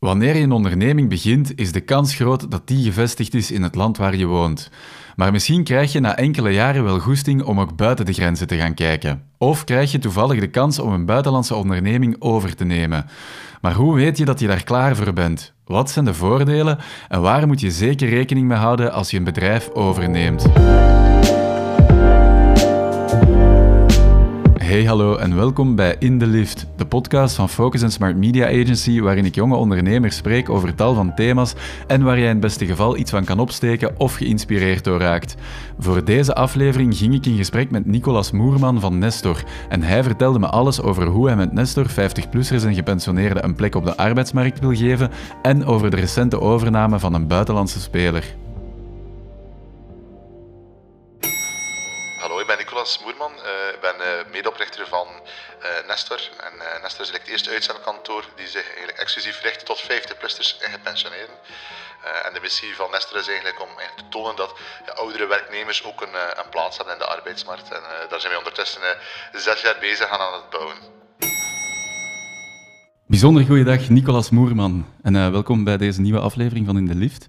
Wanneer 0.00 0.36
je 0.36 0.42
een 0.42 0.52
onderneming 0.52 1.08
begint, 1.08 1.58
is 1.58 1.72
de 1.72 1.80
kans 1.80 2.14
groot 2.14 2.50
dat 2.50 2.66
die 2.66 2.84
gevestigd 2.84 3.34
is 3.34 3.50
in 3.50 3.62
het 3.62 3.74
land 3.74 3.96
waar 3.96 4.16
je 4.16 4.26
woont. 4.26 4.70
Maar 5.16 5.32
misschien 5.32 5.64
krijg 5.64 5.92
je 5.92 6.00
na 6.00 6.16
enkele 6.16 6.50
jaren 6.50 6.84
wel 6.84 6.98
goesting 6.98 7.42
om 7.42 7.60
ook 7.60 7.76
buiten 7.76 8.04
de 8.04 8.12
grenzen 8.12 8.46
te 8.46 8.56
gaan 8.56 8.74
kijken. 8.74 9.22
Of 9.38 9.64
krijg 9.64 9.92
je 9.92 9.98
toevallig 9.98 10.40
de 10.40 10.50
kans 10.50 10.78
om 10.78 10.92
een 10.92 11.04
buitenlandse 11.06 11.54
onderneming 11.54 12.16
over 12.18 12.56
te 12.56 12.64
nemen. 12.64 13.06
Maar 13.60 13.74
hoe 13.74 13.94
weet 13.94 14.18
je 14.18 14.24
dat 14.24 14.40
je 14.40 14.46
daar 14.46 14.64
klaar 14.64 14.96
voor 14.96 15.12
bent? 15.12 15.52
Wat 15.64 15.90
zijn 15.90 16.04
de 16.04 16.14
voordelen 16.14 16.78
en 17.08 17.20
waar 17.20 17.46
moet 17.46 17.60
je 17.60 17.70
zeker 17.70 18.08
rekening 18.08 18.48
mee 18.48 18.58
houden 18.58 18.92
als 18.92 19.10
je 19.10 19.16
een 19.16 19.24
bedrijf 19.24 19.70
overneemt? 19.70 20.46
Hey, 24.70 24.84
hallo 24.84 25.16
en 25.16 25.36
welkom 25.36 25.76
bij 25.76 25.96
In 25.98 26.18
the 26.18 26.26
Lift, 26.26 26.66
de 26.76 26.86
podcast 26.86 27.36
van 27.36 27.48
Focus 27.48 27.92
Smart 27.92 28.16
Media 28.16 28.46
Agency, 28.46 29.00
waarin 29.00 29.24
ik 29.24 29.34
jonge 29.34 29.56
ondernemers 29.56 30.16
spreek 30.16 30.50
over 30.50 30.74
tal 30.74 30.94
van 30.94 31.14
thema's 31.14 31.54
en 31.86 32.02
waar 32.02 32.18
jij 32.18 32.26
in 32.26 32.32
het 32.32 32.40
beste 32.40 32.66
geval 32.66 32.96
iets 32.96 33.10
van 33.10 33.24
kan 33.24 33.38
opsteken 33.38 33.98
of 33.98 34.14
geïnspireerd 34.14 34.84
door 34.84 35.00
raakt. 35.00 35.34
Voor 35.78 36.04
deze 36.04 36.34
aflevering 36.34 36.96
ging 36.96 37.14
ik 37.14 37.26
in 37.26 37.36
gesprek 37.36 37.70
met 37.70 37.86
Nicolas 37.86 38.30
Moerman 38.30 38.80
van 38.80 38.98
Nestor 38.98 39.44
en 39.68 39.82
hij 39.82 40.02
vertelde 40.02 40.38
me 40.38 40.46
alles 40.46 40.82
over 40.82 41.06
hoe 41.06 41.26
hij 41.26 41.36
met 41.36 41.52
Nestor 41.52 41.86
50-plussers 41.90 42.64
en 42.64 42.74
gepensioneerden 42.74 43.44
een 43.44 43.54
plek 43.54 43.74
op 43.74 43.84
de 43.84 43.96
arbeidsmarkt 43.96 44.60
wil 44.60 44.74
geven 44.74 45.10
en 45.42 45.64
over 45.64 45.90
de 45.90 45.96
recente 45.96 46.40
overname 46.40 46.98
van 46.98 47.14
een 47.14 47.26
buitenlandse 47.26 47.80
speler. 47.80 48.34
Hallo, 52.20 52.40
ik 52.40 52.46
ben 52.46 52.58
Nicolas 52.58 53.00
Moerman. 53.04 53.32
Uh, 53.32 53.74
ik 53.74 53.80
ben 53.80 53.94
uh, 53.98 54.19
medeoprichter 54.30 54.86
van 54.86 55.08
uh, 55.08 55.88
Nestor. 55.88 56.20
En 56.40 56.82
Nestor 56.82 57.04
is 57.04 57.12
het 57.12 57.26
eerste 57.26 57.50
uitzendkantoor 57.50 58.24
die 58.36 58.48
zich 58.48 58.66
eigenlijk 58.66 58.98
exclusief 58.98 59.42
richt 59.42 59.66
tot 59.66 59.82
50-plussers 59.82 60.58
en 60.64 60.70
gepensioneerden. 60.70 61.36
en 62.26 62.32
de 62.34 62.40
missie 62.40 62.74
van 62.74 62.90
Nestor 62.90 63.18
is 63.18 63.28
eigenlijk 63.28 63.60
om 63.60 63.68
te 63.96 64.08
tonen 64.08 64.36
dat 64.36 64.54
oudere 64.94 65.26
werknemers 65.26 65.84
ook 65.84 66.00
een, 66.00 66.14
een, 66.14 66.48
plaats 66.50 66.76
hebben 66.76 66.94
in 66.94 67.00
de 67.00 67.06
arbeidsmarkt. 67.06 67.70
En 67.70 67.82
daar 68.08 68.20
zijn 68.20 68.32
we 68.32 68.38
ondertussen 68.38 68.80
zes 69.32 69.60
jaar 69.60 69.76
bezig 69.80 70.08
aan, 70.08 70.20
aan 70.20 70.32
het 70.32 70.50
bouwen. 70.50 70.76
Bijzonder 73.06 73.44
goeiedag, 73.44 73.88
Nicolas 73.88 74.30
Moerman. 74.30 74.86
En 75.02 75.32
welkom 75.32 75.64
bij 75.64 75.76
deze 75.76 76.00
nieuwe 76.00 76.20
aflevering 76.20 76.66
van 76.66 76.76
In 76.76 76.86
de 76.86 76.94
Lift. 76.94 77.26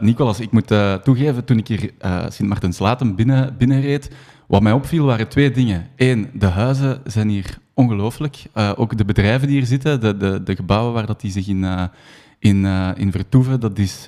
Nicolas, 0.00 0.40
ik 0.40 0.50
moet 0.50 0.68
toegeven, 1.04 1.44
toen 1.44 1.58
ik 1.58 1.68
hier 1.68 1.90
Sint 2.28 2.48
Martens-Latem 2.48 3.14
binnen, 3.14 3.56
binnenreed, 3.56 4.10
wat 4.46 4.62
mij 4.62 4.72
opviel 4.72 5.04
waren 5.04 5.28
twee 5.28 5.50
dingen. 5.50 5.88
Eén, 5.96 6.30
de 6.32 6.46
huizen 6.46 7.00
zijn 7.04 7.28
hier 7.28 7.58
ongelooflijk. 7.74 8.42
ook 8.76 8.96
de 8.96 9.04
bedrijven 9.04 9.48
die 9.48 9.56
hier 9.56 9.66
zitten, 9.66 10.00
de, 10.00 10.16
de, 10.16 10.42
de 10.42 10.56
gebouwen 10.56 10.92
waar 10.92 11.06
dat 11.06 11.20
die 11.20 11.30
zich 11.30 11.48
in, 11.48 11.90
in, 12.38 12.64
in 12.96 13.12
vertoeven, 13.12 13.60
dat 13.60 13.78
is 13.78 14.04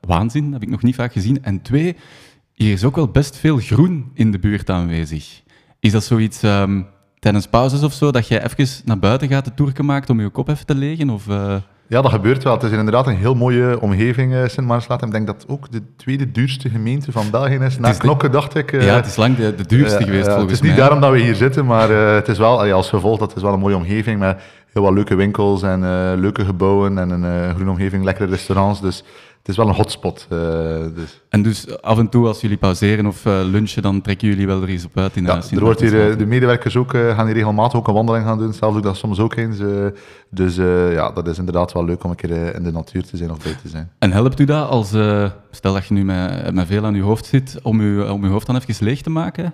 waanzin. 0.00 0.44
Dat 0.44 0.52
heb 0.52 0.62
ik 0.62 0.68
nog 0.68 0.82
niet 0.82 0.94
vaak 0.94 1.12
gezien. 1.12 1.42
En 1.42 1.62
twee, 1.62 1.96
hier 2.54 2.72
is 2.72 2.84
ook 2.84 2.96
wel 2.96 3.08
best 3.08 3.36
veel 3.36 3.56
groen 3.56 4.10
in 4.14 4.30
de 4.30 4.38
buurt 4.38 4.70
aanwezig. 4.70 5.42
Is 5.80 5.92
dat 5.92 6.04
zoiets 6.04 6.42
um, 6.42 6.86
tijdens 7.18 7.46
pauzes 7.46 7.82
of 7.82 7.92
zo, 7.92 8.10
dat 8.10 8.28
jij 8.28 8.44
even 8.44 8.84
naar 8.84 8.98
buiten 8.98 9.28
gaat, 9.28 9.44
de 9.44 9.54
tour 9.54 9.84
maakt 9.84 10.10
om 10.10 10.20
je 10.20 10.28
kop 10.28 10.48
even 10.48 10.66
te 10.66 10.74
legen? 10.74 11.10
Of, 11.10 11.26
ja, 11.90 12.02
dat 12.02 12.10
gebeurt 12.10 12.42
wel. 12.42 12.52
Het 12.52 12.62
is 12.62 12.70
inderdaad 12.70 13.06
een 13.06 13.16
heel 13.16 13.34
mooie 13.34 13.80
omgeving, 13.80 14.32
uh, 14.32 14.46
sint 14.46 14.66
Maarslaat. 14.66 15.02
Ik 15.02 15.10
denk 15.10 15.26
dat 15.26 15.42
het 15.42 15.50
ook 15.50 15.70
de 15.70 15.82
tweede 15.96 16.30
duurste 16.30 16.68
gemeente 16.68 17.12
van 17.12 17.30
België 17.30 17.54
is. 17.54 17.78
Na 17.78 17.92
Knokke, 17.92 18.30
dacht 18.30 18.54
ik. 18.54 18.72
Uh, 18.72 18.84
ja, 18.84 18.94
het 18.94 19.06
is 19.06 19.16
lang 19.16 19.36
de, 19.36 19.54
de 19.54 19.66
duurste 19.66 20.04
geweest, 20.04 20.26
volgens 20.26 20.36
mij. 20.36 20.42
Het 20.42 20.50
is 20.50 20.60
niet 20.60 20.76
daarom 20.76 21.00
dat 21.00 21.12
we 21.12 21.18
hier 21.18 21.34
zitten, 21.34 21.66
maar 21.66 21.88
het 21.90 22.28
is 22.28 22.38
wel, 22.38 22.72
als 22.72 22.88
gevolg 22.88 23.18
dat 23.18 23.28
het 23.28 23.36
is 23.36 23.42
wel 23.42 23.52
een 23.52 23.58
mooie 23.60 23.76
omgeving 23.76 24.18
met 24.18 24.40
heel 24.72 24.82
wat 24.82 24.92
leuke 24.92 25.14
winkels 25.14 25.62
en 25.62 25.80
leuke 26.20 26.44
gebouwen 26.44 26.98
en 26.98 27.10
een 27.10 27.54
groene 27.54 27.70
omgeving, 27.70 28.04
lekkere 28.04 28.30
restaurants. 28.30 28.80
Dus 28.80 29.04
het 29.38 29.48
is 29.48 29.56
wel 29.56 29.68
een 29.68 29.74
hotspot. 29.74 30.26
Uh, 30.32 30.38
dus. 30.94 31.20
En 31.28 31.42
dus 31.42 31.80
af 31.82 31.98
en 31.98 32.08
toe 32.08 32.26
als 32.26 32.40
jullie 32.40 32.56
pauzeren 32.56 33.06
of 33.06 33.24
lunchen, 33.24 33.82
dan 33.82 34.00
trekken 34.00 34.28
jullie 34.28 34.46
wel 34.46 34.62
er 34.62 34.68
eens 34.68 34.84
op 34.84 34.98
uit 34.98 35.16
in 35.16 35.24
ja, 35.24 35.42
er 35.50 35.60
wordt 35.60 35.80
hier, 35.80 36.18
De 36.18 36.26
medewerkers 36.26 36.76
ook, 36.76 36.90
gaan 36.90 37.26
hier 37.26 37.34
regelmatig 37.34 37.78
ook 37.78 37.88
een 37.88 37.94
wandeling 37.94 38.24
gaan 38.24 38.38
doen. 38.38 38.52
Zelf 38.52 38.70
doe 38.70 38.80
ik 38.80 38.86
dat 38.86 38.96
soms 38.96 39.18
ook 39.18 39.34
eens. 39.34 39.58
dus 40.30 40.56
ja, 40.94 41.10
dat 41.10 41.28
is 41.28 41.38
inderdaad 41.38 41.72
wel 41.72 41.84
leuk 41.84 42.04
om 42.04 42.10
een 42.10 42.16
keer 42.16 42.54
in 42.54 42.62
de 42.62 42.72
natuur 42.72 43.04
te 43.04 43.16
zijn 43.16 43.30
of 43.30 43.42
buiten 43.42 43.62
te 43.62 43.68
zijn. 43.68 43.90
En 43.98 44.12
helpt 44.12 44.40
u 44.40 44.44
dat 44.44 44.68
als, 44.68 44.88
stel 45.50 45.72
dat 45.72 45.86
je 45.86 45.94
nu 45.94 46.04
met, 46.04 46.54
met 46.54 46.66
veel 46.66 46.84
aan 46.84 46.94
je 46.94 47.02
hoofd 47.02 47.26
zit, 47.26 47.58
om 47.62 47.82
je, 47.82 48.12
om 48.12 48.24
je 48.24 48.30
hoofd 48.30 48.46
dan 48.46 48.56
even 48.56 48.84
leeg 48.84 49.02
te 49.02 49.10
maken? 49.10 49.52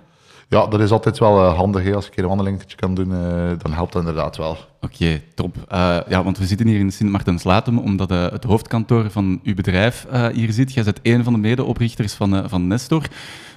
Ja, 0.49 0.67
dat 0.67 0.79
is 0.79 0.91
altijd 0.91 1.17
wel 1.17 1.37
uh, 1.37 1.55
handig. 1.55 1.83
Hè. 1.83 1.95
Als 1.95 2.07
ik 2.07 2.17
een 2.17 2.27
wandeling 2.27 2.75
kan 2.75 2.95
doen, 2.95 3.11
uh, 3.11 3.51
dan 3.57 3.73
helpt 3.73 3.93
dat 3.93 4.01
inderdaad 4.01 4.37
wel. 4.37 4.57
Oké, 4.81 5.21
top. 5.35 5.55
Uh, 5.71 5.97
ja, 6.07 6.23
want 6.23 6.37
we 6.37 6.45
zitten 6.45 6.67
hier 6.67 6.79
in 6.79 6.91
Sint 6.91 7.11
Martens-Latem 7.11 7.77
omdat 7.77 8.09
het 8.09 8.43
hoofdkantoor 8.43 9.11
van 9.11 9.39
uw 9.43 9.53
bedrijf 9.53 10.07
hier 10.33 10.51
zit. 10.51 10.73
Jij 10.73 10.83
bent 10.83 10.99
een 11.03 11.23
van 11.23 11.33
de 11.33 11.39
medeoprichters 11.39 12.13
van, 12.13 12.49
van 12.49 12.67
Nestor. 12.67 13.01
We 13.01 13.07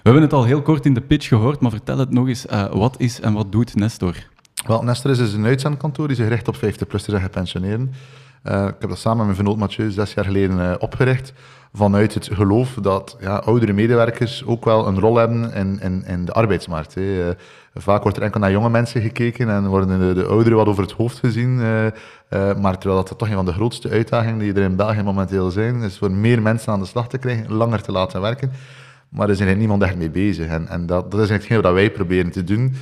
hebben 0.02 0.22
het 0.22 0.32
al 0.32 0.44
heel 0.44 0.62
kort 0.62 0.86
in 0.86 0.94
de 0.94 1.00
pitch 1.00 1.28
gehoord, 1.28 1.60
maar 1.60 1.70
vertel 1.70 1.98
het 1.98 2.10
nog 2.10 2.28
eens. 2.28 2.46
wat 2.72 2.94
is 2.98 3.20
en 3.20 3.32
wat 3.32 3.52
doet 3.52 3.74
Nestor? 3.74 4.14
Wel, 4.66 4.82
Nestor 4.82 5.10
is 5.10 5.18
dus 5.18 5.32
een 5.32 5.44
uitzendkantoor 5.44 6.06
die 6.06 6.16
zich 6.16 6.28
richt 6.28 6.48
op 6.48 6.56
50-plussers 6.56 7.14
en 7.14 7.20
gepensioneerden. 7.20 7.92
ik 8.44 8.76
heb 8.78 8.88
dat 8.88 8.98
samen 8.98 9.16
met 9.16 9.24
mijn 9.26 9.36
vernoot 9.36 9.56
Mathieu 9.56 9.90
zes 9.90 10.14
jaar 10.14 10.24
geleden 10.24 10.80
opgericht 10.80 11.32
vanuit 11.72 12.14
het 12.14 12.28
geloof 12.32 12.74
dat 12.82 13.16
ja, 13.20 13.36
oudere 13.36 13.72
medewerkers 13.72 14.44
ook 14.44 14.64
wel 14.64 14.86
een 14.86 15.00
rol 15.00 15.16
hebben 15.16 15.52
in, 15.52 15.80
in, 15.80 16.04
in 16.06 16.24
de 16.24 16.32
arbeidsmarkt. 16.32 16.94
Hè. 16.94 17.28
Eh, 17.28 17.34
vaak 17.74 18.02
wordt 18.02 18.16
er 18.16 18.22
enkel 18.22 18.40
naar 18.40 18.50
jonge 18.50 18.70
mensen 18.70 19.02
gekeken 19.02 19.48
en 19.48 19.66
worden 19.66 19.98
de, 19.98 20.14
de 20.14 20.26
ouderen 20.26 20.58
wat 20.58 20.66
over 20.66 20.82
het 20.82 20.92
hoofd 20.92 21.18
gezien. 21.18 21.58
Uh, 21.58 21.84
uh, 21.84 21.90
maar 22.54 22.78
terwijl 22.78 23.04
dat 23.04 23.18
toch 23.18 23.28
een 23.28 23.34
van 23.34 23.44
de 23.44 23.52
grootste 23.52 23.88
uitdagingen 23.88 24.38
die 24.38 24.52
er 24.52 24.62
in 24.62 24.76
België 24.76 25.02
momenteel 25.02 25.50
zijn, 25.50 25.82
is 25.82 25.98
voor 25.98 26.10
meer 26.10 26.42
mensen 26.42 26.72
aan 26.72 26.80
de 26.80 26.86
slag 26.86 27.08
te 27.08 27.18
krijgen, 27.18 27.52
langer 27.52 27.82
te 27.82 27.92
laten 27.92 28.20
werken. 28.20 28.50
Maar 29.08 29.26
er 29.26 29.32
is 29.32 29.40
eigenlijk 29.40 29.58
niemand 29.58 29.82
echt 29.82 29.96
mee 29.96 30.10
bezig. 30.10 30.46
En, 30.46 30.68
en 30.68 30.86
dat, 30.86 31.10
dat 31.10 31.20
is 31.20 31.28
hetgeen 31.28 31.62
wat 31.62 31.72
wij 31.72 31.90
proberen 31.90 32.30
te 32.30 32.44
doen, 32.44 32.74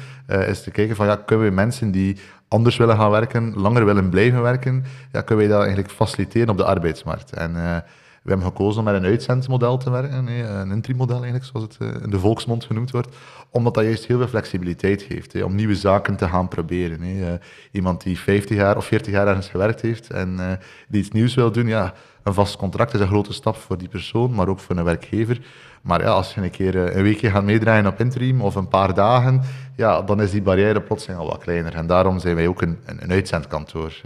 is 0.48 0.62
te 0.62 0.70
kijken 0.70 0.96
van 0.96 1.06
ja, 1.06 1.16
kunnen 1.16 1.48
we 1.48 1.54
mensen 1.54 1.90
die 1.90 2.16
anders 2.48 2.76
willen 2.76 2.96
gaan 2.96 3.10
werken, 3.10 3.52
langer 3.56 3.84
willen 3.84 4.08
blijven 4.08 4.42
werken, 4.42 4.84
ja, 5.12 5.20
kunnen 5.20 5.44
wij 5.44 5.54
dat 5.54 5.64
eigenlijk 5.64 5.94
faciliteren 5.94 6.48
op 6.48 6.56
de 6.56 6.64
arbeidsmarkt. 6.64 7.32
En 7.32 7.84
we 8.28 8.34
hebben 8.34 8.52
gekozen 8.52 8.78
om 8.78 8.84
met 8.84 8.94
een 8.94 9.08
uitzendmodel 9.08 9.76
te 9.76 9.90
werken, 9.90 10.26
een 10.26 10.70
interim-model 10.70 11.16
eigenlijk, 11.16 11.44
zoals 11.44 11.64
het 11.64 11.76
eh, 11.80 12.02
in 12.02 12.10
de 12.10 12.18
volksmond 12.18 12.64
genoemd 12.64 12.90
wordt, 12.90 13.16
omdat 13.50 13.74
dat 13.74 13.84
juist 13.84 14.06
heel 14.06 14.18
veel 14.18 14.28
flexibiliteit 14.28 15.02
geeft, 15.02 15.42
om 15.42 15.54
nieuwe 15.54 15.74
zaken 15.74 16.16
te 16.16 16.28
gaan 16.28 16.48
proberen. 16.48 17.02
Eh, 17.02 17.32
iemand 17.72 18.02
die 18.02 18.18
50 18.18 18.56
jaar 18.56 18.76
of 18.76 18.84
40 18.84 19.12
jaar 19.12 19.26
ergens 19.26 19.48
gewerkt 19.48 19.80
heeft 19.80 20.10
en 20.10 20.40
eh, 20.40 20.46
die 20.88 21.00
iets 21.00 21.10
nieuws 21.10 21.34
wil 21.34 21.52
doen, 21.52 21.66
ja, 21.66 21.94
een 22.22 22.34
vast 22.34 22.56
contract 22.56 22.94
is 22.94 23.00
een 23.00 23.06
grote 23.06 23.32
stap 23.32 23.56
voor 23.56 23.78
die 23.78 23.88
persoon, 23.88 24.34
maar 24.34 24.48
ook 24.48 24.60
voor 24.60 24.76
een 24.76 24.84
werkgever. 24.84 25.40
Maar 25.82 26.00
ja, 26.00 26.08
als 26.08 26.34
je 26.34 26.40
een 26.40 26.50
keer 26.50 26.96
een 26.96 27.02
weekje 27.02 27.30
gaat 27.30 27.44
meedraaien 27.44 27.86
op 27.86 28.00
interim 28.00 28.40
of 28.40 28.54
een 28.54 28.68
paar 28.68 28.94
dagen, 28.94 29.42
ja, 29.76 30.02
dan 30.02 30.22
is 30.22 30.30
die 30.30 30.42
barrière 30.42 30.80
plotseling 30.80 31.20
al 31.20 31.28
wat 31.28 31.42
kleiner. 31.42 31.74
En 31.74 31.86
daarom 31.86 32.18
zijn 32.18 32.34
wij 32.34 32.46
ook 32.46 32.62
een, 32.62 32.78
een, 32.84 33.10
uitzendkantoor. 33.10 34.00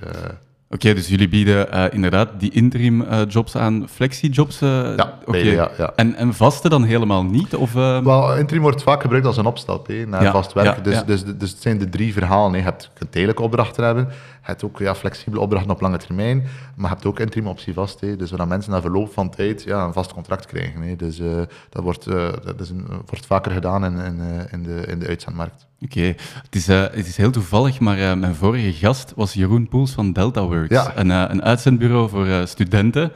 Oké, 0.73 0.95
dus 0.95 1.09
jullie 1.09 1.29
bieden 1.29 1.75
uh, 1.75 1.85
inderdaad 1.91 2.29
die 2.39 2.51
interim 2.51 3.01
uh, 3.01 3.21
jobs 3.29 3.57
aan, 3.57 3.89
flexi-jobs? 3.89 4.63
Uh, 4.63 4.97
ja, 4.97 5.19
okay. 5.25 5.45
ja, 5.45 5.71
ja, 5.79 5.93
En, 5.97 6.15
en 6.15 6.35
vaste 6.35 6.69
dan 6.69 6.83
helemaal 6.83 7.25
niet? 7.25 7.55
Of, 7.55 7.73
Wel, 7.73 8.37
interim 8.37 8.63
wordt 8.63 8.83
vaak 8.83 9.01
gebruikt 9.01 9.27
als 9.27 9.37
een 9.37 9.47
opstap 9.47 9.87
hè, 9.87 10.07
naar 10.07 10.31
vast 10.31 10.53
werk. 10.53 10.85
dus, 10.85 11.05
dus, 11.05 11.25
dus, 11.25 11.51
het 11.51 11.63
zijn 11.63 11.79
de 11.79 11.89
drie 11.89 12.13
verhalen. 12.13 12.53
Hè. 12.53 12.57
Je 12.57 12.63
hebt 12.63 12.91
een 12.99 13.09
tijdelijke 13.09 13.43
opdrachten 13.43 13.85
hebben, 13.85 14.05
je 14.09 14.15
hebt 14.41 14.65
ook 14.65 14.79
ja, 14.79 14.95
flexibele 14.95 15.43
opdrachten 15.43 15.71
op 15.71 15.81
lange 15.81 15.97
termijn, 15.97 16.43
maar 16.77 16.91
je 16.91 16.95
hebt 16.95 17.07
ook 17.07 17.21
interim 17.21 17.47
optie 17.47 17.75
vast. 17.75 18.01
Hè. 18.01 18.17
Dus 18.17 18.31
waar 18.31 18.49
mensen 18.49 18.73
na 18.73 18.81
verloop 18.81 19.13
van 19.13 19.31
tijd 19.31 19.63
ja, 19.63 19.85
een 19.85 19.93
vast 19.93 20.13
contract 20.13 20.47
krijgen. 20.47 20.83
Hè. 20.83 20.97
Dus 20.97 21.21
dat, 21.69 21.83
wordt, 21.83 22.05
dat 22.45 22.61
is 22.61 22.71
een, 22.71 22.87
wordt 23.07 23.27
vaker 23.27 23.53
gedaan 23.53 23.85
in, 23.85 23.99
in, 23.99 24.21
in, 24.51 24.63
de, 24.63 24.85
in 24.87 24.99
de 24.99 25.07
uitzendmarkt. 25.07 25.67
Oké, 25.85 26.15
het, 26.43 26.55
is, 26.55 26.69
uh, 26.69 26.81
het 26.81 27.07
is 27.07 27.17
heel 27.17 27.31
toevallig, 27.31 27.81
maar 27.81 27.99
uh, 27.99 28.15
mijn 28.15 28.35
vorige 28.35 28.73
gast 28.73 29.13
was 29.17 29.33
Jeroen 29.33 29.69
Poels 29.69 29.91
van 29.91 30.13
DeltaWorks. 30.13 30.71
Ja. 30.71 30.97
Een, 30.97 31.09
uh, 31.09 31.25
een 31.29 31.43
uitzendbureau 31.43 32.09
voor 32.09 32.27
studenten. 32.45 33.13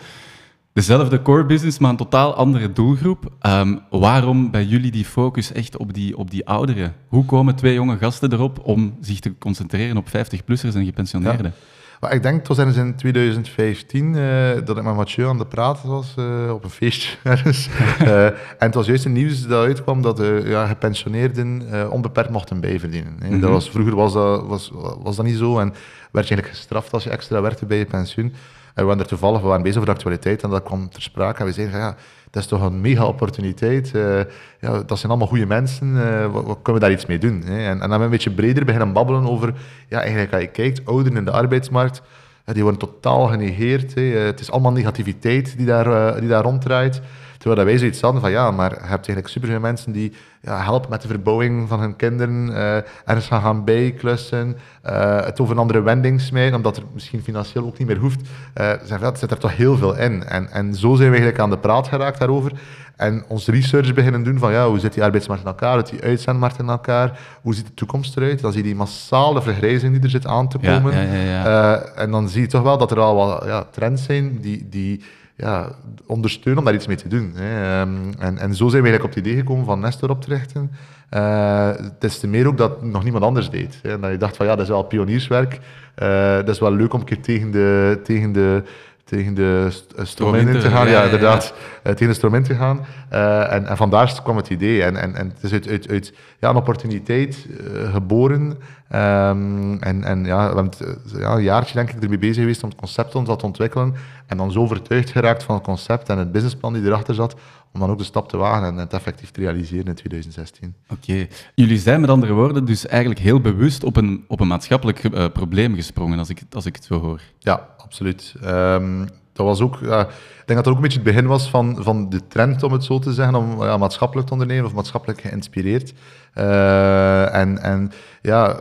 Dezelfde 0.73 1.23
core 1.23 1.47
business, 1.47 1.79
maar 1.79 1.91
een 1.91 1.97
totaal 1.97 2.35
andere 2.35 2.73
doelgroep. 2.73 3.33
Um, 3.47 3.81
waarom 3.91 4.51
bij 4.51 4.65
jullie 4.65 4.91
die 4.91 5.05
focus 5.05 5.53
echt 5.53 5.77
op 5.77 5.95
die, 5.95 6.17
op 6.17 6.31
die 6.31 6.47
ouderen? 6.47 6.95
Hoe 7.09 7.25
komen 7.25 7.55
twee 7.55 7.75
jonge 7.75 7.97
gasten 7.97 8.33
erop 8.33 8.61
om 8.63 8.97
zich 9.01 9.21
te 9.21 9.39
concentreren 9.39 9.97
op 9.97 10.09
50-plussers 10.09 10.75
en 10.75 10.85
gepensioneerden? 10.85 11.53
Ja. 11.57 11.76
Maar 12.01 12.15
ik 12.15 12.23
denk, 12.23 12.39
het 12.49 12.57
was 12.57 12.77
in 12.77 12.95
2015 12.97 14.15
uh, 14.15 14.51
dat 14.65 14.77
ik 14.77 14.83
met 14.83 14.95
Mathieu 14.95 15.29
aan 15.29 15.39
de 15.39 15.47
praten 15.47 15.89
was 15.89 16.15
uh, 16.19 16.53
op 16.53 16.65
een 16.65 16.71
feestje 16.71 17.17
ergens. 17.23 17.69
uh, 18.03 18.27
en 18.27 18.35
het 18.59 18.75
was 18.75 18.87
juist 18.87 19.05
een 19.05 19.13
nieuws 19.13 19.47
dat 19.47 19.65
uitkwam 19.65 20.03
dat 20.03 20.23
ja, 20.45 20.67
gepensioneerden 20.67 21.63
onbeperkt 21.91 22.31
mochten 22.31 22.61
bijverdienen. 22.61 23.13
Mm 23.13 23.29
-hmm. 23.29 23.41
dat 23.41 23.51
was, 23.51 23.71
vroeger 23.71 23.95
was 23.95 24.13
dat, 24.13 24.47
was, 24.47 24.73
was 24.99 25.17
dat 25.17 25.25
niet 25.25 25.37
zo 25.37 25.59
en 25.59 25.75
werd 26.11 26.29
je 26.29 26.35
eigenlijk 26.35 26.49
gestraft 26.49 26.93
als 26.93 27.05
je 27.05 27.11
extra 27.11 27.41
werkte 27.41 27.67
bij 27.67 27.79
je 27.79 27.85
pensioen. 27.85 28.35
En 28.75 28.83
we 28.83 28.89
waren 28.89 29.01
er 29.03 29.09
toevallig, 29.09 29.41
we 29.41 29.47
waren 29.47 29.63
bezig 29.63 29.77
over 29.77 29.89
de 29.89 29.97
actualiteit 29.97 30.43
en 30.43 30.51
dat 30.51 30.63
kwam 30.63 30.89
ter 30.89 31.03
sprake. 31.03 31.41
En 31.41 31.47
we 31.47 31.53
zeiden, 31.53 31.79
ja, 31.79 31.97
dat 32.31 32.43
is 32.43 32.49
toch 32.49 32.63
een 32.63 32.81
mega 32.81 33.07
opportuniteit. 33.07 33.93
Uh, 33.95 34.19
ja, 34.61 34.83
dat 34.87 34.99
zijn 34.99 35.11
allemaal 35.11 35.29
goede 35.29 35.47
mensen. 35.47 35.95
Uh, 35.95 36.33
wat, 36.33 36.45
wat, 36.45 36.59
kunnen 36.63 36.83
we 36.83 36.89
daar 36.89 36.97
iets 36.97 37.07
mee 37.07 37.19
doen? 37.19 37.43
Hè? 37.45 37.59
En, 37.59 37.65
en 37.65 37.79
dan 37.79 37.81
hebben 37.81 37.99
we 37.99 38.05
een 38.05 38.11
beetje 38.11 38.31
breder 38.31 38.65
beginnen 38.65 38.93
babbelen 38.93 39.29
over, 39.29 39.55
ja, 39.89 40.01
eigenlijk 40.01 40.33
als 40.33 40.43
je 40.43 40.49
kijkt, 40.49 40.87
ouderen 40.87 41.19
in 41.19 41.25
de 41.25 41.31
arbeidsmarkt, 41.31 42.03
die 42.45 42.63
worden 42.63 42.81
totaal 42.81 43.27
genegeerd. 43.27 43.95
Hè. 43.95 44.03
Het 44.03 44.41
is 44.41 44.51
allemaal 44.51 44.73
negativiteit 44.73 45.57
die 45.57 45.67
daar, 45.67 46.21
die 46.21 46.29
daar 46.29 46.43
ronddraait. 46.43 47.01
Terwijl 47.47 47.67
dat 47.67 47.75
wij 47.75 47.81
zoiets 47.81 48.01
hadden 48.01 48.21
van 48.21 48.31
ja, 48.31 48.51
maar 48.51 48.71
je 48.71 48.77
hebt 48.77 48.91
eigenlijk 48.91 49.29
superveel 49.29 49.61
mensen 49.61 49.93
die 49.93 50.13
ja, 50.41 50.63
helpen 50.63 50.91
met 50.91 51.03
de 51.03 51.09
verbouwing 51.09 51.69
van 51.69 51.81
hun 51.81 51.97
kinderen, 51.97 52.49
uh, 52.49 52.77
ergens 52.77 53.27
gaan 53.27 53.41
gaan 53.41 53.65
bijklussen, 53.65 54.57
uh, 54.87 55.21
het 55.21 55.41
over 55.41 55.55
een 55.55 55.61
andere 55.61 55.83
wending 55.83 56.21
smijten, 56.21 56.57
omdat 56.57 56.77
er 56.77 56.83
misschien 56.95 57.23
financieel 57.23 57.65
ook 57.65 57.79
niet 57.79 57.87
meer 57.87 57.99
hoeft. 57.99 58.21
Uh, 58.21 58.71
zijn, 58.85 59.01
ja, 59.01 59.15
zit 59.15 59.31
er 59.31 59.39
toch 59.39 59.57
heel 59.57 59.77
veel 59.77 59.97
in. 59.97 60.25
En, 60.25 60.51
en 60.51 60.75
zo 60.75 60.95
zijn 60.95 61.11
we 61.11 61.17
eigenlijk 61.17 61.39
aan 61.39 61.51
de 61.51 61.59
praat 61.59 61.89
geraakt 61.89 62.19
daarover. 62.19 62.53
En 62.97 63.25
ons 63.29 63.47
research 63.47 63.95
beginnen 63.95 64.23
doen 64.23 64.39
van 64.39 64.53
ja, 64.53 64.69
hoe 64.69 64.79
zit 64.79 64.95
die 64.95 65.05
arbeidsmarkt 65.05 65.43
in 65.43 65.49
elkaar, 65.49 65.73
hoe 65.73 65.87
zit 65.87 66.01
die 66.01 66.09
uitzendmarkt 66.09 66.59
in 66.59 66.69
elkaar, 66.69 67.19
hoe 67.43 67.55
ziet 67.55 67.67
de 67.67 67.75
toekomst 67.75 68.17
eruit. 68.17 68.41
Dan 68.41 68.53
zie 68.53 68.61
je 68.61 68.67
die 68.67 68.77
massale 68.77 69.43
vergrijzing 69.43 69.93
die 69.93 70.03
er 70.03 70.11
zit 70.11 70.27
aan 70.27 70.49
te 70.49 70.59
komen. 70.59 70.95
Ja, 70.95 71.03
ja, 71.03 71.43
ja, 71.45 71.79
en 71.79 72.11
dan 72.11 72.29
zie 72.29 72.41
je 72.41 72.47
toch 72.47 72.63
wel 72.63 72.79
dat 72.79 72.91
er 72.91 73.01
al 73.01 73.17
wat 73.17 73.67
trends 73.71 74.05
zijn 74.05 74.41
die, 74.41 74.69
die 74.69 75.05
ja, 75.37 75.73
ondersteunen 76.07 76.59
om 76.59 76.65
daar 76.65 76.75
iets 76.75 76.87
mee 76.87 76.97
te 76.97 77.09
doen. 77.09 77.33
Hè. 77.35 77.81
Ehm, 77.81 78.13
en, 78.19 78.39
en 78.39 78.55
zo 78.55 78.69
zijn 78.69 78.83
we 78.83 78.89
eigenlijk 78.89 79.05
op 79.05 79.15
het 79.15 79.19
idee 79.19 79.37
gekomen 79.37 79.65
van 79.65 79.81
Nestor 79.81 80.11
op 80.11 80.23
te 80.23 80.29
richten. 80.29 80.71
Uh, 81.15 81.69
het 81.69 82.05
is 82.05 82.19
te 82.19 82.27
meer 82.27 82.47
ook 82.47 82.59
dat 82.59 82.83
nog 82.83 83.03
niemand 83.03 83.25
anders 83.25 83.51
deed. 83.51 83.79
Hè. 83.83 83.93
En 83.93 84.01
dat 84.01 84.11
je 84.11 84.17
dacht 84.17 84.37
van 84.37 84.47
ja, 84.47 84.53
dat 84.53 84.65
is 84.65 84.69
wel 84.71 84.83
pionierswerk. 84.83 85.61
Uh, 86.03 86.35
dat 86.35 86.49
is 86.49 86.59
wel 86.59 86.73
leuk 86.73 86.93
om 86.93 87.01
een 87.01 87.07
keer 87.07 87.21
tegen 87.21 87.51
de, 87.51 88.01
tegen 88.03 88.33
de 88.33 88.63
tegen 89.05 89.35
de 89.35 89.69
eh, 89.97 90.05
stroom 90.05 90.35
in 90.35 90.61
te 90.61 90.71
gaan. 90.71 90.89
Ja, 90.89 91.03
inderdaad. 91.03 91.55
Ja. 91.85 91.91
tegen 91.91 92.07
de 92.07 92.15
stroom 92.15 92.35
in 92.35 92.43
te 92.43 92.55
gaan. 92.55 92.87
Uh, 93.13 93.53
en, 93.53 93.67
en 93.67 93.77
vandaar 93.77 94.21
kwam 94.23 94.37
het 94.37 94.51
idee. 94.51 94.83
En, 94.83 94.97
en, 94.97 95.15
en 95.15 95.29
het 95.35 95.43
is 95.43 95.53
uit, 95.53 95.69
uit, 95.69 95.89
uit 95.89 96.13
ja, 96.41 96.49
een 96.49 96.57
opportuniteit 96.57 97.47
geboren. 97.93 98.59
Um, 98.95 99.79
en, 99.83 100.05
en 100.05 100.25
ja, 100.25 100.49
we 100.49 100.55
hebben 100.55 100.73
ja, 101.19 101.35
een 101.35 101.43
jaartje 101.43 101.75
denk 101.75 101.91
ik 101.91 102.03
ermee 102.03 102.19
bezig 102.19 102.37
geweest 102.37 102.63
om 102.63 102.69
het 102.69 102.79
concept 102.79 103.15
ons 103.15 103.29
te 103.29 103.47
ontwikkelen. 103.47 103.95
En 104.27 104.37
dan 104.37 104.53
zo 104.53 104.61
overtuigd 104.61 105.11
geraakt 105.11 105.43
van 105.43 105.55
het 105.55 105.65
concept 105.65 106.09
en 106.09 106.19
het 106.19 106.33
businessplan 106.33 106.73
die 106.73 106.83
erachter 106.83 107.15
zat, 107.15 107.35
om 107.73 107.81
dan 107.81 107.91
ook 107.91 107.99
de 107.99 108.05
stap 108.05 108.29
te 108.29 108.37
wagen 108.37 108.67
en 108.67 108.77
het 108.77 108.93
effectief 108.93 109.31
te 109.31 109.41
realiseren 109.41 109.87
in 109.87 109.95
2016. 109.95 110.75
Oké. 110.89 111.27
Jullie 111.55 111.79
zijn 111.79 112.01
met 112.01 112.11
andere 112.11 112.33
woorden 112.33 112.65
dus 112.65 112.87
eigenlijk 112.87 113.21
heel 113.21 113.41
bewust 113.41 113.85
op 113.85 113.97
een, 113.97 114.25
op 114.29 114.41
een 114.41 114.47
maatschappelijk 114.47 115.03
uh, 115.05 115.25
probleem 115.33 115.75
gesprongen, 115.75 116.19
als 116.19 116.29
ik, 116.29 116.43
als 116.51 116.67
ik 116.67 116.75
het 116.75 116.85
zo 116.85 117.01
hoor. 117.01 117.21
Ja, 117.39 117.69
absoluut. 117.77 118.35
Um, 118.45 119.07
dat 119.37 119.47
was 119.47 119.61
ook, 119.61 119.81
uh, 119.81 120.01
ik 120.01 120.47
denk 120.47 120.47
dat 120.47 120.65
dat 120.65 120.69
ook 120.69 120.77
een 120.77 120.83
beetje 120.83 120.99
het 120.99 121.07
begin 121.07 121.27
was 121.27 121.51
van, 121.51 121.77
van 121.81 122.09
de 122.09 122.27
trend, 122.29 122.63
om 122.63 122.73
het 122.73 122.85
zo 122.85 122.99
te 122.99 123.13
zeggen, 123.13 123.35
om 123.35 123.63
ja, 123.63 123.77
maatschappelijk 123.77 124.27
te 124.27 124.33
ondernemen 124.33 124.65
of 124.65 124.75
maatschappelijk 124.75 125.21
geïnspireerd. 125.21 125.93
Uh, 126.35 127.35
en, 127.35 127.59
en 127.59 127.93
ja, 128.23 128.61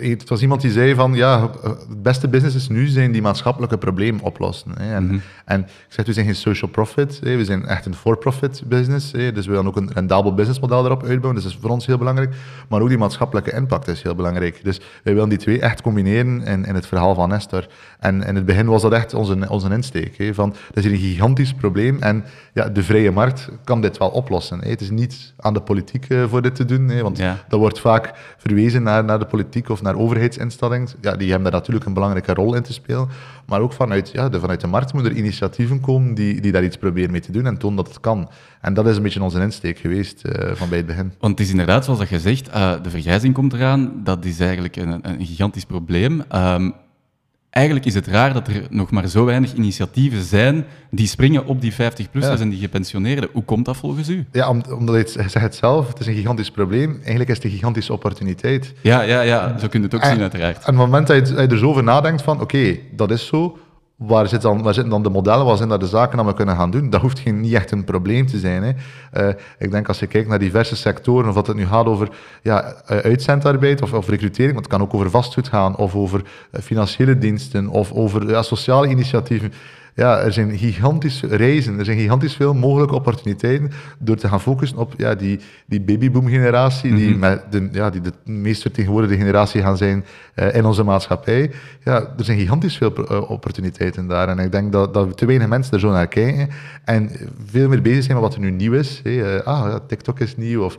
het 0.00 0.28
was 0.28 0.42
iemand 0.42 0.60
die 0.60 0.70
zei 0.70 0.94
van, 0.94 1.14
ja, 1.14 1.50
het 1.62 2.02
beste 2.02 2.28
businesses 2.28 2.68
nu 2.68 2.86
zijn 2.86 3.12
die 3.12 3.22
maatschappelijke 3.22 3.78
probleem 3.78 4.18
oplossen. 4.20 4.70
Hè. 4.78 4.94
En, 4.94 5.02
mm 5.02 5.08
-hmm. 5.08 5.22
en 5.44 5.60
ik 5.60 5.68
zeg, 5.88 6.06
we 6.06 6.12
zijn 6.12 6.26
geen 6.26 6.34
social 6.34 6.70
profit, 6.70 7.20
hè. 7.24 7.36
we 7.36 7.44
zijn 7.44 7.66
echt 7.66 7.86
een 7.86 7.94
for-profit 7.94 8.62
business. 8.66 9.12
Hè. 9.12 9.32
Dus 9.32 9.44
we 9.44 9.50
willen 9.50 9.66
ook 9.66 9.76
een 9.76 9.90
rendabel 9.92 10.34
businessmodel 10.34 10.84
erop 10.84 11.02
uitbouwen, 11.02 11.34
dus 11.34 11.42
dat 11.42 11.52
is 11.52 11.58
voor 11.60 11.70
ons 11.70 11.86
heel 11.86 11.98
belangrijk. 11.98 12.34
Maar 12.68 12.80
ook 12.80 12.88
die 12.88 12.98
maatschappelijke 12.98 13.52
impact 13.52 13.88
is 13.88 14.02
heel 14.02 14.14
belangrijk. 14.14 14.60
Dus 14.64 14.80
wij 15.02 15.14
willen 15.14 15.28
die 15.28 15.38
twee 15.38 15.60
echt 15.60 15.82
combineren 15.82 16.42
in, 16.44 16.64
in 16.64 16.74
het 16.74 16.86
verhaal 16.86 17.14
van 17.14 17.28
Nestor. 17.28 17.66
En 17.98 18.22
in 18.22 18.34
het 18.34 18.44
begin 18.44 18.66
was 18.66 18.82
dat 18.82 18.92
echt 18.92 19.14
onze, 19.14 19.36
onze 19.48 19.70
insteek. 19.70 20.11
Hè. 20.16 20.34
Van, 20.34 20.54
dat 20.72 20.84
is 20.84 20.90
een 20.90 20.98
gigantisch 20.98 21.52
probleem 21.52 21.96
en 22.00 22.24
ja, 22.54 22.68
de 22.68 22.82
vrije 22.82 23.10
markt 23.10 23.48
kan 23.64 23.80
dit 23.80 23.98
wel 23.98 24.08
oplossen. 24.08 24.58
Hè. 24.60 24.70
Het 24.70 24.80
is 24.80 24.90
niet 24.90 25.34
aan 25.38 25.54
de 25.54 25.60
politiek 25.60 26.08
uh, 26.08 26.24
voor 26.28 26.42
dit 26.42 26.54
te 26.54 26.64
doen, 26.64 26.88
hè, 26.88 27.02
want 27.02 27.18
ja. 27.18 27.44
dat 27.48 27.58
wordt 27.58 27.80
vaak 27.80 28.12
verwezen 28.36 28.82
naar, 28.82 29.04
naar 29.04 29.18
de 29.18 29.26
politiek 29.26 29.68
of 29.68 29.82
naar 29.82 29.96
overheidsinstellingen. 29.96 30.88
Ja, 31.00 31.16
die 31.16 31.30
hebben 31.30 31.50
daar 31.50 31.60
natuurlijk 31.60 31.86
een 31.86 31.94
belangrijke 31.94 32.34
rol 32.34 32.54
in 32.54 32.62
te 32.62 32.72
spelen. 32.72 33.08
Maar 33.46 33.60
ook 33.60 33.72
vanuit, 33.72 34.10
ja, 34.12 34.28
de, 34.28 34.40
vanuit 34.40 34.60
de 34.60 34.66
markt 34.66 34.92
moeten 34.92 35.12
er 35.12 35.18
initiatieven 35.18 35.80
komen 35.80 36.14
die, 36.14 36.40
die 36.40 36.52
daar 36.52 36.64
iets 36.64 36.76
proberen 36.76 37.10
mee 37.10 37.20
te 37.20 37.32
doen 37.32 37.46
en 37.46 37.58
tonen 37.58 37.76
dat 37.76 37.88
het 37.88 38.00
kan. 38.00 38.30
En 38.60 38.74
dat 38.74 38.86
is 38.86 38.96
een 38.96 39.02
beetje 39.02 39.22
onze 39.22 39.40
insteek 39.40 39.78
geweest 39.78 40.22
uh, 40.26 40.50
van 40.54 40.68
bij 40.68 40.78
het 40.78 40.86
begin. 40.86 41.12
Want 41.20 41.38
het 41.38 41.46
is 41.46 41.50
inderdaad, 41.50 41.84
zoals 41.84 42.08
je 42.08 42.20
zegt, 42.20 42.48
uh, 42.48 42.72
de 42.82 42.90
vergrijzing 42.90 43.34
komt 43.34 43.52
eraan. 43.52 43.92
Dat 44.04 44.24
is 44.24 44.40
eigenlijk 44.40 44.76
een, 44.76 44.98
een 45.02 45.26
gigantisch 45.26 45.64
probleem. 45.64 46.22
Um, 46.34 46.74
eigenlijk 47.52 47.86
is 47.86 47.94
het 47.94 48.06
raar 48.06 48.32
dat 48.32 48.48
er 48.48 48.66
nog 48.70 48.90
maar 48.90 49.08
zo 49.08 49.24
weinig 49.24 49.54
initiatieven 49.54 50.22
zijn 50.22 50.64
die 50.90 51.06
springen 51.06 51.46
op 51.46 51.60
die 51.60 51.72
50-plussers 51.72 52.40
en 52.40 52.48
die 52.48 52.60
gepensioneerden. 52.60 53.28
Hoe 53.32 53.44
komt 53.44 53.64
dat 53.64 53.76
volgens 53.76 54.08
u? 54.08 54.26
Ja, 54.32 54.48
omdat 54.48 55.12
je 55.12 55.22
zegt 55.28 55.44
het 55.44 55.54
zelf, 55.54 55.88
het 55.88 56.00
is 56.00 56.06
een 56.06 56.14
gigantisch 56.14 56.50
probleem. 56.50 56.98
Eigenlijk 57.00 57.28
is 57.28 57.36
het 57.36 57.44
een 57.44 57.50
gigantische 57.50 57.92
opportuniteit. 57.92 58.72
Ja, 58.80 59.02
ja, 59.02 59.20
ja 59.20 59.58
zo 59.58 59.68
kun 59.68 59.80
je 59.80 59.86
het 59.86 59.94
ook 59.94 60.04
zien 60.04 60.20
uiteraard. 60.20 60.56
En 60.56 60.60
op 60.60 60.66
het 60.66 60.76
moment 60.76 61.06
dat 61.06 61.28
je, 61.28 61.34
er 61.34 61.58
zo 61.58 61.68
over 61.68 61.82
nadenkt 61.82 62.22
van, 62.22 62.40
oké, 62.40 62.78
dat 62.90 63.10
is 63.10 63.26
zo, 63.26 63.58
waar, 63.96 64.28
zit 64.28 64.42
dan, 64.42 64.62
waar 64.62 64.74
zitten 64.74 64.92
dan 64.92 65.02
de 65.02 65.10
modellen, 65.10 65.46
waar 65.46 65.56
zijn 65.56 65.68
daar 65.68 65.78
de 65.78 65.86
zaken 65.86 66.16
dat 66.16 66.26
we 66.26 66.34
kunnen 66.34 66.56
gaan 66.56 66.70
doen? 66.70 66.90
Dat 66.90 67.00
hoeft 67.00 67.18
geen, 67.18 67.40
niet 67.40 67.52
echt 67.52 67.70
een 67.70 67.84
probleem 67.84 68.26
te 68.26 68.38
zijn. 68.38 68.62
Hè. 68.62 68.72
Uh, 69.28 69.34
ik 69.58 69.70
denk 69.70 69.88
als 69.88 69.98
je 69.98 70.06
kijkt 70.06 70.28
naar 70.28 70.38
diverse 70.38 70.76
sectoren, 70.76 71.28
of 71.28 71.34
wat 71.34 71.46
het 71.46 71.56
nu 71.56 71.66
gaat 71.66 71.86
over 71.86 72.08
ja, 72.42 72.74
eh, 72.86 72.96
uitzendarbeid 72.96 73.82
of, 73.82 73.92
of 73.92 74.08
recrutering, 74.08 74.52
want 74.52 74.64
het 74.64 74.74
kan 74.74 74.82
ook 74.82 74.94
over 74.94 75.10
vastgoed 75.10 75.48
gaan, 75.48 75.76
of 75.76 75.94
over 75.94 76.22
eh, 76.50 76.62
financiële 76.62 77.18
diensten, 77.18 77.68
of 77.68 77.92
over 77.92 78.28
ja, 78.28 78.42
sociale 78.42 78.88
initiatieven 78.88 79.52
ja, 79.94 80.18
er 80.18 80.32
zijn 80.32 80.58
gigantisch 80.58 81.22
reizen, 81.22 81.78
er 81.78 81.84
zijn 81.84 81.98
gigantisch 81.98 82.34
veel 82.34 82.54
mogelijke 82.54 82.94
opportuniteiten 82.94 83.70
door 83.98 84.16
te 84.16 84.28
gaan 84.28 84.40
focussen 84.40 84.78
op 84.78 84.94
ja, 84.96 85.14
die, 85.14 85.40
die 85.66 85.80
babyboom-generatie, 85.80 86.94
die, 86.94 87.10
mhm. 87.10 87.18
met 87.18 87.42
de, 87.50 87.68
ja, 87.72 87.90
die 87.90 88.00
de 88.00 88.12
meest 88.24 88.62
vertegenwoordigde 88.62 89.16
generatie 89.16 89.62
gaan 89.62 89.76
zijn 89.76 90.04
uh, 90.34 90.54
in 90.54 90.64
onze 90.64 90.82
maatschappij. 90.82 91.50
Ja, 91.84 92.14
er 92.18 92.24
zijn 92.24 92.38
gigantisch 92.38 92.76
veel 92.76 92.92
uh, 92.98 93.30
opportuniteiten 93.30 94.06
daar. 94.06 94.28
En 94.28 94.38
ik 94.38 94.52
denk 94.52 94.72
dat, 94.72 94.94
dat 94.94 95.16
te 95.16 95.26
weinig 95.26 95.48
mensen 95.48 95.72
er 95.72 95.80
zo 95.80 95.90
naar 95.90 96.08
kijken 96.08 96.48
en 96.84 97.10
veel 97.46 97.68
meer 97.68 97.82
bezig 97.82 98.04
zijn 98.04 98.16
met 98.16 98.26
wat 98.26 98.34
er 98.34 98.40
nu 98.40 98.50
nieuw 98.50 98.72
is. 98.72 99.00
Hey, 99.02 99.34
uh, 99.34 99.40
ah, 99.40 99.70
ja, 99.70 99.80
TikTok 99.86 100.20
is 100.20 100.36
nieuw 100.36 100.64
of 100.64 100.76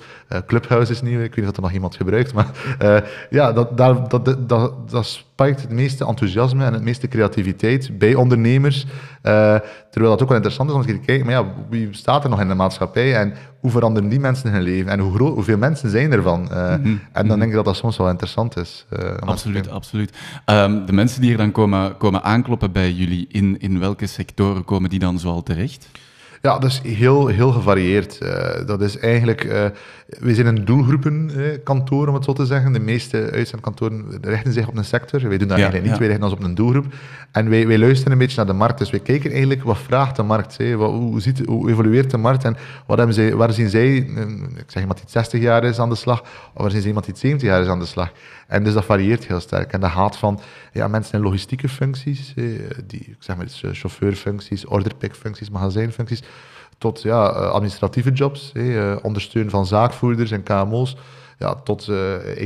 Clubhouse 0.47 0.91
is 0.91 1.01
nieuw. 1.01 1.19
Ik 1.21 1.35
weet 1.35 1.35
niet 1.35 1.47
of 1.47 1.55
er 1.55 1.61
nog 1.61 1.71
iemand 1.71 1.95
gebruikt, 1.95 2.33
maar 2.33 2.51
ja, 3.29 3.51
dat, 3.51 3.77
dat, 3.77 4.11
dat, 4.11 4.49
dat, 4.49 4.89
dat 4.89 5.25
het 5.49 5.69
meeste 5.69 6.05
enthousiasme 6.05 6.65
en 6.65 6.73
het 6.73 6.83
meeste 6.83 7.07
creativiteit 7.07 7.97
bij 7.97 8.15
ondernemers. 8.15 8.85
Uh, 8.85 8.89
terwijl 9.89 10.11
dat 10.11 10.21
ook 10.21 10.27
wel 10.27 10.37
interessant 10.37 10.69
is 10.69 10.75
om 10.75 10.81
te 10.81 10.99
kijken, 11.05 11.25
maar 11.25 11.35
ja, 11.35 11.45
wie 11.69 11.87
staat 11.91 12.23
er 12.23 12.29
nog 12.29 12.41
in 12.41 12.47
de 12.47 12.53
maatschappij 12.53 13.15
en 13.15 13.33
hoe 13.59 13.71
veranderen 13.71 14.09
die 14.09 14.19
mensen 14.19 14.51
hun 14.51 14.61
leven 14.61 14.91
en 14.91 14.99
hoe 14.99 15.13
groot, 15.13 15.33
hoeveel 15.33 15.57
mensen 15.57 15.89
zijn 15.89 16.11
ervan? 16.11 16.49
Uh, 16.51 16.75
mm 16.75 16.83
-hmm. 16.83 16.99
En 17.11 17.27
dan 17.27 17.27
mhm. 17.27 17.37
denk 17.37 17.49
ik 17.49 17.55
dat 17.55 17.65
dat 17.65 17.75
soms 17.75 17.97
wel 17.97 18.09
interessant 18.09 18.57
is. 18.57 18.85
Uh, 18.89 18.99
absoluut, 19.19 19.69
absoluut. 19.69 20.17
Um, 20.45 20.85
de 20.85 20.93
mensen 20.93 21.19
die 21.19 21.29
hier 21.29 21.37
dan 21.37 21.51
komen, 21.51 21.97
komen 21.97 22.23
aankloppen 22.23 22.71
bij 22.71 22.91
jullie, 22.91 23.25
in, 23.31 23.59
in 23.59 23.79
welke 23.79 24.07
sectoren 24.07 24.65
komen 24.65 24.89
die 24.89 24.99
dan 24.99 25.19
zoal 25.19 25.43
terecht? 25.43 25.87
Ja, 26.43 26.59
dat 26.59 26.69
is 26.69 26.81
heel, 26.97 27.27
heel 27.27 27.51
gevarieerd. 27.51 28.19
Uh, 28.23 28.67
dat 28.67 28.81
is 28.81 28.97
eigenlijk, 28.97 29.43
uh, 29.43 29.65
we 30.19 30.35
zijn 30.35 30.47
een 30.47 30.65
doelgroepenkantoor, 30.65 32.07
om 32.07 32.13
het 32.13 32.23
zo 32.23 32.33
te 32.33 32.45
zeggen. 32.45 32.73
De 32.73 32.79
meeste 32.79 33.29
uitzendkantoren 33.31 34.05
richten 34.21 34.53
zich 34.53 34.67
op 34.67 34.77
een 34.77 34.85
sector. 34.85 35.27
Wij 35.27 35.37
doen 35.37 35.47
dat 35.47 35.57
eigenlijk 35.57 35.89
niet, 35.89 35.97
wij 35.97 36.07
richten 36.07 36.25
ons 36.25 36.33
op 36.33 36.43
een 36.43 36.55
doelgroep. 36.55 36.85
En 37.31 37.49
wij, 37.49 37.67
wij 37.67 37.77
luisteren 37.77 38.11
een 38.11 38.17
beetje 38.17 38.37
naar 38.37 38.45
de 38.45 38.53
markt. 38.53 38.77
Dus 38.77 38.89
wij 38.89 38.99
kijken 38.99 39.29
eigenlijk, 39.29 39.63
wat 39.63 39.77
vraagt 39.77 40.15
de 40.15 40.23
markt? 40.23 40.57
Hè? 40.57 40.75
Wat, 40.75 40.91
hoe, 40.91 41.21
ziet, 41.21 41.45
hoe 41.45 41.69
evolueert 41.69 42.11
de 42.11 42.17
markt? 42.17 42.43
En 42.43 42.57
wat 42.85 42.97
hebben 42.97 43.15
zij, 43.15 43.35
waar 43.35 43.53
zien 43.53 43.69
zij, 43.69 43.95
ik 43.95 44.65
zeg 44.67 44.81
iemand 44.81 44.99
die 44.99 45.09
60 45.09 45.41
jaar 45.41 45.63
is 45.63 45.79
aan 45.79 45.89
de 45.89 45.95
slag, 45.95 46.21
of 46.53 46.61
waar 46.61 46.71
zien 46.71 46.79
zij 46.79 46.87
iemand 46.87 47.05
die 47.05 47.15
70 47.17 47.49
jaar 47.49 47.61
is 47.61 47.67
aan 47.67 47.79
de 47.79 47.85
slag? 47.85 48.11
En 48.47 48.63
dus 48.63 48.73
dat 48.73 48.85
varieert 48.85 49.27
heel 49.27 49.39
sterk. 49.39 49.71
En 49.71 49.79
dat 49.79 49.91
gaat 49.91 50.17
van 50.17 50.39
ja, 50.73 50.87
mensen 50.87 51.17
in 51.17 51.23
logistieke 51.23 51.69
functies, 51.69 52.33
eh, 52.35 52.43
die, 52.87 52.99
ik 52.99 53.15
zeg 53.19 53.35
maar, 53.35 53.45
chauffeurfuncties, 53.49 54.65
orderpickfuncties, 54.65 55.49
magazijnfuncties, 55.49 56.23
tot 56.83 57.01
ja, 57.01 57.33
eh, 57.33 57.49
administratieve 57.49 58.11
jobs, 58.11 58.51
eh, 58.53 58.95
ondersteunen 59.01 59.51
van 59.51 59.65
zaakvoerders 59.65 60.31
en 60.31 60.43
KMO's, 60.43 60.95
ja, 61.43 61.55
tot 61.55 61.85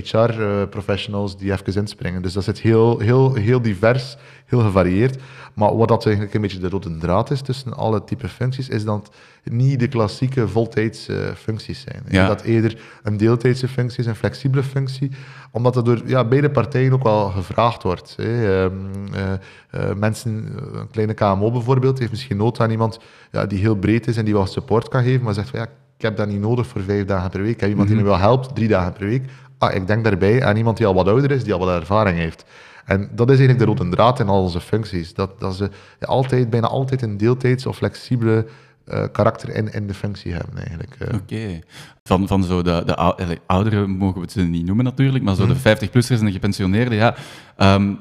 HR-professionals 0.04 1.34
eh, 1.34 1.40
die 1.40 1.52
even 1.52 1.82
inspringen. 1.82 2.22
Dus 2.22 2.34
dat 2.34 2.44
zit 2.44 2.60
heel, 2.60 3.00
heel, 3.00 3.34
heel 3.34 3.62
divers, 3.62 4.18
heel 4.46 4.60
gevarieerd. 4.60 5.22
Maar 5.54 5.78
wat 5.78 5.88
dat 5.88 6.06
eigenlijk 6.06 6.36
een 6.36 6.42
beetje 6.42 6.60
de 6.60 6.70
rode 6.70 6.98
draad 6.98 7.32
is 7.32 7.42
tussen 7.42 7.74
alle 7.74 8.04
type 8.04 8.28
functies, 8.28 8.70
is 8.70 8.84
dat 8.84 9.10
het 9.44 9.54
niet 9.54 9.80
de 9.80 9.88
klassieke 9.88 10.48
voltijdse 10.48 11.34
functies 11.36 11.82
zijn. 11.82 12.04
Ja. 12.10 12.28
Dat 12.28 12.42
eerder 12.42 12.82
een 13.04 13.18
deeltijdse 13.18 13.68
functie 13.68 14.00
is, 14.00 14.06
een 14.06 14.16
flexibele 14.16 14.64
functie, 14.64 15.12
omdat 15.52 15.74
dat 15.74 15.86
door 15.86 16.02
ja, 16.06 16.26
beide 16.26 16.50
partijen 16.50 16.94
ook 16.94 17.04
wel 17.04 17.30
gevraagd 17.30 17.84
wordt. 17.84 18.14
Hè. 18.18 18.64
Um, 18.64 18.92
uh, 19.16 19.94
mensen, 19.94 20.32
een 20.74 20.90
kleine 20.92 21.14
KMO 21.14 21.52
bijvoorbeeld, 21.52 22.00
heeft 22.00 22.12
misschien 22.12 22.38
nood 22.38 22.60
aan 22.60 22.72
iemand 22.72 23.00
ja, 23.32 23.46
die 23.46 23.60
heel 23.60 23.76
breed 23.76 24.08
is 24.08 24.18
en 24.18 24.26
die 24.26 24.34
wel 24.34 24.46
support 24.46 24.88
kan 24.88 25.04
geven, 25.04 25.24
maar 25.24 25.34
zegt 25.34 25.50
van 25.50 25.60
ja, 25.60 25.68
ik 25.98 26.04
heb 26.04 26.18
dat 26.18 26.28
niet 26.28 26.40
nodig 26.40 26.68
voor 26.68 26.82
vijf 26.82 27.06
dagen 27.06 27.30
per 27.30 27.42
week. 27.42 27.54
Ik 27.54 27.60
heb 27.60 27.70
iemand 27.70 27.88
die 27.88 27.98
mhm. 27.98 28.06
me 28.06 28.12
wel 28.12 28.22
helpt, 28.22 28.56
drie 28.56 28.68
dagen 28.68 28.94
per 28.94 29.08
week. 29.08 29.30
Ah, 29.58 29.76
ik 29.76 29.88
denk 29.88 30.04
daarbij 30.04 30.44
aan 30.44 30.56
iemand 30.56 30.78
die 30.78 30.86
al 30.86 30.94
wat 30.94 31.08
ouder 31.08 31.32
is, 31.32 31.44
die 31.44 31.54
al 31.54 31.60
wat 31.60 31.80
ervaring 31.80 32.18
heeft. 32.18 32.46
En 32.86 33.10
dat 33.16 33.30
is 33.30 33.40
eigenlijk 33.40 33.60
de 33.60 33.84
rode 33.84 33.96
draad 33.96 34.20
in 34.20 34.28
al 34.28 34.42
onze 34.42 34.62
functies. 34.62 35.14
Dat, 35.14 35.40
dat 35.40 35.56
ze 35.56 35.70
altijd, 36.00 36.50
bijna 36.50 36.68
altijd 36.68 37.02
een 37.02 37.18
deeltijds 37.18 37.66
of 37.66 37.78
flexibele 37.78 38.46
uh, 38.86 39.04
karakter 39.12 39.56
in, 39.56 39.74
in 39.74 39.88
de 39.88 39.94
functie 39.94 40.34
hebben 40.34 40.58
eigenlijk. 40.58 40.96
Uh. 41.02 41.08
Oké. 41.14 41.60
Van, 42.04 42.28
van 42.28 42.44
zo 42.44 42.62
de, 42.62 42.82
de 42.86 43.38
ouderen 43.46 43.90
mogen 43.90 44.16
we 44.16 44.22
het 44.22 44.32
ze 44.32 44.42
niet 44.42 44.66
noemen 44.66 44.86
natuurlijk, 44.86 45.24
maar 45.24 45.36
zo 45.36 45.48
de 45.48 45.56
50-plussers 45.56 46.08
mhm. 46.08 46.20
en 46.20 46.26
de 46.26 46.32
gepensioneerden, 46.32 46.98
ja. 46.98 47.16
Um, 47.58 48.00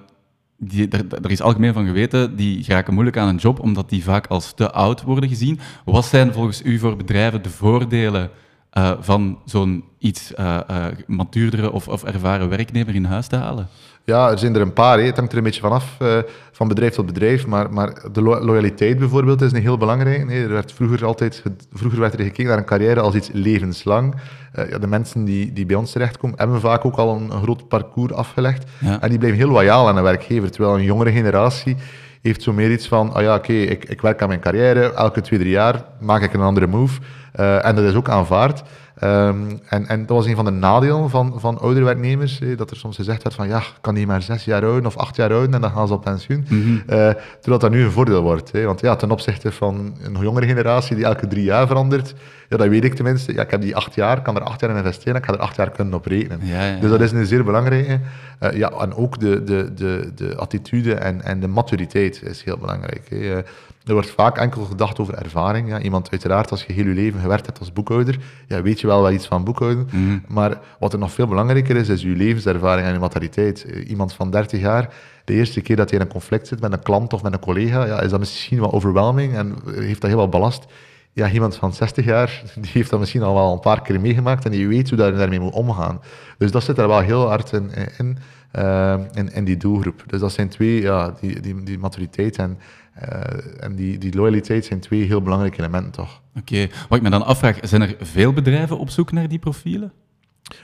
die, 0.59 0.89
er, 0.89 1.31
is 1.31 1.41
algemeen 1.41 1.73
van 1.73 1.87
geweten, 1.87 2.37
die 2.37 2.65
geraken 2.65 2.95
moeilijk 2.95 3.17
aan 3.17 3.29
een 3.29 3.37
job 3.37 3.61
omdat 3.61 3.89
die 3.89 4.05
vaak 4.05 4.27
als 4.27 4.53
te 4.55 4.71
oud 4.71 5.03
worden 5.03 5.29
gezien. 5.29 5.61
Wat 5.85 6.05
zijn 6.05 6.33
volgens 6.33 6.63
u 6.65 6.79
voor 6.79 6.97
bedrijven 6.97 7.43
de 7.43 7.51
voordelen 7.51 8.31
uh, 8.73 8.93
van 9.01 9.39
zo'n 9.45 9.85
iets 9.99 10.33
uh, 10.39 10.87
matuurdere 11.07 11.73
of, 11.73 11.89
of, 11.89 12.05
ervaren 12.05 12.49
werknemer 12.49 12.95
in 12.95 13.05
huis 13.05 13.27
te 13.27 13.37
halen? 13.37 13.69
Ja, 14.07 14.31
er 14.31 14.39
zijn 14.39 14.55
er 14.55 14.61
een 14.61 14.73
paar. 14.73 14.99
Hè. 14.99 15.05
Het 15.05 15.17
hangt 15.17 15.33
er 15.33 15.39
een 15.39 15.45
beetje 15.45 15.61
vanaf, 15.61 15.97
van 16.53 16.69
bedrijf 16.69 16.95
tot 16.95 17.07
bedrijf. 17.07 17.47
Maar, 17.47 17.73
maar 17.73 18.03
de 18.13 18.23
loyaliteit 18.23 18.99
bijvoorbeeld 18.99 19.43
is 19.43 19.53
een 19.53 19.61
heel 19.61 19.77
belangrijk. 19.77 20.31
Er 20.31 20.49
werd 20.49 20.73
vroeger, 20.73 21.05
altijd, 21.05 21.43
vroeger 21.73 22.01
werd 22.01 22.13
er 22.13 22.21
gekeken 22.21 22.47
naar 22.47 22.59
een 22.59 22.65
carrière 22.65 23.01
als 23.01 23.15
iets 23.15 23.31
levenslang. 23.33 24.15
Ja, 24.71 24.79
de 24.79 24.87
mensen 24.87 25.25
die, 25.25 25.53
die 25.53 25.67
bij 25.67 25.77
ons 25.77 25.93
terechtkomen, 25.93 26.39
hebben 26.39 26.61
vaak 26.61 26.85
ook 26.85 26.97
al 26.97 27.17
een, 27.17 27.31
een 27.31 27.43
groot 27.43 27.69
parcours 27.69 28.13
afgelegd. 28.13 28.65
Ja. 28.79 29.01
En 29.01 29.09
die 29.09 29.19
blijven 29.19 29.39
heel 29.39 29.51
loyaal 29.51 29.89
aan 29.89 29.97
een 29.97 30.03
werkgever. 30.03 30.51
Terwijl 30.51 30.75
een 30.75 30.85
jongere 30.85 31.13
generatie 31.13 31.77
heeft 32.23 32.43
zo 32.43 32.53
meer 32.53 32.71
iets 32.71 32.89
van, 32.89 33.17
oh 33.17 33.23
ja, 33.23 33.35
oké, 33.35 33.53
ik, 33.53 33.85
ik 33.85 34.01
werk 34.01 34.23
aan 34.23 34.29
mijn 34.29 34.41
carrière. 34.41 34.93
Elke 34.93 35.21
twee, 35.21 35.39
drie 35.39 35.51
jaar 35.51 35.85
maak 36.01 36.23
ik 36.23 36.33
een 36.33 36.41
andere 36.41 36.67
move. 36.67 37.01
Uh, 37.41 37.65
en 37.67 37.75
dat 37.75 37.85
is 37.85 37.95
ook 37.95 38.09
aanvaard. 38.09 38.63
Um, 39.03 39.61
en, 39.69 39.87
en 39.87 40.07
dat 40.07 40.17
was 40.17 40.27
een 40.27 40.35
van 40.35 40.45
de 40.45 40.51
nadelen 40.51 41.11
van, 41.11 41.35
van 41.37 41.59
oudere 41.59 41.85
werknemers, 41.85 42.41
dat 42.57 42.71
er 42.71 42.77
soms 42.77 42.97
gezegd 42.97 43.23
werd 43.23 43.35
van 43.35 43.49
ja, 43.49 43.63
kan 43.81 43.95
die 43.95 44.07
maar 44.07 44.23
zes 44.23 44.45
jaar 44.45 44.65
oud 44.65 44.87
of 44.87 44.97
acht 44.97 45.17
jaar 45.17 45.33
oud 45.33 45.55
en 45.55 45.61
dan 45.61 45.71
gaan 45.71 45.87
ze 45.87 45.95
op 45.95 46.03
pensioen. 46.03 46.47
Mm 46.49 46.63
-hmm. 46.63 46.75
uh, 46.75 47.11
terwijl 47.41 47.59
dat 47.59 47.71
nu 47.71 47.85
een 47.85 47.91
voordeel 47.91 48.23
wordt. 48.23 48.51
Want 48.51 48.81
ja, 48.81 48.97
ten 48.97 49.11
opzichte 49.11 49.53
van 49.53 49.97
een 50.03 50.17
jongere 50.21 50.47
generatie 50.47 50.97
die 50.97 51.05
elke 51.05 51.27
drie 51.27 51.45
jaar 51.45 51.67
verandert, 51.67 52.15
ja, 52.49 52.57
dat 52.57 52.69
weet 52.69 52.85
ik 52.85 52.95
tenminste. 52.95 53.33
Ja, 53.33 53.43
ik 53.43 53.51
heb 53.51 53.61
die 53.61 53.77
acht 53.77 53.95
jaar, 53.95 54.23
kan 54.23 54.37
er 54.37 54.43
acht 54.43 54.61
jaar 54.61 54.71
in 54.71 54.77
investeren, 54.77 55.17
ik 55.17 55.25
ga 55.25 55.33
er 55.33 55.39
acht 55.39 55.57
jaar 55.57 55.71
kunnen 55.71 55.95
op 55.95 56.07
rekenen. 56.07 56.41
Ja, 56.43 56.65
ja, 56.65 56.81
dus 56.81 56.91
dat 56.91 57.01
is 57.01 57.13
een 57.13 57.27
zeer 57.27 57.45
belangrijke. 57.45 58.01
Uh, 58.41 58.53
ja, 58.53 58.71
en 58.71 58.95
ook 58.95 59.21
de, 59.21 59.45
de, 59.45 59.75
de, 59.75 60.13
de 60.15 60.37
attitude 60.37 60.95
en, 60.95 61.23
en 61.23 61.41
de 61.41 61.49
maturiteit 61.49 62.23
is 62.23 62.43
heel 62.43 62.59
belangrijk. 62.59 63.07
Hè. 63.09 63.43
Er 63.87 63.93
wordt 63.93 64.11
vaak 64.11 64.39
enkel 64.39 64.65
gedacht 64.65 64.99
over 64.99 65.15
ervaring. 65.15 65.69
Ja, 65.69 65.81
iemand, 65.81 66.11
uiteraard, 66.11 66.51
als 66.51 66.65
je 66.65 66.73
heel 66.73 66.85
je 66.85 66.95
leven 66.95 67.21
gewerkt 67.21 67.47
hebt 67.47 67.59
als 67.59 67.73
boekhouder, 67.73 68.19
ja, 68.47 68.63
weet 68.63 68.81
je 68.81 68.87
wel 68.87 69.03
wel 69.03 69.13
iets 69.13 69.27
van 69.27 69.45
boekhouden. 69.45 69.89
Mm. 69.93 70.23
Maar 70.29 70.61
wat 70.79 70.93
er 70.93 70.99
nog 70.99 71.13
veel 71.13 71.27
belangrijker 71.27 71.77
is, 71.77 71.89
is 71.89 72.03
je 72.03 72.09
levenservaring 72.09 72.87
en 72.87 72.93
je 72.93 72.99
maturiteit. 72.99 73.65
Eh, 73.65 73.89
iemand 73.91 74.13
van 74.13 74.31
30 74.31 74.61
jaar, 74.61 74.95
de 75.25 75.33
eerste 75.33 75.61
keer 75.61 75.77
dat 75.77 75.91
hij 75.91 75.99
in 75.99 76.05
een 76.05 76.13
conflict 76.13 76.47
zit 76.47 76.61
met 76.61 76.73
een 76.73 76.83
klant 76.83 77.13
of 77.13 77.23
met 77.23 77.33
een 77.33 77.39
collega, 77.39 77.85
ja, 77.87 78.01
is 78.01 78.11
dat 78.11 78.19
misschien 78.19 78.59
wat 78.59 78.73
overwhelming 78.73 79.35
en 79.35 79.57
heeft 79.75 80.01
dat 80.01 80.11
heel 80.11 80.19
wat 80.19 80.31
belast. 80.31 80.65
Ja, 81.13 81.31
iemand 81.31 81.57
van 81.57 81.73
60 81.73 82.05
jaar, 82.05 82.43
die 82.55 82.71
heeft 82.73 82.91
dat 82.91 83.01
misschien 83.01 83.23
al 83.23 83.35
wel 83.35 83.53
een 83.53 83.61
paar 83.61 83.83
keer 83.83 84.01
meegemaakt 84.01 84.45
en 84.45 84.51
die 84.51 84.69
weet 84.69 84.91
hoe 84.91 85.01
hij 85.01 85.11
daarmee 85.11 85.41
moet 85.41 85.53
omgaan. 85.53 86.01
Dus 86.39 86.51
dat 86.51 86.63
zit 86.63 86.79
er 86.79 86.89
wel 86.89 87.01
heel 87.01 87.29
hard 87.29 87.53
in, 87.53 87.71
in, 87.99 88.19
uh, 88.59 88.95
in, 89.13 89.33
in 89.33 89.45
die 89.45 89.57
doelgroep. 89.57 90.03
Dus 90.07 90.21
dat 90.21 90.33
zijn 90.33 90.49
twee, 90.49 90.81
ja, 90.81 91.15
die, 91.21 91.41
die, 91.41 91.63
die 91.63 91.79
maturiteit 91.79 92.37
en, 92.37 92.59
uh, 93.03 93.65
en 93.65 93.75
die, 93.75 93.99
die 93.99 94.15
loyaliteit 94.15 94.65
zijn 94.65 94.81
twee 94.81 95.05
heel 95.05 95.23
belangrijke 95.23 95.59
elementen, 95.59 95.93
toch? 95.93 96.23
Oké. 96.37 96.69
Wat 96.89 96.99
ik 96.99 97.05
me 97.05 97.11
dan 97.11 97.27
afvraag, 97.27 97.59
zijn 97.63 97.83
er 97.83 97.97
veel 98.01 98.33
bedrijven 98.33 98.79
op 98.79 98.91
zoek 98.91 99.13
naar 99.13 99.29
die 99.29 99.39
profielen? 99.39 99.93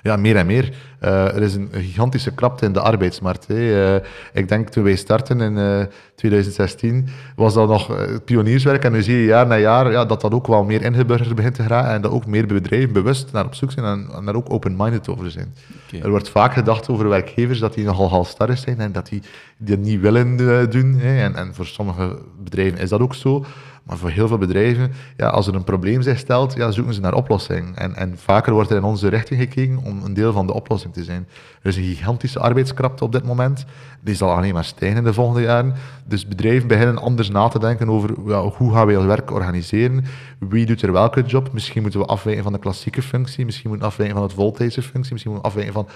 Ja, 0.02 0.16
meer 0.16 0.36
en 0.36 0.46
meer. 0.46 0.72
Uh, 1.02 1.34
er 1.34 1.42
is 1.42 1.54
een 1.54 1.68
gigantische 1.72 2.34
krapte 2.34 2.64
in 2.64 2.72
de 2.72 2.80
arbeidsmarkt. 2.80 3.46
Hè. 3.46 3.94
Uh, 3.94 4.04
ik 4.32 4.48
denk 4.48 4.68
toen 4.68 4.84
wij 4.84 4.96
starten 4.96 5.40
in 5.40 5.56
uh, 5.56 5.84
2016, 6.14 7.08
was 7.36 7.54
dat 7.54 7.68
nog 7.68 7.96
pionierswerk. 8.24 8.84
En 8.84 8.92
nu 8.92 9.02
zie 9.02 9.16
je 9.16 9.24
jaar 9.24 9.46
na 9.46 9.56
jaar 9.56 9.90
ja, 9.90 10.04
dat 10.04 10.20
dat 10.20 10.32
ook 10.32 10.46
wel 10.46 10.64
meer 10.64 10.82
ingeburgerd 10.82 11.34
begint 11.34 11.54
te 11.54 11.62
geraken. 11.62 11.90
En 11.90 12.02
dat 12.02 12.10
ook 12.10 12.26
meer 12.26 12.46
bedrijven 12.46 12.92
bewust 12.92 13.32
naar 13.32 13.44
op 13.44 13.54
zoek 13.54 13.72
zijn 13.72 13.86
en, 13.86 14.08
en 14.14 14.24
daar 14.24 14.34
ook 14.34 14.52
open-minded 14.52 15.08
over 15.08 15.30
zijn. 15.30 15.54
Okay. 15.86 16.00
Er 16.00 16.10
wordt 16.10 16.28
vaak 16.28 16.52
gedacht 16.52 16.88
over 16.88 17.08
werkgevers 17.08 17.58
dat 17.58 17.74
die 17.74 17.84
nogal 17.84 18.08
halstarrig 18.08 18.58
zijn 18.58 18.78
en 18.78 18.92
dat 18.92 19.08
die 19.08 19.22
dat 19.56 19.78
niet 19.78 20.00
willen 20.00 20.36
doen. 20.70 20.94
Hè. 20.94 21.22
En, 21.22 21.34
en 21.34 21.54
voor 21.54 21.66
sommige 21.66 22.18
bedrijven 22.42 22.78
is 22.78 22.88
dat 22.88 23.00
ook 23.00 23.14
zo. 23.14 23.44
Maar 23.82 23.96
voor 23.96 24.10
heel 24.10 24.28
veel 24.28 24.38
bedrijven, 24.38 24.92
ja, 25.16 25.28
als 25.28 25.46
er 25.46 25.54
een 25.54 25.64
probleem 25.64 26.02
zich 26.02 26.18
stelt, 26.18 26.54
ja, 26.54 26.70
zoeken 26.70 26.94
ze 26.94 27.00
naar 27.00 27.14
oplossing. 27.14 27.76
En, 27.76 27.94
en 27.94 28.18
vaker 28.18 28.52
wordt 28.52 28.70
er 28.70 28.76
in 28.76 28.84
onze 28.84 29.08
richting 29.08 29.40
gekeken 29.40 29.78
om 29.84 30.02
een 30.04 30.14
deel 30.14 30.32
van 30.32 30.46
de 30.46 30.52
oplossing 30.52 30.92
te 30.94 31.04
zijn. 31.04 31.28
Er 31.62 31.68
is 31.68 31.76
een 31.76 31.82
gigantische 31.82 32.38
arbeidskrapte 32.38 33.04
op 33.04 33.12
dit 33.12 33.24
moment. 33.24 33.64
Die 34.00 34.14
zal 34.14 34.32
alleen 34.32 34.54
maar 34.54 34.64
stijgen 34.64 34.98
in 34.98 35.04
de 35.04 35.12
volgende 35.12 35.42
jaren. 35.42 35.74
Dus 36.04 36.28
bedrijven 36.28 36.68
beginnen 36.68 36.98
anders 36.98 37.28
na 37.30 37.48
te 37.48 37.58
denken 37.58 37.88
over 37.88 38.10
ja, 38.26 38.42
hoe 38.42 38.72
gaan 38.72 38.86
we 38.86 38.96
ons 38.96 39.06
werk 39.06 39.30
organiseren. 39.30 40.04
Wie 40.38 40.66
doet 40.66 40.82
er 40.82 40.92
welke 40.92 41.22
job? 41.22 41.52
Misschien 41.52 41.82
moeten 41.82 42.00
we 42.00 42.06
afwijken 42.06 42.42
van 42.42 42.52
de 42.52 42.58
klassieke 42.58 43.02
functie. 43.02 43.44
Misschien 43.44 43.68
moeten 43.68 43.86
we 43.86 43.92
afwijken 43.92 44.16
van 44.16 44.26
het 44.26 44.34
voltijdse 44.34 44.82
functie. 44.82 45.12
Misschien 45.12 45.32
moeten 45.32 45.50
we 45.50 45.56
afwijken 45.56 45.72
van 45.72 45.88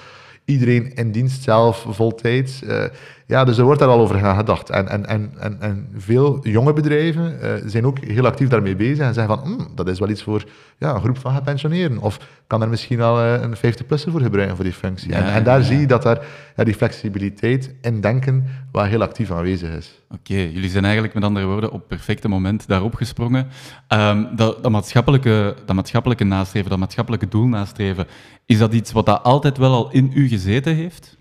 iedereen 0.44 0.94
in 0.94 1.12
dienst 1.12 1.42
zelf 1.42 1.86
voltijds. 1.88 2.62
Uh, 2.62 2.84
ja, 3.26 3.44
dus 3.44 3.58
er 3.58 3.64
wordt 3.64 3.80
daar 3.80 3.88
al 3.88 4.00
over 4.00 4.34
gedacht. 4.34 4.70
En, 4.70 4.88
en, 4.88 5.06
en, 5.06 5.32
en, 5.38 5.56
en 5.60 5.88
veel 5.96 6.38
jonge 6.42 6.72
bedrijven 6.72 7.38
uh, 7.42 7.50
zijn 7.64 7.86
ook 7.86 7.98
heel 7.98 8.26
actief 8.26 8.48
daarmee 8.48 8.76
bezig 8.76 9.06
en 9.06 9.14
zeggen 9.14 9.38
van, 9.38 9.50
mm, 9.50 9.68
dat 9.74 9.88
is 9.88 9.98
wel 9.98 10.08
iets 10.08 10.22
voor 10.22 10.44
ja, 10.78 10.94
een 10.94 11.00
groep 11.00 11.18
van 11.18 11.34
gepensioneerden. 11.34 11.98
Of 11.98 12.18
kan 12.46 12.62
er 12.62 12.68
misschien 12.68 12.96
wel 12.96 13.24
uh, 13.24 13.42
een 13.42 13.56
50-plusser 13.56 14.10
voor 14.10 14.20
gebruiken 14.20 14.56
voor 14.56 14.64
die 14.64 14.74
functie. 14.74 15.10
Ja, 15.10 15.16
en, 15.16 15.32
en, 15.32 15.44
daar 15.44 15.58
ja. 15.58 15.64
zie 15.64 15.78
je 15.78 15.86
dat 15.86 16.02
daar 16.02 16.24
ja, 16.56 16.64
die 16.64 16.74
flexibiliteit 16.74 17.74
in 17.80 18.00
denken 18.00 18.44
wel 18.72 18.84
heel 18.84 19.02
actief 19.02 19.30
aanwezig 19.30 19.70
is. 19.70 20.02
Oké, 20.10 20.32
okay, 20.32 20.50
jullie 20.50 20.70
zijn 20.70 20.84
eigenlijk 20.84 21.14
met 21.14 21.24
andere 21.24 21.46
woorden 21.46 21.70
op 21.70 21.78
het 21.78 21.88
perfecte 21.88 22.28
moment 22.28 22.66
daarop 22.66 22.94
gesprongen. 22.94 23.48
Um, 23.88 24.28
dat, 24.36 24.62
dat, 24.62 24.72
maatschappelijke, 24.72 25.54
dat 25.66 25.76
maatschappelijke 25.76 26.24
nastreven, 26.24 26.70
dat 26.70 26.78
maatschappelijke 26.78 27.28
doel 27.28 27.46
nastreven, 27.46 28.06
is 28.46 28.58
dat 28.58 28.74
iets 28.74 28.92
wat 28.92 29.06
dat 29.06 29.22
altijd 29.22 29.58
wel 29.58 29.72
al 29.72 29.90
in 29.90 30.10
u 30.14 30.28
gezeten 30.28 30.74
heeft? 30.74 31.15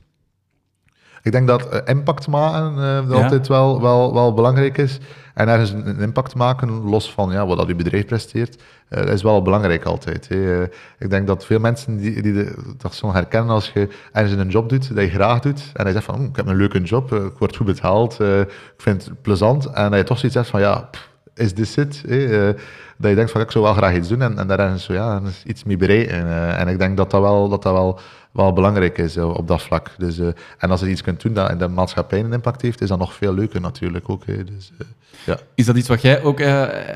Ik 1.25 1.31
denk 1.31 1.47
dat 1.47 1.73
uh, 1.73 1.79
impact 1.85 2.27
maken 2.27 2.73
uh, 2.77 3.09
ja. 3.09 3.23
altijd 3.23 3.47
wel, 3.47 3.81
wel, 3.81 4.13
wel 4.13 4.33
belangrijk 4.33 4.77
is. 4.77 4.99
En 5.33 5.47
ergens 5.47 5.69
een, 5.69 5.87
een 5.87 5.99
impact 5.99 6.35
maken, 6.35 6.69
los 6.69 7.11
van 7.11 7.31
ja, 7.31 7.45
wat 7.45 7.57
dat 7.57 7.67
uw 7.67 7.75
bedrijf 7.75 8.05
presteert, 8.05 8.61
uh, 8.89 9.03
is 9.03 9.21
wel 9.21 9.41
belangrijk 9.41 9.83
altijd. 9.83 10.27
Hè. 10.27 10.63
ik 10.99 11.09
denk 11.09 11.27
dat 11.27 11.45
veel 11.45 11.59
mensen 11.59 11.97
die, 11.97 12.21
die 12.21 12.33
de, 12.33 12.55
dat 12.77 12.95
zo 12.95 13.13
herkennen 13.13 13.53
als 13.53 13.71
je 13.73 13.87
ergens 14.11 14.39
een 14.39 14.49
job 14.49 14.69
doet, 14.69 14.95
dat 14.95 15.03
je 15.03 15.09
graag 15.09 15.39
doet, 15.39 15.71
en 15.73 15.85
je 15.85 15.91
zegt 15.91 16.05
van, 16.05 16.23
ik 16.23 16.35
heb 16.35 16.47
een 16.47 16.55
leuke 16.55 16.81
job, 16.81 17.13
ik 17.13 17.37
word 17.37 17.55
goed 17.55 17.65
betaald, 17.65 18.19
ik 18.19 18.49
vind 18.77 19.05
het 19.05 19.21
plezant, 19.21 19.65
en 19.65 19.89
dat 19.89 19.99
je 19.99 20.05
toch 20.05 20.17
zoiets 20.17 20.37
hebt 20.37 20.49
van, 20.49 20.59
ja, 20.59 20.87
pff, 20.91 21.09
is 21.33 21.53
this 21.53 21.77
it? 21.77 22.03
Hè? 22.07 22.53
dat 22.97 23.09
je 23.09 23.15
denkt 23.15 23.31
van, 23.31 23.41
ik 23.41 23.51
zou 23.51 23.63
wel 23.63 23.73
graag 23.73 23.95
iets 23.95 24.07
doen, 24.07 24.21
en, 24.21 24.39
en 24.39 24.47
daar 24.47 24.59
ergens 24.59 24.83
zo, 24.83 24.93
ja, 24.93 25.21
iets 25.45 25.63
mee 25.63 25.77
bereiken. 25.77 26.57
en 26.57 26.67
ik 26.67 26.79
denk 26.79 26.97
dat 26.97 27.11
dat 27.11 27.21
wel, 27.21 27.49
dat 27.49 27.63
dat 27.63 27.73
wel 27.73 27.99
wel 28.35 28.53
belangrijk 28.53 28.97
is 28.97 29.17
uh, 29.17 29.29
op 29.29 29.47
dat 29.47 29.61
vlak. 29.61 29.91
Dus, 29.97 30.19
uh, 30.19 30.27
en 30.57 30.71
als 30.71 30.79
je 30.79 30.89
iets 30.89 31.01
kunt 31.01 31.21
doen 31.21 31.33
dat 31.33 31.51
in 31.51 31.57
de 31.57 31.67
maatschappij 31.67 32.19
een 32.19 32.33
impact 32.33 32.61
heeft, 32.61 32.81
is 32.81 32.89
dat 32.89 32.99
nog 32.99 33.13
veel 33.13 33.33
leuker 33.33 33.61
natuurlijk 33.61 34.09
ook. 34.09 34.25
Dus, 34.25 34.71
uh, 34.81 34.87
ja. 35.25 35.37
Is 35.55 35.65
dat 35.65 35.75
iets 35.77 35.87
wat 35.87 36.01
jij 36.01 36.23
ook 36.23 36.39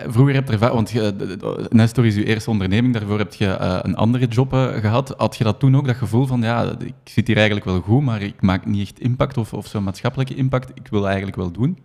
vroeger 0.08 0.34
hebt 0.34 0.50
ervaren? 0.50 0.76
Want 0.76 0.94
Nestor 1.70 2.06
is 2.06 2.16
je 2.16 2.24
eerste 2.24 2.50
onderneming, 2.50 2.94
daarvoor 2.94 3.18
heb 3.18 3.34
je 3.34 3.58
een 3.82 3.96
andere 3.96 4.26
job 4.26 4.54
gehad. 4.54 5.14
Had 5.18 5.38
je 5.38 5.44
dat 5.44 5.60
toen 5.60 5.78
ook, 5.78 5.88
dat 5.88 5.96
gevoel 5.96 6.26
van, 6.26 6.42
ja, 6.42 6.76
ik 6.80 6.94
zit 7.04 7.28
hier 7.28 7.36
eigenlijk 7.36 7.66
wel 7.66 7.82
goed, 7.82 8.02
maar 8.02 8.22
ik 8.22 8.42
maak 8.42 8.66
niet 8.66 8.82
echt 8.82 9.00
impact 9.00 9.38
of, 9.38 9.54
of 9.54 9.68
zo'n 9.68 9.84
maatschappelijke 9.84 10.36
impact, 10.36 10.72
ik 10.74 10.88
wil 10.88 11.06
eigenlijk 11.08 11.38
wel 11.38 11.52
doen? 11.52 11.78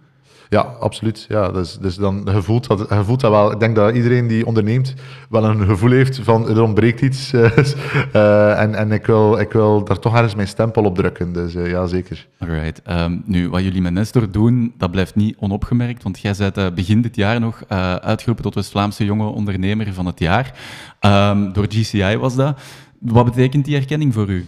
Ja, 0.49 0.61
absoluut. 0.61 1.27
Ja, 1.29 1.51
dus, 1.51 1.79
dus 1.79 1.97
dan, 1.97 2.23
je, 2.25 2.43
voelt 2.43 2.67
dat, 2.67 2.79
je 2.79 3.05
voelt 3.05 3.21
dat 3.21 3.31
wel. 3.31 3.53
Ik 3.53 3.61
denk 3.61 3.77
dat 3.77 3.95
iedereen 3.95 4.27
die 4.27 4.47
onderneemt 4.47 4.95
wel 5.29 5.45
een 5.45 5.67
gevoel 5.67 5.91
heeft 5.91 6.21
van 6.23 6.49
er 6.49 6.63
ontbreekt 6.63 7.01
iets. 7.01 7.33
uh, 7.33 8.61
en 8.63 8.75
en 8.75 8.93
ik, 8.93 9.07
wil, 9.07 9.39
ik 9.39 9.53
wil 9.53 9.85
daar 9.85 9.99
toch 9.99 10.15
ergens 10.15 10.35
mijn 10.35 10.49
stempel 10.49 10.85
op 10.85 10.95
drukken. 10.95 11.33
Dus 11.33 11.55
uh, 11.55 11.71
ja, 11.71 11.87
zeker. 11.87 12.27
Alright. 12.39 12.81
Um, 12.91 13.23
nu, 13.27 13.51
wat 13.51 13.63
jullie 13.63 13.83
met 13.83 13.93
Nestor 13.93 14.31
doen, 14.31 14.75
dat 14.79 14.91
blijft 14.91 15.15
niet 15.15 15.37
onopgemerkt. 15.39 16.03
Want 16.03 16.21
jij 16.21 16.35
bent 16.39 16.59
uh, 16.59 16.67
begin 16.75 17.03
dit 17.03 17.17
jaar 17.17 17.41
nog 17.41 17.65
uitgeroepen 18.01 18.45
tot 18.45 18.55
West-Vlaamse 18.55 19.05
jonge 19.05 19.27
ondernemer 19.27 19.93
van 19.93 20.07
het 20.07 20.19
jaar. 20.19 20.55
Um, 21.01 21.53
door 21.53 21.67
GCI 21.69 22.17
was 22.17 22.35
dat. 22.35 22.59
Wat 22.99 23.25
betekent 23.25 23.65
die 23.65 23.77
erkenning 23.77 24.15
voor 24.15 24.29
u? 24.29 24.47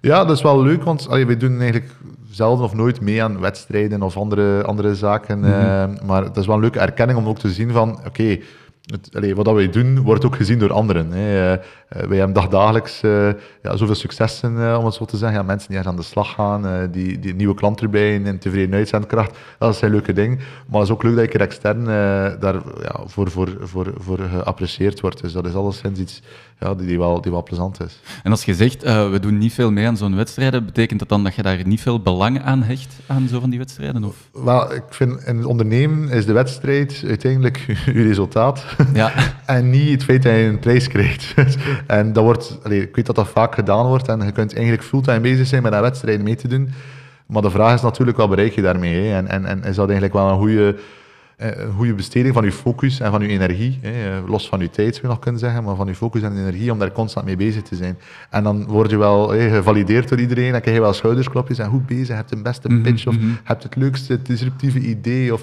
Ja, 0.00 0.24
dat 0.24 0.36
is 0.36 0.42
wel 0.42 0.62
leuk, 0.62 0.82
want 0.82 1.08
allee, 1.08 1.26
wij 1.26 1.36
doen 1.36 1.60
eigenlijk 1.60 1.92
zelden 2.32 2.64
of 2.64 2.74
nooit 2.74 3.00
mee 3.00 3.22
aan 3.22 3.40
wedstrijden 3.40 4.02
of 4.02 4.16
andere, 4.16 4.62
andere 4.64 4.94
zaken. 4.94 5.38
Mm 5.38 5.44
-hmm. 5.44 5.92
uh, 5.92 6.00
maar 6.06 6.24
het 6.24 6.36
is 6.36 6.46
wel 6.46 6.54
een 6.54 6.60
leuke 6.60 6.80
erkenning 6.80 7.18
om 7.18 7.28
ook 7.28 7.38
te 7.38 7.50
zien 7.50 7.70
van, 7.70 7.90
oké, 7.90 8.06
okay, 8.06 8.42
wat 9.34 9.44
dat 9.44 9.54
wij 9.54 9.70
doen, 9.70 10.00
wordt 10.00 10.24
ook 10.24 10.36
gezien 10.36 10.58
door 10.58 10.72
anderen. 10.72 11.12
Hè. 11.12 11.52
Uh, 11.52 11.58
wij 11.88 12.16
hebben 12.16 12.32
dagdagelijks 12.32 13.02
uh, 13.02 13.28
ja, 13.62 13.76
zoveel 13.76 13.94
successen, 13.94 14.56
uh, 14.56 14.76
om 14.78 14.84
het 14.84 14.94
zo 14.94 15.04
te 15.04 15.16
zeggen. 15.16 15.38
Ja, 15.38 15.44
mensen 15.44 15.70
die 15.70 15.78
er 15.78 15.86
aan 15.86 15.96
de 15.96 16.02
slag 16.02 16.32
gaan, 16.32 16.88
die, 16.90 17.18
die 17.18 17.34
nieuwe 17.34 17.54
klanten 17.54 17.84
erbij 17.84 18.24
en 18.24 18.38
tevreden 18.38 18.74
uitzendkracht. 18.74 19.38
Dat 19.58 19.76
zijn 19.76 19.90
leuke 19.90 20.12
dingen. 20.12 20.38
Maar 20.68 20.80
het 20.80 20.88
is 20.88 20.94
ook 20.94 21.02
leuk 21.02 21.14
dat 21.14 21.24
ik 21.24 21.34
er 21.34 21.40
extern 21.40 21.84
daar 22.40 22.54
ja, 22.82 23.00
voor, 23.04 23.30
voor, 23.30 23.48
voor, 23.60 23.92
voor 23.96 24.18
geapprecieerd 24.18 25.00
wordt. 25.00 25.20
Dus 25.20 25.32
dat 25.32 25.46
is 25.46 25.54
alleszins 25.54 25.98
iets 25.98 26.22
ja, 26.62 26.74
die, 26.74 26.86
die, 26.86 26.98
wel, 26.98 27.20
die 27.20 27.30
wel 27.32 27.42
plezant 27.42 27.80
is. 27.80 28.00
En 28.22 28.30
als 28.30 28.44
je 28.44 28.54
zegt, 28.54 28.82
we 28.82 29.18
doen 29.20 29.38
niet 29.38 29.52
veel 29.52 29.70
mee 29.70 29.86
aan 29.86 29.96
zo'n 29.96 30.16
wedstrijden, 30.16 30.64
betekent 30.64 30.98
dat 30.98 31.08
dan 31.08 31.24
dat 31.24 31.34
je 31.34 31.42
daar 31.42 31.66
niet 31.66 31.80
veel 31.80 32.00
belang 32.00 32.42
aan 32.42 32.62
hecht, 32.62 32.94
aan 33.06 33.28
zo 33.28 33.40
van 33.40 33.50
die 33.50 33.58
wedstrijden? 33.58 34.04
Of? 34.04 34.16
Wel, 34.32 34.74
ik 34.74 34.82
vind 34.88 35.22
in 35.22 35.36
het 35.36 35.46
ondernemen 35.46 36.08
is 36.08 36.26
de 36.26 36.32
wedstrijd 36.32 37.02
uiteindelijk 37.06 37.56
je 37.84 38.02
resultaat. 38.02 38.64
Ja. 38.94 39.12
en 39.46 39.70
niet 39.70 39.90
het 39.90 40.04
feit 40.04 40.22
dat 40.22 40.32
je 40.32 40.38
een 40.38 40.58
prijs 40.58 40.88
krijgt. 40.88 41.34
en 41.86 42.12
dat 42.12 42.24
wordt, 42.24 42.58
allee, 42.62 42.82
ik 42.82 42.96
weet 42.96 43.06
dat 43.06 43.16
dat 43.16 43.28
vaak 43.28 43.54
gedaan 43.54 43.86
wordt 43.86 44.08
en 44.08 44.24
je 44.24 44.32
kunt 44.32 44.54
eigenlijk 44.54 44.84
fulltime 44.84 45.20
bezig 45.20 45.46
zijn 45.46 45.62
met 45.62 45.72
een 45.72 45.80
wedstrijd 45.80 46.22
mee 46.22 46.36
te 46.36 46.48
doen. 46.48 46.70
Maar 47.26 47.42
de 47.42 47.50
vraag 47.50 47.74
is 47.74 47.82
natuurlijk, 47.82 48.18
wat 48.18 48.28
bereik 48.28 48.52
je 48.52 48.62
daarmee? 48.62 49.06
Hè? 49.06 49.16
En, 49.16 49.28
en, 49.28 49.44
en 49.44 49.64
is 49.64 49.76
dat 49.76 49.90
eigenlijk 49.90 50.12
wel 50.12 50.28
een 50.28 50.38
goede, 50.38 50.76
een 51.42 51.72
goede 51.76 51.94
besteding 51.94 52.34
van 52.34 52.44
je 52.44 52.52
focus 52.52 53.00
en 53.00 53.10
van 53.10 53.22
je 53.22 53.28
energie? 53.28 53.78
Hè? 53.82 53.90
Eh, 53.90 54.28
los 54.28 54.48
van 54.48 54.60
je 54.60 54.70
tijd, 54.70 54.94
zou 54.94 55.06
je 55.06 55.12
nog 55.12 55.18
kunnen 55.18 55.40
zeggen, 55.40 55.64
maar 55.64 55.76
van 55.76 55.86
je 55.86 55.94
focus 55.94 56.22
en 56.22 56.36
energie 56.36 56.72
om 56.72 56.78
daar 56.78 56.92
constant 56.92 57.26
mee 57.26 57.36
bezig 57.36 57.62
te 57.62 57.76
zijn. 57.76 57.98
En 58.30 58.42
dan 58.42 58.66
word 58.66 58.90
je 58.90 58.96
wel 58.96 59.30
hè, 59.30 59.48
gevalideerd 59.48 60.08
door 60.08 60.20
iedereen, 60.20 60.52
dan 60.52 60.60
krijg 60.60 60.76
je 60.76 60.82
wel 60.82 60.92
schoudersklopjes 60.92 61.58
en 61.58 61.68
goed 61.70 61.86
bezig, 61.86 62.06
je 62.06 62.12
hebt 62.14 62.28
de 62.28 62.42
beste 62.42 62.68
Mhm, 62.68 62.82
pitch 62.82 63.06
of 63.06 63.16
hebt 63.44 63.62
het 63.62 63.76
leukste 63.76 64.22
disruptieve 64.22 64.78
idee 64.78 65.32
of... 65.32 65.42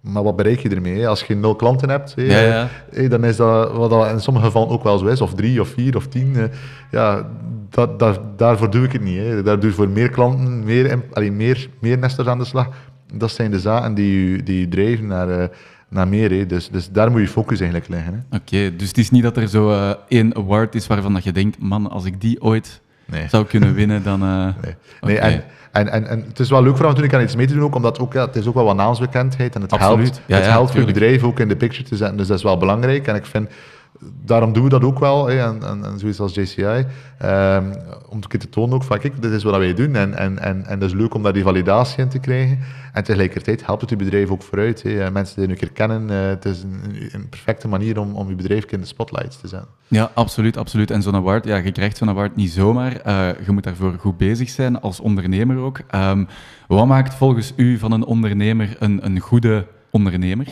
Maar 0.00 0.22
wat 0.22 0.36
bereik 0.36 0.58
je 0.60 0.68
ermee? 0.68 1.08
Als 1.08 1.22
je 1.22 1.34
nul 1.34 1.56
klanten 1.56 1.88
hebt, 1.88 2.14
hè, 2.14 2.22
Ja, 2.22 2.68
dan 3.08 3.24
is 3.24 3.36
dat, 3.36 3.72
wat 3.72 3.90
dat 3.90 4.10
in 4.10 4.20
sommige 4.20 4.46
gevallen 4.46 4.68
ook 4.68 4.82
wel 4.82 4.98
zo 4.98 5.06
is, 5.06 5.20
of 5.20 5.34
drie 5.34 5.60
of 5.60 5.68
vier 5.68 5.96
of 5.96 6.06
tien. 6.06 6.36
eh, 6.36 6.44
ja, 6.90 7.28
dat, 7.70 7.98
dat, 7.98 8.20
daarvoor 8.38 8.70
doe 8.70 8.84
ik 8.84 8.92
het 8.92 9.02
niet. 9.02 9.18
Hè. 9.18 9.42
Daar 9.42 9.60
doe 9.60 9.70
ik 9.70 9.76
voor 9.76 9.88
meer 9.88 10.08
klanten, 10.10 10.64
meer, 10.64 10.98
allee, 11.12 11.32
meer, 11.32 11.68
meer 11.78 11.98
nesters 11.98 12.28
aan 12.28 12.38
de 12.38 12.44
slag. 12.44 12.68
Dat 13.14 13.30
zijn 13.30 13.50
de 13.50 13.60
zaken 13.60 13.94
die 13.94 14.30
je, 14.30 14.42
die 14.42 14.60
je 14.60 14.68
drijven 14.68 15.06
naar, 15.06 15.28
eh, 15.40 15.48
naar 15.88 16.08
meer. 16.08 16.30
Hè. 16.30 16.46
Dus, 16.46 16.68
dus 16.70 16.90
daar 16.90 17.10
moet 17.10 17.20
je 17.20 17.28
focus 17.28 17.60
eigenlijk 17.60 17.90
liggen. 17.90 18.24
Hè. 18.30 18.36
Oké, 18.36 18.76
dus 18.76 18.88
het 18.88 18.98
is 18.98 19.10
niet 19.10 19.22
dat 19.22 19.36
er 19.36 19.48
zo 19.48 19.70
eh, 19.70 19.90
één 20.08 20.36
award 20.36 20.74
is 20.74 20.86
waarvan 20.86 21.12
dat 21.14 21.24
je 21.24 21.32
denkt, 21.32 21.58
man, 21.58 21.90
als 21.90 22.04
ik 22.04 22.20
die 22.20 22.42
ooit 22.42 22.80
Nee. 23.04 23.28
zou 23.28 23.44
kunnen 23.46 23.74
winnen, 23.74 24.02
dan... 24.02 24.22
eh, 24.22 24.28
Nee, 24.64 24.74
nee 25.00 25.18
en, 25.18 25.42
en, 25.72 25.88
en, 25.88 26.06
en 26.08 26.24
het 26.28 26.38
is 26.38 26.50
wel 26.50 26.62
leuk 26.62 26.76
voor 26.76 26.84
af 26.84 26.90
en 26.90 26.94
toe 26.94 27.04
een 27.04 27.10
keer 27.10 27.18
aan 27.18 27.24
iets 27.24 27.36
mee 27.36 27.46
te 27.46 27.54
doen, 27.54 27.62
ook, 27.62 27.74
omdat 27.74 27.98
ook, 27.98 28.12
ja, 28.12 28.26
het 28.26 28.36
is 28.36 28.46
ook 28.46 28.54
wel 28.54 28.64
wat 28.64 28.76
naamsbekendheid 28.76 29.54
en 29.54 29.60
het 29.62 29.72
Absoluut. 29.72 29.96
helpt, 30.06 30.20
Ja, 30.26 30.36
het 30.36 30.44
ja, 30.44 30.50
helpt 30.50 30.72
je 30.72 30.84
bedrijf 30.84 31.22
ook 31.22 31.40
in 31.40 31.48
de 31.48 31.56
picture 31.56 31.88
te 31.88 31.96
zetten, 31.96 32.16
dus 32.16 32.26
dat 32.26 32.36
is 32.36 32.42
wel 32.42 32.56
belangrijk. 32.56 33.06
En 33.06 33.14
ik 33.14 33.26
vind, 33.26 33.50
daarom 34.24 34.52
doen 34.52 34.62
we 34.62 34.68
dat 34.68 34.84
ook 34.84 34.98
wel, 34.98 35.26
hè, 35.26 35.38
en, 35.38 35.62
en, 35.62 35.84
en 35.84 35.98
zoiets 35.98 36.20
als 36.20 36.34
JCI, 36.34 36.86
ehm, 37.18 37.72
om 38.08 38.20
te 38.20 38.48
tonen 38.48 38.74
ook 38.74 38.84
van, 38.84 38.98
kijk, 38.98 39.22
dit 39.22 39.32
is 39.32 39.42
wat 39.42 39.56
wij 39.56 39.74
doen 39.74 39.94
en, 39.94 40.14
en, 40.14 40.38
en, 40.38 40.66
en 40.66 40.78
dat 40.78 40.88
is 40.88 40.94
leuk 40.94 41.14
om 41.14 41.22
daar 41.22 41.32
die 41.32 41.42
validatie 41.42 42.02
in 42.02 42.08
te 42.08 42.18
krijgen. 42.18 42.58
En 42.92 43.04
tegelijkertijd 43.04 43.66
helpt 43.66 43.80
het 43.80 43.90
je 43.90 43.96
bedrijf 43.96 44.30
ook 44.30 44.42
vooruit. 44.42 44.82
Hè. 44.82 45.04
Eh, 45.04 45.10
Mensen 45.10 45.34
die 45.36 45.44
je 45.44 45.50
een 45.52 45.58
keer 45.58 45.72
kennen, 45.72 46.10
eh, 46.10 46.28
het 46.28 46.44
is 46.44 46.62
een, 46.62 47.08
een 47.12 47.28
perfecte 47.28 47.68
manier 47.68 48.00
om, 48.00 48.14
om 48.14 48.28
je 48.28 48.34
bedrijf 48.34 48.64
in 48.64 48.80
de 48.80 48.86
spotlights 48.86 49.40
te 49.40 49.48
zetten. 49.48 49.68
Ja, 49.88 50.10
absoluut, 50.14 50.56
absoluut. 50.56 50.90
En 50.90 51.02
zo'n 51.02 51.14
award, 51.14 51.44
ja, 51.44 51.56
je 51.56 51.72
krijgt 51.72 51.96
zo'n 51.96 52.08
award 52.08 52.36
niet 52.36 52.50
zomaar. 52.50 52.96
Eh, 52.96 53.28
je 53.46 53.52
moet 53.52 53.64
daarvoor 53.64 53.94
goed 53.98 54.16
bezig 54.16 54.48
zijn, 54.48 54.80
als 54.80 55.00
ondernemer 55.00 55.56
ook. 55.56 55.80
Ehm, 55.88 56.24
wat 56.68 56.86
maakt 56.86 57.14
volgens 57.14 57.52
u 57.56 57.78
van 57.78 57.92
een 57.92 58.04
ondernemer 58.04 58.76
een, 58.78 59.04
een 59.04 59.18
goede 59.18 59.66
ondernemer? 59.90 60.46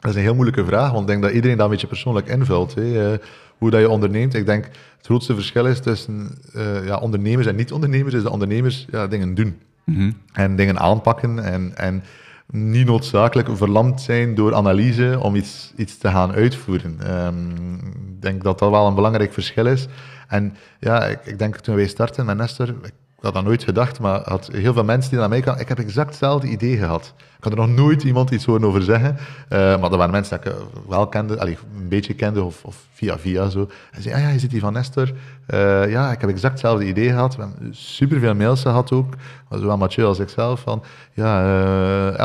Dat 0.00 0.10
is 0.10 0.16
een 0.16 0.22
heel 0.22 0.34
moeilijke 0.34 0.64
vraag, 0.64 0.90
want 0.90 1.00
ik 1.00 1.06
denk 1.06 1.22
dat 1.22 1.32
iedereen 1.32 1.56
dat 1.56 1.64
een 1.64 1.72
beetje 1.72 1.86
persoonlijk 1.86 2.28
invult. 2.28 2.74
Hè. 2.74 3.12
Eh, 3.12 3.18
hoe 3.58 3.70
dat 3.70 3.80
je 3.80 3.88
onderneemt. 3.88 4.34
Ik 4.34 4.46
denk 4.46 4.64
het 4.64 5.06
grootste 5.06 5.34
verschil 5.34 5.66
is 5.66 5.80
tussen 5.80 6.38
eh, 6.54 6.86
ja, 6.86 6.96
ondernemers 6.96 7.46
en 7.46 7.56
niet-ondernemers, 7.56 8.14
is 8.14 8.22
dat 8.22 8.32
ondernemers 8.32 8.86
ja, 8.90 9.06
dingen 9.06 9.34
doen. 9.34 9.58
Mhm. 9.84 10.10
En 10.32 10.56
dingen 10.56 10.78
aanpakken 10.78 11.44
en, 11.44 11.72
en 11.76 12.02
niet 12.50 12.86
noodzakelijk 12.86 13.48
verlamd 13.56 14.00
zijn 14.00 14.34
door 14.34 14.54
analyse 14.54 15.18
om 15.22 15.34
iets, 15.34 15.72
iets 15.76 15.98
te 15.98 16.08
gaan 16.08 16.32
uitvoeren. 16.32 16.96
Ehm, 17.02 17.74
ik 17.84 18.22
denk 18.22 18.42
dat 18.42 18.58
dat 18.58 18.70
wel 18.70 18.86
een 18.86 18.94
belangrijk 18.94 19.32
verschil 19.32 19.66
is. 19.66 19.86
En 20.28 20.56
ja, 20.80 21.04
ik, 21.04 21.18
ik 21.24 21.38
denk 21.38 21.56
toen 21.56 21.74
wij 21.74 21.86
startten 21.86 22.26
met 22.26 22.36
Nestor, 22.36 22.68
ik 22.68 22.92
had 23.20 23.34
dat 23.34 23.44
nooit 23.44 23.64
gedacht, 23.64 24.00
maar 24.00 24.20
had 24.24 24.48
heel 24.52 24.72
veel 24.72 24.84
mensen 24.84 25.10
die 25.10 25.18
naar 25.18 25.28
mij 25.28 25.40
kwamen, 25.40 25.60
ik 25.60 25.68
heb 25.68 25.78
exact 25.78 26.08
hetzelfde 26.08 26.48
idee 26.48 26.76
gehad. 26.76 27.14
Ik 27.16 27.44
had 27.44 27.52
er 27.52 27.58
nog 27.58 27.68
nooit 27.68 28.02
iemand 28.02 28.30
iets 28.30 28.48
over 28.48 28.82
zeggen, 28.82 29.16
eh, 29.48 29.58
maar 29.58 29.90
er 29.90 29.96
waren 29.96 30.10
mensen 30.12 30.40
die 30.40 30.52
ik 30.52 30.58
eh, 30.58 30.64
wel 30.88 31.06
kende, 31.06 31.40
allee, 31.40 31.58
een 31.78 31.88
beetje 31.88 32.14
kende, 32.14 32.42
of, 32.42 32.64
of 32.64 32.86
via 32.92 33.18
via 33.18 33.48
zo. 33.48 33.68
En 33.90 34.02
zei, 34.02 34.14
ah 34.14 34.20
ja, 34.20 34.28
je 34.28 34.38
zit 34.38 34.52
hier 34.52 34.60
van 34.60 34.72
Nestor. 34.72 35.12
Eh, 35.46 35.90
ja, 35.90 36.12
ik 36.12 36.20
heb 36.20 36.30
exact 36.30 36.52
hetzelfde 36.52 36.86
idee 36.86 37.08
gehad. 37.08 37.36
We 37.36 37.42
hebben 37.42 37.74
superveel 37.74 38.34
mails 38.34 38.62
gehad 38.62 38.92
ook, 38.92 39.14
zowel 39.50 39.76
Mathieu 39.76 40.06
als 40.06 40.18
ik 40.18 40.28
zelf, 40.28 40.60
van 40.60 40.82
ja, 41.12 41.42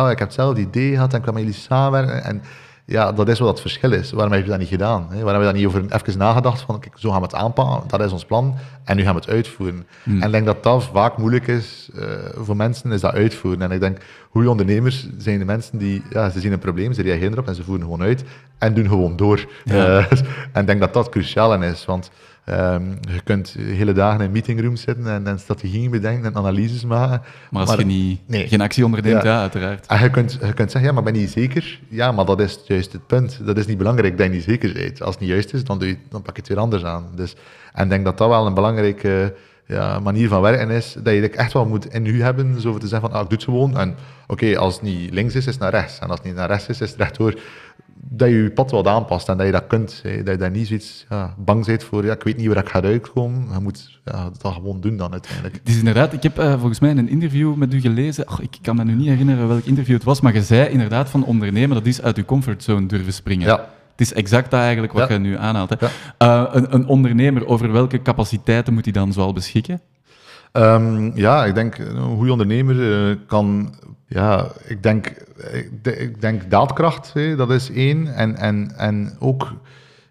oh, 0.04 0.12
ik 0.12 0.20
heb 0.20 0.28
hetzelfde 0.28 0.62
idee 0.62 0.94
gehad 0.94 1.12
en 1.12 1.18
ik 1.18 1.24
kan 1.24 1.34
met 1.34 1.44
jullie 1.44 1.58
samenwerken. 1.58 2.24
En 2.24 2.42
ja, 2.86 3.12
dat 3.12 3.28
is 3.28 3.40
wat 3.40 3.50
het 3.50 3.62
verschil 3.62 3.92
is. 3.92 4.12
Waarom 4.12 4.34
heb 4.34 4.44
je 4.44 4.50
dat 4.50 4.60
niet 4.60 4.68
gedaan? 4.68 5.08
Hè? 5.10 5.24
Waarom 5.24 5.28
heb 5.28 5.40
je 5.40 5.46
daar 5.46 5.54
niet 5.54 5.66
over 5.66 5.86
even 5.90 6.18
nagedacht 6.18 6.62
van, 6.62 6.80
kijk, 6.80 6.94
zo 6.98 7.10
gaan 7.10 7.20
we 7.20 7.26
het 7.26 7.36
aanpakken, 7.36 7.88
dat 7.88 8.02
is 8.02 8.12
ons 8.12 8.26
plan, 8.26 8.56
en 8.84 8.96
nu 8.96 9.04
gaan 9.04 9.14
we 9.14 9.20
het 9.20 9.30
uitvoeren. 9.30 9.86
En 10.06 10.22
ik 10.22 10.32
denk 10.32 10.46
dat 10.46 10.64
dat 10.64 10.84
vaak 10.84 11.18
moeilijk 11.18 11.48
is 11.48 11.90
eh, 11.96 12.08
voor 12.36 12.56
mensen, 12.56 12.92
is 12.92 13.02
dat 13.02 13.14
uitvoeren. 13.14 13.62
En 13.62 13.72
ik 13.72 13.80
denk, 13.80 13.98
goede 14.30 14.50
ondernemers 14.50 15.08
zijn 15.18 15.40
de 15.40 15.46
mensen 15.46 15.78
die, 15.78 16.04
ja, 16.10 16.30
ze 16.30 16.40
zien 16.40 16.52
een 16.52 16.60
probleem, 16.60 16.94
ze 16.94 17.02
reageren 17.02 17.32
erop 17.32 17.48
en 17.48 17.56
ze 17.56 17.64
voeren 17.64 17.84
gewoon 17.84 18.02
uit 18.02 18.24
en 18.58 18.74
doen 18.74 18.88
gewoon 18.88 19.16
door. 19.16 19.46
Ja. 19.64 19.98
Eh, 19.98 20.12
en 20.54 20.62
ik 20.62 20.68
denk 20.68 20.80
dat 20.80 20.94
dat 20.94 21.10
cruciaal 21.10 21.54
in 21.54 21.62
is, 21.62 21.86
want 21.86 22.12
ehm, 22.46 22.84
je 22.90 23.22
kunt 23.24 23.56
hele 23.60 23.94
dagen 23.94 24.22
in 24.22 24.32
meetingrooms 24.32 24.82
zitten 24.82 25.08
en, 25.08 25.28
en 25.28 25.40
strategieën 25.40 25.92
bedenken 25.92 26.26
en 26.26 26.36
analyses 26.36 26.86
maken. 26.86 27.22
Maar 27.52 27.66
als 27.66 27.76
je 27.76 27.86
niet, 27.86 28.20
nee. 28.26 28.48
geen 28.48 28.62
actie 28.62 28.86
onderneemt, 28.86 29.24
ja, 29.24 29.30
Ja. 29.30 29.42
uiteraard. 29.42 29.86
En 29.86 30.00
je 30.02 30.10
kunt, 30.10 30.38
je 30.42 30.54
kunt 30.54 30.72
zeggen, 30.72 30.90
ja, 30.90 30.96
maar 30.96 31.04
ben 31.04 31.14
je 31.14 31.20
niet 31.20 31.32
zeker? 31.32 31.80
Ja, 31.88 32.12
maar 32.12 32.26
dat 32.26 32.40
is 32.40 32.60
juist 32.66 32.92
het 32.94 33.08
punt. 33.08 33.40
Dat 33.46 33.58
is 33.58 33.66
niet 33.66 33.78
belangrijk 33.78 34.18
dat 34.18 34.28
je 34.28 34.32
niet 34.34 34.44
zeker 34.44 34.74
bent. 34.74 35.02
Als 35.02 35.12
het 35.12 35.20
niet 35.20 35.30
juist 35.30 35.54
is, 35.54 35.64
dan, 35.64 35.80
doe 35.80 35.88
je, 35.88 35.98
dan 36.10 36.22
pak 36.22 36.36
je 36.36 36.42
het 36.42 36.50
weer 36.50 36.60
anders 36.60 36.84
aan. 36.84 37.06
Dus, 37.16 37.36
en 37.74 37.84
ik 37.84 37.90
denk 37.90 38.06
dat 38.06 38.18
dat 38.18 38.30
wel 38.30 38.46
een 38.46 38.54
belangrijke 38.54 39.34
ja, 39.66 40.00
manier 40.00 40.28
van 40.28 40.42
werken 40.42 40.70
is, 40.70 40.96
dat 41.04 41.14
je 41.14 41.22
het 41.22 41.36
echt 41.36 41.54
wel 41.54 41.66
moet 41.66 41.94
in 41.94 42.06
je 42.06 42.24
hebben, 42.24 42.62
zo 42.62 42.78
te 42.78 42.88
zeggen 42.88 43.10
van, 43.10 43.18
ah, 43.18 43.24
ik 43.24 43.30
doe 43.30 43.38
het 43.38 43.48
gewoon. 43.48 43.78
En 43.78 43.96
oké, 44.28 44.58
als 44.58 44.74
het 44.74 44.84
niet 44.84 45.14
links 45.14 45.36
is, 45.36 45.46
is 45.46 45.54
het 45.54 45.60
naar 45.60 45.72
rechts. 45.72 46.00
En 46.00 46.08
als 46.08 46.18
het 46.18 46.28
niet 46.28 46.36
naar 46.36 46.48
rechts 46.48 46.68
is, 46.68 46.82
is 46.82 46.90
het 46.90 47.00
rechtdoor. 47.00 47.34
Dat 48.16 48.30
je 48.30 48.44
je 48.44 48.52
pad 48.52 48.72
wat 48.72 48.88
aanpast 48.88 49.30
en 49.30 49.38
dat 49.38 49.46
je 49.46 49.52
dat 49.52 49.68
kunt. 49.68 50.00
Hè. 50.04 50.24
Dat 50.24 50.34
je 50.34 50.40
daar 50.40 50.52
niet 50.52 50.68
zoiets 50.68 51.06
ja, 51.10 51.36
bang 51.38 51.66
bent 51.66 51.84
voor, 51.84 52.06
ja, 52.06 52.14
ik 52.14 52.24
weet 52.24 52.38
niet 52.38 52.48
waar 52.48 52.58
ik 52.58 52.70
ga 52.70 52.82
uitkomen. 52.82 53.48
Je 53.54 53.60
moet 53.60 54.00
ja, 54.06 54.30
dat 54.42 54.54
gewoon 54.54 54.82
doen 54.82 54.98
dan 54.98 55.12
uiteindelijk. 55.12 55.56
Het 55.56 55.70
is 55.70 55.78
inderdaad, 55.78 56.14
ik 56.14 56.24
heb 56.24 56.38
eh, 56.38 56.52
volgens 56.52 56.80
mij 56.80 56.90
in 56.90 56.98
een 56.98 57.10
interview 57.10 57.56
met 57.56 57.74
u 57.74 57.82
gelezen, 57.82 58.26
ach, 58.26 58.42
ik 58.42 58.58
kan 58.62 58.76
me 58.76 58.84
nu 58.84 58.94
niet 58.94 59.08
herinneren 59.08 59.48
welk 59.48 59.64
interview 59.64 59.96
het 59.96 60.04
was, 60.04 60.22
maar 60.22 60.34
je 60.34 60.44
zei 60.44 60.70
inderdaad 60.70 61.10
van 61.10 61.26
ondernemen, 61.26 61.76
dat 61.76 61.86
is 61.86 62.02
uit 62.02 62.18
uw 62.18 62.26
comfortzone 62.26 62.86
durven 62.86 63.14
springen. 63.14 63.48
Ja. 63.48 63.70
Het 63.92 64.02
is 64.02 64.14
exact 64.14 64.52
dat 64.52 64.60
eigenlijk 64.60 64.94
wat 64.94 65.10
je 65.10 65.18
nu 65.18 65.38
aanhaalt. 65.38 65.70
Hè. 65.70 65.88
Eh, 66.18 66.46
een, 66.52 66.74
een 66.74 66.88
ondernemer, 66.88 67.48
over 67.48 67.72
welke 67.72 68.02
capaciteiten 68.02 68.74
moet 68.74 68.84
hij 68.84 68.94
dan 68.94 69.14
zoal 69.14 69.34
beschikken? 69.34 69.82
Ehm, 70.52 71.18
ja, 71.18 71.46
ik 71.46 71.56
denk 71.56 71.78
een 71.78 72.16
goede 72.16 72.32
ondernemer 72.32 73.10
eh, 73.10 73.16
kan. 73.28 73.74
Ja, 74.08 74.48
ik 74.68 74.84
denk, 74.84 75.14
ik, 75.52 75.84
de- 75.84 75.98
ik 75.98 76.22
denk 76.22 76.50
daadkracht, 76.50 77.14
hè, 77.14 77.36
dat 77.36 77.52
is 77.52 77.72
één. 77.72 78.16
En, 78.16 78.36
en, 78.38 78.72
en 78.78 79.16
ook 79.20 79.54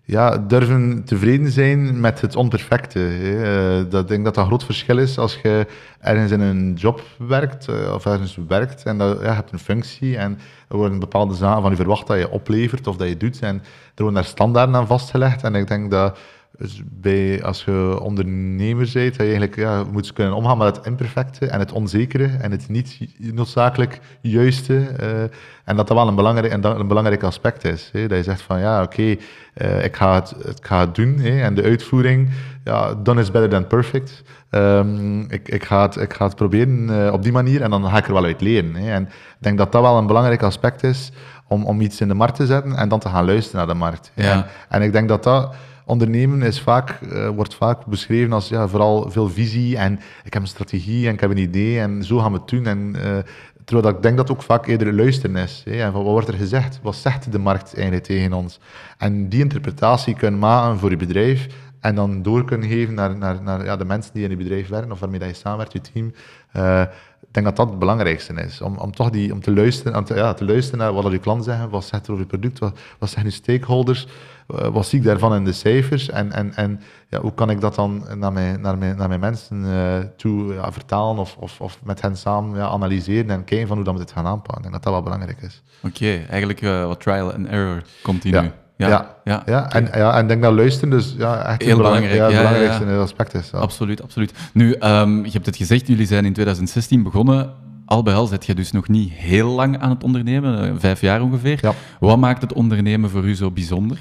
ja, 0.04 0.38
durven 0.38 1.04
tevreden 1.04 1.50
zijn 1.50 2.00
met 2.00 2.20
het 2.20 2.36
onperfecte. 2.36 2.98
Hè. 2.98 3.42
Eh, 3.42 3.90
dat, 3.90 4.02
ik 4.02 4.08
denk 4.08 4.24
dat 4.24 4.34
dat 4.34 4.42
een 4.42 4.50
groot 4.50 4.64
verschil 4.64 4.98
is 4.98 5.18
als 5.18 5.38
je 5.42 5.66
ergens 6.00 6.30
in 6.30 6.40
een 6.40 6.74
job 6.74 7.02
werkt 7.18 7.68
eh, 7.68 7.92
of 7.94 8.06
ergens 8.06 8.38
werkt 8.48 8.82
en 8.82 8.98
dat, 8.98 9.18
ja, 9.20 9.28
je 9.28 9.34
hebt 9.34 9.52
een 9.52 9.58
functie 9.58 10.16
en 10.16 10.38
er 10.68 10.76
worden 10.76 10.98
bepaalde 10.98 11.34
zaken 11.34 11.62
van 11.62 11.70
je 11.70 11.76
verwacht 11.76 12.06
dat 12.06 12.18
je 12.18 12.30
oplevert 12.30 12.86
of 12.86 12.96
dat 12.96 13.08
je 13.08 13.16
doet 13.16 13.38
en 13.40 13.54
er 13.94 14.02
worden 14.02 14.14
daar 14.14 14.24
standaarden 14.24 14.76
aan 14.76 14.86
vastgelegd. 14.86 15.42
En 15.42 15.54
ik 15.54 15.68
denk 15.68 15.90
dat 15.90 16.18
dus 16.58 16.82
bij, 16.84 17.44
als 17.44 17.64
je 17.64 17.98
ondernemer 18.00 18.90
bent, 18.92 19.16
dat 19.16 19.16
je 19.16 19.22
eigenlijk 19.22 19.56
ja, 19.56 19.84
moet 19.92 20.12
kunnen 20.12 20.34
omgaan 20.34 20.58
met 20.58 20.76
het 20.76 20.86
imperfecte 20.86 21.46
en 21.46 21.58
het 21.58 21.72
onzekere 21.72 22.30
en 22.40 22.50
het 22.50 22.68
niet 22.68 22.98
noodzakelijk 23.18 24.00
juiste. 24.20 24.86
eh, 24.98 25.22
en 25.64 25.76
dat 25.76 25.88
dat 25.88 25.96
wel 25.96 26.08
een 26.08 26.14
belangrijk, 26.14 26.52
en 26.52 26.64
een 26.64 26.88
belangrijk 26.88 27.22
aspect 27.22 27.64
is. 27.64 27.90
Hè? 27.92 28.06
Dat 28.06 28.18
je 28.18 28.24
zegt 28.24 28.42
van 28.42 28.60
ja, 28.60 28.82
oké, 28.82 29.16
eh, 29.54 29.84
ik, 29.84 29.96
ga 29.96 30.14
het, 30.14 30.34
ik 30.58 30.66
ga 30.66 30.80
het 30.80 30.94
doen. 30.94 31.18
Hè? 31.18 31.40
En 31.40 31.54
de 31.54 31.62
uitvoering, 31.62 32.30
ja, 32.64 32.94
done 32.94 33.20
is 33.20 33.30
better 33.30 33.50
than 33.50 33.66
perfect. 33.66 34.22
Ehm, 34.50 35.20
ik, 35.20 35.48
ik, 35.48 35.64
ga 35.64 35.82
het, 35.82 35.96
ik 35.96 36.12
ga 36.12 36.24
het 36.24 36.36
proberen 36.36 37.04
eh, 37.06 37.12
op 37.12 37.22
die 37.22 37.32
manier 37.32 37.62
en 37.62 37.70
dan 37.70 37.84
ga 37.84 37.96
ik 37.96 38.06
er 38.06 38.12
wel 38.12 38.24
uit 38.24 38.40
leren. 38.40 38.74
Hè? 38.74 38.92
En 38.92 39.02
ik 39.02 39.38
denk 39.38 39.58
dat 39.58 39.72
dat 39.72 39.82
wel 39.82 39.98
een 39.98 40.06
belangrijk 40.06 40.42
aspect 40.42 40.82
is 40.82 41.12
om, 41.48 41.64
om 41.64 41.80
iets 41.80 42.00
in 42.00 42.08
de 42.08 42.14
markt 42.14 42.36
te 42.36 42.46
zetten 42.46 42.76
en 42.76 42.88
dan 42.88 42.98
te 42.98 43.08
gaan 43.08 43.24
luisteren 43.24 43.58
naar 43.58 43.74
de 43.74 43.80
markt. 43.80 44.12
Ja. 44.14 44.32
En, 44.32 44.46
en 44.68 44.82
ik 44.82 44.92
denk 44.92 45.08
dat 45.08 45.22
dat 45.22 45.54
ondernemen 45.84 46.42
is 46.42 46.60
vaak, 46.60 46.90
eh, 46.90 47.28
wordt 47.28 47.54
vaak 47.54 47.86
beschreven 47.86 48.32
als 48.32 48.48
ja, 48.48 48.68
vooral 48.68 49.10
veel 49.10 49.28
visie 49.28 49.76
en 49.76 50.00
ik 50.24 50.32
heb 50.32 50.42
een 50.42 50.48
strategie 50.48 51.06
en 51.06 51.14
ik 51.14 51.20
heb 51.20 51.30
een 51.30 51.36
idee 51.36 51.80
en 51.80 52.04
zo 52.04 52.18
gaan 52.18 52.32
we 52.32 52.38
het 52.38 52.48
doen. 52.48 52.66
En, 52.66 52.96
eh, 52.96 53.18
terwijl 53.64 53.86
dat 53.86 53.96
ik 53.96 54.02
denk 54.02 54.16
dat 54.16 54.30
ook 54.30 54.42
vaak 54.42 54.66
eerder 54.66 54.92
luisteren 54.92 55.36
is. 55.36 55.62
Hè, 55.64 55.82
en 55.82 55.92
wat 55.92 56.02
wordt 56.02 56.28
er 56.28 56.34
gezegd? 56.34 56.80
Wat 56.82 56.96
zegt 56.96 57.32
de 57.32 57.38
markt 57.38 57.74
eigenlijk 57.74 58.04
tegen 58.04 58.32
ons? 58.32 58.60
En 58.98 59.28
die 59.28 59.40
interpretatie 59.40 60.14
kunnen 60.14 60.40
maken 60.40 60.78
voor 60.78 60.90
je 60.90 60.96
bedrijf 60.96 61.46
en 61.82 61.94
dan 61.94 62.22
door 62.22 62.44
kunnen 62.44 62.68
geven 62.68 62.94
naar, 62.94 63.16
naar, 63.16 63.42
naar 63.42 63.64
ja, 63.64 63.76
de 63.76 63.84
mensen 63.84 64.14
die 64.14 64.24
in 64.24 64.30
je 64.30 64.36
bedrijf 64.36 64.68
werken 64.68 64.92
of 64.92 65.00
waarmee 65.00 65.18
dat 65.18 65.28
je 65.28 65.34
samenwerkt, 65.34 65.72
je 65.72 65.80
team. 65.80 66.12
Eh, 66.52 66.80
ik 67.20 67.28
denk 67.30 67.46
dat 67.46 67.56
dat 67.56 67.68
het 67.68 67.78
belangrijkste 67.78 68.34
is. 68.34 68.60
Om, 68.60 68.76
om 68.76 68.92
toch 68.92 69.10
die, 69.10 69.32
om 69.32 69.40
te, 69.40 69.52
luisteren, 69.52 70.04
ja, 70.14 70.34
te 70.34 70.44
luisteren 70.44 70.78
naar 70.78 70.92
wat 70.92 71.12
je 71.12 71.18
klanten 71.18 71.44
zeggen, 71.44 71.70
wat 71.70 71.84
zegt 71.84 72.06
er 72.06 72.12
over 72.12 72.24
je 72.24 72.30
product, 72.30 72.58
wat, 72.58 72.78
wat 72.98 73.10
zeggen 73.10 73.30
je 73.30 73.36
stakeholders, 73.36 74.06
eh, 74.06 74.10
wat 74.46 74.86
zie 74.86 74.98
ik 74.98 75.04
daarvan 75.04 75.34
in 75.34 75.44
de 75.44 75.52
cijfers 75.52 76.10
en, 76.10 76.32
en, 76.32 76.54
en 76.54 76.80
ja, 77.08 77.20
hoe 77.20 77.34
kan 77.34 77.50
ik 77.50 77.60
dat 77.60 77.74
dan 77.74 78.04
naar 78.14 78.32
mijn, 78.32 78.60
naar 78.60 78.78
mijn, 78.78 78.96
naar 78.96 79.08
mijn 79.08 79.20
mensen 79.20 79.64
eh, 79.64 79.98
toe 80.16 80.54
ja, 80.54 80.72
vertalen 80.72 81.18
of, 81.18 81.36
of, 81.36 81.60
of 81.60 81.78
met 81.84 82.00
hen 82.00 82.16
samen 82.16 82.58
ja, 82.58 82.66
analyseren 82.66 83.30
en 83.30 83.44
kijken 83.44 83.66
van 83.66 83.76
hoe 83.76 83.84
dat 83.84 83.94
we 83.94 84.00
dit 84.00 84.12
gaan 84.12 84.26
aanpakken. 84.26 84.56
Ik 84.56 84.62
denk 84.62 84.74
dat 84.74 84.82
dat 84.82 84.92
wel 84.92 85.02
belangrijk 85.02 85.42
is. 85.42 85.62
Oké, 85.82 86.24
eigenlijk 86.30 86.60
eh, 86.60 86.86
wat 86.86 87.00
trial 87.00 87.32
and 87.32 87.46
error 87.46 87.82
continu. 88.02 88.34
Ja. 88.34 88.52
Ja, 88.76 88.88
Ja. 88.88 89.16
ja. 89.24 89.42
Ja, 89.46 89.72
en, 89.72 89.88
ja, 89.94 90.16
en 90.18 90.26
denk 90.26 90.42
dat 90.42 90.52
luisteren 90.52 90.90
dus 90.90 91.14
ja, 91.18 91.44
echt 91.44 91.62
Heel 91.62 91.76
belangrijk, 91.76 92.12
belangrijk, 92.12 92.14
ja, 92.14 92.24
het 92.24 92.32
ja, 92.32 92.58
ja, 92.58 92.68
belangrijkste 92.68 93.02
aspect 93.02 93.34
is. 93.34 93.52
Absoluut, 93.52 94.02
absoluut. 94.02 94.32
Nu, 94.52 94.72
ehm, 94.72 95.24
je 95.24 95.30
hebt 95.30 95.46
het 95.46 95.56
gezegd, 95.56 95.86
jullie 95.86 96.06
zijn 96.06 96.24
in 96.24 96.32
2016 96.32 97.02
begonnen. 97.02 97.52
Al 97.86 98.02
bij 98.02 98.14
al 98.14 98.26
zit 98.26 98.46
je 98.46 98.54
dus 98.54 98.72
nog 98.72 98.88
niet 98.88 99.12
heel 99.12 99.48
lang 99.48 99.78
aan 99.78 99.90
het 99.90 100.04
ondernemen, 100.04 100.68
eh, 100.68 100.74
vijf 100.76 101.00
jaar 101.00 101.22
ongeveer. 101.22 101.58
Ja. 101.62 101.72
Wat 102.00 102.18
maakt 102.18 102.42
het 102.42 102.52
ondernemen 102.52 103.10
voor 103.10 103.24
u 103.24 103.34
zo 103.34 103.50
bijzonder? 103.50 103.98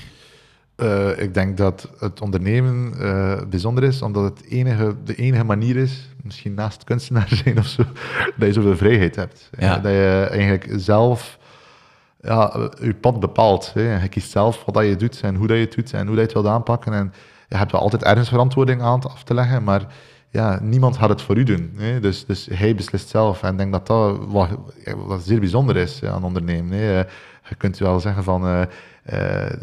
Eh, 0.81 1.23
ik 1.23 1.33
denk 1.33 1.57
dat 1.57 1.89
het 1.99 2.21
ondernemen 2.21 2.93
eh, 2.99 3.41
bijzonder 3.49 3.83
is, 3.83 4.01
omdat 4.01 4.23
het 4.23 4.45
enige, 4.49 4.95
de 5.03 5.15
enige 5.15 5.43
manier 5.43 5.75
is, 5.75 6.09
misschien 6.23 6.53
naast 6.53 6.83
kunstenaar 6.83 7.27
zijn 7.43 7.57
of 7.57 7.65
zo, 7.65 7.83
dat 8.35 8.47
je 8.47 8.53
zoveel 8.53 8.77
vrijheid 8.77 9.15
hebt. 9.15 9.49
Ja. 9.59 9.75
Eh, 9.77 9.83
dat 9.83 9.91
je 9.91 10.27
eigenlijk 10.31 10.67
zelf 10.75 11.37
ja, 12.21 12.69
je 12.81 12.93
pad 12.93 13.19
bepaalt. 13.19 13.71
Hè. 13.73 14.01
Je 14.01 14.07
kiest 14.07 14.31
zelf 14.31 14.65
wat 14.65 14.75
dat 14.75 14.85
je 14.85 14.95
doet 14.95 15.21
en 15.21 15.35
hoe 15.35 15.47
dat 15.47 15.57
je 15.57 15.63
het 15.63 15.75
doet 15.75 15.93
en 15.93 16.07
hoe 16.07 16.15
dat 16.15 16.15
je 16.15 16.21
het 16.21 16.33
wilt 16.33 16.55
aanpakken. 16.55 16.93
En 16.93 17.13
je 17.47 17.57
hebt 17.57 17.71
wel 17.71 17.81
altijd 17.81 18.03
ergens 18.03 18.29
verantwoording 18.29 18.81
aan 18.81 18.99
te- 18.99 19.09
af 19.09 19.23
te 19.23 19.33
leggen, 19.33 19.63
maar 19.63 19.85
ja, 20.29 20.59
niemand 20.61 20.97
gaat 20.97 21.09
het 21.09 21.21
voor 21.21 21.37
u 21.37 21.43
doen. 21.43 21.73
Hè. 21.77 21.99
Dus, 21.99 22.25
dus 22.25 22.47
hij 22.51 22.75
beslist 22.75 23.09
zelf. 23.09 23.43
En 23.43 23.51
ik 23.51 23.57
denk 23.57 23.71
dat 23.71 23.87
dat 23.87 24.17
wat, 24.27 24.49
wat 24.95 25.21
zeer 25.21 25.39
bijzonder 25.39 25.77
is 25.77 26.03
aan 26.03 26.23
ondernemen. 26.23 26.77
Hè. 26.77 26.97
Je 27.49 27.55
kunt 27.57 27.77
wel 27.77 27.99
zeggen 27.99 28.23
van, 28.23 28.67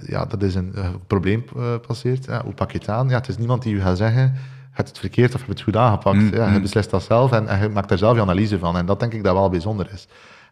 ja, 0.06 0.24
dat 0.24 0.42
is 0.42 0.54
een 0.54 0.74
eh, 0.74 0.88
probleem 1.06 1.44
eh, 1.56 1.74
passeert. 1.86 2.24
Ja, 2.24 2.42
hoe 2.44 2.54
pak 2.54 2.70
je 2.70 2.78
het 2.78 2.88
aan? 2.88 3.08
Ja, 3.08 3.16
het 3.16 3.28
is 3.28 3.38
niemand 3.38 3.62
die 3.62 3.74
u 3.74 3.80
gaat 3.80 3.96
zeggen, 3.96 4.22
je 4.22 4.84
hebt 4.84 4.88
het 4.88 4.98
verkeerd 4.98 5.34
of 5.34 5.40
je 5.40 5.46
hebt 5.46 5.58
het 5.58 5.68
goed 5.68 5.76
aangepakt. 5.76 6.16
Mm, 6.16 6.34
ja, 6.34 6.46
je 6.46 6.56
mm. 6.56 6.62
beslist 6.62 6.90
dat 6.90 7.02
zelf 7.02 7.32
en, 7.32 7.48
en 7.48 7.60
je 7.60 7.68
maakt 7.68 7.88
daar 7.88 7.98
zelf 7.98 8.14
je 8.14 8.20
analyse 8.20 8.58
van. 8.58 8.76
En 8.76 8.86
dat 8.86 9.00
denk 9.00 9.12
ik 9.12 9.24
dat 9.24 9.34
wel 9.34 9.50
bijzonder 9.50 9.90
is. 9.92 10.08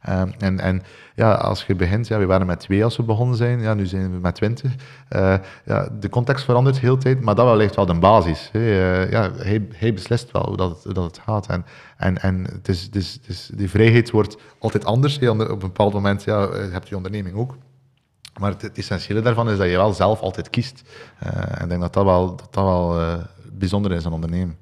Ehm, 0.07 0.31
en, 0.39 0.61
en 0.61 0.83
ja, 1.15 1.35
als 1.35 1.65
je 1.65 1.75
begint, 1.75 2.09
ja, 2.09 2.19
we 2.19 2.27
waren 2.27 2.47
met 2.47 2.61
twee 2.61 2.85
als 2.85 2.97
we 2.97 3.03
begonnen 3.03 3.37
zijn, 3.37 3.61
ja, 3.61 3.75
nu 3.75 3.87
zijn 3.87 4.11
we 4.11 4.19
met 4.19 4.35
twintig. 4.35 4.75
Eh, 5.09 5.35
ja, 5.65 5.89
de 6.01 6.09
context 6.09 6.45
verandert 6.45 6.79
heel 6.79 6.95
de 6.95 7.03
tijd, 7.03 7.21
maar 7.21 7.35
dat 7.35 7.45
wel 7.45 7.57
ligt 7.57 7.77
wel 7.77 7.87
de 7.87 7.95
basis. 7.95 8.49
Hè. 8.53 8.59
Eh, 8.59 9.11
ja, 9.11 9.31
hij, 9.37 9.67
hij 9.73 9.95
beslist 9.95 10.31
wel 10.31 10.47
hoe 10.47 10.57
dat, 10.57 10.85
hoe 10.85 10.93
dat 10.93 11.05
het 11.05 11.19
gaat. 11.19 11.47
En, 11.47 11.65
en, 11.97 12.23
en 12.23 12.45
het 12.53 12.69
is, 12.69 12.83
het 12.83 12.97
is, 12.97 13.13
het 13.13 13.29
is, 13.29 13.51
die 13.55 13.71
vrijheid 13.71 14.11
wordt 14.11 14.37
altijd 14.59 14.85
anders. 14.85 15.19
Op 15.19 15.39
een 15.39 15.59
bepaald 15.59 15.93
moment 15.93 16.25
ja, 16.25 16.47
eh, 16.47 16.73
heb 16.73 16.83
je 16.83 16.89
je 16.89 16.97
onderneming 16.97 17.37
ook. 17.37 17.57
Maar 18.39 18.51
het, 18.51 18.63
het 18.63 18.79
essentiële 18.79 19.21
daarvan 19.21 19.51
is 19.51 19.59
dat 19.59 19.71
je 19.71 19.77
wel 19.77 19.93
zelf 19.93 20.21
altijd 20.21 20.51
kiest. 20.51 20.83
Eh, 21.19 21.59
en 21.59 21.63
ik 21.63 21.69
denk 21.69 21.81
dat 21.81 21.93
dat 21.93 22.05
wel, 22.05 22.37
dat 22.37 22.49
dat 22.51 22.65
wel 22.65 23.01
eh, 23.01 23.15
bijzonder 23.53 23.93
is 23.93 24.07
aan 24.07 24.13
ondernemen. 24.13 24.57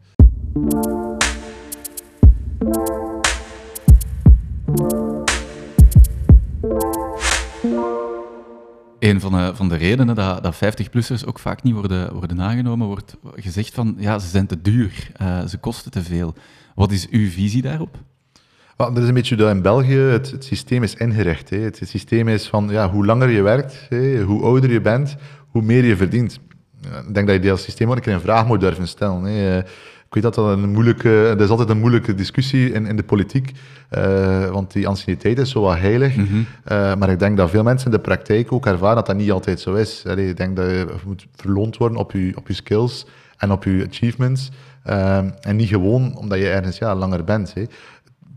Een 8.99 9.21
van 9.21 9.33
de, 9.33 9.51
van 9.55 9.69
de 9.69 9.77
redenen 9.77 10.15
dat, 10.15 10.43
dat 10.43 10.55
50-plussers 10.55 11.27
ook 11.27 11.39
vaak 11.39 11.63
niet 11.63 11.75
worden, 11.75 12.13
worden 12.13 12.41
aangenomen, 12.41 12.87
wordt 12.87 13.17
gezegd 13.35 13.75
van 13.75 13.95
ja, 13.99 14.19
ze 14.19 14.29
zijn 14.29 14.47
te 14.47 14.61
duur, 14.61 15.11
eh, 15.17 15.45
ze 15.47 15.59
kosten 15.59 15.91
te 15.91 16.03
veel. 16.03 16.35
Wat 16.75 16.93
is 16.93 17.09
uw 17.09 17.31
visie 17.31 17.63
daarop? 17.63 17.99
Dat 18.77 18.99
is 18.99 19.09
een 19.09 19.15
beetje 19.15 19.37
dat 19.37 19.51
in 19.51 19.63
België 19.63 19.97
het, 19.97 20.31
het 20.31 20.45
systeem 20.45 20.83
is 20.83 20.95
ingericht. 20.95 21.51
Hè. 21.51 21.59
Het, 21.59 21.81
systeem 21.85 22.29
is 22.29 22.49
van 22.49 22.69
ja, 22.71 22.91
hoe 22.91 23.07
langer 23.07 23.29
je 23.29 23.43
werkt, 23.43 23.87
hè, 23.89 24.23
hoe 24.23 24.43
ouder 24.43 24.71
je 24.71 24.81
bent, 24.81 25.17
hoe 25.49 25.63
meer 25.63 25.85
je 25.85 25.97
verdient. 25.97 26.39
Ja, 26.81 26.99
ik 27.09 27.15
denk 27.15 27.27
dat 27.27 27.43
je 27.43 27.49
dat 27.49 27.61
systeem 27.61 27.89
ook 27.89 27.97
een 27.97 28.03
keer 28.03 28.13
een 28.13 28.21
vraag 28.21 28.47
moet 28.47 28.61
durven 28.61 28.89
stellen. 28.89 29.23
Hè. 29.23 29.59
Eh, 29.59 29.65
Ik 30.07 30.23
weet 30.23 30.35
dat 30.35 30.45
dat 30.45 30.59
een 30.59 30.73
moeilijke, 30.73 31.25
dat 31.29 31.41
is 31.41 31.49
altijd 31.49 31.69
een 31.69 31.79
moeilijke 31.79 32.15
discussie 32.15 32.73
in, 32.73 32.87
in 32.87 32.97
de 32.97 33.03
politiek, 33.03 33.53
eh, 33.89 34.51
want 34.51 34.73
die 34.73 34.89
anciëniteit 34.89 35.39
is 35.39 35.51
zo 35.51 35.61
wat 35.61 35.79
heilig. 35.79 36.17
Eh, 36.65 36.95
maar 36.95 37.11
ik 37.11 37.19
denk 37.19 37.37
dat 37.37 37.51
veel 37.51 37.63
mensen 37.63 37.91
in 37.91 37.97
de 37.97 38.03
praktijk 38.03 38.53
ook 38.53 38.67
ervaren 38.67 38.97
dat 38.97 39.07
dat 39.07 39.17
niet 39.17 39.31
altijd 39.31 39.61
zo 39.61 39.75
is. 39.75 40.05
Allee, 40.07 40.29
ik 40.29 40.37
denk 40.37 40.57
dat 40.57 40.67
je 40.67 40.87
moet 41.07 41.27
verloond 41.37 41.77
worden 41.77 41.99
op 41.99 42.13
je, 42.13 42.33
op 42.37 42.49
je 42.49 42.55
skills 42.55 43.07
en 43.37 43.51
op 43.51 43.65
je 43.65 43.87
achievements. 43.91 44.51
En 45.41 45.57
niet 45.57 45.69
gewoon 45.69 46.17
omdat 46.17 46.39
je 46.39 46.49
ergens 46.49 46.79
ja, 46.79 46.95
langer 46.95 47.25
bent. 47.25 47.55
Hè. 47.55 47.65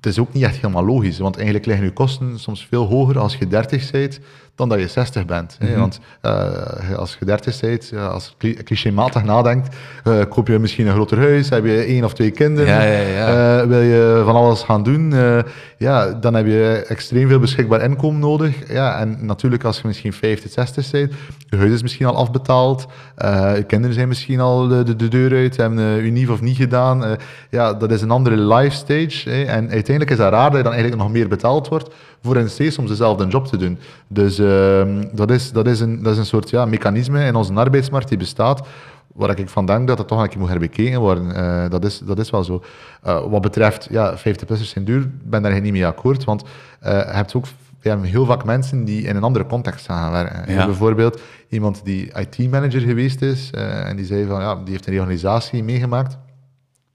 Het 0.02 0.06
is 0.06 0.20
ook 0.20 0.34
niet 0.34 0.44
echt 0.44 0.56
helemaal 0.56 0.86
logisch, 0.86 1.18
want 1.20 1.36
eigenlijk 1.36 1.66
liggen 1.66 1.86
je 1.86 1.92
kosten 1.94 2.40
soms 2.40 2.66
veel 2.70 2.86
hoger 2.86 3.20
als 3.20 3.36
je 3.36 3.48
30 3.48 3.92
bent 3.92 4.20
dan 4.56 4.70
dat 4.70 4.80
je 4.80 4.88
60 4.88 5.26
bent. 5.26 5.58
Mhm. 5.62 5.80
Want 5.80 6.00
eh, 6.22 6.96
als 6.96 7.16
je 7.20 7.26
30 7.26 7.60
bent, 7.60 7.90
ja, 7.90 8.06
als 8.06 8.26
je 8.26 8.34
cli- 8.38 8.64
clichématig 8.64 9.24
nadenkt, 9.24 9.76
eh, 10.04 10.20
koop 10.30 10.48
je 10.48 10.60
misschien 10.60 10.88
een 10.88 10.94
groter 10.94 11.18
huis, 11.18 11.50
heb 11.50 11.66
je 11.66 11.78
één 11.78 12.04
of 12.04 12.14
twee 12.14 12.32
kinderen, 12.32 12.74
Ja, 12.74 12.82
ja, 12.84 13.00
ja. 13.00 13.60
eh, 13.62 13.68
wil 13.68 13.82
je 13.82 14.22
van 14.26 14.36
alles 14.36 14.64
gaan 14.64 14.84
doen, 14.84 15.14
eh, 15.14 15.40
ja, 15.78 16.12
dan 16.14 16.34
heb 16.34 16.46
je 16.46 16.86
extreem 16.88 17.28
veel 17.28 17.40
beschikbaar 17.40 17.82
inkomen 17.84 18.20
nodig. 18.20 18.72
Ja, 18.72 19.00
en 19.00 19.18
natuurlijk 19.26 19.64
als 19.64 19.78
je 19.82 19.88
misschien 19.88 20.14
50, 20.14 20.52
60 20.52 20.92
bent, 20.92 21.14
je 21.50 21.58
huis 21.58 21.72
is 21.72 21.82
misschien 21.82 22.06
al 22.06 22.16
afbetaald, 22.16 22.86
eh, 23.16 23.56
je 23.56 23.64
kinderen 23.64 23.96
zijn 23.96 24.08
misschien 24.08 24.40
al 24.40 24.68
de, 24.68 24.84
de, 24.84 24.96
de 24.96 25.08
deur 25.08 25.32
uit, 25.32 25.58
hebben 25.58 26.06
unief 26.06 26.30
of 26.30 26.42
niet 26.42 26.58
gedaan. 26.58 27.06
Eh, 27.06 27.12
ja, 27.50 27.74
dat 27.74 27.92
is 27.92 28.02
een 28.02 28.12
andere 28.12 28.38
life 28.38 28.76
stage. 28.76 29.46
En 29.46 29.70
uiteindelijk 29.90 30.12
is 30.12 30.18
dat 30.18 30.34
raar 30.34 30.50
dat 30.50 30.58
je 30.58 30.64
dan 30.64 30.74
eigenlijk 30.74 31.02
nog 31.02 31.12
meer 31.12 31.28
betaald 31.28 31.68
wordt 31.68 31.94
voor 32.22 32.38
in 32.38 32.50
steeds 32.50 32.78
om 32.78 32.88
dezelfde 32.88 33.28
job 33.28 33.48
te 33.48 33.58
doen. 33.58 33.80
Dus 34.08 34.40
ehm, 34.40 35.04
dat, 35.12 35.32
is, 35.32 35.52
dat, 35.52 35.68
is 35.68 35.80
een, 35.80 36.04
dat 36.04 36.14
is 36.14 36.18
een 36.18 36.26
soort 36.26 36.50
ja, 36.50 36.66
mechanisme 36.66 37.26
in 37.26 37.36
onze 37.36 37.54
arbeidsmarkt 37.54 38.10
die 38.10 38.18
bestaat, 38.18 38.68
waar 39.14 39.40
ik 39.40 39.50
van 39.50 39.66
denk 39.66 39.88
dat 39.88 39.98
het 39.98 40.08
toch 40.08 40.22
een 40.22 40.30
keer 40.30 40.40
moet 40.40 40.50
herbekeken 40.50 41.00
worden. 41.00 41.36
Eh, 41.36 41.70
dat, 41.70 41.86
is, 41.86 42.00
dat 42.00 42.20
is 42.20 42.30
wel 42.30 42.44
zo. 42.44 42.64
Eh, 43.02 43.26
wat 43.30 43.42
betreft, 43.42 43.88
ja, 43.90 44.18
50-plussers 44.18 44.70
zijn 44.70 44.86
duur, 44.86 45.10
ben 45.24 45.42
daar 45.42 45.62
niet 45.62 45.72
mee 45.72 45.86
akkoord, 45.86 46.24
want 46.24 46.44
eh, 46.80 46.92
je 46.92 47.12
hebt 47.12 47.36
ook 47.36 47.46
we 47.82 47.90
hebben 47.90 48.10
heel 48.10 48.26
vaak 48.26 48.44
mensen 48.44 48.86
die 48.86 49.02
in 49.02 49.16
een 49.16 49.24
andere 49.24 49.46
context 49.46 49.86
gaan 49.86 50.12
werken. 50.12 50.54
Ja. 50.54 50.66
bijvoorbeeld 50.66 51.22
iemand 51.50 51.82
die 51.84 52.12
IT-manager 52.14 52.82
geweest 52.82 53.22
is 53.22 53.50
en 53.52 53.96
die 53.96 54.06
zei 54.06 54.26
van, 54.26 54.42
ja, 54.42 54.56
die 54.56 54.72
heeft 54.72 54.86
een 54.86 54.94
reorganisatie 54.94 55.64
meegemaakt. 55.64 56.18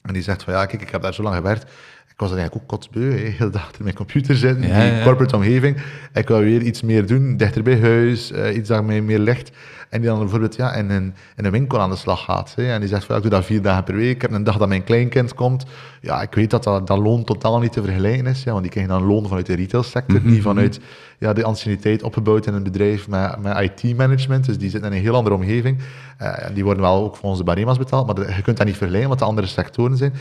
En 0.02 0.12
die 0.12 0.22
zegt 0.22 0.42
van, 0.42 0.52
ja, 0.52 0.66
kijk, 0.66 0.83
ik 0.83 0.90
heb 0.90 1.02
daar 1.02 1.14
zo 1.14 1.22
lang 1.22 1.35
gewerkt. 1.35 1.70
Ik 2.12 2.18
was 2.20 2.31
er 2.31 2.37
eigenlijk 2.38 2.64
ook 2.64 2.79
kotsbeu, 2.79 3.11
heel 3.12 3.46
de 3.46 3.53
dag 3.53 3.62
achter 3.64 3.83
mijn 3.83 3.94
computer 3.94 4.37
zitten, 4.37 4.68
Ja, 4.68 4.90
die 4.94 5.03
corporate 5.03 5.37
omgeving. 5.37 5.77
Ik 6.14 6.29
wil 6.29 6.38
weer 6.38 6.62
iets 6.62 6.83
meer 6.83 7.07
doen, 7.07 7.37
dichter 7.37 7.62
bij 7.62 7.81
huis, 7.81 8.31
eh, 8.33 8.57
iets 8.57 8.68
dat 8.68 8.85
mij 8.85 9.01
meer 9.01 9.18
ligt. 9.18 9.51
En 9.90 10.01
die 10.01 10.11
dan 10.11 10.18
bijvoorbeeld 10.18 10.57
ja, 10.57 10.75
in, 10.75 10.90
een, 10.90 11.14
in 11.37 11.44
een 11.44 11.51
winkel 11.51 11.81
aan 11.81 11.90
de 11.90 11.96
slag 11.96 12.25
gaat. 12.25 12.53
Hè. 12.57 12.72
En 12.72 12.81
die 12.81 12.88
zegt 12.88 13.05
van, 13.05 13.16
ik 13.16 13.22
doe 13.22 13.31
dat 13.31 13.44
vier 13.44 13.62
dagen 13.62 13.85
per 13.85 13.94
week. 13.96 14.14
Ik 14.14 14.22
heb 14.22 14.33
een 14.33 14.44
dag 14.44 14.57
dat 14.59 14.68
mijn 14.68 14.85
kleinkind 14.85 15.35
komt. 15.35 15.64
Ja, 16.01 16.22
ik 16.22 16.35
weet 16.35 16.51
dat 16.51 16.64
dat, 16.64 16.87
dat 16.87 16.98
loon 16.98 17.25
totaal 17.25 17.59
niet 17.61 17.72
te 17.72 17.83
vergelijken 17.83 18.27
is. 18.27 18.42
Ja, 18.42 18.51
want 18.51 18.62
die 18.62 18.70
krijgen 18.72 18.92
dan 18.92 19.03
loon 19.07 19.27
vanuit 19.29 19.46
de 19.46 19.55
retailsector, 19.55 20.20
Mhm, 20.20 20.31
niet 20.31 20.42
vanuit 20.42 20.81
ja, 21.18 21.33
de 21.33 21.44
anciëniteit 21.44 22.03
opgebouwd 22.03 22.46
in 22.46 22.55
een 22.55 22.62
bedrijf 22.62 23.09
met, 23.09 23.38
met 23.42 23.59
IT-management. 23.83 24.44
Dus 24.46 24.59
die 24.59 24.70
zitten 24.70 24.90
in 24.90 24.96
een 24.96 25.03
heel 25.03 25.14
andere 25.14 25.35
omgeving. 25.35 25.79
Eh, 26.18 26.33
die 26.55 26.64
worden 26.64 26.83
wel 26.83 27.05
ook 27.05 27.16
volgens 27.16 27.40
de 27.40 27.46
barema's 27.46 27.79
betaald, 27.79 28.07
maar 28.07 28.14
de- 28.14 28.33
je 28.37 28.42
kunt 28.42 28.57
dat 28.57 28.66
niet 28.66 28.77
vergelijken, 28.77 29.09
wat 29.09 29.18
de 29.18 29.25
andere 29.25 29.46
sectoren 29.46 29.96
zijn. 29.96 30.12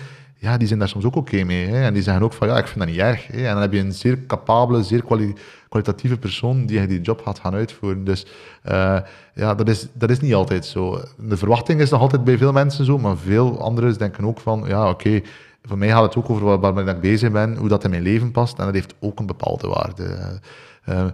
Ja, 0.41 0.57
die 0.57 0.67
zijn 0.67 0.79
daar 0.79 0.89
soms 0.89 1.05
ook 1.05 1.15
oké 1.15 1.43
mee. 1.43 1.67
Hè. 1.67 1.83
En 1.83 1.93
die 1.93 2.03
zeggen 2.03 2.23
ook 2.23 2.33
van, 2.33 2.47
ja, 2.47 2.57
ik 2.57 2.67
vind 2.67 2.79
dat 2.79 2.87
niet 2.87 2.97
erg. 2.97 3.27
Hè. 3.27 3.37
En 3.47 3.53
dan 3.53 3.61
heb 3.61 3.73
je 3.73 3.79
een 3.79 3.93
zeer 3.93 4.25
capabele, 4.25 4.83
zeer 4.83 5.03
kwali- 5.03 5.35
kwalitatieve 5.69 6.17
persoon 6.17 6.65
die 6.65 6.87
die 6.87 7.01
job 7.01 7.21
gaat 7.21 7.39
gaan 7.39 7.53
uitvoeren. 7.53 8.03
Dus 8.03 8.25
eh, 8.63 8.97
ja, 9.33 9.55
dat 9.55 9.69
is, 9.69 9.87
dat 9.93 10.09
is 10.09 10.19
niet 10.19 10.33
altijd 10.33 10.65
zo. 10.65 11.01
De 11.17 11.37
verwachting 11.37 11.81
is 11.81 11.89
nog 11.89 12.01
altijd 12.01 12.23
bij 12.23 12.37
veel 12.37 12.51
mensen 12.51 12.85
zo, 12.85 12.97
maar 12.97 13.17
veel 13.17 13.61
anderen 13.61 13.97
denken 13.97 14.25
ook 14.25 14.39
van, 14.39 14.63
ja, 14.67 14.89
oké, 14.89 15.21
voor 15.63 15.77
mij 15.77 15.89
gaat 15.89 16.03
het 16.03 16.15
ook 16.15 16.29
over 16.29 16.59
waar, 16.59 16.87
ik 16.87 17.01
bezig 17.01 17.31
ben, 17.31 17.55
hoe 17.55 17.69
dat 17.69 17.83
in 17.83 17.89
mijn 17.89 18.01
leven 18.01 18.31
past, 18.31 18.59
en 18.59 18.65
dat 18.65 18.73
heeft 18.73 18.93
ook 18.99 19.19
een 19.19 19.25
bepaalde 19.25 19.67
waarde. 19.67 20.39
Eh, 20.83 21.05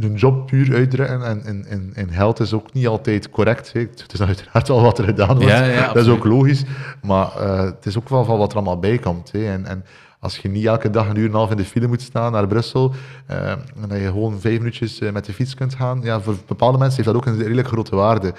een 0.00 0.14
job 0.14 0.46
puur 0.46 0.74
uitdrukken 0.74 1.24
en, 1.24 1.44
en, 1.44 1.64
en, 1.66 1.90
en 1.94 2.10
geld 2.10 2.40
is 2.40 2.52
ook 2.52 2.72
niet 2.72 2.86
altijd 2.86 3.30
correct. 3.30 3.72
hè. 3.72 3.80
Het 3.80 4.12
is 4.12 4.22
uiteraard 4.22 4.68
wel 4.68 4.82
wat 4.82 4.98
er 4.98 5.04
gedaan 5.04 5.36
wordt, 5.36 5.44
Ja, 5.44 5.64
ja, 5.64 5.92
dat 5.92 6.04
is 6.04 6.12
ook 6.12 6.24
logisch, 6.24 6.64
maar 7.02 7.36
eh, 7.36 7.64
het 7.64 7.86
is 7.86 7.98
ook 7.98 8.08
wel 8.08 8.24
van 8.24 8.38
wat 8.38 8.50
er 8.50 8.56
allemaal 8.56 8.78
bij 8.78 8.98
komt. 8.98 9.32
Hè. 9.32 9.52
En, 9.52 9.66
en 9.66 9.84
als 10.20 10.38
je 10.38 10.48
niet 10.48 10.64
elke 10.64 10.90
dag 10.90 11.08
een 11.08 11.16
uur 11.16 11.24
en 11.24 11.30
een 11.30 11.36
half 11.36 11.50
in 11.50 11.56
de 11.56 11.64
file 11.64 11.86
moet 11.86 12.02
staan 12.02 12.32
naar 12.32 12.46
Brussel, 12.46 12.92
eh, 13.26 13.50
en 13.50 13.88
dat 13.88 13.98
je 13.98 14.06
gewoon 14.06 14.40
vijf 14.40 14.58
minuutjes 14.58 15.00
eh, 15.00 15.12
met 15.12 15.24
de 15.24 15.32
fiets 15.32 15.54
kunt 15.54 15.74
gaan, 15.74 16.00
ja, 16.02 16.20
voor 16.20 16.34
bepaalde 16.46 16.78
mensen 16.78 16.96
heeft 16.96 17.08
dat 17.08 17.16
ook 17.16 17.26
een 17.26 17.42
redelijk 17.42 17.68
grote 17.68 17.96
waarde. 17.96 18.34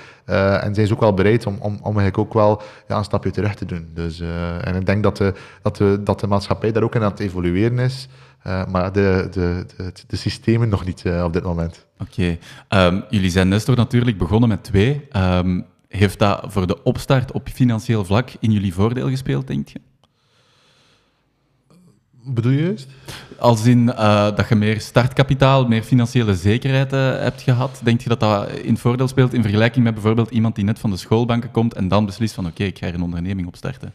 En 0.62 0.76
zijn 0.76 0.88
ze 0.88 0.94
ook 0.94 1.00
wel 1.00 1.14
bereid 1.14 1.46
om, 1.46 1.58
om, 1.60 1.74
om 1.82 1.98
eigenlijk 1.98 2.18
ook 2.18 2.34
wel 2.34 2.62
ja, 2.88 2.98
een 2.98 3.04
stapje 3.04 3.32
terug 3.32 3.56
te 3.56 3.66
doen. 3.66 3.88
Dus, 3.94 4.20
en 4.62 4.76
ik 4.76 4.86
denk 4.86 5.04
dat 5.04 5.18
de, 5.18 5.34
dat, 5.62 5.76
de, 5.76 6.02
dat 6.04 6.20
de 6.20 6.28
maatschappij 6.28 6.72
daar 6.72 6.84
ook 6.84 6.96
in 6.96 7.04
aan 7.04 7.12
het 7.12 7.20
evolueren 7.20 7.80
is, 7.80 8.08
eh, 8.44 8.66
maar 8.66 8.92
de, 8.92 9.28
de, 9.32 9.66
de, 9.78 9.94
de 10.08 10.16
systemen 10.16 10.70
nog 10.70 10.86
niet 10.86 11.06
eh, 11.06 11.24
op 11.24 11.34
dit 11.34 11.44
moment. 11.44 11.86
Oké. 11.98 12.38
Ehm, 12.68 13.02
jullie 13.10 13.30
zijn 13.30 13.48
Nestor 13.48 13.76
natuurlijk 13.76 14.18
begonnen 14.18 14.50
met 14.50 14.64
twee. 14.64 15.08
Ehm, 15.12 15.62
heeft 15.88 16.20
dat 16.20 16.46
voor 16.48 16.68
de 16.68 16.84
opstart 16.84 17.32
op 17.32 17.50
financieel 17.50 18.06
vlak 18.06 18.30
in 18.40 18.52
jullie 18.52 18.74
voordeel 18.74 19.10
gespeeld, 19.10 19.48
denk 19.48 19.68
je? 19.68 19.82
Wat 22.24 22.34
bedoel 22.34 22.52
je 22.52 22.64
juist? 22.64 22.88
Als 23.40 23.66
in 23.66 23.94
eh, 23.94 24.36
dat 24.36 24.50
je 24.50 24.56
meer 24.56 24.82
startkapitaal, 24.82 25.68
meer 25.68 25.84
financiële 25.84 26.36
zekerheid 26.36 26.92
hebt 27.22 27.42
gehad, 27.42 27.82
denk 27.84 28.02
je 28.02 28.10
dat 28.10 28.20
dat 28.20 28.50
in 28.52 28.78
voordeel 28.78 29.08
speelt 29.08 29.34
in 29.34 29.42
vergelijking 29.42 29.84
met 29.84 29.94
bijvoorbeeld 29.94 30.32
iemand 30.32 30.56
die 30.56 30.64
net 30.64 30.80
van 30.80 30.90
de 30.90 30.98
schoolbanken 30.98 31.52
komt 31.52 31.74
en 31.74 31.88
dan 31.88 32.06
beslist 32.06 32.34
van 32.34 32.46
oké, 32.46 32.64
ik 32.64 32.78
ga 32.78 32.88
een 32.88 33.02
onderneming 33.02 33.48
opstarten? 33.48 33.94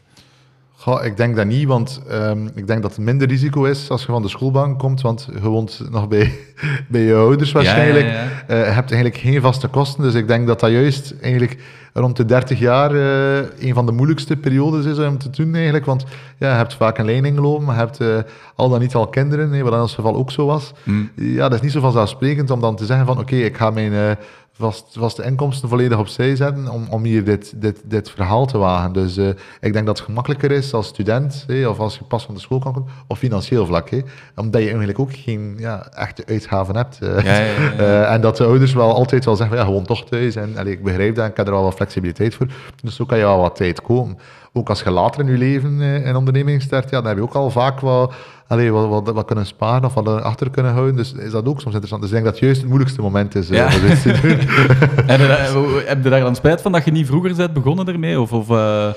Goh, 0.85 1.05
ik 1.05 1.17
denk 1.17 1.35
dat 1.35 1.45
niet, 1.45 1.67
want 1.67 2.01
um, 2.11 2.49
ik 2.55 2.67
denk 2.67 2.81
dat 2.81 2.95
het 2.95 3.05
minder 3.05 3.27
risico 3.27 3.63
is 3.63 3.89
als 3.89 4.01
je 4.01 4.11
van 4.11 4.21
de 4.21 4.27
schoolbank 4.27 4.79
komt, 4.79 5.01
want 5.01 5.29
je 5.33 5.49
woont 5.49 5.81
nog 5.89 6.07
bij, 6.07 6.33
bij 6.89 7.01
je 7.01 7.15
ouders 7.15 7.51
waarschijnlijk. 7.51 8.05
Ja, 8.05 8.11
ja, 8.11 8.23
ja. 8.47 8.55
Uh, 8.55 8.65
je 8.65 8.71
hebt 8.71 8.91
eigenlijk 8.91 9.21
geen 9.21 9.41
vaste 9.41 9.67
kosten, 9.67 10.03
dus 10.03 10.13
ik 10.13 10.27
denk 10.27 10.47
dat 10.47 10.59
dat 10.59 10.71
juist 10.71 11.15
eigenlijk 11.21 11.57
rond 11.93 12.17
de 12.17 12.25
30 12.25 12.59
jaar 12.59 12.95
uh, 12.95 13.37
een 13.37 13.73
van 13.73 13.85
de 13.85 13.91
moeilijkste 13.91 14.37
periodes 14.37 14.85
is 14.85 14.97
om 14.97 15.17
te 15.17 15.29
doen 15.29 15.55
eigenlijk, 15.55 15.85
want 15.85 16.05
ja, 16.37 16.49
je 16.49 16.55
hebt 16.55 16.73
vaak 16.73 16.97
een 16.97 17.05
lening 17.05 17.35
gelopen, 17.35 17.65
je 17.65 17.71
hebt 17.71 18.01
uh, 18.01 18.17
al 18.55 18.69
dan 18.69 18.79
niet 18.79 18.95
al 18.95 19.07
kinderen, 19.07 19.49
nee, 19.49 19.63
wat 19.63 19.73
in 19.73 19.79
ons 19.79 19.95
geval 19.95 20.15
ook 20.15 20.31
zo 20.31 20.45
was. 20.45 20.73
Mm. 20.83 21.11
Ja, 21.15 21.49
dat 21.49 21.53
is 21.53 21.61
niet 21.61 21.71
zo 21.71 21.79
vanzelfsprekend 21.79 22.51
om 22.51 22.61
dan 22.61 22.75
te 22.75 22.85
zeggen 22.85 23.05
van 23.05 23.17
oké, 23.19 23.33
okay, 23.33 23.45
ik 23.45 23.57
ga 23.57 23.69
mijn 23.69 24.17
vast, 24.57 24.85
vaste 24.91 25.23
inkomsten 25.23 25.69
volledig 25.69 25.97
opzij 25.97 26.35
zetten 26.35 26.69
om, 26.69 26.87
om 26.89 27.03
hier 27.03 27.23
dit, 27.23 27.53
dit, 27.55 27.81
dit 27.85 28.09
verhaal 28.09 28.45
te 28.45 28.57
wagen. 28.57 28.93
Dus 28.93 29.17
uh, 29.17 29.27
ik 29.59 29.73
denk 29.73 29.85
dat 29.85 29.97
het 29.97 30.05
gemakkelijker 30.05 30.51
is 30.51 30.73
als 30.73 30.87
student, 30.87 31.43
hey, 31.47 31.65
of 31.65 31.79
als 31.79 31.97
je 31.97 32.03
pas 32.03 32.25
van 32.25 32.35
de 32.35 32.39
school 32.39 32.59
kan 32.59 32.73
komen, 32.73 32.89
op 33.07 33.17
financieel 33.17 33.65
vlak. 33.65 33.89
Hey, 33.89 34.03
omdat 34.35 34.61
je 34.61 34.67
eigenlijk 34.67 34.99
ook 34.99 35.13
geen 35.13 35.55
ja, 35.57 35.87
echte 35.87 36.23
uitgaven 36.25 36.75
hebt. 36.75 36.99
Uh, 37.03 37.23
ja, 37.23 37.37
ja, 37.37 37.73
uh, 37.79 38.11
en 38.13 38.21
dat 38.21 38.37
de 38.37 38.45
ouders 38.45 38.73
wel 38.73 38.93
altijd 38.93 39.25
wel 39.25 39.35
zeggen, 39.35 39.57
ja, 39.57 39.63
gewoon 39.63 39.85
toch 39.85 40.05
thuis. 40.05 40.35
En 40.35 40.57
allee, 40.57 40.73
ik 40.73 40.83
begrijp 40.83 41.15
dat, 41.15 41.23
en 41.23 41.31
ik 41.31 41.37
heb 41.37 41.45
er 41.45 41.53
wel 41.53 41.63
wat 41.63 41.73
flexibiliteit 41.73 42.35
voor. 42.35 42.47
Dus 42.83 42.95
zo 42.95 43.05
kan 43.05 43.17
je 43.17 43.23
wel 43.23 43.41
wat 43.41 43.55
tijd 43.55 43.81
komen. 43.81 44.17
Ook 44.53 44.69
als 44.69 44.81
je 44.81 44.91
later 44.91 45.21
in 45.21 45.31
je 45.31 45.37
leven 45.37 45.81
in 45.81 46.15
onderneming 46.15 46.61
start, 46.61 46.89
ja, 46.89 46.97
dan 46.97 47.07
heb 47.07 47.17
je 47.17 47.23
ook 47.23 47.33
al 47.33 47.49
vaak 47.49 47.79
wel 47.79 48.13
allee, 48.47 48.71
wat, 48.71 48.87
wat, 48.87 49.13
wat, 49.15 49.25
kunnen 49.25 49.45
sparen 49.45 49.85
of 49.85 49.93
wat 49.93 50.07
achter 50.07 50.49
kunnen 50.49 50.71
houden. 50.71 50.95
Dus 50.95 51.13
is 51.13 51.31
dat 51.31 51.45
ook 51.45 51.61
soms 51.61 51.73
interessant. 51.73 52.01
Dus 52.01 52.09
ik 52.09 52.15
denk 52.15 52.25
dat 52.25 52.33
het 52.33 52.43
juist 52.43 52.59
het 52.59 52.69
moeilijkste 52.69 53.01
moment 53.01 53.35
is 53.35 53.47
ja. 53.47 53.65
om 53.65 53.87
dit 53.87 54.01
te 54.01 54.19
doen. 54.21 54.39
en, 55.13 55.19
heb 55.87 56.03
je 56.03 56.09
daar 56.09 56.19
dan 56.19 56.35
spijt 56.35 56.61
van 56.61 56.71
dat 56.71 56.85
je 56.85 56.91
niet 56.91 57.07
vroeger 57.07 57.35
bent 57.35 57.53
begonnen 57.53 57.87
ermee? 57.87 58.19
Of, 58.19 58.33
of 58.33 58.49
uh... 58.49 58.89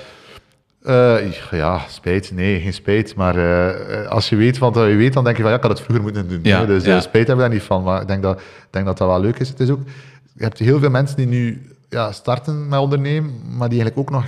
Uh, 0.87 1.33
ja, 1.51 1.81
spijt. 1.89 2.33
Nee, 2.35 2.61
geen 2.61 2.73
spijt. 2.73 3.15
Maar 3.15 3.37
uh, 3.37 4.07
als 4.07 4.29
je 4.29 4.37
weet 4.37 4.59
wat 4.59 4.75
je 4.75 4.81
weet, 4.81 5.13
dan 5.13 5.25
denk 5.25 5.37
je 5.37 5.43
van 5.43 5.51
ja, 5.51 5.57
ik 5.57 5.63
had 5.63 5.71
het 5.71 5.81
vroeger 5.81 6.03
moeten 6.03 6.29
doen. 6.29 6.41
Ja, 6.43 6.65
dus 6.65 6.85
ja. 6.85 7.01
spijt 7.01 7.27
hebben 7.27 7.45
we 7.45 7.51
daar 7.51 7.59
niet 7.59 7.69
van. 7.69 7.83
Maar 7.83 8.01
ik 8.01 8.07
denk 8.07 8.23
dat, 8.23 8.41
denk 8.71 8.87
dat 8.87 8.99
dat 8.99 9.09
wel 9.09 9.21
leuk 9.21 9.39
is. 9.39 9.49
Het 9.49 9.61
is 9.61 9.71
ook, 9.71 9.81
je 10.33 10.43
hebt 10.43 10.59
heel 10.59 10.79
veel 10.79 10.91
mensen 10.91 11.17
die 11.17 11.27
nu 11.27 11.63
ja, 11.89 12.13
starten 12.13 12.69
met 12.69 12.79
ondernemen, 12.79 13.31
maar 13.57 13.69
die 13.69 13.81
eigenlijk 13.81 13.99
ook 13.99 14.11
nog 14.11 14.25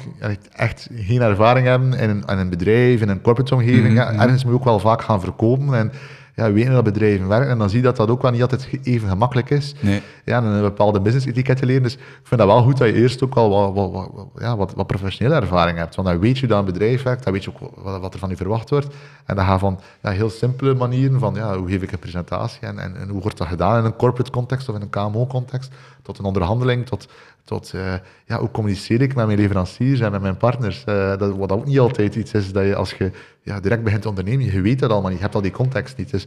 echt 0.53 0.89
geen 0.95 1.21
ervaring 1.21 1.67
hebben 1.67 1.93
in 1.93 2.11
een, 2.11 2.25
in 2.27 2.39
een 2.39 2.51
bedrijf, 2.51 3.01
in 3.01 3.09
een 3.09 3.21
corporate 3.21 3.55
omgeving. 3.55 3.89
Mm 3.89 3.97
-hmm. 3.97 4.15
ja, 4.15 4.23
ergens 4.23 4.45
moet 4.45 4.53
je 4.53 4.59
ook 4.59 4.65
wel 4.65 4.79
vaak 4.79 5.03
gaan 5.03 5.21
verkopen. 5.21 5.75
En 5.75 5.93
ja, 6.41 6.53
weten 6.53 6.73
dat 6.73 6.85
bedrijven 6.85 7.29
werken. 7.29 7.51
En 7.51 7.59
dan 7.59 7.69
zie 7.69 7.79
je 7.79 7.85
dat 7.85 7.97
dat 7.97 8.09
ook 8.09 8.23
wel 8.23 8.31
niet 8.31 8.43
altijd 8.43 8.69
even 8.83 9.09
gemakkelijk 9.09 9.51
is. 9.51 9.75
Nee. 9.81 10.03
Ja, 10.25 10.37
en 10.37 10.45
een 10.45 10.63
bepaalde 10.63 11.01
business 11.01 11.27
etiket 11.27 11.65
leren. 11.65 11.83
Dus 11.83 11.95
ik 11.95 12.01
vind 12.23 12.41
dat 12.41 12.51
wel 12.51 12.63
goed 12.63 12.79
dat 12.79 12.89
je 12.89 12.95
eerst 12.95 13.23
ook 13.23 13.35
al 13.35 13.51
wat, 13.51 13.75
wat, 13.75 14.11
wat, 14.13 14.27
ja, 14.37 14.57
wat, 14.57 14.73
wat 14.75 14.87
professionele 14.87 15.35
ervaring 15.41 15.79
hebt. 15.79 15.95
Want 15.95 16.09
dan 16.09 16.19
weet 16.19 16.39
je 16.39 16.47
dat 16.47 16.59
een 16.59 16.65
bedrijf 16.65 17.03
werkt, 17.03 17.25
dan 17.25 17.33
weet 17.33 17.45
je 17.45 17.51
ook 17.51 17.71
wat, 18.01 18.15
er 18.15 18.21
van 18.21 18.29
je 18.29 18.37
verwacht 18.37 18.71
wordt. 18.71 18.95
En 19.25 19.37
dan 19.37 19.45
ga 19.45 19.59
van 19.59 19.81
ja, 20.03 20.11
heel 20.11 20.31
simpele 20.31 20.75
manieren 20.75 21.19
van 21.19 21.35
ja, 21.35 21.57
hoe 21.57 21.69
geef 21.69 21.83
ik 21.83 21.93
een 21.93 21.99
presentatie 21.99 22.61
en, 22.61 22.79
en, 22.79 22.97
en 22.97 23.09
hoe 23.09 23.23
wordt 23.23 23.39
dat 23.39 23.47
gedaan 23.47 23.79
in 23.79 23.85
een 23.85 23.97
corporate 23.97 24.31
context 24.31 24.69
of 24.69 24.75
in 24.75 24.83
een 24.83 24.91
KMO-context, 24.91 25.73
tot 26.03 26.19
een 26.19 26.25
onderhandeling, 26.25 26.87
tot 26.87 27.09
tot 27.51 27.73
uh, 27.75 27.95
ja, 28.27 28.39
hoe 28.39 28.51
communiceer 28.51 29.01
ik 29.01 29.15
met 29.15 29.27
mijn 29.27 29.39
leveranciers 29.39 30.01
en 30.01 30.11
met 30.11 30.21
mijn 30.21 30.37
partners. 30.37 30.85
Uh, 30.89 31.17
dat, 31.17 31.37
wat 31.37 31.53
ook 31.53 31.65
niet 31.65 31.79
altijd 31.79 32.15
iets 32.15 32.33
is 32.33 32.53
dat 32.53 32.65
je 32.65 32.75
als 32.75 32.93
je 32.93 33.11
ja, 33.43 33.61
direct 33.61 33.83
begint 33.83 34.03
te 34.03 34.09
ondernemen, 34.09 34.45
je 34.45 34.61
weet 34.61 34.79
dat 34.79 34.91
allemaal 34.91 35.09
niet, 35.11 35.19
je 35.19 35.25
hebt 35.25 35.35
al 35.35 35.43
die 35.43 35.51
context 35.51 35.97
niet. 35.97 36.11
Dus, 36.11 36.27